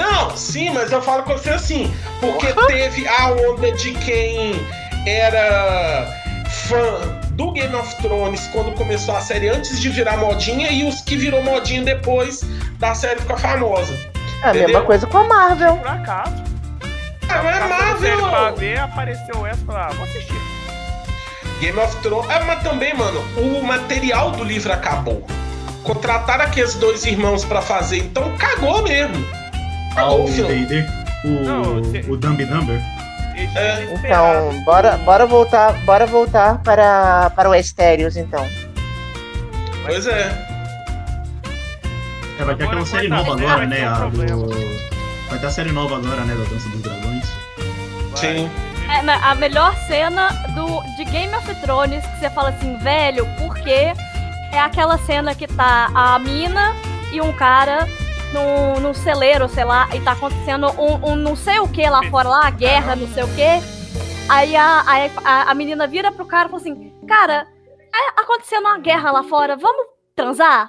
Não, 0.00 0.34
sim, 0.34 0.70
mas 0.70 0.90
eu 0.90 1.02
falo 1.02 1.24
com 1.24 1.34
você 1.34 1.50
assim, 1.50 1.94
porque 2.20 2.46
teve 2.66 3.06
a 3.06 3.32
onda 3.32 3.70
de 3.72 3.92
quem 3.92 4.54
era 5.06 6.06
fã 6.48 7.20
do 7.32 7.52
Game 7.52 7.74
of 7.74 7.94
Thrones 7.96 8.46
quando 8.48 8.72
começou 8.72 9.14
a 9.14 9.20
série 9.20 9.50
antes 9.50 9.78
de 9.78 9.90
virar 9.90 10.16
modinha 10.16 10.70
e 10.70 10.88
os 10.88 11.02
que 11.02 11.16
virou 11.16 11.42
modinha 11.42 11.82
depois 11.82 12.40
da 12.78 12.94
série 12.94 13.20
ficar 13.20 13.36
famosa. 13.36 13.92
É 14.42 14.48
a 14.48 14.54
mesma 14.54 14.80
coisa 14.80 15.06
com 15.06 15.18
a 15.18 15.24
Marvel. 15.24 15.76
Por 15.76 15.88
acaso. 15.88 16.44
Ah, 17.28 17.42
mas 17.42 17.56
é 17.56 17.98
série 18.00 18.16
pra 18.16 18.30
Marvel! 18.30 18.56
ver, 18.56 18.78
apareceu 18.80 19.46
essa 19.46 19.60
e 19.60 19.66
falei, 19.66 19.82
ah, 19.82 19.90
vou 19.90 20.04
assistir. 20.04 20.40
Game 21.60 21.78
of 21.78 21.94
Thrones. 21.96 22.30
É, 22.30 22.42
mas 22.44 22.62
também, 22.62 22.94
mano, 22.94 23.20
o 23.36 23.62
material 23.62 24.30
do 24.30 24.44
livro 24.44 24.72
acabou. 24.72 25.26
Contrataram 25.84 26.44
aqueles 26.44 26.74
dois 26.76 27.04
irmãos 27.04 27.44
pra 27.44 27.60
fazer, 27.60 27.98
então 27.98 28.34
cagou 28.38 28.82
mesmo. 28.82 29.39
Cagou 29.94 30.20
o 30.20 30.24
o. 30.24 30.26
D&D, 30.26 30.86
Dumb 32.16 32.44
Number. 32.46 32.80
É. 33.56 33.84
Então, 33.94 34.64
bora, 34.64 34.96
bora 34.98 35.26
voltar, 35.26 35.72
bora 35.84 36.06
voltar 36.06 36.58
para, 36.58 37.30
para 37.30 37.48
o 37.48 37.54
Estérios, 37.54 38.16
então. 38.16 38.46
Pois 39.84 40.06
é. 40.06 40.50
É, 42.38 42.44
vai 42.44 42.54
ter 42.54 42.64
aquela 42.64 42.86
série 42.86 43.08
nova 43.08 43.32
agora, 43.32 43.66
né? 43.66 43.88
um 43.88 43.94
A 43.94 44.06
do... 44.06 44.48
Vai 45.28 45.38
ter 45.38 45.46
a 45.46 45.50
série 45.50 45.72
nova 45.72 45.96
agora, 45.96 46.22
né? 46.22 46.34
Da 46.34 46.44
Dança 46.44 46.68
dos 46.68 46.82
Dragões. 46.82 47.24
Sim. 48.14 48.50
É, 48.90 49.02
mas 49.02 49.22
a 49.22 49.34
melhor 49.34 49.74
cena 49.86 50.28
do, 50.54 50.82
de 50.96 51.04
Game 51.04 51.34
of 51.34 51.54
Thrones 51.62 52.04
que 52.04 52.18
você 52.18 52.30
fala 52.30 52.50
assim, 52.50 52.76
velho, 52.78 53.24
por 53.38 53.54
quê? 53.56 53.92
É 54.52 54.58
aquela 54.58 54.98
cena 54.98 55.34
que 55.34 55.46
tá 55.46 55.90
a 55.94 56.18
mina 56.18 56.74
e 57.12 57.20
um 57.20 57.32
cara 57.32 57.86
num, 58.32 58.80
num 58.80 58.94
celeiro, 58.94 59.48
sei 59.48 59.64
lá, 59.64 59.88
e 59.94 60.00
tá 60.00 60.12
acontecendo 60.12 60.66
um, 60.80 61.10
um 61.12 61.16
não 61.16 61.34
sei 61.36 61.58
o 61.58 61.68
que 61.68 61.88
lá 61.88 62.02
fora, 62.10 62.28
lá, 62.28 62.46
a 62.46 62.50
guerra, 62.50 62.96
não 62.96 63.08
sei 63.08 63.24
o 63.24 63.28
que. 63.28 63.80
Aí 64.28 64.54
a, 64.56 64.84
a, 65.24 65.50
a 65.50 65.54
menina 65.54 65.86
vira 65.86 66.12
pro 66.12 66.24
cara 66.24 66.46
e 66.46 66.50
fala 66.50 66.60
assim, 66.62 66.92
cara, 67.08 67.46
é 67.92 68.20
acontecendo 68.20 68.66
uma 68.66 68.78
guerra 68.78 69.10
lá 69.10 69.22
fora, 69.24 69.56
vamos 69.56 69.86
transar? 70.14 70.68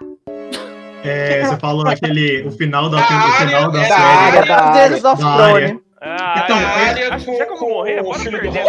É, 1.03 1.43
você 1.45 1.57
falou 1.57 1.87
aquele... 1.87 2.43
O 2.47 2.51
final 2.51 2.89
da, 2.89 2.97
Da 2.97 3.03
o 3.03 3.31
final 3.47 3.71
da 3.71 3.79
área, 3.81 4.41
Da 4.41 4.47
série. 4.47 4.51
área, 4.51 5.01
da 5.01 5.11
of 5.11 5.21
da 5.21 5.29
área. 5.29 5.79
Ah, 6.03 6.41
Então, 6.43 6.57
é, 6.57 6.61
é- 6.63 6.89
área 6.89 7.13
acho 7.13 7.25
que 7.25 7.59
morrer, 7.59 8.01
bora 8.01 8.19
perder 8.19 8.63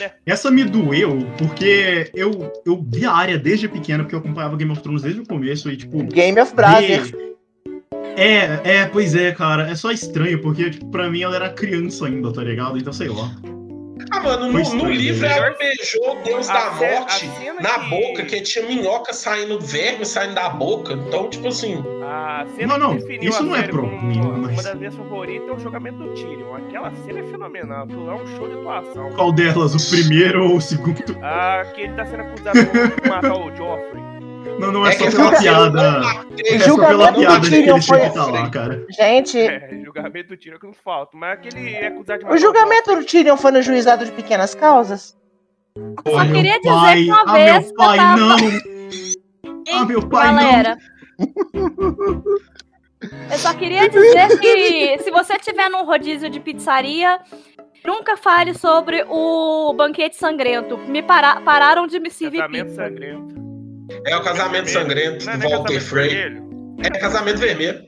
né? 0.00 0.12
Essa 0.26 0.50
me 0.50 0.64
doeu 0.64 1.26
porque 1.38 2.10
eu, 2.14 2.52
eu 2.66 2.84
vi 2.86 3.06
a 3.06 3.12
área 3.12 3.38
desde 3.38 3.66
pequena, 3.68 4.04
porque 4.04 4.14
eu 4.14 4.18
acompanhava 4.18 4.56
Game 4.56 4.70
of 4.70 4.82
Thrones 4.82 5.02
desde 5.02 5.20
o 5.22 5.26
começo 5.26 5.70
e, 5.70 5.76
tipo... 5.78 6.02
Game 6.04 6.38
of 6.38 6.54
Brothers. 6.54 7.10
Ver- 8.16 8.20
É, 8.20 8.60
é, 8.64 8.86
pois 8.86 9.14
é, 9.14 9.32
cara. 9.32 9.68
É 9.70 9.74
só 9.74 9.90
estranho, 9.90 10.40
porque, 10.40 10.70
tipo, 10.70 10.86
pra 10.90 11.08
mim 11.10 11.22
ela 11.22 11.36
era 11.36 11.50
criança 11.50 12.06
ainda, 12.06 12.32
tá 12.32 12.42
ligado? 12.42 12.78
Então, 12.78 12.92
sei 12.92 13.08
lá. 13.08 13.30
Ah, 14.10 14.20
mano, 14.20 14.52
no, 14.52 14.74
no 14.74 14.90
livro 14.90 15.26
né? 15.26 15.36
ela 15.36 15.56
beijou 15.58 16.18
o 16.20 16.22
Deus 16.22 16.48
A 16.48 16.52
da 16.52 16.70
morte 16.74 17.26
na 17.60 17.78
que- 17.78 17.90
boca, 17.90 18.22
que 18.24 18.40
tinha 18.42 18.64
minhoca 18.66 19.12
saindo, 19.12 19.58
verme 19.58 20.04
saindo 20.04 20.34
da 20.34 20.48
boca. 20.50 20.92
Então, 20.92 21.28
tipo 21.28 21.48
assim. 21.48 21.82
Não, 22.66 22.78
não, 22.78 22.96
isso 22.96 23.42
não 23.42 23.56
é 23.56 23.60
série 23.60 23.72
pro- 23.72 23.82
como 23.88 24.38
mas- 24.42 24.52
Uma 24.52 24.62
das 24.62 24.74
minhas 24.76 24.94
favoritas 24.94 25.48
é 25.48 25.52
o 25.52 25.58
jogamento 25.58 25.98
do 25.98 26.08
Tyrion. 26.14 26.54
Aquela 26.54 26.92
cena 27.04 27.20
é 27.20 27.22
fenomenal, 27.24 27.84
aquilo 27.84 28.10
é 28.10 28.14
um 28.14 28.26
show 28.36 28.46
de 28.46 28.54
atuação. 28.54 29.10
Qual 29.12 29.32
delas? 29.32 29.74
O 29.74 29.90
primeiro 29.90 30.44
ou 30.50 30.56
o 30.56 30.60
segundo? 30.60 31.02
Ah, 31.22 31.64
que 31.74 31.80
ele 31.82 31.94
tá 31.94 32.04
sendo 32.06 32.22
acusado 32.22 32.58
de 32.60 33.08
matar 33.08 33.34
o 33.34 33.56
Joffrey. 33.56 34.03
Não, 34.58 34.72
não 34.72 34.86
é, 34.86 34.92
só 34.92 35.04
que 35.06 35.16
pela 35.16 35.38
piada. 35.38 36.02
Ele 36.38 36.56
É 36.56 36.58
só 36.60 36.76
pela 36.76 36.88
julgamento 36.90 37.12
do 37.12 37.20
piada 37.20 37.40
de 37.40 37.50
que 37.50 37.70
ele 37.70 37.82
foi- 37.82 38.10
tá 38.10 38.26
lá, 38.26 38.50
cara. 38.50 38.86
Gente, 38.90 39.38
É, 39.40 39.80
julgamento 39.84 40.28
do 40.28 40.36
Tyrion 40.36 40.58
que 40.58 40.66
não 40.66 40.72
falta. 40.74 41.16
Mas 41.16 41.32
aquele 41.32 41.70
é 41.74 41.86
acusado 41.88 42.24
de 42.24 42.30
o 42.32 42.36
julgamento 42.38 42.94
do 42.96 43.04
Tyrion 43.04 43.36
foi 43.36 43.50
no 43.52 43.62
juizado 43.62 44.04
de 44.04 44.12
pequenas 44.12 44.54
causas? 44.54 45.16
Só 46.06 46.18
Ah, 46.18 46.24
meu 46.24 46.34
queria 46.36 46.58
dizer 46.60 46.70
pai, 46.74 47.02
que 47.04 47.10
uma 47.10 47.22
ah, 47.26 47.32
vez 47.32 47.52
meu 47.52 47.68
eu 47.70 47.74
pai, 47.74 47.96
tava- 47.98 48.16
não! 48.16 48.38
Hein, 48.38 48.60
Ah, 49.72 49.84
meu 49.84 50.08
pai, 50.08 50.26
não! 50.32 50.34
Galera. 50.42 50.78
Eu 53.30 53.38
só 53.38 53.52
queria 53.54 53.88
dizer 53.88 54.38
que 54.38 54.98
se 55.02 55.10
você 55.10 55.38
tiver 55.38 55.68
num 55.68 55.84
rodízio 55.84 56.30
de 56.30 56.40
pizzaria, 56.40 57.18
nunca 57.84 58.16
fale 58.16 58.54
sobre 58.54 59.04
o 59.08 59.72
banquete 59.74 60.16
sangrento. 60.16 60.78
Me 60.78 61.02
para- 61.02 61.40
pararam 61.40 61.86
de 61.86 61.98
me 62.00 62.10
servir 62.10 62.38
Casamento 62.38 62.66
pizza. 62.68 62.84
sangrento. 62.84 63.34
É 64.06 64.16
o 64.16 64.22
casamento 64.22 64.70
sangrento 64.70 65.24
Não 65.26 65.32
é 65.32 65.36
do 65.38 65.48
Walter 65.48 65.80
Frey. 65.80 66.08
vermelho? 66.08 66.44
É 66.84 66.90
casamento 66.98 67.38
vermelho. 67.38 67.82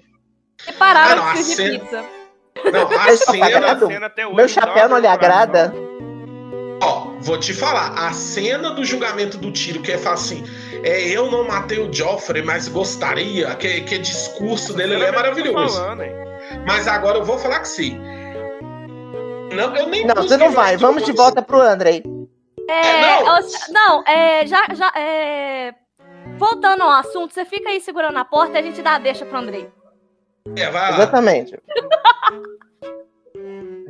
Me 0.66 0.72
pararam 0.74 1.22
Ah, 1.22 1.26
não, 1.26 1.32
de 1.34 1.38
a 1.40 1.43
cena- 1.43 1.78
pizza. 1.78 2.05
Não, 2.72 2.88
a 2.88 3.16
cena. 3.16 3.78
cena 3.88 4.06
até 4.06 4.26
hoje 4.26 4.36
Meu 4.36 4.48
chapéu 4.48 4.88
não 4.88 4.98
lhe 4.98 5.06
agrada? 5.06 5.74
Ó, 6.82 7.09
vou 7.20 7.38
te 7.38 7.52
falar, 7.55 7.93
a 8.06 8.12
cena 8.12 8.70
do 8.70 8.84
julgamento 8.84 9.38
do 9.38 9.51
tiro, 9.51 9.80
que 9.80 9.93
é 9.93 9.98
fala 9.98 10.14
assim, 10.14 10.44
é, 10.82 11.09
eu 11.09 11.30
não 11.30 11.44
matei 11.47 11.78
o 11.78 11.90
Joffrey, 11.93 12.43
mas 12.43 12.68
gostaria, 12.68 13.55
que, 13.55 13.80
que 13.82 13.98
discurso 13.98 14.74
dele 14.74 14.94
ele 14.94 15.05
é 15.05 15.12
maravilhoso. 15.12 15.76
falando? 15.78 16.02
Mas 16.66 16.86
agora 16.86 17.18
eu 17.18 17.24
vou 17.24 17.38
falar 17.38 17.60
que 17.60 17.68
sim. 17.68 17.98
Não, 19.55 19.74
eu 19.76 19.88
nem 19.88 20.06
Não, 20.06 20.14
você 20.16 20.36
não 20.36 20.51
vai. 20.51 20.76
Vamos 20.76 21.02
de 21.05 21.12
volta 21.12 21.40
pro 21.43 21.60
Andrei. 21.60 22.02
É, 22.68 22.72
É, 22.88 23.01
não. 23.22 23.36
eu- 23.38 23.47
não, 23.70 24.05
é, 24.06 24.47
já, 24.47 24.66
já, 24.74 24.93
é, 24.97 25.72
voltando 26.38 26.82
ao 26.82 26.90
assunto, 26.90 27.32
você 27.34 27.44
fica 27.44 27.68
aí 27.70 27.80
segurando 27.80 28.18
a 28.18 28.24
porta 28.24 28.54
e 28.54 28.58
a 28.58 28.62
gente 28.62 28.82
dá 28.82 28.94
a 28.94 28.98
deixa 28.98 29.24
pro 29.24 29.38
Andrei. 29.38 29.68
É, 30.56 30.70
vai 30.70 30.90
lá. 30.90 30.96
Exatamente. 30.96 31.58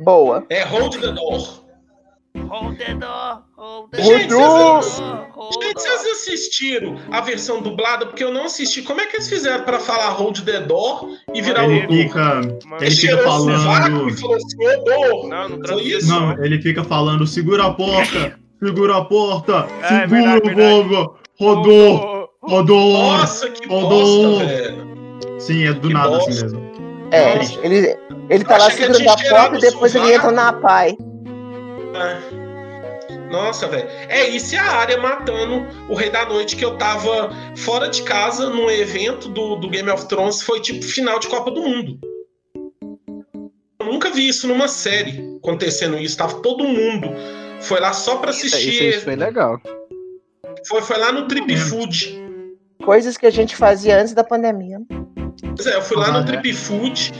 Boa. 0.03 0.45
É 0.49 0.63
hold 0.63 0.99
the 0.99 1.11
door. 1.11 1.65
Hold 2.49 2.77
the 2.77 2.93
door, 2.93 3.43
hold 3.57 3.89
the 3.91 4.01
Gente, 4.03 4.29
vocês, 4.31 5.01
gente, 5.59 5.73
vocês 5.81 6.05
assistiram 6.05 6.95
a 7.11 7.19
versão 7.19 7.61
dublada? 7.61 8.05
Porque 8.05 8.23
eu 8.23 8.31
não 8.31 8.45
assisti. 8.45 8.83
Como 8.83 9.01
é 9.01 9.07
que 9.07 9.17
eles 9.17 9.27
fizeram 9.27 9.63
pra 9.63 9.79
falar 9.79 10.11
hold 10.11 10.39
the 10.45 10.61
door 10.61 11.09
e 11.33 11.41
virar 11.41 11.65
Ele 11.65 11.85
o 11.85 11.89
fica, 11.89 12.41
ele 12.79 12.91
fica 12.91 13.17
falando. 13.23 14.09
e 14.09 14.13
falou 14.17 14.35
assim, 14.35 14.57
door. 14.85 15.27
Não, 15.27 15.49
não 15.49 15.67
Foi 15.67 15.81
isso? 15.83 16.07
Não, 16.07 16.43
ele 16.43 16.61
fica 16.61 16.83
falando, 16.83 17.25
segura 17.25 17.65
a 17.65 17.73
porta, 17.73 18.39
segura 18.63 18.97
a 18.97 19.03
porta, 19.05 19.67
É, 19.81 19.87
segura 20.07 20.39
verdade, 20.39 20.49
o. 20.49 20.55
Bobo, 20.55 21.17
rodou, 21.39 22.16
rodou. 22.47 22.93
Nossa, 22.93 23.49
que 23.49 23.67
Rodou. 23.67 24.39
bosta, 24.39 24.45
velho. 24.45 24.87
Sim, 25.39 25.65
é 25.67 25.73
do 25.73 25.87
Que 25.87 25.93
nada 25.93 26.09
bosta. 26.09 26.29
assim 26.31 26.41
mesmo. 26.43 26.67
É, 27.11 27.35
Nossa. 27.37 27.59
ele, 27.65 27.97
ele 28.29 28.43
tá 28.43 28.57
lá 28.57 28.69
segurando 28.69 29.09
a 29.09 29.17
porta 29.17 29.57
e 29.57 29.61
depois 29.61 29.95
ele 29.95 30.13
entra 30.13 30.31
na 30.31 30.53
pai. 30.53 30.97
É. 31.95 32.37
Nossa, 33.31 33.67
velho. 33.67 33.87
É 34.09 34.27
isso 34.29 34.55
e 34.55 34.57
a 34.57 34.63
área 34.63 34.97
matando 34.97 35.65
o 35.89 35.95
Rei 35.95 36.09
da 36.09 36.25
Noite, 36.25 36.55
que 36.55 36.63
eu 36.65 36.77
tava 36.77 37.29
fora 37.57 37.87
de 37.89 38.01
casa 38.03 38.49
num 38.49 38.69
evento 38.69 39.27
do, 39.29 39.55
do 39.57 39.69
Game 39.69 39.89
of 39.89 40.07
Thrones, 40.07 40.41
foi 40.41 40.59
tipo 40.61 40.83
final 40.83 41.19
de 41.19 41.27
Copa 41.27 41.51
do 41.51 41.61
Mundo. 41.61 41.97
Eu 43.79 43.85
nunca 43.85 44.09
vi 44.11 44.27
isso 44.27 44.47
numa 44.47 44.67
série 44.67 45.37
acontecendo 45.41 45.97
isso. 45.97 46.17
Tava 46.17 46.41
todo 46.41 46.63
mundo. 46.63 47.09
Foi 47.61 47.79
lá 47.79 47.91
só 47.93 48.17
pra 48.17 48.31
Isso, 48.31 48.45
isso, 48.47 48.55
assistir. 48.57 48.89
isso 48.89 49.03
foi 49.05 49.15
legal. 49.15 49.59
Foi, 50.67 50.81
foi 50.81 50.97
lá 50.97 51.11
no 51.11 51.27
Trip 51.27 51.53
É. 51.53 51.57
Food. 51.57 52.26
Coisas 52.87 53.17
que 53.17 53.25
a 53.25 53.29
gente 53.29 53.53
fazia 53.53 53.99
antes 53.99 54.13
da 54.13 54.23
pandemia. 54.23 54.79
Pois 55.57 55.67
é, 55.67 55.75
eu 55.75 55.81
fui 55.81 55.97
lá 55.97 56.09
no 56.09 56.19
Ah, 56.19 56.21
né? 56.21 56.25
Trip 56.27 56.53
Food, 56.53 57.11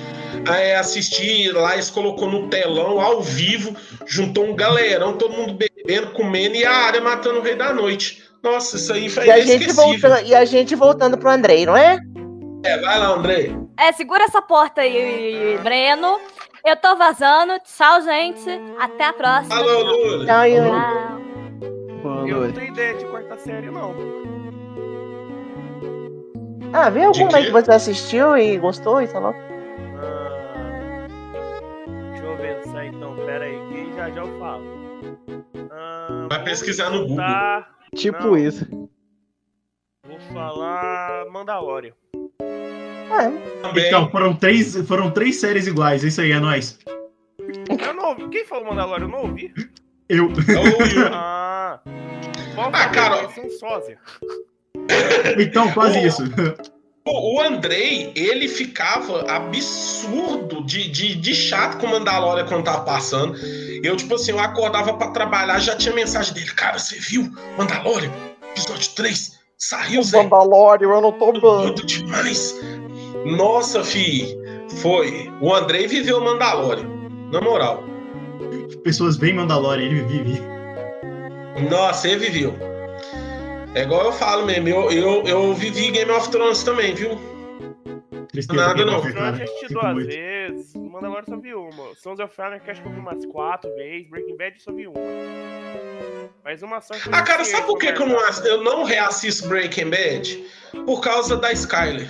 é, 0.49 0.77
assisti 0.77 1.51
lá, 1.51 1.73
eles 1.73 1.89
colocou 1.89 2.31
no 2.31 2.47
telão, 2.47 3.01
ao 3.01 3.21
vivo, 3.21 3.75
juntou 4.05 4.45
um 4.45 4.55
galerão, 4.55 5.17
todo 5.17 5.35
mundo 5.35 5.55
bebendo, 5.55 6.13
comendo, 6.13 6.55
e 6.55 6.63
a 6.63 6.71
área 6.71 7.01
matando 7.01 7.39
o 7.39 7.41
Rei 7.41 7.55
da 7.55 7.73
Noite. 7.73 8.23
Nossa, 8.41 8.77
isso 8.77 8.93
aí 8.93 9.09
foi 9.09 9.25
E 9.25 9.29
a, 9.29 9.41
gente 9.41 9.69
voltando, 9.73 10.25
e 10.25 10.33
a 10.33 10.45
gente 10.45 10.73
voltando 10.73 11.17
pro 11.17 11.29
Andrei, 11.29 11.65
não 11.65 11.75
é? 11.75 11.99
É, 12.63 12.77
vai 12.77 12.97
lá, 12.97 13.07
André. 13.09 13.51
É, 13.77 13.91
segura 13.91 14.23
essa 14.23 14.41
porta 14.41 14.79
aí, 14.79 15.59
Breno. 15.63 16.17
Eu 16.65 16.77
tô 16.77 16.95
vazando. 16.95 17.59
Tchau, 17.65 18.01
gente. 18.03 18.49
Até 18.79 19.03
a 19.03 19.11
próxima. 19.11 19.53
Alô, 19.53 19.81
Lula. 19.81 20.25
Tchau. 20.25 21.19
Boa 22.01 22.25
Eu 22.25 22.47
não 22.47 22.51
tenho 22.53 22.67
ideia 22.71 22.93
de 22.93 23.05
quarta 23.05 23.37
série, 23.37 23.69
não. 23.69 24.26
Ah, 26.73 26.89
vê 26.89 27.03
alguma 27.03 27.29
De 27.29 27.35
aí 27.35 27.45
que 27.45 27.51
você 27.51 27.71
assistiu 27.71 28.37
e 28.37 28.57
gostou 28.57 29.01
e 29.01 29.07
falou? 29.07 29.33
Ah, 29.99 31.07
deixa 32.11 32.25
eu 32.25 32.37
pensar 32.37 32.85
então, 32.85 33.15
pera 33.15 33.45
aí, 33.45 33.59
que 33.69 33.95
já 33.95 34.09
já 34.09 34.21
eu 34.21 34.39
falo. 34.39 34.63
Ah, 35.71 36.27
Vai 36.29 36.43
pesquisar 36.43 36.89
no 36.89 37.07
Google. 37.07 37.25
Tipo 37.95 38.23
Não. 38.27 38.37
isso. 38.37 38.65
vou 40.05 40.19
falar 40.33 41.25
Mandalorian. 41.31 41.93
É, 42.41 43.61
Também. 43.61 43.87
Então, 43.87 44.09
foram 44.11 44.35
três, 44.35 44.75
foram 44.87 45.09
três 45.09 45.39
séries 45.39 45.65
iguais, 45.67 46.03
isso 46.03 46.19
aí, 46.19 46.31
é 46.33 46.39
nóis. 46.39 46.77
Eu 47.39 47.93
não 47.93 48.09
ouvi. 48.09 48.27
Quem 48.29 48.45
falou 48.45 48.65
Mandalorian? 48.67 49.05
Eu 49.05 49.09
não 49.09 49.21
ouvi. 49.21 49.53
Eu. 50.09 50.25
Ô, 50.27 50.29
Ah. 51.13 51.79
Qual 52.55 52.69
Ah, 52.73 52.89
cara, 52.89 53.19
Eles 53.23 53.35
são 53.35 53.49
sósia. 53.51 53.97
Então, 55.39 55.71
quase 55.71 55.99
Ô. 55.99 56.07
isso. 56.07 56.23
O, 57.07 57.35
o 57.35 57.41
Andrei, 57.41 58.11
ele 58.15 58.47
ficava 58.47 59.29
absurdo 59.31 60.63
de, 60.65 60.89
de, 60.89 61.15
de 61.15 61.33
chato 61.33 61.77
com 61.77 61.87
o 61.87 61.89
Mandalorian 61.91 62.45
quando 62.45 62.65
tava 62.65 62.81
passando. 62.81 63.35
Eu, 63.81 63.95
tipo 63.95 64.15
assim, 64.15 64.31
eu 64.31 64.39
acordava 64.39 64.93
pra 64.93 65.11
trabalhar, 65.11 65.59
já 65.59 65.75
tinha 65.75 65.95
mensagem 65.95 66.33
dele. 66.33 66.51
Cara, 66.51 66.77
você 66.77 66.99
viu? 66.99 67.31
Mandalorian, 67.57 68.11
episódio 68.51 68.91
3, 68.95 69.39
saiu, 69.57 70.03
Zé. 70.03 70.23
Mandalorian, 70.23 70.89
eu 70.89 71.01
não 71.01 71.11
tô. 71.13 71.31
Doido 71.31 71.85
demais. 71.85 72.53
Nossa, 73.25 73.83
fi. 73.83 74.37
Foi. 74.81 75.31
O 75.41 75.53
Andrei 75.53 75.87
viveu 75.87 76.17
o 76.17 76.23
Mandalorian. 76.23 76.89
Na 77.31 77.39
moral. 77.39 77.83
Pessoas 78.83 79.15
bem 79.15 79.33
Mandalorian, 79.33 79.85
ele 79.85 80.01
vive. 80.03 80.41
Nossa, 81.69 82.07
ele 82.07 82.29
viveu. 82.29 82.76
É 83.77 83.83
igual 83.83 84.05
eu 84.05 84.11
falo 84.11 84.43
mesmo, 84.43 84.67
eu, 84.67 84.91
eu, 84.91 85.23
eu 85.27 85.53
vivi 85.53 85.91
Game 85.91 86.09
of 86.09 86.31
Thrones 86.31 86.63
também, 86.63 86.95
viu? 86.95 87.11
Tristeza, 88.29 88.59
Nada, 88.59 88.73
Game 88.73 88.89
não. 88.89 88.97
of 88.97 89.07
Eu 89.07 89.13
já 89.13 89.29
assisti 89.29 89.71
duas 89.71 89.93
muito. 89.93 90.07
vezes. 90.07 90.73
Mandalorian 90.73 91.25
só 91.29 91.37
vi 91.37 91.53
uma. 91.53 91.93
Sons 91.93 92.19
of 92.19 92.41
Anarchy 92.41 92.71
acho 92.71 92.81
que 92.81 92.87
eu 92.87 92.91
vi 92.91 92.99
umas 92.99 93.23
quatro 93.27 93.69
vezes. 93.75 94.09
Breaking 94.09 94.35
Bad 94.35 94.59
só 94.63 94.71
vi 94.71 94.87
uma. 94.87 94.99
Mas 96.43 96.63
uma 96.63 96.81
só 96.81 96.95
que 96.95 97.07
eu 97.07 97.13
Ah, 97.13 97.21
cara, 97.21 97.45
sabe 97.45 97.67
por 97.67 97.77
que, 97.77 97.93
que 97.93 98.01
eu, 98.01 98.07
não, 98.07 98.19
eu 98.45 98.63
não 98.63 98.83
reassisto 98.83 99.47
Breaking 99.47 99.91
Bad? 99.91 100.43
Por 100.83 100.99
causa 100.99 101.37
da 101.37 101.51
Skyler. 101.51 102.09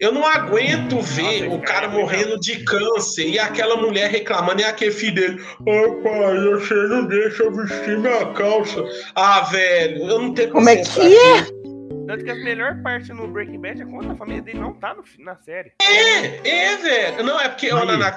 Eu 0.00 0.12
não 0.12 0.26
aguento 0.26 0.98
ver 1.02 1.44
Nossa, 1.44 1.56
o 1.56 1.60
cara 1.60 1.86
é 1.86 1.90
morrendo 1.90 2.40
de 2.40 2.64
câncer 2.64 3.28
e 3.28 3.38
aquela 3.38 3.76
mulher 3.76 4.10
reclamando 4.10 4.62
e 4.62 4.64
aquele 4.64 4.92
filho 4.92 5.14
dele. 5.14 5.44
Ai, 5.68 5.90
pai, 6.02 6.38
você 6.54 6.74
não 6.74 7.04
deixa 7.04 7.42
eu 7.42 7.52
vestir 7.52 7.98
minha 7.98 8.32
calça. 8.32 8.82
Ah, 9.14 9.42
velho, 9.42 9.98
eu 10.08 10.18
não 10.18 10.32
tenho 10.32 10.50
Como 10.52 10.70
é 10.70 10.76
que 10.76 11.14
é? 11.14 11.59
Tanto 12.10 12.24
que 12.24 12.30
a 12.32 12.34
melhor 12.34 12.82
parte 12.82 13.12
no 13.12 13.28
Breaking 13.28 13.60
Bad 13.60 13.82
é 13.82 13.84
quando 13.84 14.10
a 14.10 14.14
família 14.16 14.42
dele 14.42 14.58
não 14.58 14.72
tá 14.74 14.92
no, 14.92 15.04
na 15.24 15.36
série. 15.36 15.70
É, 15.80 16.48
é, 16.48 16.76
velho. 16.76 17.22
Não, 17.22 17.38
é 17.40 17.48
porque 17.48 17.68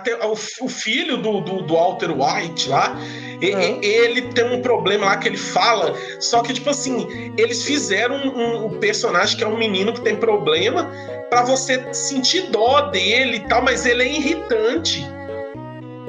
tem- 0.03 0.15
o, 0.15 0.31
o 0.31 0.67
filho 0.67 1.17
do, 1.17 1.41
do, 1.41 1.61
do 1.61 1.75
Walter 1.75 2.09
White 2.09 2.69
lá, 2.69 2.97
e- 3.39 3.55
Hum. 3.55 3.79
e- 3.83 3.85
ele 3.85 4.23
tem 4.33 4.45
um 4.51 4.63
problema 4.63 5.05
lá 5.05 5.17
que 5.17 5.27
ele 5.27 5.37
fala. 5.37 5.93
Só 6.19 6.41
que, 6.41 6.53
tipo 6.53 6.71
assim, 6.71 7.07
eles 7.37 7.63
fizeram 7.65 8.15
um, 8.15 8.35
um- 8.35 8.65
um 8.65 8.79
personagem 8.79 9.37
que 9.37 9.43
é 9.43 9.47
um 9.47 9.57
menino 9.57 9.93
que 9.93 10.01
tem 10.01 10.15
problema 10.15 10.91
pra 11.29 11.43
você 11.43 11.93
sentir 11.93 12.49
dó 12.49 12.81
dele 12.89 13.37
e 13.37 13.47
tal, 13.47 13.61
mas 13.61 13.85
ele 13.85 14.01
é 14.01 14.07
irritante. 14.07 15.05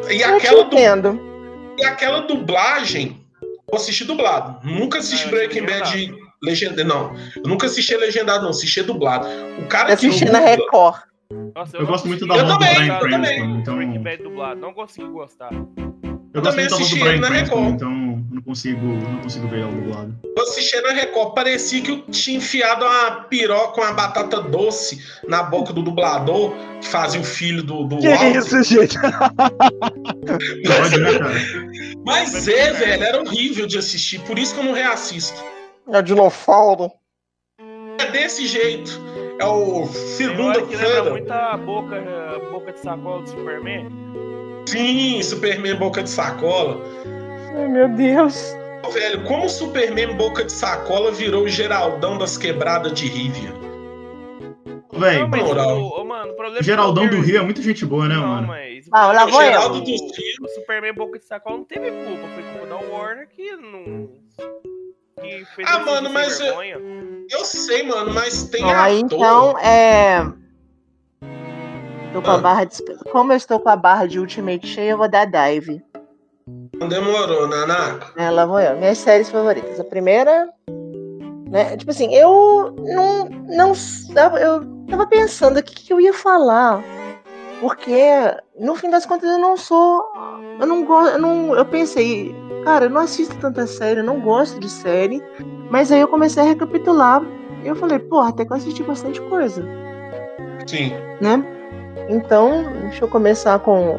E 0.09 0.23
Eu 0.23 0.39
te 0.39 0.47
aquela, 0.47 0.65
du- 0.65 0.75
entendo. 0.75 1.21
e 1.79 1.85
aquela 1.85 2.21
dublagem, 2.21 3.21
eu 3.71 3.77
assisti 3.77 4.05
dublado. 4.05 4.67
Nunca 4.67 5.01
assisti 5.01 5.27
Ah, 5.27 5.31
Breaking 5.31 5.67
assisti 5.67 6.07
Bad 6.13 6.24
legendado. 6.45 6.85
Não, 6.89 7.15
eu 7.37 7.43
nunca 7.47 7.67
assisti 7.67 7.97
legendado, 7.97 8.43
não, 8.43 8.51
assisti 8.51 8.83
dublado. 8.83 9.27
O 9.59 9.67
cara 9.67 9.93
Eu 9.93 9.97
que 9.97 10.07
assisti 10.07 10.25
na 10.27 10.39
dubla- 10.41 10.51
Record. 10.51 11.01
Nossa, 11.55 11.77
Eu 11.77 11.81
não 11.81 11.87
gosto 11.89 12.07
muito 12.07 12.27
da 12.27 12.37
Eu 12.37 12.45
voz 12.47 12.53
do 12.53 12.59
também, 12.59 12.75
Brian 12.77 12.95
eu 12.95 13.01
também. 13.01 13.21
Cranston, 13.39 13.83
então. 13.83 14.03
Bad 14.03 14.23
dublado, 14.23 14.61
não 14.61 14.75
consegui 14.75 15.09
gostar. 15.09 15.51
Eu 15.53 16.43
gosto 16.43 16.51
também 16.51 16.67
assisti 16.67 17.01
ele 17.01 17.19
na 17.21 17.29
Cranston, 17.29 17.57
Record. 17.57 17.75
então 17.75 17.91
não 18.31 18.43
consigo, 18.43 18.87
não 18.87 19.19
consigo 19.21 19.49
ver 19.49 19.61
ele 19.61 19.71
dublado. 19.81 20.15
Eu 20.37 20.43
assisti 20.43 20.81
na 20.81 20.91
Record, 20.93 21.35
parecia 21.35 21.81
que 21.81 21.91
eu 21.93 22.03
tinha 22.11 22.37
enfiado 22.39 22.85
uma 22.85 23.11
piroca, 23.31 23.81
uma 23.81 23.93
batata 23.93 24.41
doce 24.43 25.01
na 25.29 25.43
boca 25.45 25.73
do 25.73 25.83
dublador, 25.83 26.53
que 26.81 26.89
fazia 26.89 27.21
o 27.21 27.25
filho 27.25 27.63
do, 27.63 27.85
do 27.85 28.01
Walter. 28.01 28.65
gente? 28.65 28.99
Pode, 28.99 31.01
né, 31.01 31.19
cara? 31.19 31.35
Mas 32.05 32.49
é, 32.49 32.73
velho, 32.73 33.03
era 33.05 33.21
horrível 33.23 33.67
de 33.67 33.79
assistir, 33.79 34.19
por 34.21 34.39
isso 34.39 34.55
que 34.55 34.61
eu 34.61 34.65
não 34.65 34.73
reassisto. 34.73 35.41
É 35.89 35.99
o 35.99 36.03
Dinossauro. 36.03 36.91
É 37.99 38.11
desse 38.11 38.47
jeito. 38.47 38.91
É 39.39 39.45
o 39.45 39.85
hora 40.49 40.63
que 40.63 40.77
lembra 40.77 40.91
feira. 40.93 41.11
muito 41.11 41.31
a 41.33 41.57
boca, 41.57 41.97
a 41.97 42.51
boca 42.51 42.73
de 42.73 42.79
sacola 42.81 43.23
do 43.23 43.29
Superman. 43.29 43.89
Sim, 44.67 45.23
Superman 45.23 45.77
Boca 45.77 46.03
de 46.03 46.09
Sacola. 46.11 46.81
Ai, 47.57 47.69
meu 47.69 47.89
Deus. 47.89 48.55
Velho, 48.93 49.25
como 49.25 49.45
o 49.47 49.49
Superman 49.49 50.17
Boca 50.17 50.45
de 50.45 50.53
Sacola 50.53 51.11
virou 51.11 51.45
o 51.45 51.49
Geraldão 51.49 52.17
das 52.19 52.37
quebradas 52.39 52.93
de 52.93 53.07
não, 55.21 55.29
mas 55.29 55.43
moral. 55.43 55.79
o, 55.81 56.05
mano, 56.05 56.33
o 56.33 56.37
o 56.61 56.63
Geraldão 56.63 57.05
é 57.05 57.09
que 57.09 57.15
do 57.15 57.21
o- 57.21 57.25
Rio 57.25 57.39
é 57.39 57.43
muita 57.43 57.61
gente 57.63 57.85
boa, 57.85 58.07
né, 58.09 58.15
não, 58.15 58.27
mano? 58.27 58.47
mas. 58.49 58.87
Ah, 58.93 59.13
lá 59.13 59.25
O 59.25 59.29
vou 59.31 59.43
eu. 59.43 59.51
Rios. 60.17 60.39
O 60.41 60.49
Superman 60.55 60.95
Boca 60.95 61.19
de 61.19 61.25
Sacola 61.25 61.57
não 61.59 61.65
teve 61.65 61.91
culpa, 61.91 62.29
foi 62.35 62.43
culpa 62.45 62.67
da 62.67 62.77
Warner 62.77 63.29
que 63.29 63.57
não. 63.57 64.09
Que 65.25 65.45
fez 65.57 65.69
Ah, 65.71 65.79
mano, 65.81 66.11
mas 66.11 66.39
eu- 66.41 66.47
vergonha. 66.47 66.79
Eu 67.31 67.45
sei, 67.45 67.83
mano, 67.85 68.13
mas 68.13 68.45
tem 68.51 68.63
ator. 68.71 68.91
então 68.93 69.59
é. 69.59 70.23
Tô 72.13 72.23
com 72.23 72.31
Ah. 72.31 72.35
a 72.35 72.39
barra 72.39 72.65
de. 72.65 72.77
Como 73.11 73.33
eu 73.33 73.37
estou 73.37 73.59
com 73.59 73.69
a 73.69 73.77
barra 73.77 74.07
de 74.07 74.19
Ultimate 74.21 74.67
cheia, 74.67 74.91
eu 74.91 74.99
vou 74.99 75.09
dar 75.09 75.25
dive. 75.27 75.83
Não 76.79 76.89
demorou, 76.89 77.49
Nanaco. 77.49 78.13
É, 78.19 78.31
lá 78.31 78.45
vou 78.45 78.61
eu. 78.61 78.77
Minhas 78.77 78.99
séries 78.99 79.31
favoritas. 79.31 79.81
A 79.81 79.85
primeira. 79.85 80.49
Né, 81.51 81.77
tipo 81.77 81.91
assim, 81.91 82.15
eu 82.15 82.75
não. 82.79 83.29
não 83.49 83.73
eu 84.39 84.65
tava 84.89 85.07
pensando 85.07 85.59
o 85.59 85.63
que 85.63 85.93
eu 85.93 86.01
ia 86.01 86.13
falar. 86.13 86.83
Porque, 87.61 88.01
no 88.59 88.75
fim 88.75 88.91
das 88.91 89.07
contas, 89.07 89.31
eu 89.31 89.39
não 89.39 89.57
sou. 89.57 90.05
Eu 90.61 90.67
não 90.67 90.85
gosto. 90.85 91.15
Eu, 91.15 91.21
não, 91.21 91.55
eu 91.55 91.65
pensei, 91.65 92.35
cara, 92.65 92.87
eu 92.87 92.91
não 92.91 93.01
assisto 93.01 93.37
tanta 93.37 93.67
série, 93.67 94.01
eu 94.01 94.05
não 94.05 94.21
gosto 94.21 94.59
de 94.59 94.69
série. 94.69 95.23
Mas 95.71 95.91
aí 95.91 96.01
eu 96.01 96.09
comecei 96.09 96.43
a 96.43 96.47
recapitular 96.47 97.23
e 97.63 97.69
eu 97.69 97.77
falei, 97.77 97.99
porra, 97.99 98.29
até 98.29 98.45
que 98.45 98.53
eu 98.53 98.57
assisti 98.57 98.83
bastante 98.83 99.21
coisa. 99.23 99.65
Sim. 100.67 100.93
Né? 101.21 101.43
Então, 102.09 102.65
deixa 102.83 103.05
eu 103.05 103.09
começar 103.09 103.59
com 103.61 103.97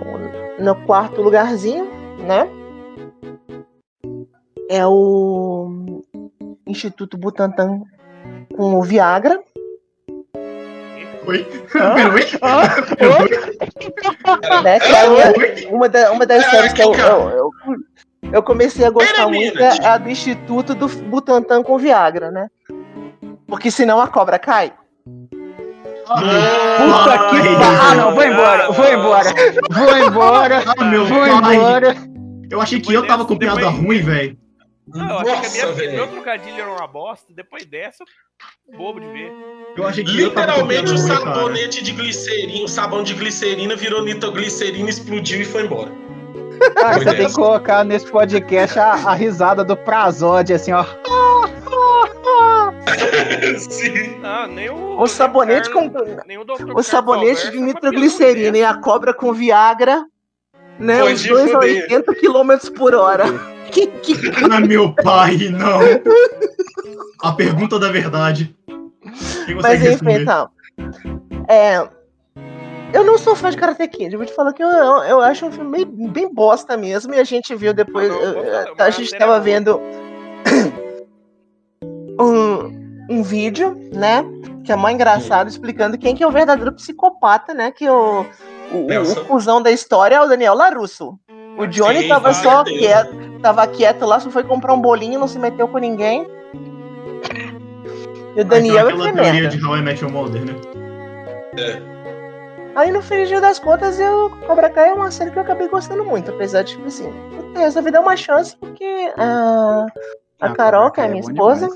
no 0.60 0.76
quarto 0.86 1.22
lugarzinho, 1.22 1.88
né? 2.20 2.50
É 4.70 4.86
o 4.86 6.02
Instituto 6.68 7.18
Butantan 7.18 7.82
com 8.56 8.76
o 8.76 8.84
Viagra. 8.84 9.44
Oi? 11.28 11.48
Ah, 11.76 11.96
Oi? 12.12 12.26
ah, 14.44 14.62
né, 14.62 14.78
é 14.78 15.68
uma, 15.74 15.90
da, 15.90 16.12
uma 16.12 16.26
das 16.26 16.46
séries 16.46 16.74
que 16.74 16.82
eu, 16.82 16.94
eu, 16.94 17.30
eu, 17.30 17.52
eu 18.32 18.44
comecei 18.44 18.86
a 18.86 18.90
gostar 18.90 19.28
muito 19.28 19.60
é 19.60 19.86
a 19.86 19.98
do 19.98 20.10
Instituto 20.10 20.76
do 20.76 20.88
Butantan 20.88 21.64
com 21.64 21.78
Viagra, 21.78 22.32
né? 22.32 22.48
Porque 23.48 23.72
senão 23.72 24.00
a 24.00 24.08
cobra 24.08 24.38
cai. 24.38 24.74
Puta 26.06 27.18
que 27.30 27.38
pariu. 27.38 27.58
Ah, 27.82 27.96
não, 27.96 28.14
vou 28.14 28.24
embora, 28.24 28.72
vou 28.72 28.88
embora. 28.88 29.34
Vou 29.72 29.98
embora. 29.98 30.64
Ah, 30.78 30.84
meu 30.86 31.06
vou 31.06 31.28
embora. 31.28 31.96
Eu 32.50 32.62
achei 32.62 32.80
que 32.80 32.94
eu 32.94 33.08
tava 33.08 33.26
com 33.26 33.38
piada 33.38 33.70
ruim, 33.70 34.02
velho. 34.02 34.38
Não, 34.88 35.22
eu 35.22 35.34
achei 35.34 35.62
que 35.62 35.62
a 35.62 35.72
minha, 35.74 35.92
meu 35.92 36.08
trocadilho 36.08 36.62
era 36.62 36.70
uma 36.70 36.88
bosta. 36.88 37.34
Depois 37.34 37.66
dessa, 37.66 38.04
bobo 38.78 39.00
de 39.00 39.08
ver. 39.08 39.32
Eu 39.76 39.88
achei 39.88 40.04
que 40.04 40.12
Literalmente 40.12 40.94
o 40.94 40.98
sabonete 40.98 41.84
de 41.84 41.92
glicerina, 41.92 42.66
o 42.66 42.68
sabão 42.68 43.04
de 43.04 43.14
glicerina 43.14 43.76
virou 43.76 44.04
nitroglicerina, 44.04 44.90
explodiu 44.90 45.42
e 45.42 45.46
foi 45.46 45.64
embora. 45.64 45.92
Foi 46.60 47.04
você 47.04 47.16
tem 47.16 47.28
que 47.28 47.34
colocar 47.34 47.84
nesse 47.84 48.10
podcast 48.10 48.78
a, 48.80 48.94
a 48.94 49.14
risada 49.14 49.64
do 49.64 49.76
Prazode, 49.76 50.54
assim, 50.54 50.72
ó. 50.72 50.86
Sim. 53.70 54.20
Ah, 54.24 54.48
nem 54.48 54.70
o. 54.70 55.02
O 55.02 55.08
sabonete 55.08 55.70
com. 55.72 55.92
Nem 56.26 56.38
o. 56.38 56.46
O 56.76 56.84
sabonete 56.84 57.42
de 57.42 57.52
Carlos 57.52 57.66
nitroglicerina 57.66 58.58
e 58.58 58.64
a 58.64 58.76
cobra 58.76 59.14
com 59.14 59.34
Viagra, 59.34 60.06
né? 60.80 61.00
Foi 61.00 61.14
os 61.14 61.24
dois 61.24 61.52
a 61.52 61.56
fuder. 61.56 61.84
80 61.84 62.16
km 62.16 62.70
por 62.78 62.94
hora. 62.94 63.55
Que, 63.72 63.88
que... 63.88 64.14
Ah, 64.52 64.60
meu 64.60 64.94
pai, 64.94 65.38
não. 65.50 65.80
A 67.22 67.32
pergunta 67.34 67.80
da 67.80 67.92
verdade. 67.92 68.56
Mas 69.62 69.84
enfim, 69.84 70.22
então. 70.22 70.50
É, 71.48 71.88
eu 72.94 73.04
não 73.04 73.18
sou 73.18 73.36
fã 73.36 73.50
de 73.50 73.58
Karate 73.58 73.88
Kid. 73.88 74.14
Eu 74.14 74.20
vou 74.20 74.26
te 74.26 74.34
falar 74.34 74.54
que 74.54 74.64
eu, 74.64 74.70
eu, 74.70 75.04
eu 75.04 75.22
acho 75.22 75.46
um 75.46 75.52
filme 75.52 75.86
bem, 75.86 76.10
bem 76.10 76.34
bosta 76.34 76.78
mesmo. 76.78 77.14
E 77.14 77.20
a 77.20 77.24
gente 77.24 77.54
viu 77.56 77.74
depois. 77.74 78.10
Não, 78.10 78.34
não, 78.34 78.76
mas 78.78 78.88
a 78.88 78.90
gente 78.90 79.18
tava 79.18 79.40
vendo 79.40 79.80
um, 82.20 83.08
um 83.10 83.24
vídeo, 83.24 83.76
né? 83.94 84.24
Que 84.64 84.72
é 84.72 84.76
mó 84.76 84.90
engraçado, 84.90 85.50
explicando 85.50 85.98
quem 85.98 86.16
que 86.16 86.24
é 86.24 86.28
o 86.28 86.32
verdadeiro 86.32 86.72
psicopata, 86.74 87.54
né? 87.54 87.72
Que 87.72 87.90
o, 87.90 88.26
o, 88.72 88.78
Nelson. 88.88 89.22
o 89.22 89.26
cuzão 89.26 89.62
da 89.62 89.72
história 89.72 90.16
é 90.16 90.22
o 90.22 90.28
Daniel 90.28 90.56
Larusso. 90.56 91.20
O 91.58 91.66
Johnny 91.66 92.04
Sim, 92.04 92.08
tava 92.08 92.34
só 92.34 92.64
quieto, 92.64 93.14
tava 93.46 93.68
quieto 93.68 94.08
lá, 94.08 94.20
só 94.20 94.32
foi 94.32 94.44
comprar 94.44 94.74
um 94.74 94.82
bolinho, 94.82 95.20
não 95.20 95.28
se 95.28 95.38
meteu 95.38 95.68
com 95.68 95.78
ninguém. 95.78 96.26
E 98.36 98.42
o 98.42 98.44
Daniel 98.44 98.88
Ah, 98.88 98.90
é 98.90 98.94
então 98.94 99.08
é 99.08 99.14
teoria 99.14 99.48
de 99.48 99.64
How 99.64 99.78
I 99.78 99.82
Met 99.84 100.04
Your 100.04 100.12
Mother, 100.12 100.44
né? 100.44 100.56
Aí 102.76 102.92
no 102.92 103.04
final 103.04 103.40
das 103.40 103.60
contas, 103.60 104.00
eu 104.00 104.32
Cobra 104.48 104.68
Kai 104.72 104.90
é 104.90 104.94
uma 104.94 105.12
série 105.12 105.30
que 105.30 105.38
eu 105.38 105.44
acabei 105.44 105.68
gostando 105.68 106.04
muito, 106.04 106.32
apesar 106.32 106.64
de, 106.64 106.72
tipo 106.72 106.88
assim, 106.88 107.08
eu 107.54 107.62
resolvi 107.62 107.92
dar 107.92 108.02
uma 108.02 108.18
chance 108.18 108.58
porque 108.58 109.14
a, 109.16 109.86
a 110.42 110.48
Ah, 110.48 110.56
Carol, 110.56 110.90
Cobra 110.90 110.94
que 110.96 111.02
é 111.02 111.04
a 111.04 111.08
minha 111.08 111.20
é 111.20 111.24
bom 111.24 111.30
esposa, 111.30 111.70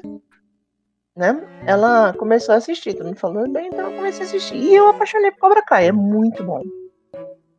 né, 1.16 1.48
ela 1.68 2.14
começou 2.14 2.56
a 2.56 2.58
assistir, 2.58 2.96
todo 2.96 3.06
mundo 3.06 3.20
falando 3.20 3.54
bem, 3.54 3.68
então 3.68 3.92
eu 3.92 3.96
comecei 3.96 4.24
a 4.24 4.26
assistir. 4.26 4.56
E 4.56 4.76
eu 4.76 4.90
apaixonei 4.90 5.30
por 5.32 5.42
Cobra 5.42 5.62
Kai, 5.62 5.88
é 5.88 5.92
muito 5.92 6.44
bom, 6.44 6.64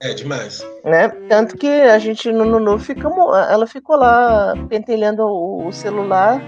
É 0.02 0.14
demais. 0.14 0.66
né? 0.84 1.08
Tanto 1.28 1.56
que 1.58 1.66
a 1.66 1.98
gente 1.98 2.32
no 2.32 2.44
Nunu 2.44 2.78
ficamos, 2.78 3.36
ela 3.50 3.66
ficou 3.66 3.96
lá 3.96 4.54
pentelhando 4.68 5.22
o, 5.24 5.66
o 5.66 5.72
celular, 5.72 6.40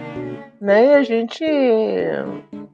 né, 0.60 0.86
e 0.86 0.94
a 0.94 1.02
gente 1.02 1.44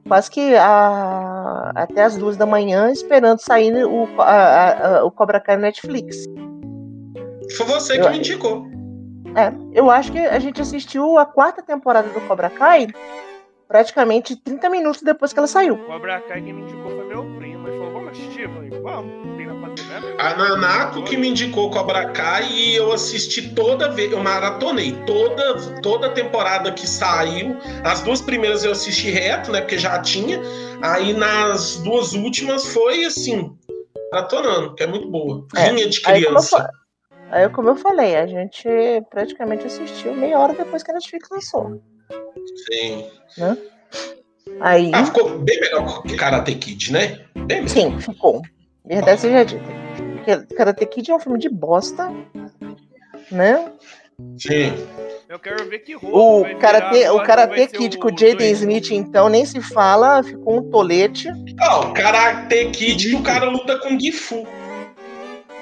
quase 0.07 0.31
que 0.31 0.55
a, 0.55 1.71
até 1.75 2.03
as 2.03 2.15
duas 2.15 2.37
da 2.37 2.45
manhã 2.45 2.89
esperando 2.91 3.39
sair 3.39 3.73
o, 3.85 4.07
a- 4.21 4.99
a- 4.99 5.03
o 5.05 5.11
Cobra 5.11 5.39
Kai 5.39 5.55
no 5.57 5.63
Netflix. 5.63 6.23
Foi 7.57 7.65
você 7.65 7.97
que 7.99 8.05
Eu- 8.05 8.11
me 8.11 8.17
indicou. 8.19 8.65
É, 9.35 9.51
eu 9.73 9.91
acho 9.91 10.11
que 10.11 10.17
a 10.19 10.39
gente 10.39 10.61
assistiu 10.61 11.17
a 11.19 11.25
quarta 11.25 11.61
temporada 11.61 12.07
do 12.09 12.21
Cobra 12.21 12.49
Kai 12.49 12.87
praticamente 13.67 14.35
30 14.35 14.69
minutos 14.69 15.01
depois 15.03 15.31
que 15.33 15.39
ela 15.39 15.47
saiu. 15.47 15.77
Cobra 15.85 16.19
Kai 16.21 16.41
quem 16.41 16.53
me 16.53 16.61
indicou 16.61 16.89
foi 16.91 17.05
meu 17.05 17.23
primo. 17.37 17.67
Ele 17.67 17.77
falou, 17.77 17.93
vamos 17.93 18.09
assistir? 18.11 18.43
Eu 18.43 18.49
falei, 18.51 18.69
vamos, 18.81 19.28
A 20.17 20.33
Nanako 20.35 21.03
que 21.03 21.15
me 21.17 21.29
indicou 21.29 21.69
Cobra 21.71 22.09
Kai 22.11 22.47
e 22.51 22.75
eu 22.75 22.91
assisti 22.91 23.53
toda 23.53 23.89
vez, 23.89 24.11
eu 24.11 24.21
maratonei 24.21 24.91
toda 25.05 25.79
toda 25.81 26.09
temporada 26.09 26.71
que 26.71 26.85
saiu. 26.87 27.57
As 27.83 28.01
duas 28.01 28.21
primeiras 28.21 28.63
eu 28.63 28.71
assisti 28.71 29.09
reto, 29.09 29.51
né, 29.51 29.61
porque 29.61 29.77
já 29.77 29.99
tinha. 30.01 30.41
Aí 30.81 31.13
nas 31.13 31.77
duas 31.77 32.13
últimas 32.13 32.65
foi 32.73 33.05
assim, 33.05 33.55
maratonando, 34.11 34.75
que 34.75 34.83
é 34.83 34.87
muito 34.87 35.09
boa. 35.09 35.45
É, 35.55 35.69
Linha 35.71 35.87
de 35.89 36.01
Aí 36.05 36.23
como, 36.23 36.37
eu, 36.37 36.41
criança. 36.41 36.69
aí, 37.31 37.49
como 37.49 37.69
eu 37.69 37.75
falei, 37.75 38.15
a 38.17 38.27
gente 38.27 38.67
praticamente 39.09 39.65
assistiu 39.67 40.13
meia 40.15 40.37
hora 40.39 40.53
depois 40.53 40.83
que 40.83 40.91
a 40.91 40.93
Netflix 40.95 41.29
lançou. 41.29 41.81
Sim. 42.71 43.05
Aí, 44.61 44.91
Ah, 44.93 45.05
ficou 45.05 45.39
bem 45.39 45.59
melhor 45.61 46.01
que 46.03 46.15
Karate 46.15 46.55
Kid, 46.55 46.91
né? 46.91 47.25
Bem 47.35 47.61
melhor. 47.63 47.69
sim, 47.69 47.99
ficou. 47.99 48.41
Verdade 48.85 49.21
seja 49.21 49.45
dita. 49.45 49.88
Porque 50.19 50.55
Karate 50.55 50.85
Kid 50.85 51.11
é 51.11 51.15
um 51.15 51.19
filme 51.19 51.39
de 51.39 51.49
bosta, 51.49 52.11
né? 53.31 53.71
Sim. 54.37 54.73
Eu 55.29 55.37
quero 55.37 55.69
ver 55.69 55.79
que 55.79 55.93
roupa 55.93 56.17
O 56.17 56.59
Karate, 56.59 57.07
o 57.09 57.19
que 57.19 57.25
Karate 57.25 57.67
Kid 57.67 57.97
o 57.97 57.99
com 57.99 58.07
o 58.07 58.17
Jaden. 58.17 58.51
Smith, 58.51 58.91
então, 58.91 59.29
nem 59.29 59.45
se 59.45 59.61
fala, 59.61 60.23
ficou 60.23 60.57
um 60.57 60.69
tolete. 60.71 61.29
Ó, 61.61 61.91
Karate 61.91 62.65
Kid 62.71 63.09
que 63.09 63.15
o 63.15 63.21
cara 63.21 63.45
luta 63.45 63.77
com 63.77 63.99
Gifu. 63.99 64.47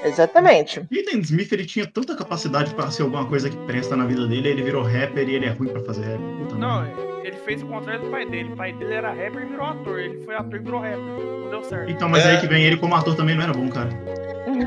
Exatamente. 0.04 0.80
Ethan 0.90 1.18
Smith, 1.20 1.52
ele 1.52 1.66
tinha 1.66 1.86
tanta 1.86 2.16
capacidade 2.16 2.72
pra 2.74 2.90
ser 2.90 3.02
alguma 3.02 3.26
coisa 3.26 3.50
que 3.50 3.56
presta 3.66 3.96
na 3.96 4.06
vida 4.06 4.26
dele, 4.26 4.48
ele 4.48 4.62
virou 4.62 4.82
rapper 4.82 5.28
e 5.28 5.34
ele 5.34 5.46
é 5.46 5.50
ruim 5.50 5.68
pra 5.68 5.82
fazer 5.82 6.02
rap. 6.02 6.20
Puta 6.38 6.54
Não, 6.54 6.82
merda. 6.82 7.17
Ele 7.28 7.36
fez 7.38 7.62
o 7.62 7.66
contrário 7.66 8.02
do 8.02 8.10
pai 8.10 8.26
dele. 8.26 8.52
O 8.52 8.56
pai 8.56 8.72
dele 8.72 8.94
era 8.94 9.10
rapper 9.10 9.42
e 9.42 9.46
virou 9.46 9.66
ator. 9.66 9.98
Ele 10.00 10.18
foi 10.24 10.34
ator 10.34 10.54
e 10.54 10.58
virou 10.58 10.80
rapper. 10.80 10.98
Não 10.98 11.50
deu 11.50 11.62
certo. 11.64 11.90
Então, 11.90 12.08
mas 12.08 12.24
É. 12.26 12.30
aí 12.32 12.40
que 12.40 12.46
vem 12.46 12.64
ele 12.64 12.76
como 12.76 12.94
ator 12.94 13.14
também 13.14 13.34
não 13.34 13.44
era 13.44 13.52
bom, 13.52 13.68
cara. 13.68 13.88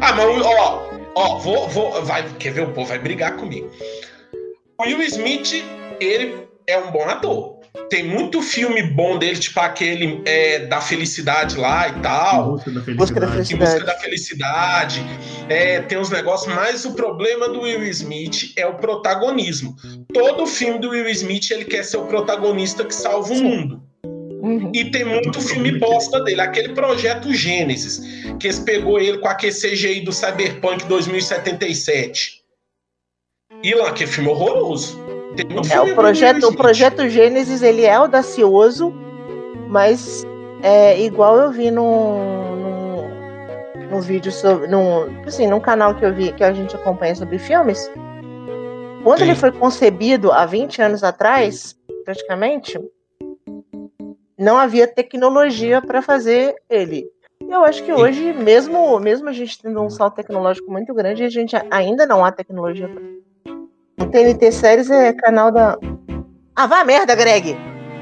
Ah, 0.01 0.13
mas 0.13 0.25
o- 0.25 0.43
ó, 0.47 0.89
ó, 1.15 1.37
vou, 1.39 1.67
vou, 1.69 2.03
vai, 2.05 2.23
quer 2.39 2.51
ver 2.51 2.61
o 2.61 2.71
povo 2.71 2.87
vai 2.87 2.99
brigar 2.99 3.35
comigo. 3.35 3.69
O 4.77 4.83
Will 4.83 5.01
Smith, 5.03 5.63
ele 5.99 6.47
é 6.67 6.77
um 6.77 6.91
bom 6.91 7.03
ator. 7.03 7.60
Tem 7.89 8.03
muito 8.03 8.41
filme 8.41 8.83
bom 8.83 9.17
dele, 9.17 9.37
tipo 9.37 9.59
aquele 9.59 10.21
é, 10.25 10.59
da 10.59 10.81
felicidade 10.81 11.57
lá 11.57 11.87
e 11.87 12.01
tal. 12.01 12.51
Busca 12.53 12.71
da 12.71 12.81
Busca 12.81 13.19
da 13.19 13.27
felicidade. 13.27 13.53
Em 13.53 13.57
busca 13.57 13.85
da 13.85 13.99
felicidade. 13.99 15.05
É, 15.47 15.81
tem 15.81 15.97
uns 15.97 16.09
negócios, 16.09 16.53
mas 16.53 16.83
o 16.83 16.93
problema 16.93 17.47
do 17.47 17.61
Will 17.61 17.83
Smith 17.83 18.53
é 18.57 18.65
o 18.65 18.75
protagonismo. 18.75 19.75
Todo 20.13 20.45
filme 20.45 20.79
do 20.79 20.89
Will 20.89 21.07
Smith 21.09 21.49
ele 21.51 21.65
quer 21.65 21.83
ser 21.83 21.97
o 21.97 22.07
protagonista 22.07 22.83
que 22.83 22.93
salva 22.93 23.33
o 23.33 23.41
mundo. 23.41 23.81
Uhum. 24.41 24.71
E 24.73 24.89
tem 24.89 25.05
muito 25.05 25.39
filme 25.39 25.77
bosta 25.77 26.21
dele. 26.23 26.41
Aquele 26.41 26.69
projeto 26.69 27.33
Gênesis, 27.33 28.01
que 28.39 28.47
eles 28.47 28.59
pegou 28.59 28.99
ele 28.99 29.19
com 29.19 29.27
aquele 29.27 29.53
CGI 29.53 30.01
do 30.01 30.11
Cyberpunk 30.11 30.85
2077. 30.85 32.41
E 33.63 33.75
lá, 33.75 33.93
que 33.93 34.07
filme 34.07 34.29
horroroso. 34.29 34.99
É, 35.71 35.79
o 35.79 35.95
projeto, 35.95 36.47
o 36.47 36.55
projeto 36.55 37.07
Gênesis, 37.07 37.61
ele 37.61 37.83
é 37.83 37.93
audacioso, 37.93 38.93
mas 39.69 40.23
é 40.61 40.99
igual 41.01 41.37
eu 41.37 41.51
vi 41.51 41.71
num, 41.71 42.55
num, 42.55 43.89
num 43.89 44.01
vídeo 44.01 44.31
sobre. 44.31 44.67
Num, 44.67 45.23
assim, 45.25 45.47
num 45.47 45.59
canal 45.59 45.95
que 45.95 46.05
eu 46.05 46.13
vi 46.13 46.33
que 46.33 46.43
a 46.43 46.51
gente 46.51 46.75
acompanha 46.75 47.15
sobre 47.15 47.39
filmes. 47.39 47.89
Quando 49.03 49.19
Sim. 49.19 49.25
ele 49.25 49.35
foi 49.35 49.51
concebido 49.51 50.31
há 50.31 50.45
20 50.45 50.81
anos 50.81 51.03
atrás, 51.03 51.75
praticamente, 52.03 52.79
não 54.37 54.57
havia 54.57 54.85
tecnologia 54.87 55.81
para 55.81 56.01
fazer 56.01 56.55
ele. 56.69 57.05
E 57.41 57.51
eu 57.51 57.63
acho 57.63 57.83
que 57.83 57.93
Sim. 57.95 57.99
hoje, 57.99 58.33
mesmo, 58.33 58.99
mesmo 58.99 59.29
a 59.29 59.33
gente 59.33 59.59
tendo 59.59 59.81
um 59.81 59.89
salto 59.89 60.15
tecnológico 60.15 60.69
muito 60.69 60.93
grande, 60.93 61.23
a 61.23 61.29
gente 61.29 61.55
ainda 61.71 62.05
não 62.05 62.23
há 62.23 62.31
tecnologia 62.31 62.87
pra 62.87 63.01
o 63.01 63.30
TNT 64.09 64.51
Séries 64.51 64.89
é 64.89 65.13
canal 65.13 65.51
da. 65.51 65.77
Ah, 66.55 66.67
vá 66.67 66.81
a 66.81 66.85
merda, 66.85 67.15
Greg! 67.15 67.55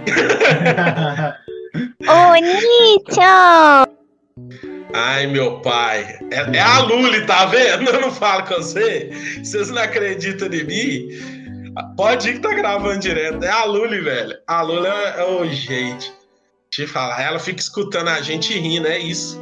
Ô, 2.07 2.33
Nietzsche! 2.35 3.21
Ai, 4.93 5.27
meu 5.27 5.59
pai. 5.61 6.17
É, 6.31 6.57
é 6.57 6.59
a 6.59 6.79
Luli, 6.79 7.25
tá 7.25 7.45
vendo? 7.45 7.89
Eu 7.89 8.01
não 8.01 8.11
falo 8.11 8.43
com 8.45 8.55
você. 8.55 9.11
Vocês 9.43 9.69
não 9.69 9.81
acreditam 9.81 10.47
em 10.47 10.63
mim? 10.63 11.09
Pode 11.95 12.29
ir 12.29 12.33
que 12.33 12.39
tá 12.39 12.53
gravando 12.53 12.99
direto. 12.99 13.43
É 13.43 13.49
a 13.49 13.65
Luli, 13.65 14.01
velho. 14.01 14.35
A 14.47 14.61
Luli 14.61 14.87
é, 14.87 15.19
é 15.19 15.25
o 15.25 15.45
jeito. 15.45 16.11
Te 16.71 16.85
falar, 16.87 17.21
ela 17.21 17.39
fica 17.39 17.59
escutando 17.59 18.09
a 18.09 18.21
gente 18.21 18.57
rindo, 18.57 18.87
é 18.87 18.99
isso. 18.99 19.39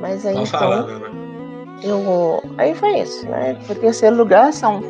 Mas 0.00 0.24
aí 0.24 0.32
então, 0.32 0.46
falar, 0.46 0.86
eu 1.82 2.42
aí 2.58 2.74
foi 2.74 3.00
isso, 3.00 3.26
né? 3.28 3.58
O 3.68 3.74
terceiro 3.74 4.16
lugar 4.16 4.52
são 4.52 4.82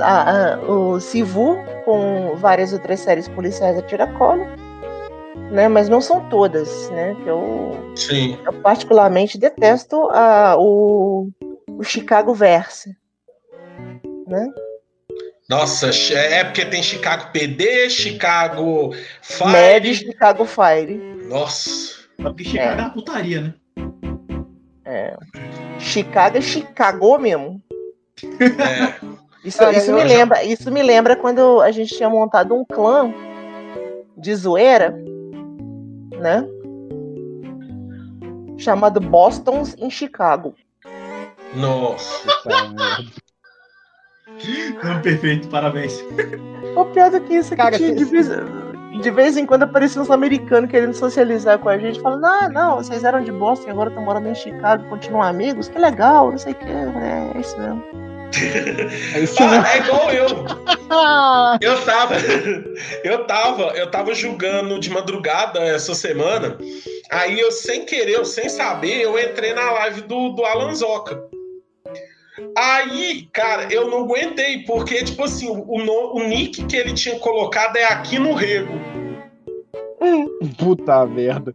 a, 0.00 0.54
a, 0.54 0.58
o 0.70 1.00
Sivu 1.00 1.56
com 1.84 2.34
várias 2.36 2.72
outras 2.72 3.00
séries 3.00 3.28
policiais 3.28 3.78
a 3.78 3.82
tiracolo, 3.82 4.44
né? 5.50 5.68
Mas 5.68 5.88
não 5.88 6.00
são 6.00 6.28
todas, 6.28 6.90
né? 6.90 7.14
Que 7.22 7.28
eu, 7.28 7.92
Sim. 7.96 8.38
eu 8.44 8.52
particularmente 8.54 9.38
detesto 9.38 10.08
a, 10.10 10.56
o, 10.58 11.28
o 11.68 11.82
Chicago 11.82 12.34
Verse, 12.34 12.96
né? 14.26 14.48
Nossa, 15.48 15.90
é 16.14 16.42
porque 16.42 16.64
tem 16.64 16.82
Chicago 16.82 17.30
PD, 17.30 17.90
Chicago 17.90 18.92
Fire. 19.20 19.50
Mad 19.50 19.94
Chicago 19.94 20.44
Fire. 20.46 20.96
Nossa. 21.28 22.04
Porque 22.16 22.44
Chicago 22.44 22.70
é, 22.70 22.78
é 22.78 22.86
uma 22.86 22.90
putaria, 22.90 23.40
né? 23.42 23.54
É. 24.86 25.16
Chicago 25.78 26.38
é 26.38 26.40
Chicago 26.40 27.18
mesmo. 27.18 27.62
É. 28.22 29.14
Isso, 29.44 29.62
isso 29.70 29.92
me 29.92 30.04
lembra, 30.04 30.42
isso 30.42 30.70
me 30.70 30.82
lembra 30.82 31.16
quando 31.16 31.60
a 31.60 31.70
gente 31.70 31.94
tinha 31.94 32.08
montado 32.08 32.54
um 32.54 32.64
clã 32.64 33.12
de 34.16 34.34
zoeira, 34.34 34.96
né? 36.18 36.46
Chamado 38.56 39.00
Bostons 39.00 39.76
em 39.78 39.90
Chicago. 39.90 40.54
Nossa. 41.54 42.26
Não, 44.82 45.00
perfeito, 45.02 45.48
parabéns. 45.48 45.92
O 46.74 46.84
pior 46.86 47.10
do 47.10 47.20
que 47.20 47.34
isso, 47.34 47.52
é 47.54 47.70
que 47.70 47.76
tinha, 47.76 47.94
de 49.00 49.10
vez 49.10 49.36
em 49.36 49.44
quando 49.44 49.64
apareciam 49.64 50.02
uns 50.02 50.10
americanos 50.10 50.70
querendo 50.70 50.94
socializar 50.94 51.58
com 51.58 51.68
a 51.68 51.78
gente, 51.78 52.00
falando, 52.00 52.24
ah, 52.24 52.48
não, 52.48 52.76
vocês 52.76 53.04
eram 53.04 53.22
de 53.22 53.32
Boston 53.32 53.68
e 53.68 53.70
agora 53.70 53.88
estão 53.88 54.04
morando 54.04 54.28
em 54.28 54.34
Chicago, 54.34 54.88
continuam 54.88 55.22
amigos, 55.22 55.68
que 55.68 55.78
legal, 55.78 56.30
não 56.30 56.38
sei 56.38 56.52
o 56.52 56.56
que. 56.56 56.64
É, 56.64 57.32
é 57.34 57.40
isso 57.40 57.58
mesmo. 57.58 57.84
É, 59.14 59.20
isso 59.20 59.36
ah, 59.42 59.64
é 59.72 59.78
igual 59.78 60.10
eu. 60.10 60.26
Eu 61.60 61.84
tava, 61.84 62.14
eu 63.02 63.26
tava, 63.26 63.62
eu 63.74 63.90
tava 63.90 64.14
julgando 64.14 64.78
de 64.78 64.90
madrugada 64.90 65.60
essa 65.60 65.94
semana. 65.94 66.56
Aí 67.10 67.40
eu, 67.40 67.50
sem 67.50 67.84
querer, 67.84 68.14
eu, 68.14 68.24
sem 68.24 68.48
saber, 68.48 69.00
eu 69.00 69.18
entrei 69.18 69.54
na 69.54 69.70
live 69.72 70.02
do, 70.02 70.30
do 70.30 70.44
Alan 70.44 70.74
Zoca. 70.74 71.20
Aí, 72.56 73.28
cara, 73.32 73.72
eu 73.72 73.88
não 73.88 74.04
aguentei, 74.04 74.64
porque, 74.64 75.04
tipo 75.04 75.22
assim, 75.24 75.48
o, 75.48 75.64
o, 75.66 76.16
o 76.16 76.28
nick 76.28 76.64
que 76.64 76.76
ele 76.76 76.92
tinha 76.92 77.18
colocado 77.18 77.76
é 77.76 77.84
aqui 77.84 78.18
no 78.18 78.32
rego. 78.32 78.72
Hum. 80.00 80.26
Puta 80.58 81.06
merda. 81.06 81.54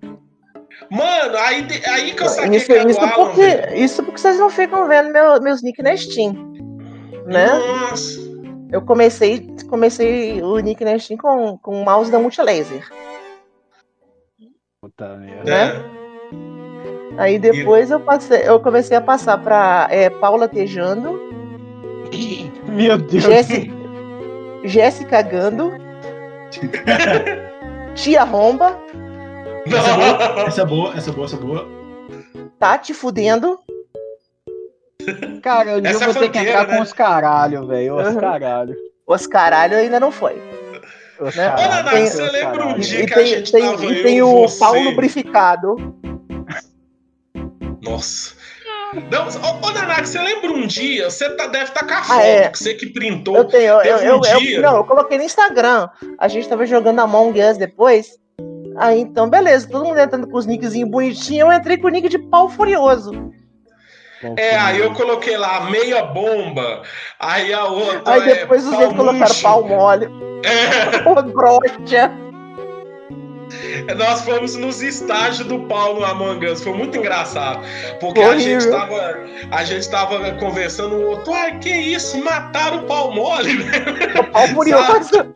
Mano, 0.89 1.37
aí, 1.37 1.67
aí 1.85 2.13
que 2.13 2.23
eu 2.23 2.29
saquei 2.29 2.57
isso, 2.57 2.65
que 2.65 2.73
era 2.73 2.89
isso, 2.89 2.99
Alan, 2.99 3.11
porque, 3.11 3.75
isso 3.75 4.03
porque 4.03 4.19
vocês 4.19 4.39
não 4.39 4.49
ficam 4.49 4.87
vendo 4.87 5.11
meu, 5.11 5.41
meus 5.41 5.61
nick 5.61 5.83
na 5.83 5.95
Steam. 5.95 6.33
Né? 7.25 7.47
Nossa. 7.47 8.19
Eu 8.71 8.81
comecei, 8.81 9.47
comecei 9.69 10.41
o 10.41 10.57
nick 10.59 10.83
na 10.83 10.97
Steam 10.97 11.17
com, 11.17 11.57
com 11.57 11.81
o 11.81 11.85
mouse 11.85 12.09
da 12.09 12.19
Multilaser. 12.19 12.87
Puta 14.81 15.17
merda. 15.17 15.43
Né? 15.43 15.98
Aí 17.19 17.37
depois 17.37 17.91
eu 17.91 17.99
passei, 17.99 18.43
eu 18.45 18.61
comecei 18.61 18.95
a 18.95 19.01
passar 19.01 19.37
pra 19.37 19.89
é, 19.91 20.09
Paula 20.09 20.47
Tejando. 20.47 21.19
Meu 22.65 22.97
Deus. 22.97 23.25
Jéssica 24.63 25.21
Gando. 25.21 25.73
Tia 27.93 28.23
Romba. 28.23 28.79
Essa 30.47 30.61
é 30.61 30.65
boa, 30.65 30.95
essa 30.95 31.09
é 31.09 31.13
boa, 31.13 31.25
essa 31.25 31.35
é 31.35 31.39
boa. 31.39 31.67
Tati 32.57 32.93
Fudendo. 32.93 33.59
Cara, 35.43 35.71
eu 35.71 35.85
essa 35.85 36.05
vou 36.05 36.15
é 36.15 36.27
ter 36.27 36.31
que 36.31 36.39
entrar 36.39 36.67
né? 36.67 36.77
com 36.77 36.83
os 36.83 36.93
caralho, 36.93 37.67
velho. 37.67 37.97
Os 37.97 38.07
uhum. 38.07 38.19
caralho. 38.19 38.75
Os 39.05 39.27
caralho 39.27 39.75
ainda 39.75 39.99
não 39.99 40.11
foi. 40.11 40.41
Os 41.19 41.35
né? 41.35 41.53
Você 41.99 42.23
lembra 42.31 42.65
um 42.65 42.79
dia 42.79 43.05
que 43.05 43.13
tem, 43.13 43.23
a 43.23 43.37
gente 43.37 43.51
tem, 43.51 43.61
tava 43.61 43.85
E 43.85 44.03
tem 44.03 44.21
o 44.21 44.47
você... 44.47 44.59
pau 44.59 44.73
lubrificado. 44.79 45.99
Nossa. 47.81 48.33
Não, 48.93 49.27
ô, 49.27 49.67
ô 49.67 49.71
Nanak, 49.71 50.07
você 50.07 50.19
lembra 50.19 50.51
um 50.51 50.65
dia? 50.65 51.09
Você 51.09 51.29
tá, 51.35 51.47
deve 51.47 51.65
estar 51.65 51.81
tá 51.81 51.85
com 51.85 51.93
a 51.93 52.03
foto, 52.03 52.19
ah, 52.19 52.25
é. 52.25 52.49
que 52.49 52.57
você 52.57 52.73
que 52.73 52.87
printou. 52.87 53.35
Eu 53.35 53.45
tenho, 53.45 53.81
eu, 53.81 54.17
um 54.17 54.25
eu, 54.25 54.39
dia... 54.39 54.61
não, 54.61 54.77
eu 54.77 54.83
coloquei 54.83 55.17
no 55.17 55.23
Instagram. 55.23 55.87
A 56.17 56.27
gente 56.27 56.49
tava 56.49 56.65
jogando 56.65 56.99
Among 56.99 57.39
Us 57.39 57.57
depois. 57.57 58.17
Aí 58.77 58.99
então, 59.01 59.29
beleza, 59.29 59.69
todo 59.69 59.85
mundo 59.85 59.99
entrando 59.99 60.27
com 60.27 60.37
os 60.37 60.45
nickzinhos 60.45 60.89
bonitinhos. 60.89 61.47
Eu 61.47 61.53
entrei 61.53 61.77
com 61.77 61.87
o 61.87 61.89
nick 61.89 62.09
de 62.09 62.17
pau 62.17 62.49
furioso. 62.49 63.11
É, 64.37 64.57
aí 64.57 64.79
eu 64.79 64.93
coloquei 64.93 65.37
lá 65.37 65.69
meia 65.69 66.03
bomba, 66.03 66.81
aí 67.19 67.53
a 67.53 67.65
outra. 67.65 68.01
Aí 68.05 68.21
depois 68.25 68.65
é, 68.65 68.69
os 68.69 68.73
outros 68.73 68.95
colocaram 68.95 69.35
pau 69.41 69.63
mole. 69.67 70.07
É. 70.43 70.99
Brocha. 71.31 72.28
Nós 73.97 74.21
fomos 74.21 74.55
nos 74.55 74.81
estágios 74.81 75.47
do 75.47 75.59
Paulo 75.67 76.03
Among 76.05 76.45
Us. 76.45 76.63
Foi 76.63 76.73
muito 76.73 76.97
engraçado. 76.97 77.61
Porque 77.99 78.19
a 78.19 78.37
gente, 78.37 78.69
tava, 78.69 79.19
a 79.51 79.63
gente 79.63 79.89
tava 79.89 80.31
conversando, 80.33 80.95
o 80.95 81.09
outro, 81.09 81.33
ai, 81.33 81.57
que 81.59 81.69
isso? 81.69 82.17
Mataram 82.23 82.79
o 82.79 82.83
pau 82.83 83.11
mole, 83.11 83.59
O 84.19 84.31
pau 84.31 84.47
furioso. 84.49 85.33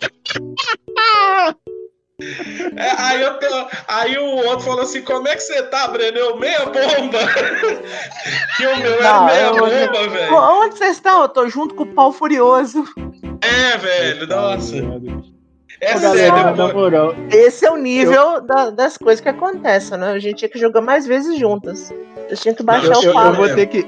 É, 2.78 2.92
aí, 2.98 3.22
eu 3.22 3.40
tô, 3.40 3.68
aí 3.88 4.18
o 4.18 4.48
outro 4.48 4.66
falou 4.66 4.82
assim: 4.82 5.02
Como 5.02 5.28
é 5.28 5.36
que 5.36 5.42
você 5.42 5.64
tá, 5.64 5.88
Breno? 5.88 6.18
Eu, 6.18 6.38
meia 6.38 6.66
bomba. 6.66 7.20
que 8.56 8.66
o 8.66 8.78
meu 8.78 8.94
era 8.94 9.22
meia 9.22 9.48
eu, 9.48 9.56
bomba, 9.56 10.10
velho. 10.10 10.36
Onde 10.36 10.78
vocês 10.78 10.98
estão? 10.98 11.24
Eu 11.24 11.30
tô 11.30 11.50
junto 11.50 11.74
com 11.76 11.84
o 11.84 11.94
pau 11.94 12.12
furioso. 12.14 12.86
É, 13.42 13.78
velho, 13.78 14.28
nossa. 14.28 14.76
É 15.84 15.98
sério, 15.98 16.56
na 16.56 16.74
moral. 16.74 17.14
Esse 17.30 17.66
é 17.66 17.72
o 17.72 17.78
nível 17.78 18.36
eu... 18.36 18.42
da, 18.42 18.70
das 18.70 18.98
coisas 18.98 19.22
que 19.22 19.30
acontecem, 19.30 19.98
né? 19.98 20.12
A 20.12 20.20
gente 20.20 20.38
tinha 20.38 20.50
que 20.50 20.58
jogar 20.58 20.82
mais 20.82 21.06
vezes 21.06 21.38
juntas. 21.38 21.94
Eu 22.30 22.38
tinha 22.38 22.54
que 22.54 22.64
baixar 22.64 23.04
eu, 23.04 23.12
o 23.12 23.14
papo. 23.14 23.30
Eu 23.30 23.34
vou 23.36 23.56
ter 23.56 23.66
que. 23.68 23.88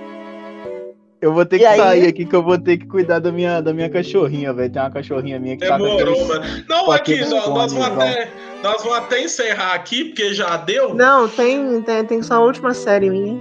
Eu 1.21 1.33
vou 1.33 1.45
ter 1.45 1.59
que 1.59 1.65
aí... 1.65 1.77
sair 1.77 2.07
aqui 2.07 2.25
que 2.25 2.35
eu 2.35 2.43
vou 2.43 2.57
ter 2.57 2.77
que 2.77 2.85
cuidar 2.85 3.19
da 3.19 3.31
minha, 3.31 3.61
da 3.61 3.73
minha 3.73 3.89
cachorrinha, 3.89 4.53
velho. 4.53 4.71
Tem 4.71 4.81
uma 4.81 4.91
cachorrinha 4.91 5.39
minha 5.39 5.57
que 5.57 5.65
Demorou, 5.65 5.97
tá 5.97 6.05
com 6.05 6.25
mano. 6.25 6.63
Não, 6.69 6.91
aqui, 6.91 7.19
nós, 7.21 7.47
nós, 7.47 7.73
vamos 7.73 7.87
até, 7.87 8.29
nós 8.61 8.83
vamos 8.83 8.97
até 8.97 9.23
encerrar 9.23 9.73
aqui, 9.73 10.05
porque 10.05 10.33
já 10.33 10.57
deu. 10.57 10.93
Não, 10.93 11.27
tem, 11.27 11.81
tem, 11.81 12.05
tem 12.05 12.21
só 12.21 12.35
a 12.35 12.39
última 12.41 12.73
série 12.73 13.09
minha. 13.09 13.39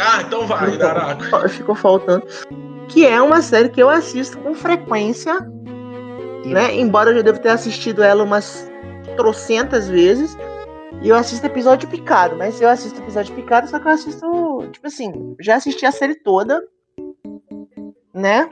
Ah, 0.00 0.22
então 0.22 0.46
vai, 0.46 0.76
Daraco. 0.76 1.48
Ficou 1.48 1.74
faltando. 1.74 2.24
Que 2.88 3.06
é 3.06 3.20
uma 3.20 3.40
série 3.40 3.70
que 3.70 3.82
eu 3.82 3.88
assisto 3.88 4.36
com 4.38 4.54
frequência 4.54 5.38
né? 6.46 6.74
Embora 6.74 7.10
eu 7.10 7.16
já 7.16 7.22
devo 7.22 7.38
ter 7.38 7.50
assistido 7.50 8.02
ela 8.02 8.22
umas 8.22 8.70
trocentas 9.16 9.88
vezes. 9.88 10.36
E 11.02 11.08
eu 11.08 11.16
assisto 11.16 11.44
episódio 11.44 11.88
picado, 11.88 12.36
mas 12.36 12.60
eu 12.60 12.68
assisto 12.68 13.00
episódio 13.00 13.34
picado, 13.34 13.68
só 13.68 13.78
que 13.78 13.86
eu 13.86 13.90
assisto, 13.90 14.68
tipo 14.72 14.86
assim, 14.86 15.34
já 15.40 15.56
assisti 15.56 15.84
a 15.84 15.92
série 15.92 16.14
toda, 16.14 16.62
né? 18.14 18.48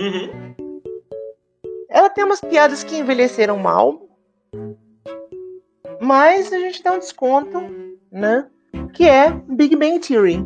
Uhum. 0.00 0.54
Ela 1.88 2.08
tem 2.08 2.24
umas 2.24 2.40
piadas 2.40 2.82
que 2.82 2.96
envelheceram 2.96 3.58
mal, 3.58 4.08
mas 6.00 6.52
a 6.52 6.58
gente 6.58 6.82
dá 6.82 6.92
um 6.92 6.98
desconto, 6.98 7.60
né? 8.10 8.48
Que 8.94 9.08
é 9.08 9.30
Big 9.48 9.76
Bang 9.76 10.00
Theory. 10.00 10.44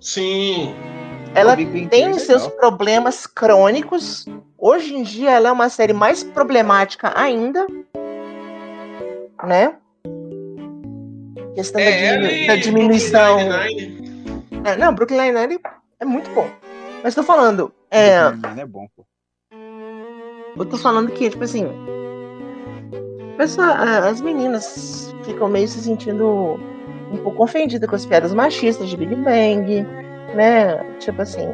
Sim. 0.00 0.74
Ela 1.34 1.56
tem 1.88 2.18
seus 2.18 2.46
problemas 2.48 3.26
crônicos, 3.26 4.26
Hoje 4.64 4.94
em 4.94 5.02
dia 5.02 5.32
ela 5.32 5.48
é 5.48 5.52
uma 5.52 5.68
série 5.68 5.92
mais 5.92 6.22
problemática 6.22 7.12
ainda, 7.16 7.66
né? 9.42 9.74
Questão 11.56 11.80
é, 11.80 12.16
da, 12.16 12.28
diminu 12.28 12.46
da 12.46 12.56
diminuição. 12.56 13.38
É, 14.64 14.76
não, 14.76 14.94
Brooklyn 14.94 15.32
Nine 15.32 15.58
é 15.98 16.04
muito 16.04 16.30
bom. 16.30 16.48
Mas 17.02 17.16
tô 17.16 17.24
falando. 17.24 17.74
É, 17.90 18.18
é 18.56 18.64
bom, 18.64 18.86
pô. 18.94 19.04
Eu 20.56 20.64
tô 20.64 20.78
falando 20.78 21.10
que, 21.10 21.28
tipo 21.28 21.42
assim. 21.42 21.66
as 24.08 24.20
meninas 24.20 25.12
ficam 25.24 25.48
meio 25.48 25.66
se 25.66 25.82
sentindo 25.82 26.60
um 27.10 27.16
pouco 27.16 27.42
ofendidas 27.42 27.90
com 27.90 27.96
as 27.96 28.06
piadas 28.06 28.32
machistas 28.32 28.88
de 28.88 28.96
Big 28.96 29.12
Bang, 29.16 29.84
né? 30.34 30.82
Tipo 30.98 31.22
assim, 31.22 31.48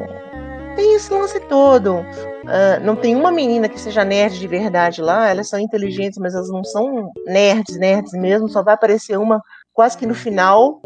tem 0.75 0.95
esse 0.95 1.11
lance 1.13 1.39
todo. 1.41 1.95
Uh, 1.95 2.83
não 2.83 2.95
tem 2.95 3.15
uma 3.15 3.31
menina 3.31 3.69
que 3.69 3.79
seja 3.79 4.05
nerd 4.05 4.39
de 4.39 4.47
verdade 4.47 5.01
lá, 5.01 5.27
elas 5.27 5.49
são 5.49 5.59
inteligentes, 5.59 6.17
mas 6.17 6.33
elas 6.33 6.49
não 6.49 6.63
são 6.63 7.11
nerds, 7.25 7.77
nerds 7.77 8.13
mesmo, 8.13 8.49
só 8.49 8.63
vai 8.63 8.73
aparecer 8.73 9.17
uma 9.17 9.41
quase 9.73 9.97
que 9.97 10.05
no 10.05 10.15
final, 10.15 10.81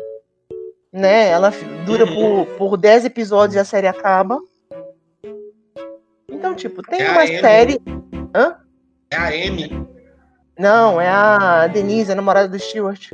né? 0.91 1.29
Ela 1.29 1.51
dura 1.85 2.05
por, 2.05 2.45
por 2.57 2.77
10 2.77 3.05
episódios 3.05 3.55
e 3.55 3.59
a 3.59 3.65
série 3.65 3.87
acaba. 3.87 4.39
Então, 6.29 6.55
tipo, 6.55 6.81
tem 6.81 7.01
É 7.01 7.11
uma 7.11 7.25
série. 7.25 7.79
Hã? 8.35 8.57
É 9.11 9.15
a 9.15 9.27
Amy. 9.27 9.87
Não, 10.57 10.99
é 10.99 11.07
a 11.07 11.67
Denise, 11.67 12.11
a 12.11 12.15
namorada 12.15 12.47
do 12.47 12.59
Stewart. 12.59 13.09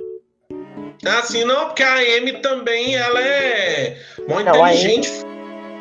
Ah, 1.06 1.22
sim, 1.24 1.44
não, 1.46 1.68
porque 1.68 1.84
a 1.84 1.96
Amy 2.18 2.34
também, 2.42 2.96
ela 2.96 3.22
é 3.22 3.96
muito 4.28 4.46
Não, 4.46 4.64
a 4.64 4.74
inteligente. 4.74 5.10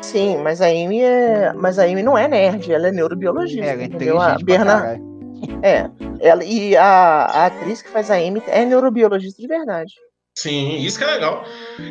Sim, 0.01 0.37
mas 0.37 0.61
a 0.61 0.67
Amy 0.67 1.01
é. 1.01 1.51
Mas 1.55 1.77
a 1.77 1.83
Amy 1.83 2.01
não 2.01 2.17
é 2.17 2.27
nerd, 2.27 2.71
ela 2.71 2.87
é 2.87 2.91
neurobiologista. 2.91 3.65
É, 3.65 3.73
ela 3.73 3.81
é 3.81 3.85
entendeu? 3.85 4.19
A 4.19 4.37
Berna... 4.41 4.97
É. 5.63 5.89
Ela, 6.19 6.43
e 6.43 6.75
a, 6.75 6.83
a 6.85 7.45
atriz 7.45 7.81
que 7.81 7.87
faz 7.89 8.11
a 8.11 8.15
Amy 8.15 8.43
é 8.47 8.65
neurobiologista 8.65 9.41
de 9.41 9.47
verdade. 9.47 9.93
Sim, 10.37 10.75
isso 10.77 10.97
que 10.97 11.03
é 11.05 11.07
legal. 11.07 11.45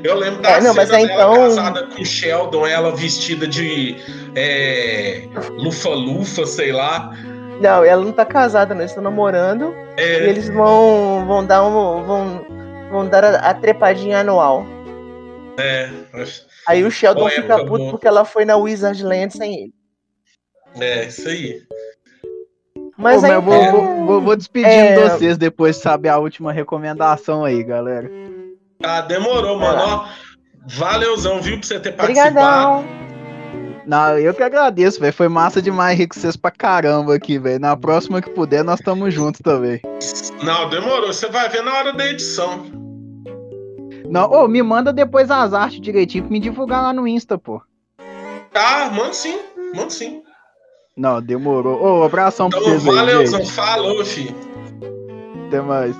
Eu 0.05 0.17
lembro 0.17 0.43
da 0.43 0.51
É, 0.51 0.55
não, 0.61 0.73
cena 0.73 0.75
mas 0.75 0.89
dela 0.91 1.03
então- 1.03 1.35
casada 1.35 1.87
com 1.87 2.03
o 2.03 2.05
Sheldon, 2.05 2.67
ela 2.67 2.95
vestida 2.95 3.47
de 3.47 3.97
é, 4.37 5.23
lufa-lufa, 5.59 6.45
sei 6.47 6.73
lá. 6.73 7.11
Não, 7.61 7.83
ela 7.85 8.05
não 8.05 8.13
tá 8.13 8.25
casada, 8.27 8.75
não, 8.75 8.83
eles 8.83 8.91
estão 8.91 9.03
namorando. 9.03 9.75
E 9.97 10.03
É, 10.03 10.29
eles 10.29 10.49
vão, 10.51 11.25
vão 11.27 11.45
dar 11.45 11.65
um. 11.65 12.05
Vão, 12.05 12.47
vão 12.91 13.09
dar 13.09 13.25
a, 13.25 13.51
a 13.51 13.55
trepadinha 13.55 14.21
anual. 14.21 14.65
é, 15.59 15.91
Aí 16.67 16.85
o 16.85 16.91
Sheldon 16.91 17.21
Boa 17.21 17.31
fica 17.31 17.59
puto 17.59 17.79
boa. 17.79 17.91
porque 17.91 18.07
ela 18.07 18.25
foi 18.25 18.45
na 18.45 18.57
Wizardland 18.57 19.33
sem 19.35 19.55
ele. 19.65 19.75
é, 20.81 21.07
isso 21.07 21.29
aí. 21.29 21.63
Mas 22.97 23.21
Pô, 23.21 23.27
aí 23.27 23.33
mas 23.33 23.45
vou, 23.45 23.55
então, 23.55 23.73
vou, 23.73 24.07
vou, 24.07 24.21
vou 24.21 24.37
despedindo 24.37 25.01
é- 25.01 25.09
vocês 25.09 25.39
depois 25.39 25.77
de 25.77 25.83
saber 25.83 26.09
a 26.09 26.19
última 26.19 26.53
recomendação 26.53 27.45
aí, 27.45 27.63
galera. 27.63 28.11
Ah, 28.83 29.01
demorou, 29.03 29.59
mano. 29.59 29.81
Ó, 29.81 30.09
valeuzão, 30.67 31.41
viu, 31.41 31.59
por 31.59 31.65
você 31.67 31.79
ter 31.79 31.93
participado. 31.93 32.81
Obrigadão. 32.81 33.08
Não, 33.89 34.19
eu 34.19 34.35
que 34.35 34.43
agradeço, 34.43 35.01
velho. 35.01 35.13
Foi 35.15 35.29
massa 35.29 35.63
demais 35.63 35.99
rir 35.99 36.07
com 36.09 36.15
vocês 36.21 36.37
pra 36.37 36.51
caramba 36.51 37.15
aqui, 37.15 37.39
velho. 37.39 37.59
Na 37.59 37.75
próxima 37.75 38.21
que 38.21 38.29
puder, 38.29 38.63
nós 38.63 38.79
estamos 38.81 39.15
juntos 39.15 39.41
também. 39.43 39.81
Não, 40.43 40.69
demorou. 40.69 41.07
Você 41.11 41.27
vai 41.29 41.49
ver 41.49 41.63
na 41.63 41.73
hora 41.73 41.93
da 41.95 42.07
edição. 42.07 42.67
Não, 44.11 44.31
ô, 44.31 44.47
me 44.47 44.63
manda 44.63 44.93
depois 44.93 45.31
as 45.31 45.55
artes 45.55 45.81
direitinho 45.81 46.25
pra 46.25 46.33
me 46.33 46.39
divulgar 46.39 46.83
lá 46.83 46.93
no 46.93 47.09
Insta, 47.09 47.39
pô. 47.39 47.63
Tá, 48.53 48.91
manda 48.93 49.13
sim, 49.15 49.39
manda 49.75 49.89
sim. 49.91 50.23
Não, 50.95 51.23
demorou. 51.23 51.81
Ô, 51.83 52.03
abração 52.05 52.51
pra 52.51 52.59
Então, 52.59 52.71
vocês 52.73 52.89
aí, 52.89 52.95
valeuzão. 52.95 53.39
gente. 53.41 53.53
Falou, 53.53 54.05
filho. 54.05 54.35
Até 55.47 55.61
mais. 55.63 55.97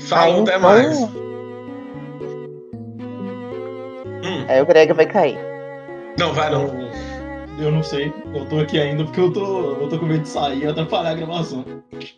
Falou, 0.00 0.42
até 0.42 0.56
então- 0.56 0.60
mais. 0.68 0.98
Hum, 4.24 4.44
Aí 4.48 4.60
o 4.60 4.66
Greg 4.66 4.92
vai 4.92 5.06
cair. 5.06 5.38
Não, 6.18 6.32
vai 6.32 6.50
não. 6.50 6.86
Eu 7.58 7.70
não 7.72 7.82
sei, 7.82 8.12
eu 8.34 8.46
tô 8.46 8.58
aqui 8.58 8.78
ainda 8.78 9.04
porque 9.04 9.18
eu 9.20 9.32
tô, 9.32 9.80
eu 9.80 9.88
tô 9.88 9.98
com 9.98 10.04
medo 10.04 10.22
de 10.22 10.28
sair 10.28 10.64
e 10.64 10.66
atrapalhar 10.66 11.10
a 11.10 11.14
gravação. 11.14 11.64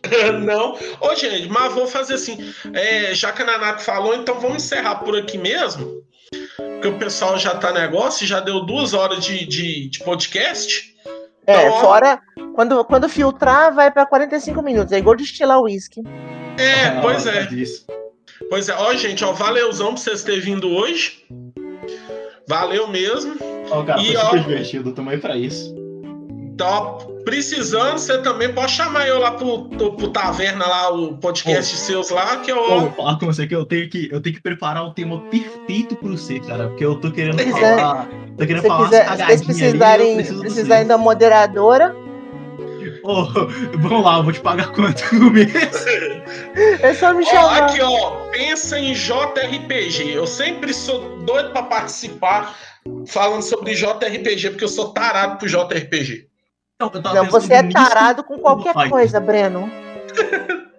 Não. 0.43 0.77
Ô, 0.99 1.15
gente, 1.15 1.47
mas 1.47 1.73
vou 1.73 1.87
fazer 1.87 2.15
assim. 2.15 2.53
É, 2.73 3.13
já 3.13 3.31
que 3.31 3.41
a 3.41 3.45
Nanako 3.45 3.79
falou, 3.79 4.13
então 4.15 4.37
vamos 4.37 4.63
encerrar 4.63 4.95
por 4.95 5.17
aqui 5.17 5.37
mesmo. 5.37 6.03
Porque 6.57 6.87
o 6.89 6.99
pessoal 6.99 7.37
já 7.37 7.55
tá 7.55 7.71
negócio, 7.71 8.27
já 8.27 8.41
deu 8.41 8.65
duas 8.65 8.93
horas 8.93 9.23
de, 9.23 9.45
de, 9.45 9.89
de 9.89 9.99
podcast. 9.99 10.93
É, 11.47 11.67
Então, 11.67 11.79
fora. 11.79 12.19
Quando, 12.53 12.83
quando 12.83 13.07
filtrar, 13.07 13.73
vai 13.73 13.89
pra 13.89 14.05
45 14.05 14.61
minutos. 14.61 14.91
É 14.91 14.97
igual 14.97 15.15
destilar 15.15 15.61
uísque. 15.61 16.03
É, 16.57 16.99
pois 17.01 17.25
é. 17.25 17.47
Isso. 17.51 17.85
Pois 18.49 18.67
é. 18.67 18.75
Ó, 18.75 18.93
gente, 18.93 19.23
ó, 19.23 19.31
valeuzão 19.31 19.93
pra 19.93 19.97
vocês 19.97 20.21
terem 20.21 20.41
vindo 20.41 20.69
hoje. 20.69 21.25
Valeu 22.45 22.87
mesmo. 22.87 23.35
Ó, 23.71 23.83
cara, 23.83 24.01
E, 24.01 24.07
foi 24.07 24.15
ó- 24.17 24.25
super 24.25 24.39
divertido, 24.41 24.91
tamo 24.91 25.09
aí 25.09 25.17
pra 25.17 25.35
isso. 25.37 25.75
Então, 26.53 26.97
precisando, 27.23 27.97
você 27.97 28.17
também 28.17 28.51
pode 28.53 28.71
chamar 28.73 29.07
eu 29.07 29.17
lá 29.19 29.31
pro, 29.31 29.65
pro, 29.69 29.93
pro 29.93 30.07
Taverna 30.09 30.67
lá, 30.67 30.93
o 30.93 31.17
podcast 31.17 31.73
seus 31.77 32.09
lá, 32.09 32.35
que 32.37 32.51
eu. 32.51 32.81
Vou 32.81 32.91
falar 32.91 33.17
com 33.17 33.27
você 33.27 33.47
que 33.47 33.55
eu 33.55 33.65
tenho 33.65 33.89
que, 33.89 34.09
eu 34.11 34.19
tenho 34.19 34.35
que 34.35 34.41
preparar 34.41 34.83
o 34.83 34.93
tema 34.93 35.21
perfeito 35.29 35.95
pro 35.95 36.17
você, 36.17 36.39
cara. 36.41 36.67
Porque 36.67 36.83
eu 36.83 36.95
tô 36.99 37.11
querendo 37.11 37.37
quiser- 37.37 37.77
falar. 37.79 38.09
Tô 38.37 38.45
querendo 38.45 38.61
Se 38.63 38.67
falar 38.67 38.85
quiser, 38.89 39.05
se 39.37 39.45
vocês 39.45 39.73
cagadinhas 39.73 39.83
ali, 39.83 40.27
eu 40.35 40.39
precisarem, 40.41 40.83
você. 40.83 40.89
da 40.89 40.97
moderadora, 40.97 41.95
Ô, 43.03 43.23
vamos 43.77 44.03
lá, 44.03 44.17
eu 44.17 44.23
vou 44.23 44.33
te 44.33 44.41
pagar 44.41 44.71
quanto 44.73 45.15
no 45.15 45.31
mês? 45.31 45.49
é 46.81 46.93
só 46.93 47.13
me 47.13 47.23
Ó, 47.23 47.27
chamar. 47.29 47.63
aqui, 47.63 47.81
ó, 47.81 48.09
pensa 48.31 48.77
em 48.77 48.93
JRPG. 48.93 50.11
Eu 50.13 50.27
sempre 50.27 50.73
sou 50.73 51.17
doido 51.19 51.51
pra 51.51 51.63
participar 51.63 52.55
falando 53.07 53.41
sobre 53.41 53.73
JRPG, 53.75 54.51
porque 54.51 54.63
eu 54.63 54.69
sou 54.69 54.91
tarado 54.93 55.37
pro 55.37 55.47
JRPG. 55.47 56.27
Não, 56.79 56.89
Não, 57.13 57.25
você 57.25 57.53
é 57.55 57.63
tarado 57.63 58.23
com 58.23 58.37
qualquer 58.39 58.73
coisa, 58.89 59.19
Breno. 59.19 59.69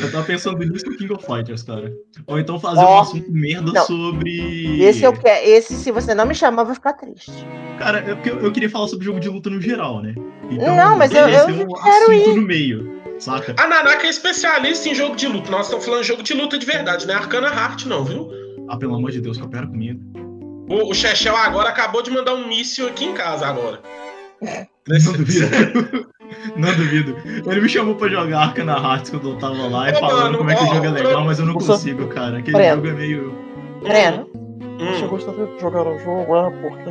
Eu 0.00 0.10
tava 0.10 0.24
pensando 0.24 0.58
nisso 0.64 0.86
no 0.86 0.96
King 0.96 1.12
of 1.12 1.26
Fighters, 1.26 1.62
cara. 1.62 1.92
Ou 2.26 2.38
então 2.38 2.58
fazer 2.58 2.80
Ó, 2.80 2.96
um 2.96 3.00
assunto 3.02 3.30
merda 3.30 3.70
não. 3.70 3.84
sobre. 3.84 4.82
Esse 4.82 5.04
eu 5.04 5.12
quero. 5.12 5.46
Esse, 5.46 5.74
se 5.74 5.90
você 5.90 6.14
não 6.14 6.24
me 6.24 6.34
chamar, 6.34 6.62
eu 6.62 6.66
vou 6.66 6.74
ficar 6.74 6.94
triste. 6.94 7.30
Cara, 7.78 7.98
é 8.00 8.12
eu, 8.26 8.40
eu 8.40 8.50
queria 8.50 8.70
falar 8.70 8.88
sobre 8.88 9.04
jogo 9.04 9.20
de 9.20 9.28
luta 9.28 9.50
no 9.50 9.60
geral, 9.60 10.00
né? 10.00 10.14
Então, 10.50 10.74
Não, 10.74 10.96
mas 10.96 11.12
eu- 11.12 11.28
eu 11.28 11.44
um 11.44 11.48
quero 11.82 12.12
assunto 12.12 12.30
ir. 12.30 12.34
no 12.34 12.42
meio, 12.42 13.02
saca? 13.18 13.54
A 13.58 13.66
Nanaka 13.68 14.06
é 14.06 14.08
especialista 14.08 14.88
em 14.88 14.94
jogo 14.94 15.16
de 15.16 15.26
luta. 15.28 15.50
Nós 15.50 15.66
estamos 15.66 15.84
falando 15.84 16.00
de 16.00 16.08
jogo 16.08 16.22
de 16.22 16.32
luta 16.32 16.56
de 16.58 16.64
verdade, 16.64 17.06
não 17.06 17.12
é 17.12 17.18
Arcana 17.18 17.48
Heart, 17.48 17.84
não, 17.84 18.04
viu? 18.04 18.30
Ah, 18.70 18.78
pelo 18.78 18.94
amor 18.94 19.10
de 19.10 19.20
Deus, 19.20 19.36
coopera 19.36 19.66
comigo. 19.66 20.00
O, 20.68 20.90
o 20.90 20.94
Chechel 20.94 21.36
agora 21.36 21.68
acabou 21.68 22.02
de 22.02 22.10
mandar 22.10 22.34
um 22.34 22.46
míssil 22.46 22.88
aqui 22.88 23.04
em 23.04 23.14
casa 23.14 23.46
agora. 23.46 23.80
Não 24.86 25.12
duvido. 25.12 26.10
Não 26.56 26.74
duvido. 26.74 27.16
Ele 27.50 27.60
me 27.60 27.68
chamou 27.68 27.94
pra 27.94 28.08
jogar 28.08 28.40
Arcana 28.40 28.74
Hearts 28.74 29.10
quando 29.10 29.30
eu 29.30 29.38
tava 29.38 29.66
lá 29.66 29.88
e 29.88 29.94
falando 29.94 30.36
como 30.36 30.50
é 30.50 30.54
que 30.54 30.62
o 30.62 30.66
jogo 30.66 30.84
é 30.84 30.90
legal, 30.90 31.24
mas 31.24 31.38
eu 31.38 31.46
não 31.46 31.54
consigo, 31.54 32.06
cara. 32.08 32.38
Aquele 32.38 32.56
Breno. 32.56 32.76
jogo 32.76 32.88
é 32.88 32.92
meio. 32.92 33.34
Breno, 33.82 34.30
Hum. 34.80 35.08
gostaria 35.08 35.46
de 35.46 35.60
jogar 35.60 35.86
o 35.86 35.98
jogo, 35.98 36.36
é 36.36 36.50
porque 36.50 36.88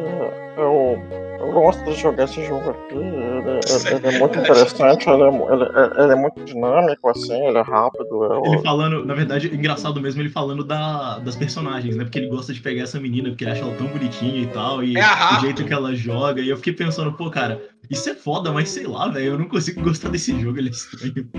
eu, 0.57 0.99
eu 1.39 1.51
gosto 1.51 1.83
de 1.85 1.95
jogar 1.99 2.23
esse 2.25 2.43
jogo 2.45 2.69
aqui. 2.69 2.95
Ele, 2.95 3.49
ele- 3.49 3.95
ele 4.07 4.07
é 4.15 4.19
muito 4.19 4.39
interessante, 4.39 5.09
ele 5.09 5.23
é, 5.23 5.27
ele, 5.27 6.01
ele 6.03 6.11
é 6.11 6.15
muito 6.15 6.45
dinâmico, 6.45 7.09
assim, 7.09 7.45
ele 7.47 7.57
é 7.57 7.61
rápido. 7.61 8.23
Eu, 8.23 8.45
Ele 8.45 8.57
falando, 8.59 9.05
na 9.05 9.13
verdade, 9.13 9.49
é 9.51 9.53
engraçado 9.55 9.99
mesmo 9.99 10.21
ele 10.21 10.29
falando 10.29 10.63
da, 10.63 11.19
das 11.19 11.35
personagens, 11.35 11.95
né? 11.97 12.03
Porque 12.05 12.19
ele 12.19 12.29
gosta 12.29 12.53
de 12.53 12.61
pegar 12.61 12.83
essa 12.83 12.99
menina, 12.99 13.29
porque 13.29 13.43
ele 13.43 13.51
acha 13.51 13.61
ela 13.61 13.75
tão 13.75 13.87
bonitinha 13.87 14.41
e 14.41 14.47
tal, 14.47 14.83
e 14.83 14.97
É 14.97 15.37
o 15.37 15.39
jeito 15.41 15.65
que 15.65 15.73
ela 15.73 15.93
joga. 15.93 16.41
E 16.41 16.49
eu 16.49 16.57
fiquei 16.57 16.73
pensando, 16.73 17.11
pô, 17.13 17.29
cara, 17.29 17.61
isso 17.89 18.09
é 18.09 18.13
foda, 18.15 18.51
mas 18.51 18.69
sei 18.69 18.87
lá, 18.87 19.07
velho, 19.09 19.33
eu 19.33 19.37
não 19.39 19.47
consigo 19.49 19.81
gostar 19.83 20.09
desse 20.09 20.39
jogo, 20.39 20.57
ele 20.57 20.69
é 20.69 20.71
estranho. 20.71 21.29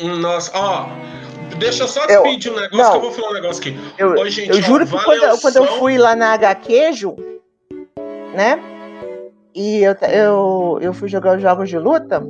Hum, 0.00 0.18
Nossa, 0.18 0.50
ó. 0.58 0.86
Deixa 1.58 1.84
eu 1.84 1.88
só 1.88 2.04
Eu- 2.06 2.22
despedir 2.22 2.52
um 2.52 2.56
negócio 2.56 2.78
não. 2.78 2.90
que 2.92 2.96
eu 2.96 3.00
vou 3.02 3.12
falar 3.12 3.30
um 3.30 3.34
negócio 3.34 3.60
aqui. 3.60 3.76
eu, 3.98 4.10
Oi, 4.12 4.30
gente, 4.30 4.50
eu 4.50 4.56
ó, 4.58 4.60
juro 4.60 4.86
que 4.86 4.92
quando, 5.04 5.22
eu- 5.22 5.38
quando 5.38 5.56
eu 5.56 5.66
fui 5.78 5.98
lá 5.98 6.16
na 6.16 6.32
H-Queijo, 6.34 7.14
né? 8.34 8.58
E 9.54 9.82
eu, 9.82 9.94
eu, 10.08 10.78
eu 10.80 10.94
fui 10.94 11.08
jogar 11.08 11.36
os 11.36 11.42
jogos 11.42 11.68
de 11.68 11.78
luta, 11.78 12.20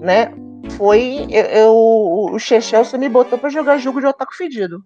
né? 0.00 0.32
Foi. 0.76 1.26
Eu, 1.30 1.44
eu- 1.44 2.28
o 2.32 2.38
Chechelson 2.38 2.98
me 2.98 3.08
botou 3.08 3.38
pra 3.38 3.48
jogar 3.48 3.78
jogo 3.78 4.00
de 4.00 4.06
otaku 4.06 4.34
fedido. 4.36 4.82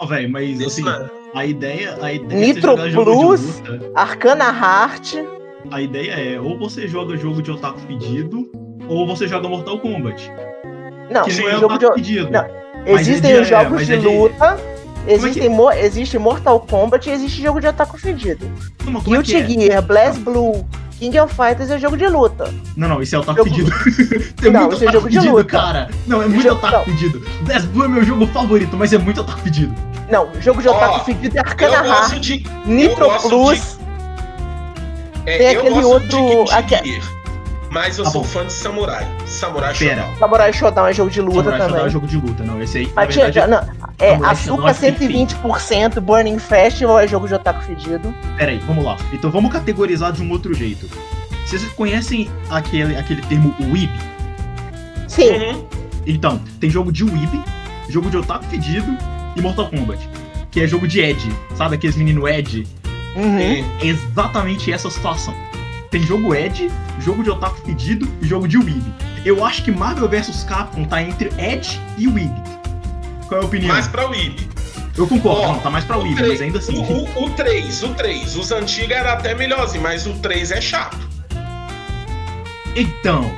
Ó, 0.00 0.06
velho, 0.06 0.30
mas 0.30 0.48
Isso, 0.60 0.66
assim, 0.68 0.82
mano. 0.82 1.10
a 1.34 1.44
ideia, 1.44 1.98
a 2.00 2.12
ideia 2.12 2.40
Nitro 2.46 2.72
é 2.78 2.92
Plus. 2.92 3.40
de 3.64 3.68
luta. 3.70 3.90
Arcana 3.96 4.44
Heart. 4.44 5.14
A 5.72 5.82
ideia 5.82 6.12
é 6.12 6.40
ou 6.40 6.56
você 6.56 6.86
joga 6.86 7.16
jogo 7.16 7.42
de 7.42 7.50
otaku 7.50 7.80
pedido, 7.80 8.48
ou 8.88 9.04
você 9.06 9.26
joga 9.26 9.48
Mortal 9.48 9.80
Kombat. 9.80 10.30
Não, 11.10 11.22
que 11.24 11.40
não 11.40 11.48
é 11.48 11.52
jogo 11.58 11.78
de, 11.78 11.92
pedido. 11.94 12.30
não, 12.30 12.44
existem 12.86 13.30
é 13.30 13.34
de- 13.36 13.40
os 13.42 13.48
jogos 13.48 13.86
de 13.86 13.92
é 13.94 13.96
de- 13.96 14.06
luta. 14.06 14.58
é 15.06 15.12
Existem 15.14 15.48
mo- 15.48 15.70
existe 15.72 16.18
Mortal 16.18 16.60
Kombat 16.60 17.08
e 17.08 17.12
existe 17.12 17.40
jogo 17.42 17.60
de. 17.60 17.66
Não, 17.66 17.72
mas 18.92 19.02
como 19.02 19.16
é 19.16 19.22
que 19.22 19.32
Guilty 19.32 19.36
é? 19.36 19.68
Gear, 19.70 19.82
Blast 19.82 20.20
Blue, 20.20 20.66
King 20.98 21.18
of 21.20 21.34
Fighters 21.34 21.70
é 21.70 21.78
jogo 21.78 21.96
de 21.96 22.06
luta. 22.08 22.52
Não, 22.76 22.88
não, 22.88 23.00
esse 23.00 23.14
é 23.14 23.18
otaku 23.18 23.38
Jogo- 23.38 23.50
pedido. 23.50 23.72
é 24.46 24.50
Não, 24.50 24.60
muito 24.62 24.74
esse 24.74 24.86
é 24.88 24.92
jogo 24.92 25.08
de 25.08 25.16
pedido, 25.16 25.36
luta. 25.36 25.44
cara. 25.50 25.88
Não, 26.06 26.22
é 26.22 26.26
muito 26.26 26.42
Jogo- 26.42 26.56
otaku 26.56 26.76
não. 26.76 26.84
pedido. 26.84 27.22
Blast 27.42 27.66
Blue 27.68 27.84
é 27.84 27.88
meu 27.88 28.04
jogo 28.04 28.26
favorito, 28.26 28.76
mas 28.76 28.92
é 28.92 28.98
muito 28.98 29.20
otaku 29.22 29.40
pedido. 29.40 29.74
Não, 30.10 30.28
jogo 30.40 30.60
de 30.60 30.68
Ó, 30.68 30.76
otaku 30.76 31.04
fedido 31.06 31.36
é 31.38 31.40
Arcana 31.40 31.86
Heart, 31.86 32.18
de. 32.20 32.46
Nitro 32.66 33.08
Plus. 33.22 33.78
É, 35.26 35.38
Tem 35.38 35.48
aquele 35.48 35.84
outro- 35.84 36.08
de 36.08 36.16
Guilty 36.16 36.54
aque- 36.54 36.84
Gear, 36.84 37.02
mas 37.70 37.98
eu 37.98 38.04
Tá 38.04 38.10
sou 38.10 38.22
bom. 38.22 38.26
fã 38.28 38.46
de 38.46 38.52
Samurai. 38.52 39.06
Samurai 39.26 39.74
Pera. 39.74 40.02
Shodown. 40.02 40.16
Samurai 40.18 40.52
Shodown 40.52 40.86
é 40.86 40.92
jogo 40.92 41.10
de 41.10 41.20
luta 41.20 41.36
Samurai 41.36 41.58
Shodown 41.58 41.68
também. 41.72 41.86
é 41.86 41.90
jogo 41.90 42.06
de 42.06 42.16
luta, 42.16 42.44
não. 42.44 42.62
Esse 42.62 42.78
aí, 42.78 42.86
na 42.86 42.92
Mas 42.96 43.14
verdade, 43.14 43.50
não, 43.50 43.58
é, 43.98 44.10
Samurai 44.10 44.30
açúcar 44.32 44.70
é 44.70 44.72
120%, 44.72 46.00
Burning 46.00 46.38
Festival 46.38 46.98
é 47.00 47.08
jogo 47.08 47.26
de 47.28 47.34
otaku 47.34 47.62
fedido. 47.64 48.14
Peraí, 48.36 48.58
vamos 48.66 48.84
lá. 48.84 48.96
Então 49.12 49.30
vamos 49.30 49.52
categorizar 49.52 50.12
de 50.12 50.22
um 50.22 50.30
outro 50.30 50.54
jeito. 50.54 50.88
Vocês 51.46 51.62
conhecem 51.72 52.28
aquele, 52.50 52.96
aquele 52.96 53.22
termo 53.22 53.54
Weeb? 53.72 53.90
Sim, 55.06 55.30
Uhum. 55.32 55.66
Então, 56.06 56.40
tem 56.60 56.70
jogo 56.70 56.90
de 56.92 57.04
Weeb, 57.04 57.42
jogo 57.88 58.08
de 58.10 58.16
Otaku 58.16 58.44
Fedido 58.46 58.96
e 59.36 59.40
Mortal 59.42 59.68
Kombat. 59.68 60.08
Que 60.50 60.60
é 60.60 60.66
jogo 60.66 60.88
de 60.88 61.00
Ed, 61.00 61.20
sabe? 61.54 61.74
Aqueles 61.74 61.96
menino 61.96 62.26
Ed. 62.26 62.66
uhum. 63.14 63.38
É 63.38 63.64
exatamente 63.86 64.72
essa 64.72 64.88
situação. 64.90 65.34
Tem 65.90 66.02
jogo 66.02 66.34
Edge, 66.34 66.70
jogo 67.00 67.22
de 67.22 67.30
otaku 67.30 67.60
pedido 67.62 68.06
e 68.20 68.26
jogo 68.26 68.46
de 68.46 68.58
Weeb. 68.58 68.84
Eu 69.24 69.44
acho 69.44 69.62
que 69.62 69.70
Marvel 69.70 70.08
vs 70.08 70.44
Capcom 70.44 70.84
tá 70.84 71.02
entre 71.02 71.30
Edge 71.38 71.80
e 71.96 72.06
Weeb. 72.06 72.32
Qual 73.26 73.40
é 73.40 73.44
a 73.44 73.46
opinião? 73.46 73.68
Mais 73.68 73.88
pra 73.88 74.06
Weeb. 74.06 74.48
Eu 74.96 75.06
concordo, 75.06 75.42
oh, 75.42 75.52
não, 75.52 75.60
tá 75.60 75.70
mais 75.70 75.84
pra 75.84 75.96
Weeb, 75.96 76.20
mas 76.20 76.40
ainda 76.40 76.58
assim. 76.58 76.76
O, 76.76 77.24
o, 77.24 77.30
3, 77.30 77.82
o 77.84 77.94
3. 77.94 78.36
Os 78.36 78.50
antigos 78.50 78.90
era 78.90 79.12
até 79.12 79.34
melhorzinho, 79.34 79.82
mas 79.82 80.06
o 80.06 80.14
3 80.14 80.50
é 80.50 80.60
chato. 80.60 80.98
Então. 82.74 83.32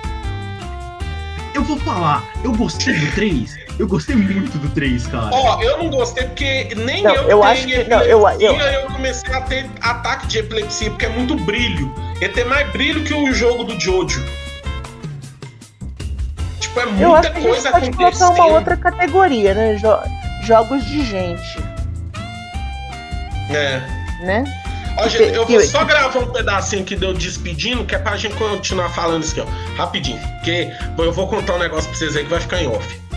Eu 1.54 1.62
vou 1.62 1.78
falar, 1.80 2.24
eu 2.42 2.52
gostei 2.52 2.94
do 2.94 3.12
3. 3.12 3.56
Eu 3.80 3.88
gostei 3.88 4.14
muito 4.14 4.58
do 4.58 4.68
3, 4.74 5.06
cara. 5.06 5.30
Ó, 5.32 5.56
oh, 5.56 5.62
eu 5.62 5.78
não 5.78 5.88
gostei 5.88 6.24
porque 6.24 6.74
nem 6.76 7.02
não, 7.02 7.14
eu, 7.14 7.30
eu 7.30 7.42
acho 7.42 7.66
que, 7.66 7.82
não, 7.84 8.02
eu, 8.02 8.28
eu... 8.38 8.54
eu 8.54 8.86
comecei 8.88 9.32
a 9.32 9.40
ter 9.40 9.70
ataque 9.80 10.26
de 10.26 10.38
epilepsia, 10.40 10.90
porque 10.90 11.06
é 11.06 11.08
muito 11.08 11.34
brilho. 11.34 11.90
Ele 12.20 12.30
tem 12.30 12.44
mais 12.44 12.70
brilho 12.72 13.02
que 13.02 13.14
o 13.14 13.32
jogo 13.32 13.64
do 13.64 13.80
Jojo. 13.80 14.22
Tipo, 16.60 16.80
é 16.80 16.84
muita 16.84 17.02
eu 17.02 17.14
acho 17.14 17.32
que 17.32 17.40
coisa 17.40 17.74
a 17.74 17.80
gente 17.80 17.96
pode 17.96 18.18
colocar 18.18 18.44
uma 18.44 18.52
outra 18.58 18.76
categoria, 18.76 19.54
né? 19.54 19.78
Jo 19.78 19.96
jogos 20.44 20.84
de 20.84 21.02
gente. 21.02 21.58
É. 23.48 23.80
Né? 24.26 24.44
Ó, 24.98 25.08
gente, 25.08 25.34
eu 25.34 25.46
vou 25.46 25.60
só 25.62 25.86
gravar 25.86 26.18
um 26.18 26.30
pedacinho 26.30 26.82
aqui 26.82 26.96
deu 26.96 27.14
despedindo, 27.14 27.82
que 27.86 27.94
é 27.94 27.98
pra 27.98 28.14
gente 28.18 28.34
continuar 28.34 28.90
falando 28.90 29.22
isso 29.22 29.40
aqui, 29.40 29.50
ó. 29.50 29.76
Rapidinho. 29.78 30.20
Porque 30.36 30.70
eu 30.98 31.12
vou 31.12 31.26
contar 31.26 31.54
um 31.54 31.58
negócio 31.58 31.88
pra 31.88 31.98
vocês 31.98 32.14
aí 32.14 32.24
que 32.24 32.30
vai 32.30 32.40
ficar 32.40 32.62
em 32.62 32.66
off. 32.66 33.09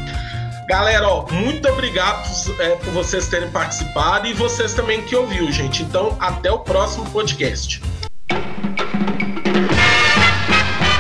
Galera, 0.68 1.08
ó, 1.08 1.26
muito 1.32 1.68
obrigado 1.70 2.24
é, 2.60 2.76
por 2.76 2.94
vocês 2.94 3.28
terem 3.28 3.50
participado 3.50 4.28
e 4.28 4.34
vocês 4.34 4.74
também 4.74 5.02
que 5.02 5.16
ouviu, 5.16 5.52
gente. 5.52 5.84
Então, 5.84 6.16
até 6.20 6.52
o 6.52 6.60
próximo 6.60 7.06
podcast. 7.12 7.82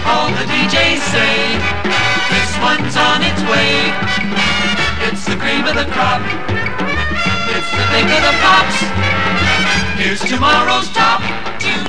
All 0.06 0.28
the 0.28 0.46
DJs 0.46 1.02
say 1.02 1.58
this 2.30 2.58
one's 2.62 2.96
on 2.98 3.22
its 3.24 3.42
way. 3.50 3.94
It's 5.08 5.26
the 5.26 5.36
cream 5.38 5.66
of 5.66 5.76
the 5.76 5.86
crop. 5.92 6.22
It's 7.50 7.72
the 7.72 7.84
thing 7.92 8.12
of 8.12 8.22
the 8.22 8.34
pops. 8.42 8.84
Here's 9.98 10.22
tomorrow's 10.22 10.90
top 10.90 11.22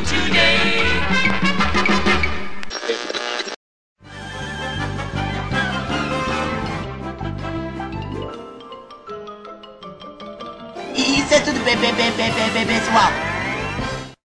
today. 0.05 1.23
É 11.35 11.40
tudo 11.40 11.59
bem, 11.65 11.77
bem, 11.78 11.93
bem, 11.94 12.12
bem, 12.12 12.31
bem, 12.32 12.65
bem, 12.65 12.78
pessoal. 12.78 13.34